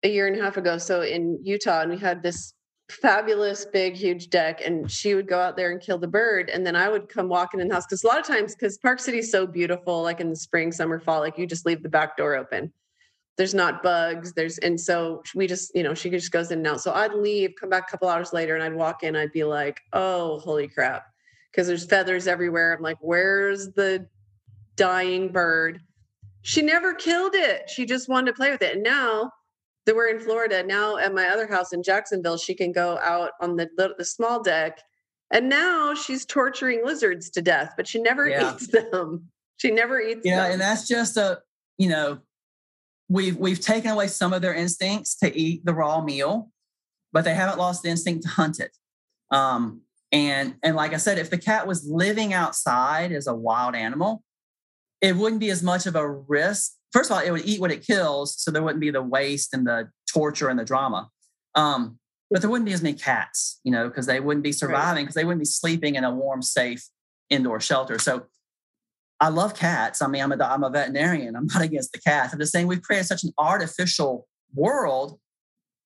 year 0.10 0.28
and 0.28 0.39
a 0.39 0.43
half 0.43 0.58
ago. 0.58 0.78
So 0.78 1.02
in 1.02 1.39
Utah, 1.43 1.82
and 1.82 1.91
we 1.91 1.97
had 1.97 2.24
this 2.24 2.54
fabulous 2.91 3.66
big 3.66 3.95
huge 3.95 4.30
deck 4.30 4.62
and 4.64 4.91
she 4.91 5.16
would 5.16 5.28
go 5.28 5.39
out 5.39 5.56
there 5.56 5.72
and 5.72 5.80
kill 5.80 5.97
the 5.97 6.08
bird 6.08 6.49
and 6.49 6.68
then 6.68 6.76
i 6.76 6.89
would 6.89 7.08
come 7.08 7.30
walking 7.30 7.60
in 7.60 7.68
the 7.68 7.74
house 7.74 7.86
because 7.86 8.04
a 8.04 8.08
lot 8.08 8.20
of 8.20 8.28
times 8.28 8.54
because 8.54 8.78
park 8.80 8.99
city's 8.99 9.32
so 9.32 9.47
beautiful 9.47 10.04
like 10.04 10.20
in 10.20 10.30
the 10.30 10.36
spring 10.36 10.72
summer 10.72 10.99
fall 10.99 11.22
like 11.22 11.38
you 11.38 11.47
just 11.47 11.66
leave 11.66 11.82
the 11.84 11.89
back 11.89 12.18
door 12.18 12.36
open. 12.36 12.72
There's 13.38 13.54
not 13.54 13.82
bugs 13.82 14.34
there's 14.34 14.58
and 14.58 14.80
so 14.80 15.24
we 15.34 15.47
just 15.47 15.74
you 15.74 15.84
know 15.84 15.93
she 15.93 16.10
just 16.10 16.32
goes 16.32 16.52
in 16.52 16.60
and 16.60 16.68
out. 16.68 16.82
So 16.82 16.91
i'd 16.93 17.14
leave 17.14 17.54
come 17.60 17.70
back 17.70 17.88
a 17.88 17.91
couple 17.91 18.10
hours 18.10 18.34
later 18.34 18.56
and 18.56 18.64
i'd 18.64 18.76
walk 18.76 19.04
in 19.04 19.16
i'd 19.16 19.32
be 19.32 19.45
like 19.45 19.80
oh 19.93 20.39
holy 20.39 20.68
crap. 20.68 21.06
Because 21.49 21.68
there's 21.68 21.86
feathers 21.86 22.28
everywhere. 22.28 22.74
I'm 22.76 22.84
like 22.84 22.97
where's 22.99 23.70
the 23.72 24.06
dying 24.76 25.32
bird? 25.32 25.80
She 26.41 26.62
never 26.62 26.93
killed 26.93 27.36
it. 27.36 27.70
She 27.70 27.86
just 27.86 28.10
wanted 28.10 28.32
to 28.32 28.38
play 28.38 28.52
with 28.52 28.62
it. 28.62 28.76
And 28.76 28.84
now 28.84 29.32
that 29.86 29.96
we're 29.96 30.10
in 30.10 30.20
Florida 30.20 30.64
now 30.64 30.98
at 30.98 31.14
my 31.14 31.28
other 31.28 31.48
house 31.48 31.74
in 31.74 31.84
Jacksonville, 31.84 32.38
she 32.38 32.54
can 32.54 32.72
go 32.72 33.00
out 33.00 33.32
on 33.42 33.56
the, 33.56 33.70
the, 33.78 33.96
the 33.98 34.06
small 34.06 34.42
deck. 34.42 34.80
And 35.32 35.50
now 35.50 35.94
she's 35.96 36.26
torturing 36.26 36.86
lizards 36.86 37.30
to 37.32 37.42
death, 37.42 37.74
but 37.78 37.88
she 37.88 38.02
never 38.02 38.28
yeah. 38.28 38.54
eats 38.54 38.68
them. 38.68 39.30
She 39.58 39.72
never 39.72 40.00
eats 40.00 40.22
yeah, 40.24 40.44
them. 40.44 40.54
and 40.54 40.62
that's 40.62 40.88
just 40.88 41.18
a, 41.18 41.40
you 41.78 41.88
know, 41.90 42.20
we've 43.10 43.38
we've 43.38 43.60
taken 43.60 43.92
away 43.92 44.08
some 44.08 44.34
of 44.34 44.42
their 44.42 44.54
instincts 44.54 45.16
to 45.18 45.38
eat 45.38 45.64
the 45.66 45.74
raw 45.74 46.02
meal, 46.02 46.50
but 47.14 47.24
they 47.26 47.34
haven't 47.34 47.60
lost 47.60 47.84
the 47.84 47.90
instinct 47.90 48.24
to 48.24 48.30
hunt 48.30 48.60
it. 48.60 48.76
Um, 49.30 49.82
and 50.12 50.56
and 50.64 50.76
like 50.76 50.94
I 50.94 50.98
said, 50.98 51.18
if 51.18 51.30
the 51.30 51.38
cat 51.38 51.68
was 51.68 51.88
living 51.88 52.34
outside 52.34 53.12
as 53.12 53.28
a 53.28 53.36
wild 53.36 53.76
animal, 53.76 54.24
it 55.00 55.16
wouldn't 55.16 55.40
be 55.40 55.50
as 55.50 55.64
much 55.64 55.86
of 55.86 55.96
a 55.96 56.10
risk 56.10 56.74
first 56.94 57.10
of 57.10 57.18
all, 57.18 57.24
it 57.24 57.32
would 57.32 57.46
eat 57.46 57.60
what 57.60 57.72
it 57.72 57.86
kills, 57.86 58.39
so 58.42 58.52
there 58.52 58.64
wouldn't 58.64 58.82
be 58.82 58.92
the 58.92 59.02
waste 59.02 59.54
and 59.54 59.66
the 59.66 59.89
torture 60.12 60.50
and 60.50 60.60
the 60.60 60.66
drama. 60.66 61.10
Um, 61.56 62.00
but 62.30 62.42
there 62.42 62.50
wouldn't 62.50 62.66
be 62.66 62.74
as 62.74 62.82
many 62.82 62.98
cats, 62.98 63.60
you 63.64 63.72
know, 63.72 63.89
because 63.89 64.06
they 64.06 64.20
wouldn't 64.20 64.44
be 64.44 64.54
surviving 64.54 65.04
because 65.04 65.16
right. 65.16 65.22
they 65.22 65.26
wouldn't 65.26 65.42
be 65.42 65.46
sleeping 65.46 65.96
in 65.96 66.04
a 66.04 66.12
warm, 66.12 66.42
safe 66.42 66.88
indoor 67.30 67.60
shelter. 67.60 68.00
So 68.00 68.26
I 69.20 69.30
love 69.30 69.54
cats. 69.54 70.02
I 70.02 70.08
mean, 70.08 70.24
I'm 70.24 70.32
a, 70.32 70.44
I'm 70.44 70.64
a 70.64 70.70
veterinarian. 70.70 71.36
I'm 71.36 71.48
not 71.48 71.62
against 71.62 71.92
the 71.92 72.00
cats. 72.00 72.34
I'm 72.34 72.39
just 72.39 72.52
saying 72.52 72.68
we've 72.68 72.82
created 72.82 73.06
such 73.06 73.24
an 73.24 73.34
artificial 73.38 74.28
world 74.54 75.20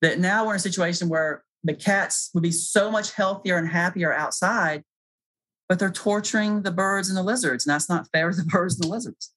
that 0.02 0.20
now 0.20 0.46
we're 0.46 0.54
in 0.54 0.58
a 0.58 0.60
situation 0.60 1.10
where 1.10 1.44
the 1.64 1.74
cats 1.74 2.30
would 2.34 2.44
be 2.44 2.52
so 2.52 2.92
much 2.92 3.14
healthier 3.14 3.58
and 3.58 3.68
happier 3.68 4.14
outside, 4.14 4.84
but 5.68 5.80
they're 5.80 5.92
torturing 5.92 6.62
the 6.62 6.72
birds 6.72 7.10
and 7.10 7.18
the 7.18 7.24
lizards. 7.24 7.66
And 7.66 7.74
that's 7.74 7.90
not 7.90 8.08
fair 8.12 8.30
to 8.30 8.38
the 8.38 8.44
birds 8.48 8.76
and 8.76 8.84
the 8.84 8.88
lizards. 8.88 9.32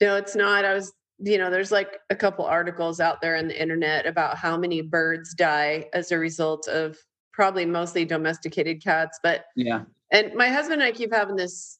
No, 0.00 0.16
it's 0.16 0.34
not. 0.34 0.64
I 0.64 0.74
was 0.74 0.92
you 1.18 1.38
know, 1.38 1.50
there's 1.50 1.72
like 1.72 2.00
a 2.10 2.16
couple 2.16 2.44
articles 2.44 3.00
out 3.00 3.20
there 3.20 3.36
on 3.36 3.48
the 3.48 3.60
internet 3.60 4.06
about 4.06 4.36
how 4.36 4.56
many 4.56 4.80
birds 4.80 5.34
die 5.34 5.86
as 5.92 6.12
a 6.12 6.18
result 6.18 6.68
of 6.68 6.96
probably 7.32 7.66
mostly 7.66 8.04
domesticated 8.04 8.82
cats. 8.82 9.18
But 9.22 9.46
yeah. 9.56 9.82
And 10.10 10.34
my 10.34 10.48
husband 10.48 10.80
and 10.80 10.88
I 10.88 10.92
keep 10.92 11.12
having 11.12 11.36
this 11.36 11.78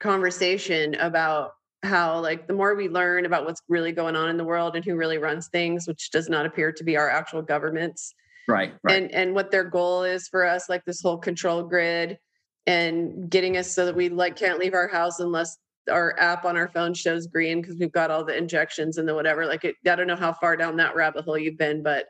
conversation 0.00 0.94
about 0.96 1.52
how 1.82 2.20
like 2.20 2.46
the 2.46 2.54
more 2.54 2.74
we 2.74 2.88
learn 2.88 3.24
about 3.24 3.44
what's 3.44 3.62
really 3.68 3.92
going 3.92 4.14
on 4.14 4.28
in 4.28 4.36
the 4.36 4.44
world 4.44 4.76
and 4.76 4.84
who 4.84 4.96
really 4.96 5.18
runs 5.18 5.48
things, 5.48 5.86
which 5.86 6.10
does 6.10 6.28
not 6.28 6.46
appear 6.46 6.72
to 6.72 6.84
be 6.84 6.96
our 6.96 7.08
actual 7.08 7.42
governments. 7.42 8.14
Right. 8.48 8.74
right. 8.82 9.02
And 9.02 9.12
and 9.12 9.34
what 9.34 9.50
their 9.50 9.64
goal 9.64 10.02
is 10.02 10.28
for 10.28 10.44
us, 10.44 10.68
like 10.68 10.84
this 10.84 11.00
whole 11.00 11.18
control 11.18 11.62
grid 11.62 12.18
and 12.66 13.30
getting 13.30 13.56
us 13.56 13.72
so 13.72 13.86
that 13.86 13.96
we 13.96 14.08
like 14.08 14.36
can't 14.36 14.58
leave 14.58 14.74
our 14.74 14.88
house 14.88 15.18
unless 15.20 15.56
our 15.90 16.18
app 16.18 16.44
on 16.44 16.56
our 16.56 16.68
phone 16.68 16.94
shows 16.94 17.26
green 17.26 17.60
because 17.60 17.76
we've 17.76 17.92
got 17.92 18.10
all 18.10 18.24
the 18.24 18.36
injections 18.36 18.98
and 18.98 19.08
the 19.08 19.14
whatever. 19.14 19.46
Like, 19.46 19.64
it, 19.64 19.76
I 19.86 19.96
don't 19.96 20.06
know 20.06 20.16
how 20.16 20.32
far 20.32 20.56
down 20.56 20.76
that 20.76 20.94
rabbit 20.94 21.24
hole 21.24 21.38
you've 21.38 21.58
been, 21.58 21.82
but 21.82 22.06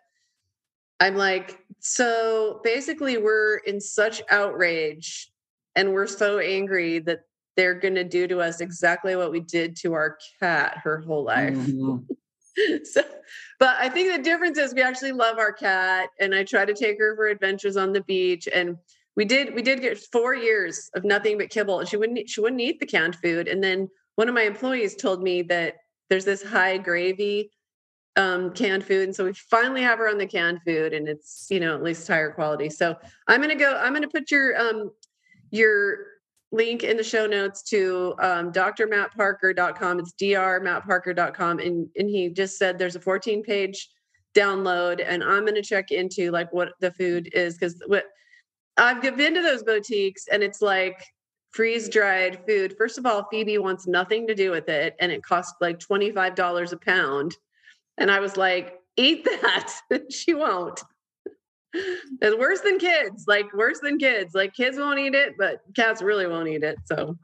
I'm 1.00 1.16
like, 1.16 1.58
so 1.80 2.60
basically, 2.62 3.18
we're 3.18 3.56
in 3.58 3.80
such 3.80 4.22
outrage 4.30 5.32
and 5.74 5.92
we're 5.92 6.06
so 6.06 6.38
angry 6.38 6.98
that 7.00 7.20
they're 7.56 7.74
going 7.74 7.94
to 7.94 8.04
do 8.04 8.26
to 8.28 8.40
us 8.40 8.60
exactly 8.60 9.16
what 9.16 9.30
we 9.30 9.40
did 9.40 9.76
to 9.76 9.94
our 9.94 10.18
cat 10.40 10.78
her 10.82 11.00
whole 11.00 11.24
life. 11.24 11.54
Mm-hmm. 11.54 12.76
so, 12.84 13.02
but 13.58 13.76
I 13.78 13.88
think 13.88 14.14
the 14.14 14.22
difference 14.22 14.58
is 14.58 14.74
we 14.74 14.82
actually 14.82 15.12
love 15.12 15.38
our 15.38 15.52
cat, 15.52 16.10
and 16.20 16.34
I 16.34 16.44
try 16.44 16.64
to 16.64 16.74
take 16.74 16.98
her 16.98 17.16
for 17.16 17.26
adventures 17.26 17.76
on 17.76 17.92
the 17.92 18.02
beach 18.02 18.48
and 18.52 18.76
we 19.16 19.24
did 19.24 19.54
we 19.54 19.62
did 19.62 19.80
get 19.80 19.98
four 20.12 20.34
years 20.34 20.90
of 20.94 21.04
nothing 21.04 21.38
but 21.38 21.50
kibble 21.50 21.80
and 21.80 21.88
she 21.88 21.96
wouldn't 21.96 22.28
she 22.28 22.40
wouldn't 22.40 22.60
eat 22.60 22.80
the 22.80 22.86
canned 22.86 23.16
food 23.16 23.48
and 23.48 23.62
then 23.62 23.88
one 24.16 24.28
of 24.28 24.34
my 24.34 24.42
employees 24.42 24.94
told 24.94 25.22
me 25.22 25.42
that 25.42 25.76
there's 26.08 26.24
this 26.24 26.42
high 26.42 26.76
gravy 26.76 27.50
um, 28.16 28.52
canned 28.52 28.84
food 28.84 29.04
and 29.04 29.16
so 29.16 29.24
we 29.24 29.32
finally 29.32 29.82
have 29.82 29.98
her 29.98 30.08
on 30.08 30.18
the 30.18 30.26
canned 30.26 30.60
food 30.66 30.92
and 30.92 31.08
it's 31.08 31.46
you 31.50 31.60
know 31.60 31.74
at 31.74 31.82
least 31.82 32.06
higher 32.06 32.30
quality. 32.30 32.68
So 32.68 32.96
i'm 33.28 33.42
to 33.42 33.54
go 33.54 33.76
i'm 33.82 33.94
to 34.00 34.08
put 34.08 34.30
your 34.30 34.58
um 34.58 34.90
your 35.50 35.98
link 36.50 36.82
in 36.82 36.98
the 36.98 37.04
show 37.04 37.26
notes 37.26 37.62
to 37.62 38.14
um, 38.20 38.52
drmattparker.com 38.52 39.98
it's 39.98 40.12
drmattparker.com 40.20 41.58
and 41.58 41.88
and 41.96 42.10
he 42.10 42.28
just 42.28 42.58
said 42.58 42.78
there's 42.78 42.96
a 42.96 43.00
14 43.00 43.42
page 43.42 43.88
download 44.34 45.02
and 45.06 45.24
i'm 45.24 45.46
going 45.46 45.54
to 45.54 45.62
check 45.62 45.90
into 45.90 46.30
like 46.30 46.52
what 46.52 46.72
the 46.80 46.90
food 46.92 47.30
is 47.32 47.54
because 47.54 47.82
what 47.86 48.04
I've 48.76 49.02
been 49.02 49.34
to 49.34 49.42
those 49.42 49.62
boutiques 49.62 50.28
and 50.28 50.42
it's 50.42 50.62
like 50.62 51.04
freeze 51.50 51.88
dried 51.88 52.40
food. 52.46 52.74
First 52.78 52.98
of 52.98 53.06
all, 53.06 53.26
Phoebe 53.30 53.58
wants 53.58 53.86
nothing 53.86 54.26
to 54.26 54.34
do 54.34 54.50
with 54.50 54.68
it 54.68 54.94
and 55.00 55.12
it 55.12 55.22
costs 55.22 55.54
like 55.60 55.78
$25 55.78 56.72
a 56.72 56.76
pound. 56.78 57.36
And 57.98 58.10
I 58.10 58.20
was 58.20 58.36
like, 58.36 58.78
eat 58.96 59.24
that. 59.24 59.72
she 60.10 60.34
won't. 60.34 60.80
It's 61.74 62.36
worse 62.36 62.60
than 62.60 62.78
kids, 62.78 63.24
like 63.26 63.52
worse 63.54 63.80
than 63.80 63.98
kids. 63.98 64.34
Like 64.34 64.54
kids 64.54 64.76
won't 64.76 64.98
eat 64.98 65.14
it, 65.14 65.34
but 65.38 65.62
cats 65.74 66.02
really 66.02 66.26
won't 66.26 66.48
eat 66.48 66.62
it. 66.62 66.76
So 66.84 67.16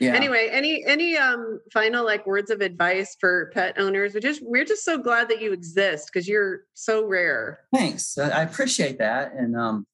yeah. 0.00 0.14
Anyway, 0.14 0.48
any 0.50 0.84
any 0.86 1.16
um 1.16 1.60
final 1.72 2.04
like 2.04 2.26
words 2.26 2.50
of 2.50 2.60
advice 2.60 3.16
for 3.18 3.50
pet 3.52 3.78
owners? 3.78 4.14
We 4.14 4.20
just 4.20 4.42
we're 4.42 4.64
just 4.64 4.84
so 4.84 4.98
glad 4.98 5.28
that 5.28 5.40
you 5.40 5.52
exist 5.52 6.10
because 6.12 6.28
you're 6.28 6.60
so 6.74 7.06
rare. 7.06 7.60
Thanks. 7.74 8.16
I 8.18 8.42
appreciate 8.42 8.98
that. 8.98 9.34
And 9.34 9.56
um 9.56 9.86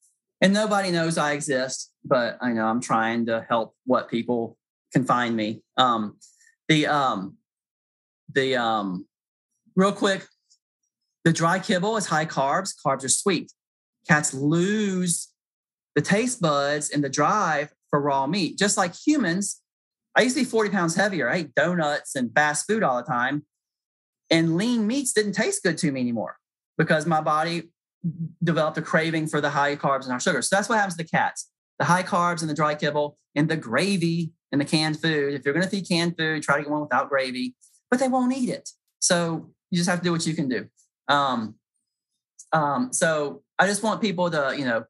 and 0.43 0.53
nobody 0.53 0.90
knows 0.90 1.16
I 1.16 1.32
exist, 1.32 1.93
but 2.05 2.36
I 2.40 2.53
know 2.53 2.66
I'm 2.66 2.80
trying 2.80 3.26
to 3.26 3.47
help 3.49 3.76
what 3.86 4.11
people 4.11 4.59
can 4.93 5.05
find 5.05 5.36
me. 5.36 5.62
Um, 5.76 6.18
the 6.68 6.88
um, 6.88 7.36
the 8.32 8.57
um, 8.57 9.07
real 9.76 9.93
quick, 9.93 10.26
the 11.24 11.32
dry 11.32 11.61
kibble 11.61 11.97
is 11.97 12.07
high 12.07 12.26
carbs. 12.26 12.74
Carbs 12.84 13.05
are 13.05 13.09
sweet. 13.09 13.53
Cats 14.09 14.34
lose 14.34 15.28
the 15.95 16.03
taste 16.03 16.40
buds 16.40 16.90
and 16.90 17.05
the 17.05 17.09
drive 17.09 17.72
for 17.90 18.01
raw 18.01 18.26
meat, 18.26 18.59
just 18.59 18.76
like 18.76 18.95
humans. 18.95 19.61
I 20.16 20.22
used 20.22 20.36
to 20.36 20.43
be 20.43 20.45
40 20.45 20.70
pounds 20.70 20.97
heavier. 20.97 21.30
I 21.30 21.36
ate 21.36 21.55
donuts 21.55 22.16
and 22.16 22.34
fast 22.34 22.66
food 22.66 22.82
all 22.82 22.97
the 22.97 23.09
time. 23.09 23.47
And 24.28 24.57
lean 24.57 24.86
meats 24.86 25.12
didn't 25.12 25.32
taste 25.34 25.62
good 25.62 25.78
to 25.78 25.93
me 25.93 26.01
anymore 26.01 26.36
because 26.76 27.07
my 27.07 27.20
body 27.20 27.72
developed 28.42 28.78
a 28.78 28.82
craving 28.82 29.26
for 29.26 29.40
the 29.40 29.50
high 29.50 29.76
carbs 29.76 30.05
and 30.05 30.12
our 30.12 30.20
sugars. 30.20 30.48
So 30.48 30.57
that's 30.57 30.68
what 30.68 30.76
happens 30.76 30.96
to 30.96 31.05
the 31.05 31.09
cats. 31.09 31.50
The 31.78 31.84
high 31.84 32.03
carbs 32.03 32.40
and 32.40 32.50
the 32.50 32.55
dry 32.55 32.74
kibble 32.74 33.18
and 33.34 33.48
the 33.48 33.57
gravy 33.57 34.32
and 34.50 34.61
the 34.61 34.64
canned 34.64 35.00
food. 35.00 35.34
If 35.34 35.44
you're 35.44 35.55
going 35.55 35.64
to 35.64 35.70
feed 35.70 35.88
canned 35.88 36.16
food, 36.16 36.42
try 36.42 36.57
to 36.57 36.62
get 36.62 36.70
one 36.70 36.82
without 36.82 37.09
gravy, 37.09 37.55
but 37.90 38.00
they 38.00 38.09
won't 38.09 38.36
eat 38.36 38.50
it. 38.50 38.70
So 38.98 39.50
you 39.70 39.78
just 39.78 39.88
have 39.88 40.00
to 40.00 40.05
do 40.05 40.12
what 40.12 40.26
you 40.26 40.34
can 40.34 40.48
do. 40.48 40.66
Um, 41.09 41.57
um, 42.53 42.92
so 42.92 43.42
I 43.59 43.66
just 43.66 43.82
want 43.82 44.00
people 44.00 44.30
to, 44.30 44.55
you 44.57 44.64
know, 44.64 44.84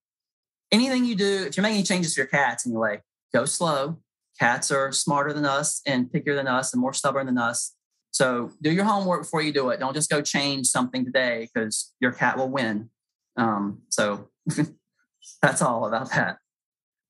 anything 0.73 1.05
you 1.05 1.15
do, 1.15 1.45
if 1.47 1.57
you're 1.57 1.63
making 1.63 1.85
changes 1.85 2.15
to 2.15 2.21
your 2.21 2.27
cats 2.27 2.67
anyway, 2.67 3.01
go 3.33 3.45
slow. 3.45 3.99
Cats 4.39 4.71
are 4.71 4.91
smarter 4.93 5.33
than 5.33 5.45
us 5.45 5.81
and 5.87 6.07
pickier 6.07 6.35
than 6.35 6.49
us 6.49 6.73
and 6.73 6.81
more 6.81 6.93
stubborn 6.93 7.27
than 7.27 7.39
us. 7.39 7.75
So 8.11 8.51
do 8.61 8.71
your 8.71 8.85
homework 8.85 9.23
before 9.23 9.43
you 9.43 9.53
do 9.53 9.71
it. 9.71 9.81
Don't 9.81 9.95
just 9.95 10.11
go 10.11 10.21
change 10.21 10.67
something 10.67 11.05
today 11.05 11.49
because 11.53 11.93
your 12.01 12.13
cat 12.13 12.37
will 12.37 12.51
win. 12.51 12.91
Um, 13.37 13.83
so 13.89 14.29
that's 15.43 15.63
all 15.63 15.87
about 15.87 16.11
that. 16.11 16.39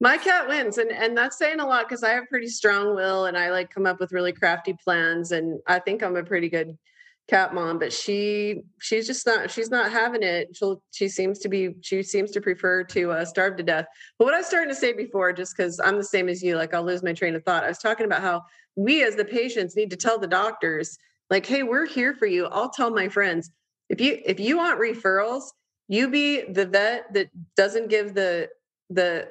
My 0.01 0.19
cat 0.19 0.49
wins, 0.49 0.79
and 0.79 0.91
and 0.91 1.17
that's 1.17 1.39
saying 1.39 1.61
a 1.61 1.67
lot 1.67 1.89
because 1.89 2.03
I 2.03 2.11
have 2.11 2.29
pretty 2.29 2.49
strong 2.49 2.97
will, 2.97 3.27
and 3.27 3.39
I 3.39 3.51
like 3.51 3.71
come 3.71 3.87
up 3.87 4.01
with 4.01 4.13
really 4.13 4.33
crafty 4.33 4.75
plans, 4.85 5.31
and 5.31 5.61
I 5.69 5.79
think 5.79 6.03
I'm 6.03 6.17
a 6.17 6.25
pretty 6.25 6.49
good 6.49 6.77
cat 7.29 7.55
mom. 7.55 7.79
But 7.79 7.93
she 7.93 8.63
she's 8.81 9.07
just 9.07 9.25
not 9.27 9.49
she's 9.49 9.71
not 9.71 9.93
having 9.93 10.25
it. 10.25 10.57
She 10.57 10.75
she 10.91 11.09
seems 11.09 11.39
to 11.41 11.49
be 11.49 11.77
she 11.83 12.03
seems 12.03 12.33
to 12.33 12.41
prefer 12.41 12.83
to 12.83 13.13
uh, 13.13 13.25
starve 13.25 13.57
to 13.59 13.63
death. 13.63 13.87
But 14.19 14.25
what 14.25 14.35
I 14.35 14.39
was 14.39 14.47
starting 14.47 14.71
to 14.71 14.75
say 14.75 14.93
before, 14.93 15.33
just 15.33 15.57
because 15.57 15.79
I'm 15.79 15.97
the 15.99 16.05
same 16.05 16.29
as 16.29 16.43
you, 16.43 16.57
like 16.57 16.75
I'll 16.75 16.85
lose 16.85 17.05
my 17.05 17.13
train 17.13 17.37
of 17.37 17.45
thought. 17.45 17.63
I 17.63 17.69
was 17.69 17.79
talking 17.79 18.07
about 18.07 18.23
how 18.23 18.43
we 18.75 19.05
as 19.05 19.15
the 19.15 19.25
patients 19.25 19.77
need 19.77 19.91
to 19.91 19.97
tell 19.97 20.19
the 20.19 20.27
doctors, 20.27 20.99
like, 21.31 21.47
hey, 21.47 21.63
we're 21.63 21.87
here 21.87 22.15
for 22.15 22.27
you. 22.27 22.47
I'll 22.47 22.71
tell 22.71 22.91
my 22.91 23.09
friends 23.09 23.51
if 23.89 24.01
you 24.01 24.21
if 24.25 24.41
you 24.41 24.57
want 24.57 24.81
referrals, 24.81 25.45
you 25.93 26.09
be 26.09 26.43
the 26.43 26.65
vet 26.65 27.13
that 27.13 27.29
doesn't 27.55 27.91
give 27.91 28.15
the 28.15 28.49
the 28.89 29.29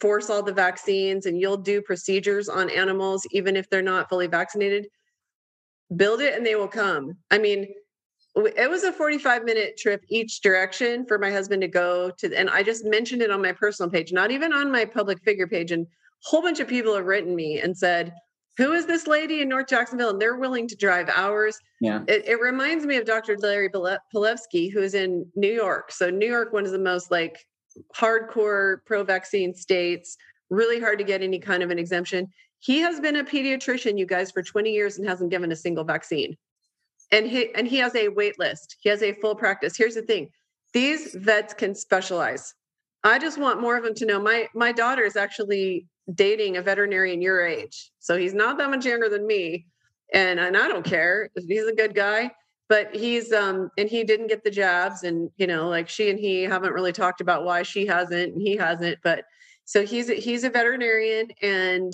force 0.00 0.30
all 0.30 0.42
the 0.42 0.52
vaccines 0.52 1.26
and 1.26 1.40
you'll 1.40 1.56
do 1.56 1.82
procedures 1.82 2.48
on 2.48 2.70
animals 2.70 3.26
even 3.32 3.56
if 3.56 3.68
they're 3.68 3.82
not 3.82 4.08
fully 4.08 4.28
vaccinated. 4.28 4.86
Build 5.96 6.20
it 6.20 6.34
and 6.34 6.46
they 6.46 6.54
will 6.54 6.68
come. 6.68 7.16
I 7.30 7.38
mean 7.38 7.66
it 8.36 8.70
was 8.70 8.84
a 8.84 8.92
45 8.92 9.44
minute 9.44 9.76
trip 9.78 10.04
each 10.08 10.42
direction 10.42 11.06
for 11.06 11.18
my 11.18 11.30
husband 11.30 11.62
to 11.62 11.68
go 11.68 12.10
to 12.18 12.34
and 12.36 12.50
i 12.50 12.62
just 12.62 12.84
mentioned 12.84 13.22
it 13.22 13.30
on 13.30 13.40
my 13.40 13.52
personal 13.52 13.90
page 13.90 14.12
not 14.12 14.30
even 14.30 14.52
on 14.52 14.70
my 14.70 14.84
public 14.84 15.18
figure 15.22 15.46
page 15.46 15.72
and 15.72 15.86
a 15.86 15.88
whole 16.20 16.42
bunch 16.42 16.60
of 16.60 16.68
people 16.68 16.94
have 16.94 17.06
written 17.06 17.34
me 17.34 17.60
and 17.60 17.74
said 17.74 18.12
who 18.56 18.72
is 18.72 18.86
this 18.86 19.06
lady 19.06 19.40
in 19.40 19.48
north 19.48 19.66
jacksonville 19.68 20.10
and 20.10 20.20
they're 20.20 20.36
willing 20.36 20.66
to 20.66 20.76
drive 20.76 21.08
hours 21.08 21.58
yeah 21.80 22.02
it, 22.08 22.26
it 22.26 22.40
reminds 22.40 22.86
me 22.86 22.96
of 22.96 23.04
dr 23.04 23.36
larry 23.38 23.68
Palevsky, 23.68 24.72
who 24.72 24.80
is 24.80 24.94
in 24.94 25.26
new 25.34 25.52
york 25.52 25.92
so 25.92 26.10
new 26.10 26.26
york 26.26 26.52
one 26.52 26.64
of 26.64 26.72
the 26.72 26.78
most 26.78 27.10
like 27.10 27.46
hardcore 27.94 28.78
pro 28.86 29.04
vaccine 29.04 29.54
states, 29.54 30.16
really 30.50 30.80
hard 30.80 30.98
to 30.98 31.04
get 31.04 31.22
any 31.22 31.38
kind 31.38 31.62
of 31.62 31.70
an 31.70 31.78
exemption. 31.78 32.28
He 32.60 32.78
has 32.80 33.00
been 33.00 33.16
a 33.16 33.24
pediatrician, 33.24 33.98
you 33.98 34.06
guys, 34.06 34.30
for 34.30 34.42
20 34.42 34.72
years 34.72 34.98
and 34.98 35.08
hasn't 35.08 35.30
given 35.30 35.52
a 35.52 35.56
single 35.56 35.84
vaccine. 35.84 36.36
And 37.12 37.26
he 37.26 37.54
and 37.54 37.68
he 37.68 37.76
has 37.76 37.94
a 37.94 38.08
wait 38.08 38.38
list. 38.38 38.76
He 38.80 38.88
has 38.88 39.02
a 39.02 39.12
full 39.12 39.36
practice. 39.36 39.76
Here's 39.76 39.94
the 39.94 40.02
thing. 40.02 40.30
These 40.72 41.14
vets 41.14 41.54
can 41.54 41.74
specialize. 41.74 42.52
I 43.06 43.18
just 43.18 43.38
want 43.38 43.60
more 43.60 43.76
of 43.76 43.84
them 43.84 43.94
to 43.94 44.06
know 44.06 44.20
my 44.20 44.48
my 44.54 44.72
daughter 44.72 45.02
is 45.02 45.16
actually 45.16 45.86
dating 46.14 46.56
a 46.56 46.62
veterinarian 46.62 47.22
your 47.22 47.46
age. 47.46 47.90
So 47.98 48.16
he's 48.16 48.34
not 48.34 48.58
that 48.58 48.70
much 48.70 48.84
younger 48.84 49.08
than 49.08 49.26
me. 49.26 49.66
And 50.12 50.38
and 50.40 50.56
I 50.56 50.68
don't 50.68 50.84
care. 50.84 51.30
He's 51.48 51.66
a 51.66 51.74
good 51.74 51.94
guy 51.94 52.30
but 52.68 52.94
he's 52.94 53.32
um 53.32 53.70
and 53.78 53.88
he 53.88 54.04
didn't 54.04 54.28
get 54.28 54.44
the 54.44 54.50
jabs 54.50 55.02
and 55.02 55.30
you 55.36 55.46
know 55.46 55.68
like 55.68 55.88
she 55.88 56.10
and 56.10 56.18
he 56.18 56.42
haven't 56.42 56.72
really 56.72 56.92
talked 56.92 57.20
about 57.20 57.44
why 57.44 57.62
she 57.62 57.86
hasn't 57.86 58.32
and 58.32 58.42
he 58.42 58.56
hasn't 58.56 58.98
but 59.02 59.24
so 59.64 59.84
he's 59.84 60.08
he's 60.08 60.44
a 60.44 60.50
veterinarian 60.50 61.28
and 61.42 61.92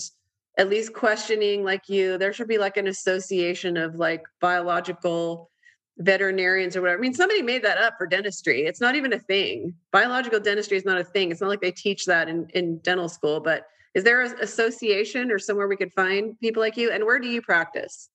at 0.59 0.69
least 0.69 0.93
questioning 0.93 1.65
like 1.65 1.89
you 1.89 2.19
there 2.19 2.33
should 2.33 2.49
be 2.49 2.59
like 2.59 2.77
an 2.77 2.87
association 2.87 3.77
of 3.77 3.97
like 3.97 4.23
biological 4.41 5.51
veterinarians 5.99 6.77
or 6.77 6.83
whatever. 6.83 6.99
I 6.99 7.03
mean, 7.03 7.15
somebody 7.15 7.43
made 7.43 7.63
that 7.65 7.79
up 7.79 7.95
for 7.99 8.07
dentistry. 8.07 8.63
It's 8.63 8.81
not 8.81 8.95
even 8.95 9.13
a 9.13 9.19
thing. 9.19 9.75
Biological 9.91 10.41
dentistry 10.41 10.77
is 10.77 10.85
not 10.85 10.99
a 10.99 11.05
thing. 11.05 11.31
It's 11.31 11.41
not 11.41 11.49
like 11.49 11.61
they 11.61 11.73
teach 11.73 12.07
that 12.07 12.29
in, 12.29 12.49
in 12.55 12.79
dental 12.79 13.09
school, 13.09 13.41
but 13.41 13.67
is 13.95 14.05
there 14.05 14.23
an 14.23 14.35
association 14.41 15.31
or 15.31 15.39
somewhere 15.39 15.69
we 15.69 15.77
could 15.77 15.93
find 15.93 16.39
people 16.41 16.63
like 16.63 16.77
you? 16.77 16.91
And 16.91 17.05
where 17.05 17.19
do 17.19 17.29
you 17.29 17.43
practice? 17.43 18.09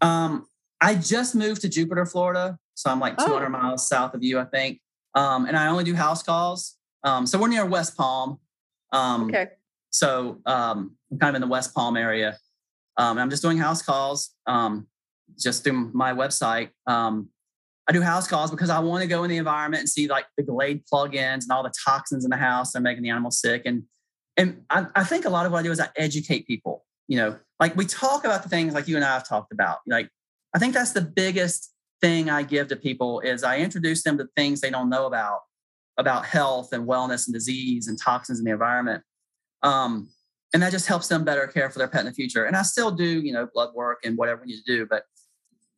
Um, 0.00 0.46
I 0.80 0.94
just 0.94 1.34
moved 1.34 1.62
to 1.62 1.68
Jupiter, 1.68 2.06
Florida. 2.06 2.58
So 2.74 2.90
I'm 2.90 3.00
like 3.00 3.16
200 3.18 3.46
oh. 3.46 3.48
miles 3.48 3.88
south 3.88 4.14
of 4.14 4.22
you, 4.22 4.38
I 4.38 4.44
think. 4.44 4.80
Um, 5.14 5.46
and 5.46 5.56
I 5.56 5.68
only 5.68 5.84
do 5.84 5.94
house 5.94 6.22
calls. 6.22 6.76
Um, 7.04 7.26
so 7.26 7.38
we're 7.38 7.48
near 7.48 7.66
West 7.66 7.96
Palm. 7.96 8.38
Um, 8.92 9.24
okay. 9.24 9.48
So 9.90 10.40
um, 10.46 10.96
I'm 11.10 11.18
kind 11.18 11.30
of 11.30 11.42
in 11.42 11.46
the 11.46 11.52
West 11.52 11.74
Palm 11.74 11.96
area. 11.96 12.38
Um, 12.96 13.18
I'm 13.18 13.30
just 13.30 13.42
doing 13.42 13.58
house 13.58 13.82
calls 13.82 14.30
um, 14.46 14.86
just 15.38 15.64
through 15.64 15.90
my 15.92 16.12
website. 16.12 16.70
Um, 16.86 17.28
I 17.88 17.92
do 17.92 18.00
house 18.00 18.28
calls 18.28 18.50
because 18.50 18.70
I 18.70 18.78
want 18.78 19.02
to 19.02 19.08
go 19.08 19.24
in 19.24 19.30
the 19.30 19.36
environment 19.36 19.80
and 19.80 19.88
see 19.88 20.06
like 20.06 20.26
the 20.36 20.42
Glade 20.42 20.84
plugins 20.92 21.42
and 21.42 21.50
all 21.50 21.62
the 21.62 21.72
toxins 21.84 22.24
in 22.24 22.30
the 22.30 22.36
house 22.36 22.72
that 22.72 22.78
are 22.78 22.82
making 22.82 23.02
the 23.02 23.10
animals 23.10 23.40
sick. 23.40 23.62
And 23.64 23.84
and 24.36 24.62
I, 24.70 24.86
I 24.94 25.04
think 25.04 25.24
a 25.24 25.30
lot 25.30 25.44
of 25.44 25.52
what 25.52 25.58
I 25.58 25.62
do 25.62 25.72
is 25.72 25.80
I 25.80 25.88
educate 25.96 26.46
people. 26.46 26.84
You 27.08 27.18
know, 27.18 27.38
like 27.60 27.76
we 27.76 27.84
talk 27.84 28.24
about 28.24 28.42
the 28.42 28.48
things 28.48 28.72
like 28.72 28.88
you 28.88 28.96
and 28.96 29.04
I 29.04 29.14
have 29.14 29.28
talked 29.28 29.52
about, 29.52 29.78
like 29.86 30.08
I 30.54 30.58
think 30.58 30.74
that's 30.74 30.92
the 30.92 31.02
biggest 31.02 31.72
thing 32.00 32.30
I 32.30 32.42
give 32.42 32.68
to 32.68 32.76
people 32.76 33.20
is 33.20 33.42
I 33.44 33.58
introduce 33.58 34.02
them 34.02 34.16
to 34.18 34.28
things 34.36 34.60
they 34.60 34.70
don't 34.70 34.88
know 34.88 35.06
about 35.06 35.40
about 35.98 36.24
health 36.24 36.72
and 36.72 36.88
wellness 36.88 37.26
and 37.26 37.34
disease 37.34 37.88
and 37.88 38.00
toxins 38.00 38.38
in 38.38 38.44
the 38.44 38.50
environment. 38.52 39.02
Um, 39.62 40.08
and 40.54 40.62
that 40.62 40.72
just 40.72 40.86
helps 40.86 41.08
them 41.08 41.24
better 41.24 41.46
care 41.46 41.70
for 41.70 41.78
their 41.78 41.88
pet 41.88 42.00
in 42.00 42.06
the 42.06 42.12
future. 42.12 42.44
And 42.44 42.56
I 42.56 42.62
still 42.62 42.90
do, 42.90 43.04
you 43.04 43.32
know, 43.32 43.48
blood 43.52 43.74
work 43.74 44.00
and 44.04 44.16
whatever 44.16 44.42
we 44.42 44.52
need 44.52 44.62
to 44.62 44.76
do, 44.76 44.86
but 44.88 45.04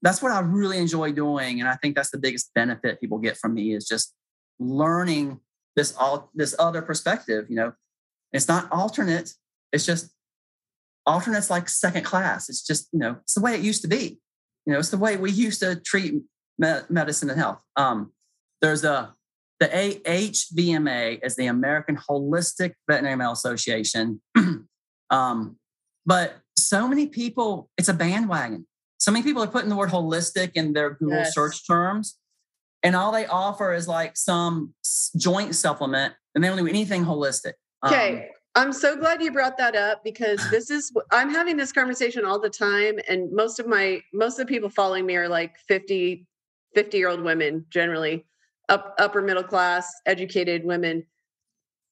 that's 0.04 0.20
what 0.20 0.30
I 0.30 0.40
really 0.40 0.76
enjoy 0.76 1.12
doing. 1.12 1.60
And 1.60 1.68
I 1.68 1.76
think 1.76 1.96
that's 1.96 2.10
the 2.10 2.18
biggest 2.18 2.52
benefit 2.54 3.00
people 3.00 3.18
get 3.18 3.38
from 3.38 3.54
me 3.54 3.74
is 3.74 3.88
just 3.88 4.14
learning 4.60 5.40
this 5.76 5.96
all 5.96 6.30
this 6.34 6.54
other 6.58 6.82
perspective. 6.82 7.46
You 7.48 7.56
know, 7.56 7.72
it's 8.30 8.46
not 8.46 8.70
alternate. 8.70 9.32
It's 9.72 9.86
just 9.86 10.10
alternate's 11.06 11.48
like 11.48 11.70
second 11.70 12.04
class. 12.04 12.50
It's 12.50 12.62
just, 12.62 12.88
you 12.92 12.98
know, 12.98 13.16
it's 13.22 13.32
the 13.32 13.40
way 13.40 13.54
it 13.54 13.62
used 13.62 13.80
to 13.82 13.88
be. 13.88 14.20
You 14.66 14.74
know, 14.74 14.78
it's 14.78 14.90
the 14.90 14.98
way 14.98 15.16
we 15.16 15.30
used 15.30 15.60
to 15.60 15.76
treat 15.76 16.14
me- 16.58 16.80
medicine 16.90 17.30
and 17.30 17.40
health. 17.40 17.60
Um, 17.76 18.12
there's 18.60 18.84
a 18.84 19.14
the 19.60 19.68
AHVMA 19.68 21.20
is 21.24 21.36
the 21.36 21.46
American 21.46 21.96
Holistic 21.96 22.74
Veterinary 22.90 23.24
Association. 23.32 24.20
um, 25.10 25.56
but 26.04 26.36
so 26.58 26.86
many 26.86 27.06
people, 27.06 27.70
it's 27.78 27.88
a 27.88 27.94
bandwagon. 27.94 28.66
So 28.98 29.10
many 29.10 29.22
people 29.22 29.42
are 29.42 29.48
putting 29.48 29.68
the 29.68 29.76
word 29.76 29.90
holistic 29.90 30.52
in 30.54 30.72
their 30.72 30.90
Google 30.90 31.18
yes. 31.18 31.34
search 31.34 31.66
terms, 31.66 32.18
and 32.82 32.94
all 32.96 33.12
they 33.12 33.26
offer 33.26 33.72
is 33.72 33.88
like 33.88 34.16
some 34.16 34.74
joint 35.16 35.54
supplement, 35.54 36.14
and 36.34 36.42
they 36.42 36.48
don't 36.48 36.58
do 36.58 36.66
anything 36.66 37.04
holistic. 37.04 37.54
Okay. 37.84 38.18
Um, 38.18 38.28
I'm 38.56 38.72
so 38.72 38.96
glad 38.96 39.20
you 39.20 39.32
brought 39.32 39.58
that 39.58 39.74
up 39.74 40.04
because 40.04 40.40
this 40.50 40.70
is 40.70 40.92
I'm 41.10 41.30
having 41.30 41.56
this 41.56 41.72
conversation 41.72 42.24
all 42.24 42.38
the 42.38 42.50
time 42.50 42.98
and 43.08 43.30
most 43.32 43.58
of 43.58 43.66
my 43.66 44.00
most 44.12 44.38
of 44.38 44.46
the 44.46 44.52
people 44.52 44.70
following 44.70 45.06
me 45.06 45.16
are 45.16 45.28
like 45.28 45.56
50 45.68 46.26
50 46.74 46.96
year 46.96 47.08
old 47.08 47.22
women 47.22 47.64
generally 47.70 48.24
up 48.68 48.94
upper 48.98 49.22
middle 49.22 49.42
class 49.42 49.92
educated 50.06 50.64
women 50.64 51.04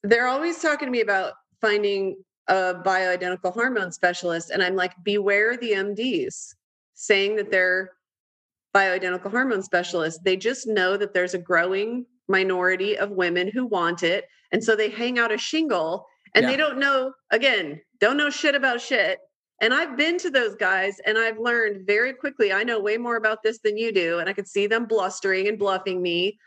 they're 0.02 0.26
always 0.26 0.60
talking 0.60 0.86
to 0.86 0.92
me 0.92 1.00
about 1.00 1.34
finding 1.60 2.16
a 2.48 2.74
bioidentical 2.74 3.52
hormone 3.52 3.92
specialist 3.92 4.50
and 4.50 4.62
I'm 4.62 4.74
like 4.74 4.92
beware 5.04 5.56
the 5.56 5.72
MDs 5.72 6.54
saying 7.02 7.34
that 7.34 7.50
they're 7.50 7.90
bioidentical 8.74 9.30
hormone 9.30 9.62
specialists 9.62 10.20
they 10.24 10.36
just 10.36 10.68
know 10.68 10.96
that 10.96 11.12
there's 11.12 11.34
a 11.34 11.38
growing 11.38 12.06
minority 12.28 12.96
of 12.96 13.10
women 13.10 13.50
who 13.52 13.66
want 13.66 14.02
it 14.04 14.24
and 14.52 14.62
so 14.62 14.76
they 14.76 14.88
hang 14.88 15.18
out 15.18 15.32
a 15.32 15.36
shingle 15.36 16.06
and 16.34 16.44
yeah. 16.44 16.50
they 16.50 16.56
don't 16.56 16.78
know 16.78 17.12
again 17.32 17.80
don't 18.00 18.16
know 18.16 18.30
shit 18.30 18.54
about 18.54 18.80
shit 18.80 19.18
and 19.60 19.74
i've 19.74 19.96
been 19.96 20.16
to 20.16 20.30
those 20.30 20.54
guys 20.54 20.96
and 21.04 21.18
i've 21.18 21.38
learned 21.38 21.84
very 21.86 22.12
quickly 22.12 22.52
i 22.52 22.62
know 22.62 22.80
way 22.80 22.96
more 22.96 23.16
about 23.16 23.42
this 23.42 23.58
than 23.64 23.76
you 23.76 23.92
do 23.92 24.20
and 24.20 24.28
i 24.28 24.32
could 24.32 24.48
see 24.48 24.68
them 24.68 24.86
blustering 24.86 25.48
and 25.48 25.58
bluffing 25.58 26.00
me 26.00 26.38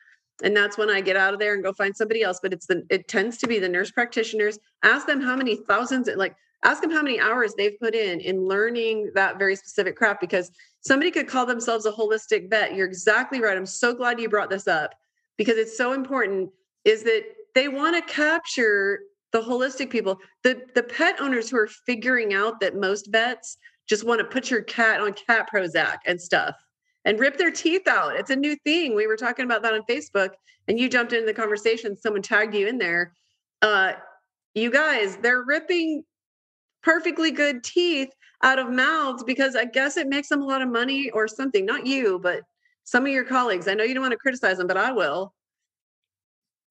and 0.42 0.56
that's 0.56 0.78
when 0.78 0.90
i 0.90 1.02
get 1.02 1.18
out 1.18 1.34
of 1.34 1.40
there 1.40 1.54
and 1.54 1.64
go 1.66 1.74
find 1.74 1.96
somebody 1.96 2.24
else 2.24 2.40
but 2.42 2.54
it's 2.54 2.66
the 2.66 2.82
it 2.90 3.10
tends 3.10 3.38
to 3.38 3.46
be 3.46 3.60
the 3.60 3.70
nurse 3.70 3.92
practitioners 3.92 4.58
ask 4.84 5.06
them 5.06 5.22
how 5.22 5.36
many 5.36 5.58
thousands 5.68 6.10
like 6.16 6.36
ask 6.64 6.82
them 6.82 6.92
how 6.92 7.02
many 7.02 7.20
hours 7.20 7.54
they've 7.54 7.80
put 7.80 7.94
in 7.94 8.20
in 8.20 8.46
learning 8.46 9.12
that 9.16 9.38
very 9.38 9.56
specific 9.56 9.96
craft 9.96 10.22
because 10.22 10.52
somebody 10.82 11.12
could 11.12 11.28
call 11.28 11.46
themselves 11.46 11.86
a 11.86 11.92
holistic 11.92 12.50
vet 12.50 12.76
you're 12.76 12.88
exactly 12.88 13.42
right 13.42 13.58
i'm 13.58 13.66
so 13.66 13.94
glad 13.94 14.20
you 14.20 14.30
brought 14.30 14.50
this 14.50 14.68
up 14.68 14.94
because 15.38 15.58
it's 15.58 15.78
so 15.78 15.94
important 15.94 16.50
is 16.86 17.04
that 17.04 17.24
they 17.54 17.68
want 17.68 17.96
to 17.96 18.14
capture 18.14 19.00
the 19.36 19.42
holistic 19.42 19.90
people, 19.90 20.18
the 20.44 20.62
the 20.76 20.84
pet 20.84 21.20
owners 21.20 21.50
who 21.50 21.58
are 21.58 21.68
figuring 21.68 22.34
out 22.34 22.62
that 22.62 22.76
most 22.76 23.12
vets 23.12 23.58
just 23.86 24.06
want 24.06 24.20
to 24.20 24.26
put 24.26 24.50
your 24.50 24.62
cat 24.62 25.02
on 25.02 25.14
cat 25.14 25.50
Prozac 25.54 25.98
and 26.06 26.22
stuff 26.22 26.56
and 27.04 27.20
rip 27.20 27.38
their 27.38 27.52
teeth 27.52 27.88
out. 27.88 28.16
It's 28.16 28.30
a 28.30 28.36
new 28.36 28.56
thing. 28.64 28.96
We 28.96 29.08
were 29.08 29.18
talking 29.18 29.44
about 29.44 29.62
that 29.64 29.74
on 29.74 29.82
Facebook, 29.90 30.30
and 30.70 30.80
you 30.80 30.88
jumped 30.88 31.12
into 31.12 31.26
the 31.26 31.34
conversation. 31.34 31.98
Someone 31.98 32.22
tagged 32.22 32.56
you 32.56 32.68
in 32.68 32.78
there. 32.78 33.14
Uh, 33.62 33.94
you 34.54 34.72
guys, 34.72 35.18
they're 35.18 35.44
ripping 35.44 36.04
perfectly 36.86 37.32
good 37.32 37.64
teeth 37.64 38.10
out 38.44 38.60
of 38.60 38.70
mouths 38.70 39.24
because 39.24 39.56
I 39.56 39.66
guess 39.66 39.98
it 39.98 40.08
makes 40.08 40.30
them 40.30 40.42
a 40.42 40.46
lot 40.46 40.62
of 40.62 40.70
money 40.70 41.10
or 41.10 41.28
something. 41.28 41.66
Not 41.66 41.86
you, 41.86 42.20
but 42.22 42.42
some 42.84 43.06
of 43.06 43.12
your 43.12 43.26
colleagues. 43.26 43.68
I 43.68 43.74
know 43.74 43.84
you 43.84 43.96
don't 43.96 44.04
want 44.04 44.14
to 44.14 44.18
criticize 44.18 44.58
them, 44.58 44.68
but 44.68 44.78
I 44.78 44.92
will. 44.92 45.34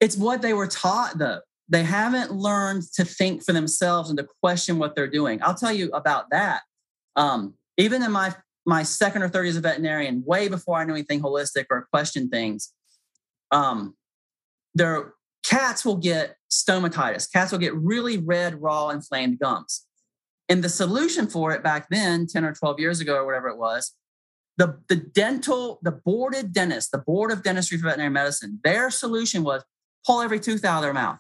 It's 0.01 0.17
what 0.17 0.41
they 0.41 0.55
were 0.55 0.69
taught, 0.69 1.19
though 1.19 1.41
they 1.69 1.83
haven't 1.83 2.31
learned 2.33 2.83
to 2.95 3.05
think 3.05 3.43
for 3.45 3.53
themselves 3.53 4.11
and 4.11 4.19
to 4.19 4.27
question 4.43 4.79
what 4.79 4.95
they're 4.95 5.11
doing. 5.11 5.43
I'll 5.43 5.55
tell 5.55 5.73
you 5.73 5.91
about 5.93 6.27
that. 6.31 6.63
Um, 7.17 7.55
even 7.77 8.03
in 8.03 8.13
my 8.13 8.35
my 8.67 8.83
second 8.83 9.23
or 9.23 9.29
third 9.29 9.47
as 9.47 9.57
a 9.57 9.61
veterinarian, 9.61 10.23
way 10.25 10.49
before 10.49 10.79
I 10.79 10.85
knew 10.85 10.95
anything 10.95 11.21
holistic 11.21 11.67
or 11.71 11.87
questioned 11.93 12.31
things, 12.31 12.73
um, 13.51 13.95
there 14.75 15.13
cats 15.45 15.85
will 15.85 15.97
get 15.97 16.37
stomatitis. 16.51 17.31
Cats 17.31 17.53
will 17.53 17.59
get 17.59 17.75
really 17.75 18.19
red, 18.19 18.61
raw, 18.63 18.89
inflamed 18.91 19.39
gums. 19.39 19.85
And 20.49 20.63
the 20.63 20.69
solution 20.69 21.27
for 21.27 21.53
it 21.53 21.63
back 21.63 21.89
then, 21.91 22.27
10 22.27 22.45
or 22.45 22.53
12 22.53 22.79
years 22.79 23.01
ago, 23.01 23.17
or 23.17 23.27
whatever 23.27 23.49
it 23.49 23.57
was, 23.57 23.95
the, 24.57 24.79
the 24.89 24.97
dental, 24.97 25.81
the 25.83 25.91
boarded 25.91 26.53
dentist, 26.53 26.93
the 26.93 26.99
board 26.99 27.33
of 27.33 27.43
dentistry 27.43 27.79
for 27.79 27.85
veterinary 27.85 28.11
medicine, 28.11 28.61
their 28.63 28.91
solution 28.91 29.43
was 29.43 29.65
pull 30.07 30.21
every 30.21 30.39
tooth 30.39 30.65
out 30.65 30.79
of 30.79 30.83
their 30.83 30.93
mouth 30.93 31.19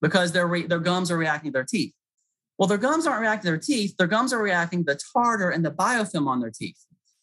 because 0.00 0.32
their, 0.32 0.46
re, 0.46 0.66
their 0.66 0.80
gums 0.80 1.10
are 1.10 1.18
reacting 1.18 1.50
to 1.50 1.56
their 1.56 1.64
teeth. 1.64 1.94
Well, 2.58 2.68
their 2.68 2.78
gums 2.78 3.06
aren't 3.06 3.20
reacting 3.20 3.48
to 3.48 3.52
their 3.52 3.58
teeth. 3.58 3.96
Their 3.96 4.06
gums 4.06 4.32
are 4.32 4.42
reacting 4.42 4.84
to 4.84 4.94
the 4.94 5.00
tartar 5.12 5.50
and 5.50 5.64
the 5.64 5.70
biofilm 5.70 6.26
on 6.26 6.40
their 6.40 6.50
teeth. 6.50 6.78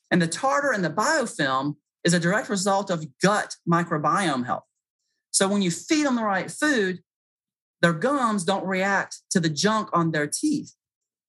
And 0.09 0.21
the 0.21 0.27
tartar 0.27 0.71
and 0.71 0.83
the 0.83 0.89
biofilm 0.89 1.75
is 2.03 2.13
a 2.13 2.19
direct 2.19 2.49
result 2.49 2.89
of 2.89 3.05
gut 3.21 3.55
microbiome 3.69 4.45
health. 4.45 4.63
So 5.31 5.47
when 5.47 5.61
you 5.61 5.71
feed 5.71 6.05
them 6.05 6.15
the 6.15 6.23
right 6.23 6.51
food, 6.51 6.99
their 7.81 7.93
gums 7.93 8.43
don't 8.43 8.65
react 8.65 9.21
to 9.31 9.39
the 9.39 9.49
junk 9.49 9.89
on 9.93 10.11
their 10.11 10.27
teeth. 10.27 10.73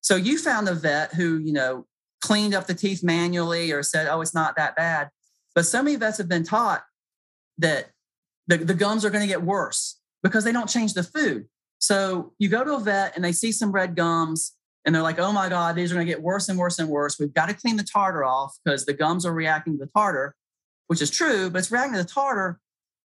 So 0.02 0.16
you 0.16 0.36
found 0.36 0.68
a 0.68 0.74
vet 0.74 1.14
who, 1.14 1.38
you 1.38 1.52
know, 1.52 1.86
cleaned 2.20 2.54
up 2.54 2.66
the 2.66 2.74
teeth 2.74 3.02
manually 3.02 3.72
or 3.72 3.82
said, 3.82 4.06
oh, 4.08 4.20
it's 4.20 4.34
not 4.34 4.56
that 4.56 4.76
bad. 4.76 5.10
But 5.54 5.66
so 5.66 5.82
many 5.82 5.96
vets 5.96 6.18
have 6.18 6.28
been 6.28 6.44
taught 6.44 6.82
that 7.58 7.90
the, 8.46 8.58
the 8.58 8.74
gums 8.74 9.04
are 9.04 9.10
going 9.10 9.22
to 9.22 9.28
get 9.28 9.42
worse 9.42 9.98
because 10.22 10.44
they 10.44 10.52
don't 10.52 10.68
change 10.68 10.94
the 10.94 11.02
food. 11.02 11.46
So 11.78 12.32
you 12.38 12.48
go 12.48 12.64
to 12.64 12.74
a 12.74 12.80
vet 12.80 13.14
and 13.16 13.24
they 13.24 13.32
see 13.32 13.52
some 13.52 13.72
red 13.72 13.96
gums 13.96 14.52
and 14.84 14.94
they're 14.94 15.02
like, 15.02 15.18
oh 15.18 15.32
my 15.32 15.48
God, 15.48 15.76
these 15.76 15.92
are 15.92 15.94
going 15.94 16.06
to 16.06 16.12
get 16.12 16.22
worse 16.22 16.48
and 16.48 16.58
worse 16.58 16.78
and 16.78 16.88
worse. 16.88 17.18
We've 17.18 17.34
got 17.34 17.48
to 17.48 17.54
clean 17.54 17.76
the 17.76 17.84
tartar 17.84 18.24
off 18.24 18.56
because 18.64 18.84
the 18.84 18.92
gums 18.92 19.26
are 19.26 19.32
reacting 19.32 19.78
to 19.78 19.84
the 19.84 19.90
tartar, 19.90 20.34
which 20.88 21.02
is 21.02 21.10
true, 21.10 21.50
but 21.50 21.58
it's 21.58 21.70
reacting 21.70 21.94
to 21.94 22.02
the 22.02 22.08
tartar 22.08 22.60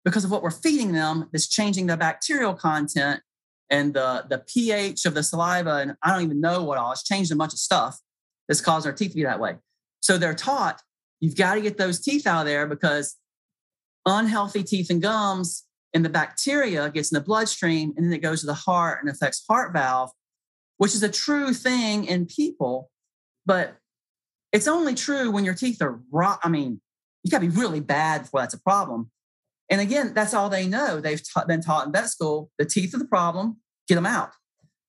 because 0.04 0.24
of 0.24 0.30
what 0.30 0.42
we're 0.42 0.50
feeding 0.50 0.92
them 0.92 1.28
that's 1.32 1.48
changing 1.48 1.86
the 1.86 1.96
bacterial 1.96 2.54
content 2.54 3.20
and 3.70 3.94
the, 3.94 4.26
the 4.28 4.38
pH 4.38 5.06
of 5.06 5.14
the 5.14 5.22
saliva. 5.22 5.76
And 5.76 5.94
I 6.02 6.12
don't 6.12 6.22
even 6.22 6.40
know 6.40 6.64
what 6.64 6.78
all, 6.78 6.92
it's 6.92 7.04
changed 7.04 7.32
a 7.32 7.36
bunch 7.36 7.52
of 7.52 7.58
stuff 7.58 7.98
that's 8.48 8.60
caused 8.60 8.86
our 8.86 8.92
teeth 8.92 9.10
to 9.10 9.16
be 9.16 9.24
that 9.24 9.40
way. 9.40 9.56
So 10.00 10.18
they're 10.18 10.34
taught 10.34 10.82
you've 11.20 11.36
got 11.36 11.54
to 11.54 11.60
get 11.60 11.78
those 11.78 12.00
teeth 12.00 12.26
out 12.26 12.40
of 12.40 12.46
there 12.46 12.66
because 12.66 13.16
unhealthy 14.06 14.62
teeth 14.62 14.90
and 14.90 15.00
gums 15.02 15.64
and 15.94 16.04
the 16.04 16.08
bacteria 16.08 16.90
gets 16.90 17.12
in 17.12 17.16
the 17.16 17.24
bloodstream 17.24 17.92
and 17.96 18.06
then 18.06 18.12
it 18.12 18.22
goes 18.22 18.40
to 18.40 18.46
the 18.46 18.54
heart 18.54 18.98
and 19.02 19.10
affects 19.10 19.44
heart 19.48 19.72
valve, 19.72 20.10
which 20.78 20.94
is 20.94 21.02
a 21.02 21.08
true 21.08 21.52
thing 21.52 22.06
in 22.06 22.26
people. 22.26 22.90
But 23.46 23.76
it's 24.52 24.66
only 24.66 24.94
true 24.94 25.30
when 25.30 25.44
your 25.44 25.54
teeth 25.54 25.80
are 25.82 26.00
raw. 26.10 26.38
I 26.42 26.48
mean, 26.48 26.80
you 27.22 27.30
got 27.30 27.40
to 27.40 27.48
be 27.48 27.56
really 27.56 27.80
bad 27.80 28.22
before 28.22 28.40
that's 28.40 28.54
a 28.54 28.60
problem. 28.60 29.10
And 29.70 29.80
again, 29.80 30.12
that's 30.14 30.34
all 30.34 30.50
they 30.50 30.66
know. 30.66 31.00
They've 31.00 31.22
ta- 31.32 31.46
been 31.46 31.62
taught 31.62 31.86
in 31.86 31.92
vet 31.92 32.10
school 32.10 32.50
the 32.58 32.64
teeth 32.64 32.92
of 32.92 33.00
the 33.00 33.06
problem, 33.06 33.58
get 33.88 33.94
them 33.94 34.06
out. 34.06 34.30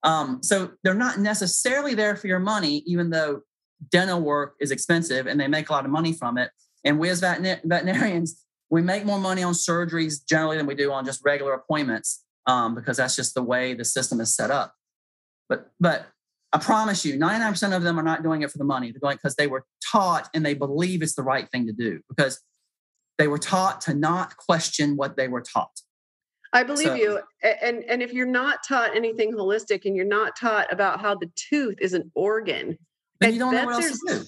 Um, 0.04 0.42
so 0.42 0.72
they're 0.84 0.96
not 0.96 1.20
necessarily 1.20 1.94
there 1.94 2.16
for 2.16 2.28
your 2.28 2.40
money, 2.40 2.84
even 2.88 3.12
though 3.12 3.42
dental 3.90 4.20
work 4.20 4.56
is 4.60 4.72
expensive 4.72 5.28
and 5.28 5.40
they 5.40 5.48
make 5.48 5.70
a 5.70 5.72
lot 5.74 5.86
of 5.86 5.92
money 5.92 6.14
from 6.14 6.38
it. 6.38 6.50
And 6.84 7.00
we 7.00 7.10
as 7.10 7.20
veterinarians, 7.20 8.44
we 8.72 8.82
make 8.82 9.06
more 9.06 9.20
money 9.20 9.44
on 9.44 9.54
surgeries 9.54 10.26
generally 10.28 10.58
than 10.58 10.66
we 10.66 10.76
do 10.76 10.92
on 10.92 11.06
just 11.06 11.24
regular 11.24 11.54
appointments 11.54 12.24
um, 12.48 12.74
because 12.74 12.98
that's 12.98 13.16
just 13.16 13.36
the 13.36 13.44
way 13.44 13.74
the 13.74 13.86
system 13.86 14.20
is 14.20 14.36
set 14.36 14.50
up. 14.50 14.74
But 15.48 15.70
but 15.80 16.08
I 16.54 16.58
promise 16.58 17.06
you, 17.06 17.18
99% 17.18 17.76
of 17.76 17.84
them 17.84 17.98
are 18.00 18.04
not 18.04 18.24
doing 18.24 18.42
it 18.42 18.52
for 18.52 18.58
the 18.58 18.66
money. 18.66 18.92
They're 18.92 19.00
doing 19.00 19.14
it 19.14 19.22
because 19.22 19.36
they 19.36 19.48
were 19.48 19.66
taught 19.92 20.30
and 20.34 20.46
they 20.46 20.54
believe 20.54 21.02
it's 21.02 21.16
the 21.16 21.24
right 21.24 21.50
thing 21.50 21.68
to 21.68 21.74
do 21.74 22.02
because 22.10 22.42
they 23.18 23.28
were 23.28 23.38
taught 23.38 23.82
to 23.82 23.94
not 23.94 24.38
question 24.38 24.96
what 24.96 25.16
they 25.16 25.28
were 25.28 25.42
taught. 25.42 25.82
I 26.54 26.64
believe 26.64 26.88
so, 26.88 26.96
you. 26.96 27.20
And 27.62 27.84
and 27.86 28.02
if 28.02 28.14
you're 28.14 28.26
not 28.26 28.60
taught 28.68 28.96
anything 28.96 29.34
holistic 29.34 29.86
and 29.86 29.96
you're 29.96 30.06
not 30.06 30.36
taught 30.38 30.72
about 30.72 31.00
how 31.00 31.16
the 31.16 31.32
tooth 31.36 31.78
is 31.80 31.94
an 31.94 32.12
organ, 32.14 32.78
then 33.20 33.34
you 33.34 33.40
don't 33.40 33.54
know 33.54 33.66
what 33.66 33.76
else 33.76 33.92
to 33.92 34.00
do. 34.08 34.24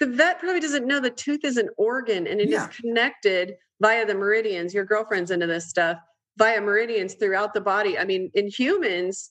The 0.00 0.06
vet 0.06 0.40
probably 0.40 0.60
doesn't 0.60 0.86
know 0.86 0.98
the 0.98 1.10
tooth 1.10 1.44
is 1.44 1.56
an 1.56 1.68
organ 1.76 2.26
and 2.26 2.40
it 2.40 2.48
yeah. 2.48 2.68
is 2.68 2.76
connected 2.76 3.54
via 3.80 4.04
the 4.04 4.14
meridians. 4.14 4.74
Your 4.74 4.84
girlfriend's 4.84 5.30
into 5.30 5.46
this 5.46 5.68
stuff 5.68 5.98
via 6.36 6.60
meridians 6.60 7.14
throughout 7.14 7.54
the 7.54 7.60
body. 7.60 7.96
I 7.96 8.04
mean, 8.04 8.30
in 8.34 8.48
humans, 8.48 9.30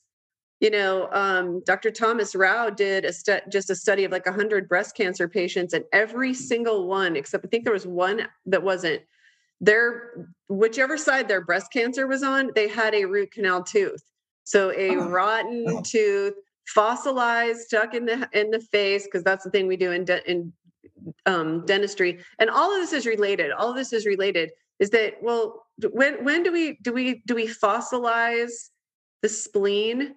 you 0.64 0.70
know, 0.70 1.10
um, 1.12 1.62
Dr. 1.66 1.92
Thomas 1.92 2.34
Rau 2.34 2.70
did 2.70 3.04
a 3.04 3.12
stu- 3.12 3.42
just 3.50 3.70
a 3.70 3.76
study 3.76 4.06
of 4.06 4.14
like 4.14 4.26
100 4.26 4.70
breast 4.70 4.96
cancer 4.96 5.28
patients, 5.28 5.74
and 5.74 5.84
every 5.92 6.34
single 6.34 6.88
one, 6.88 7.18
except 7.18 7.46
I 7.46 7.50
think 7.50 7.66
there 7.66 7.74
was 7.74 7.86
one 7.86 8.26
that 8.46 8.64
wasn't, 8.64 9.02
their 9.60 10.26
whichever 10.48 10.98
side 10.98 11.28
their 11.28 11.42
breast 11.44 11.74
cancer 11.74 12.08
was 12.08 12.24
on, 12.24 12.52
they 12.56 12.70
had 12.70 12.96
a 12.96 13.04
root 13.04 13.32
canal 13.32 13.62
tooth. 13.62 14.04
So 14.46 14.72
a 14.72 14.96
oh. 14.96 15.10
rotten 15.10 15.66
oh. 15.68 15.82
tooth, 15.86 16.36
fossilized, 16.68 17.60
stuck 17.68 17.94
in 17.94 18.06
the 18.06 18.30
in 18.32 18.50
the 18.50 18.62
face, 18.62 19.04
because 19.04 19.22
that's 19.22 19.44
the 19.44 19.52
thing 19.52 19.68
we 19.68 19.76
do 19.76 19.92
in 19.92 20.06
de- 20.06 20.32
in 20.32 20.54
um, 21.26 21.66
dentistry. 21.66 22.20
And 22.40 22.50
all 22.50 22.74
of 22.74 22.80
this 22.80 22.94
is 22.94 23.06
related. 23.06 23.52
All 23.52 23.70
of 23.70 23.76
this 23.76 23.92
is 23.92 24.06
related. 24.06 24.52
Is 24.80 24.92
that 24.92 25.16
well? 25.22 25.66
When 25.92 26.24
when 26.24 26.42
do 26.42 26.54
we 26.54 26.78
do 26.82 26.94
we 26.94 27.22
do 27.26 27.36
we 27.36 27.48
fossilize 27.48 28.70
the 29.22 29.28
spleen? 29.28 30.16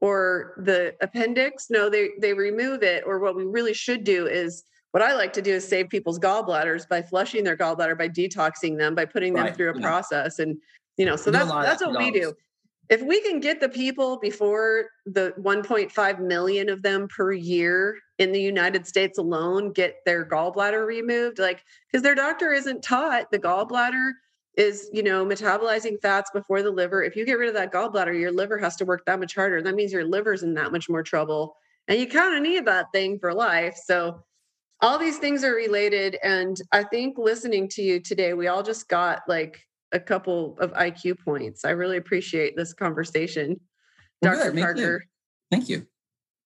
Or 0.00 0.54
the 0.58 0.94
appendix 1.00 1.66
no 1.70 1.88
they 1.88 2.10
they 2.20 2.34
remove 2.34 2.82
it 2.82 3.02
or 3.06 3.18
what 3.18 3.36
we 3.36 3.44
really 3.44 3.74
should 3.74 4.04
do 4.04 4.26
is 4.26 4.64
what 4.90 5.02
i 5.02 5.14
like 5.14 5.32
to 5.32 5.42
do 5.42 5.52
is 5.52 5.66
save 5.66 5.88
people's 5.88 6.18
gallbladders 6.18 6.88
by 6.88 7.00
flushing 7.00 7.44
their 7.44 7.56
gallbladder 7.56 7.96
by 7.96 8.08
detoxing 8.08 8.76
them 8.76 8.94
by 8.94 9.04
putting 9.04 9.32
them 9.32 9.44
right. 9.44 9.56
through 9.56 9.70
a 9.70 9.76
yeah. 9.78 9.86
process 9.86 10.38
and 10.38 10.56
you 10.96 11.06
know 11.06 11.16
so 11.16 11.30
that's 11.30 11.50
that's 11.50 11.84
what 11.84 11.98
we 11.98 12.10
do 12.10 12.32
if 12.88 13.02
we 13.02 13.20
can 13.20 13.40
get 13.40 13.60
the 13.60 13.68
people 13.68 14.16
before 14.18 14.86
the 15.06 15.34
1.5 15.40 16.20
million 16.20 16.68
of 16.68 16.82
them 16.82 17.08
per 17.08 17.32
year 17.32 17.98
in 18.18 18.32
the 18.32 18.40
united 18.40 18.86
states 18.86 19.18
alone 19.18 19.72
get 19.72 19.96
their 20.04 20.26
gallbladder 20.26 20.86
removed 20.86 21.38
like 21.38 21.62
because 21.90 22.02
their 22.02 22.14
doctor 22.14 22.52
isn't 22.52 22.82
taught 22.82 23.30
the 23.30 23.38
gallbladder 23.38 24.12
is 24.56 24.88
you 24.92 25.02
know 25.02 25.24
metabolizing 25.24 26.00
fats 26.00 26.30
before 26.32 26.62
the 26.62 26.70
liver. 26.70 27.02
If 27.02 27.16
you 27.16 27.24
get 27.24 27.38
rid 27.38 27.48
of 27.48 27.54
that 27.54 27.72
gallbladder 27.72 28.18
your 28.18 28.32
liver 28.32 28.58
has 28.58 28.76
to 28.76 28.84
work 28.84 29.04
that 29.06 29.20
much 29.20 29.34
harder. 29.34 29.62
That 29.62 29.74
means 29.74 29.92
your 29.92 30.04
liver's 30.04 30.42
in 30.42 30.54
that 30.54 30.72
much 30.72 30.88
more 30.88 31.02
trouble. 31.02 31.56
And 31.88 31.98
you 31.98 32.08
kind 32.08 32.34
of 32.34 32.42
need 32.42 32.64
that 32.66 32.86
thing 32.92 33.18
for 33.18 33.32
life. 33.32 33.76
So 33.84 34.24
all 34.80 34.98
these 34.98 35.18
things 35.18 35.44
are 35.44 35.54
related. 35.54 36.18
And 36.22 36.60
i 36.72 36.82
think 36.82 37.18
listening 37.18 37.68
to 37.70 37.82
you 37.82 38.00
today 38.00 38.34
we 38.34 38.48
all 38.48 38.62
just 38.62 38.88
got 38.88 39.22
like 39.28 39.62
a 39.92 40.00
couple 40.00 40.56
of 40.58 40.72
iq 40.72 41.18
points. 41.24 41.64
I 41.64 41.70
really 41.70 41.98
appreciate 41.98 42.56
this 42.56 42.72
conversation 42.72 43.60
well, 44.22 44.36
dr 44.36 44.58
parker. 44.58 45.04
Thank 45.50 45.68
you. 45.68 45.86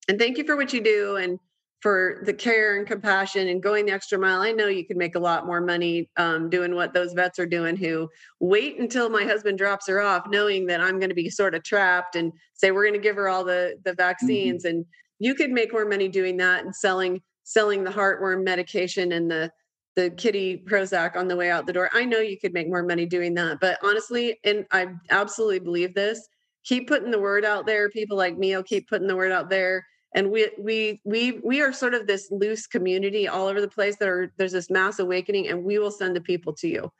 And 0.08 0.18
thank 0.18 0.38
you 0.38 0.44
for 0.44 0.56
what 0.56 0.72
you 0.72 0.80
do. 0.80 1.16
And 1.16 1.38
for 1.80 2.22
the 2.26 2.32
care 2.32 2.76
and 2.76 2.86
compassion 2.86 3.48
and 3.48 3.62
going 3.62 3.86
the 3.86 3.92
extra 3.92 4.18
mile. 4.18 4.42
I 4.42 4.52
know 4.52 4.66
you 4.66 4.86
could 4.86 4.98
make 4.98 5.14
a 5.14 5.20
lot 5.20 5.46
more 5.46 5.60
money 5.62 6.10
um, 6.18 6.50
doing 6.50 6.74
what 6.74 6.92
those 6.92 7.14
vets 7.14 7.38
are 7.38 7.46
doing 7.46 7.76
who 7.76 8.08
wait 8.38 8.78
until 8.78 9.08
my 9.08 9.24
husband 9.24 9.56
drops 9.56 9.88
her 9.88 10.00
off, 10.00 10.26
knowing 10.28 10.66
that 10.66 10.80
I'm 10.80 10.98
going 10.98 11.08
to 11.08 11.14
be 11.14 11.30
sort 11.30 11.54
of 11.54 11.62
trapped 11.62 12.16
and 12.16 12.32
say, 12.52 12.70
we're 12.70 12.84
going 12.84 13.00
to 13.00 13.00
give 13.00 13.16
her 13.16 13.28
all 13.28 13.44
the, 13.44 13.78
the 13.84 13.90
mm-hmm. 13.90 13.96
vaccines. 13.96 14.64
Mm-hmm. 14.64 14.76
And 14.76 14.86
you 15.18 15.34
could 15.34 15.50
make 15.50 15.72
more 15.72 15.86
money 15.86 16.08
doing 16.08 16.36
that 16.36 16.64
and 16.64 16.76
selling, 16.76 17.22
selling 17.44 17.82
the 17.82 17.90
heartworm 17.90 18.44
medication 18.44 19.12
and 19.12 19.30
the, 19.30 19.50
the 19.96 20.10
kitty 20.10 20.62
Prozac 20.68 21.16
on 21.16 21.28
the 21.28 21.36
way 21.36 21.50
out 21.50 21.66
the 21.66 21.72
door. 21.72 21.88
I 21.94 22.04
know 22.04 22.18
you 22.18 22.38
could 22.38 22.52
make 22.52 22.68
more 22.68 22.82
money 22.82 23.06
doing 23.06 23.34
that, 23.34 23.58
but 23.58 23.78
honestly, 23.82 24.38
and 24.44 24.66
I 24.70 24.88
absolutely 25.10 25.60
believe 25.60 25.94
this, 25.94 26.28
keep 26.64 26.88
putting 26.88 27.10
the 27.10 27.18
word 27.18 27.44
out 27.44 27.64
there. 27.64 27.88
People 27.88 28.18
like 28.18 28.36
me 28.36 28.54
will 28.54 28.62
keep 28.62 28.86
putting 28.88 29.08
the 29.08 29.16
word 29.16 29.32
out 29.32 29.48
there 29.48 29.84
and 30.14 30.30
we 30.30 30.50
we 30.58 31.00
we 31.04 31.40
we 31.44 31.60
are 31.60 31.72
sort 31.72 31.94
of 31.94 32.06
this 32.06 32.30
loose 32.30 32.66
community 32.66 33.28
all 33.28 33.46
over 33.46 33.60
the 33.60 33.68
place 33.68 33.96
that 33.96 34.08
are 34.08 34.32
there's 34.36 34.52
this 34.52 34.70
mass 34.70 34.98
awakening 34.98 35.48
and 35.48 35.62
we 35.64 35.78
will 35.78 35.90
send 35.90 36.16
the 36.16 36.20
people 36.20 36.52
to 36.54 36.68
you. 36.68 36.92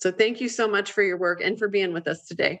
So 0.00 0.12
thank 0.12 0.40
you 0.40 0.48
so 0.48 0.68
much 0.68 0.92
for 0.92 1.02
your 1.02 1.16
work 1.16 1.40
and 1.40 1.58
for 1.58 1.68
being 1.68 1.92
with 1.92 2.08
us 2.08 2.26
today. 2.26 2.60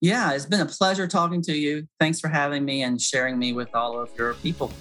Yeah 0.00 0.32
it's 0.32 0.46
been 0.46 0.60
a 0.60 0.66
pleasure 0.66 1.06
talking 1.06 1.42
to 1.42 1.54
you. 1.54 1.86
Thanks 2.00 2.20
for 2.20 2.28
having 2.28 2.64
me 2.64 2.82
and 2.82 3.00
sharing 3.00 3.38
me 3.38 3.52
with 3.52 3.74
all 3.74 3.98
of 3.98 4.10
your 4.16 4.34
people. 4.34 4.72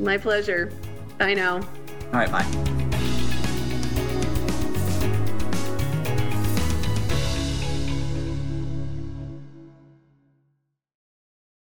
My 0.00 0.18
pleasure. 0.18 0.72
I 1.20 1.34
know 1.34 1.60
all 2.12 2.20
right 2.20 2.30
bye 2.30 2.91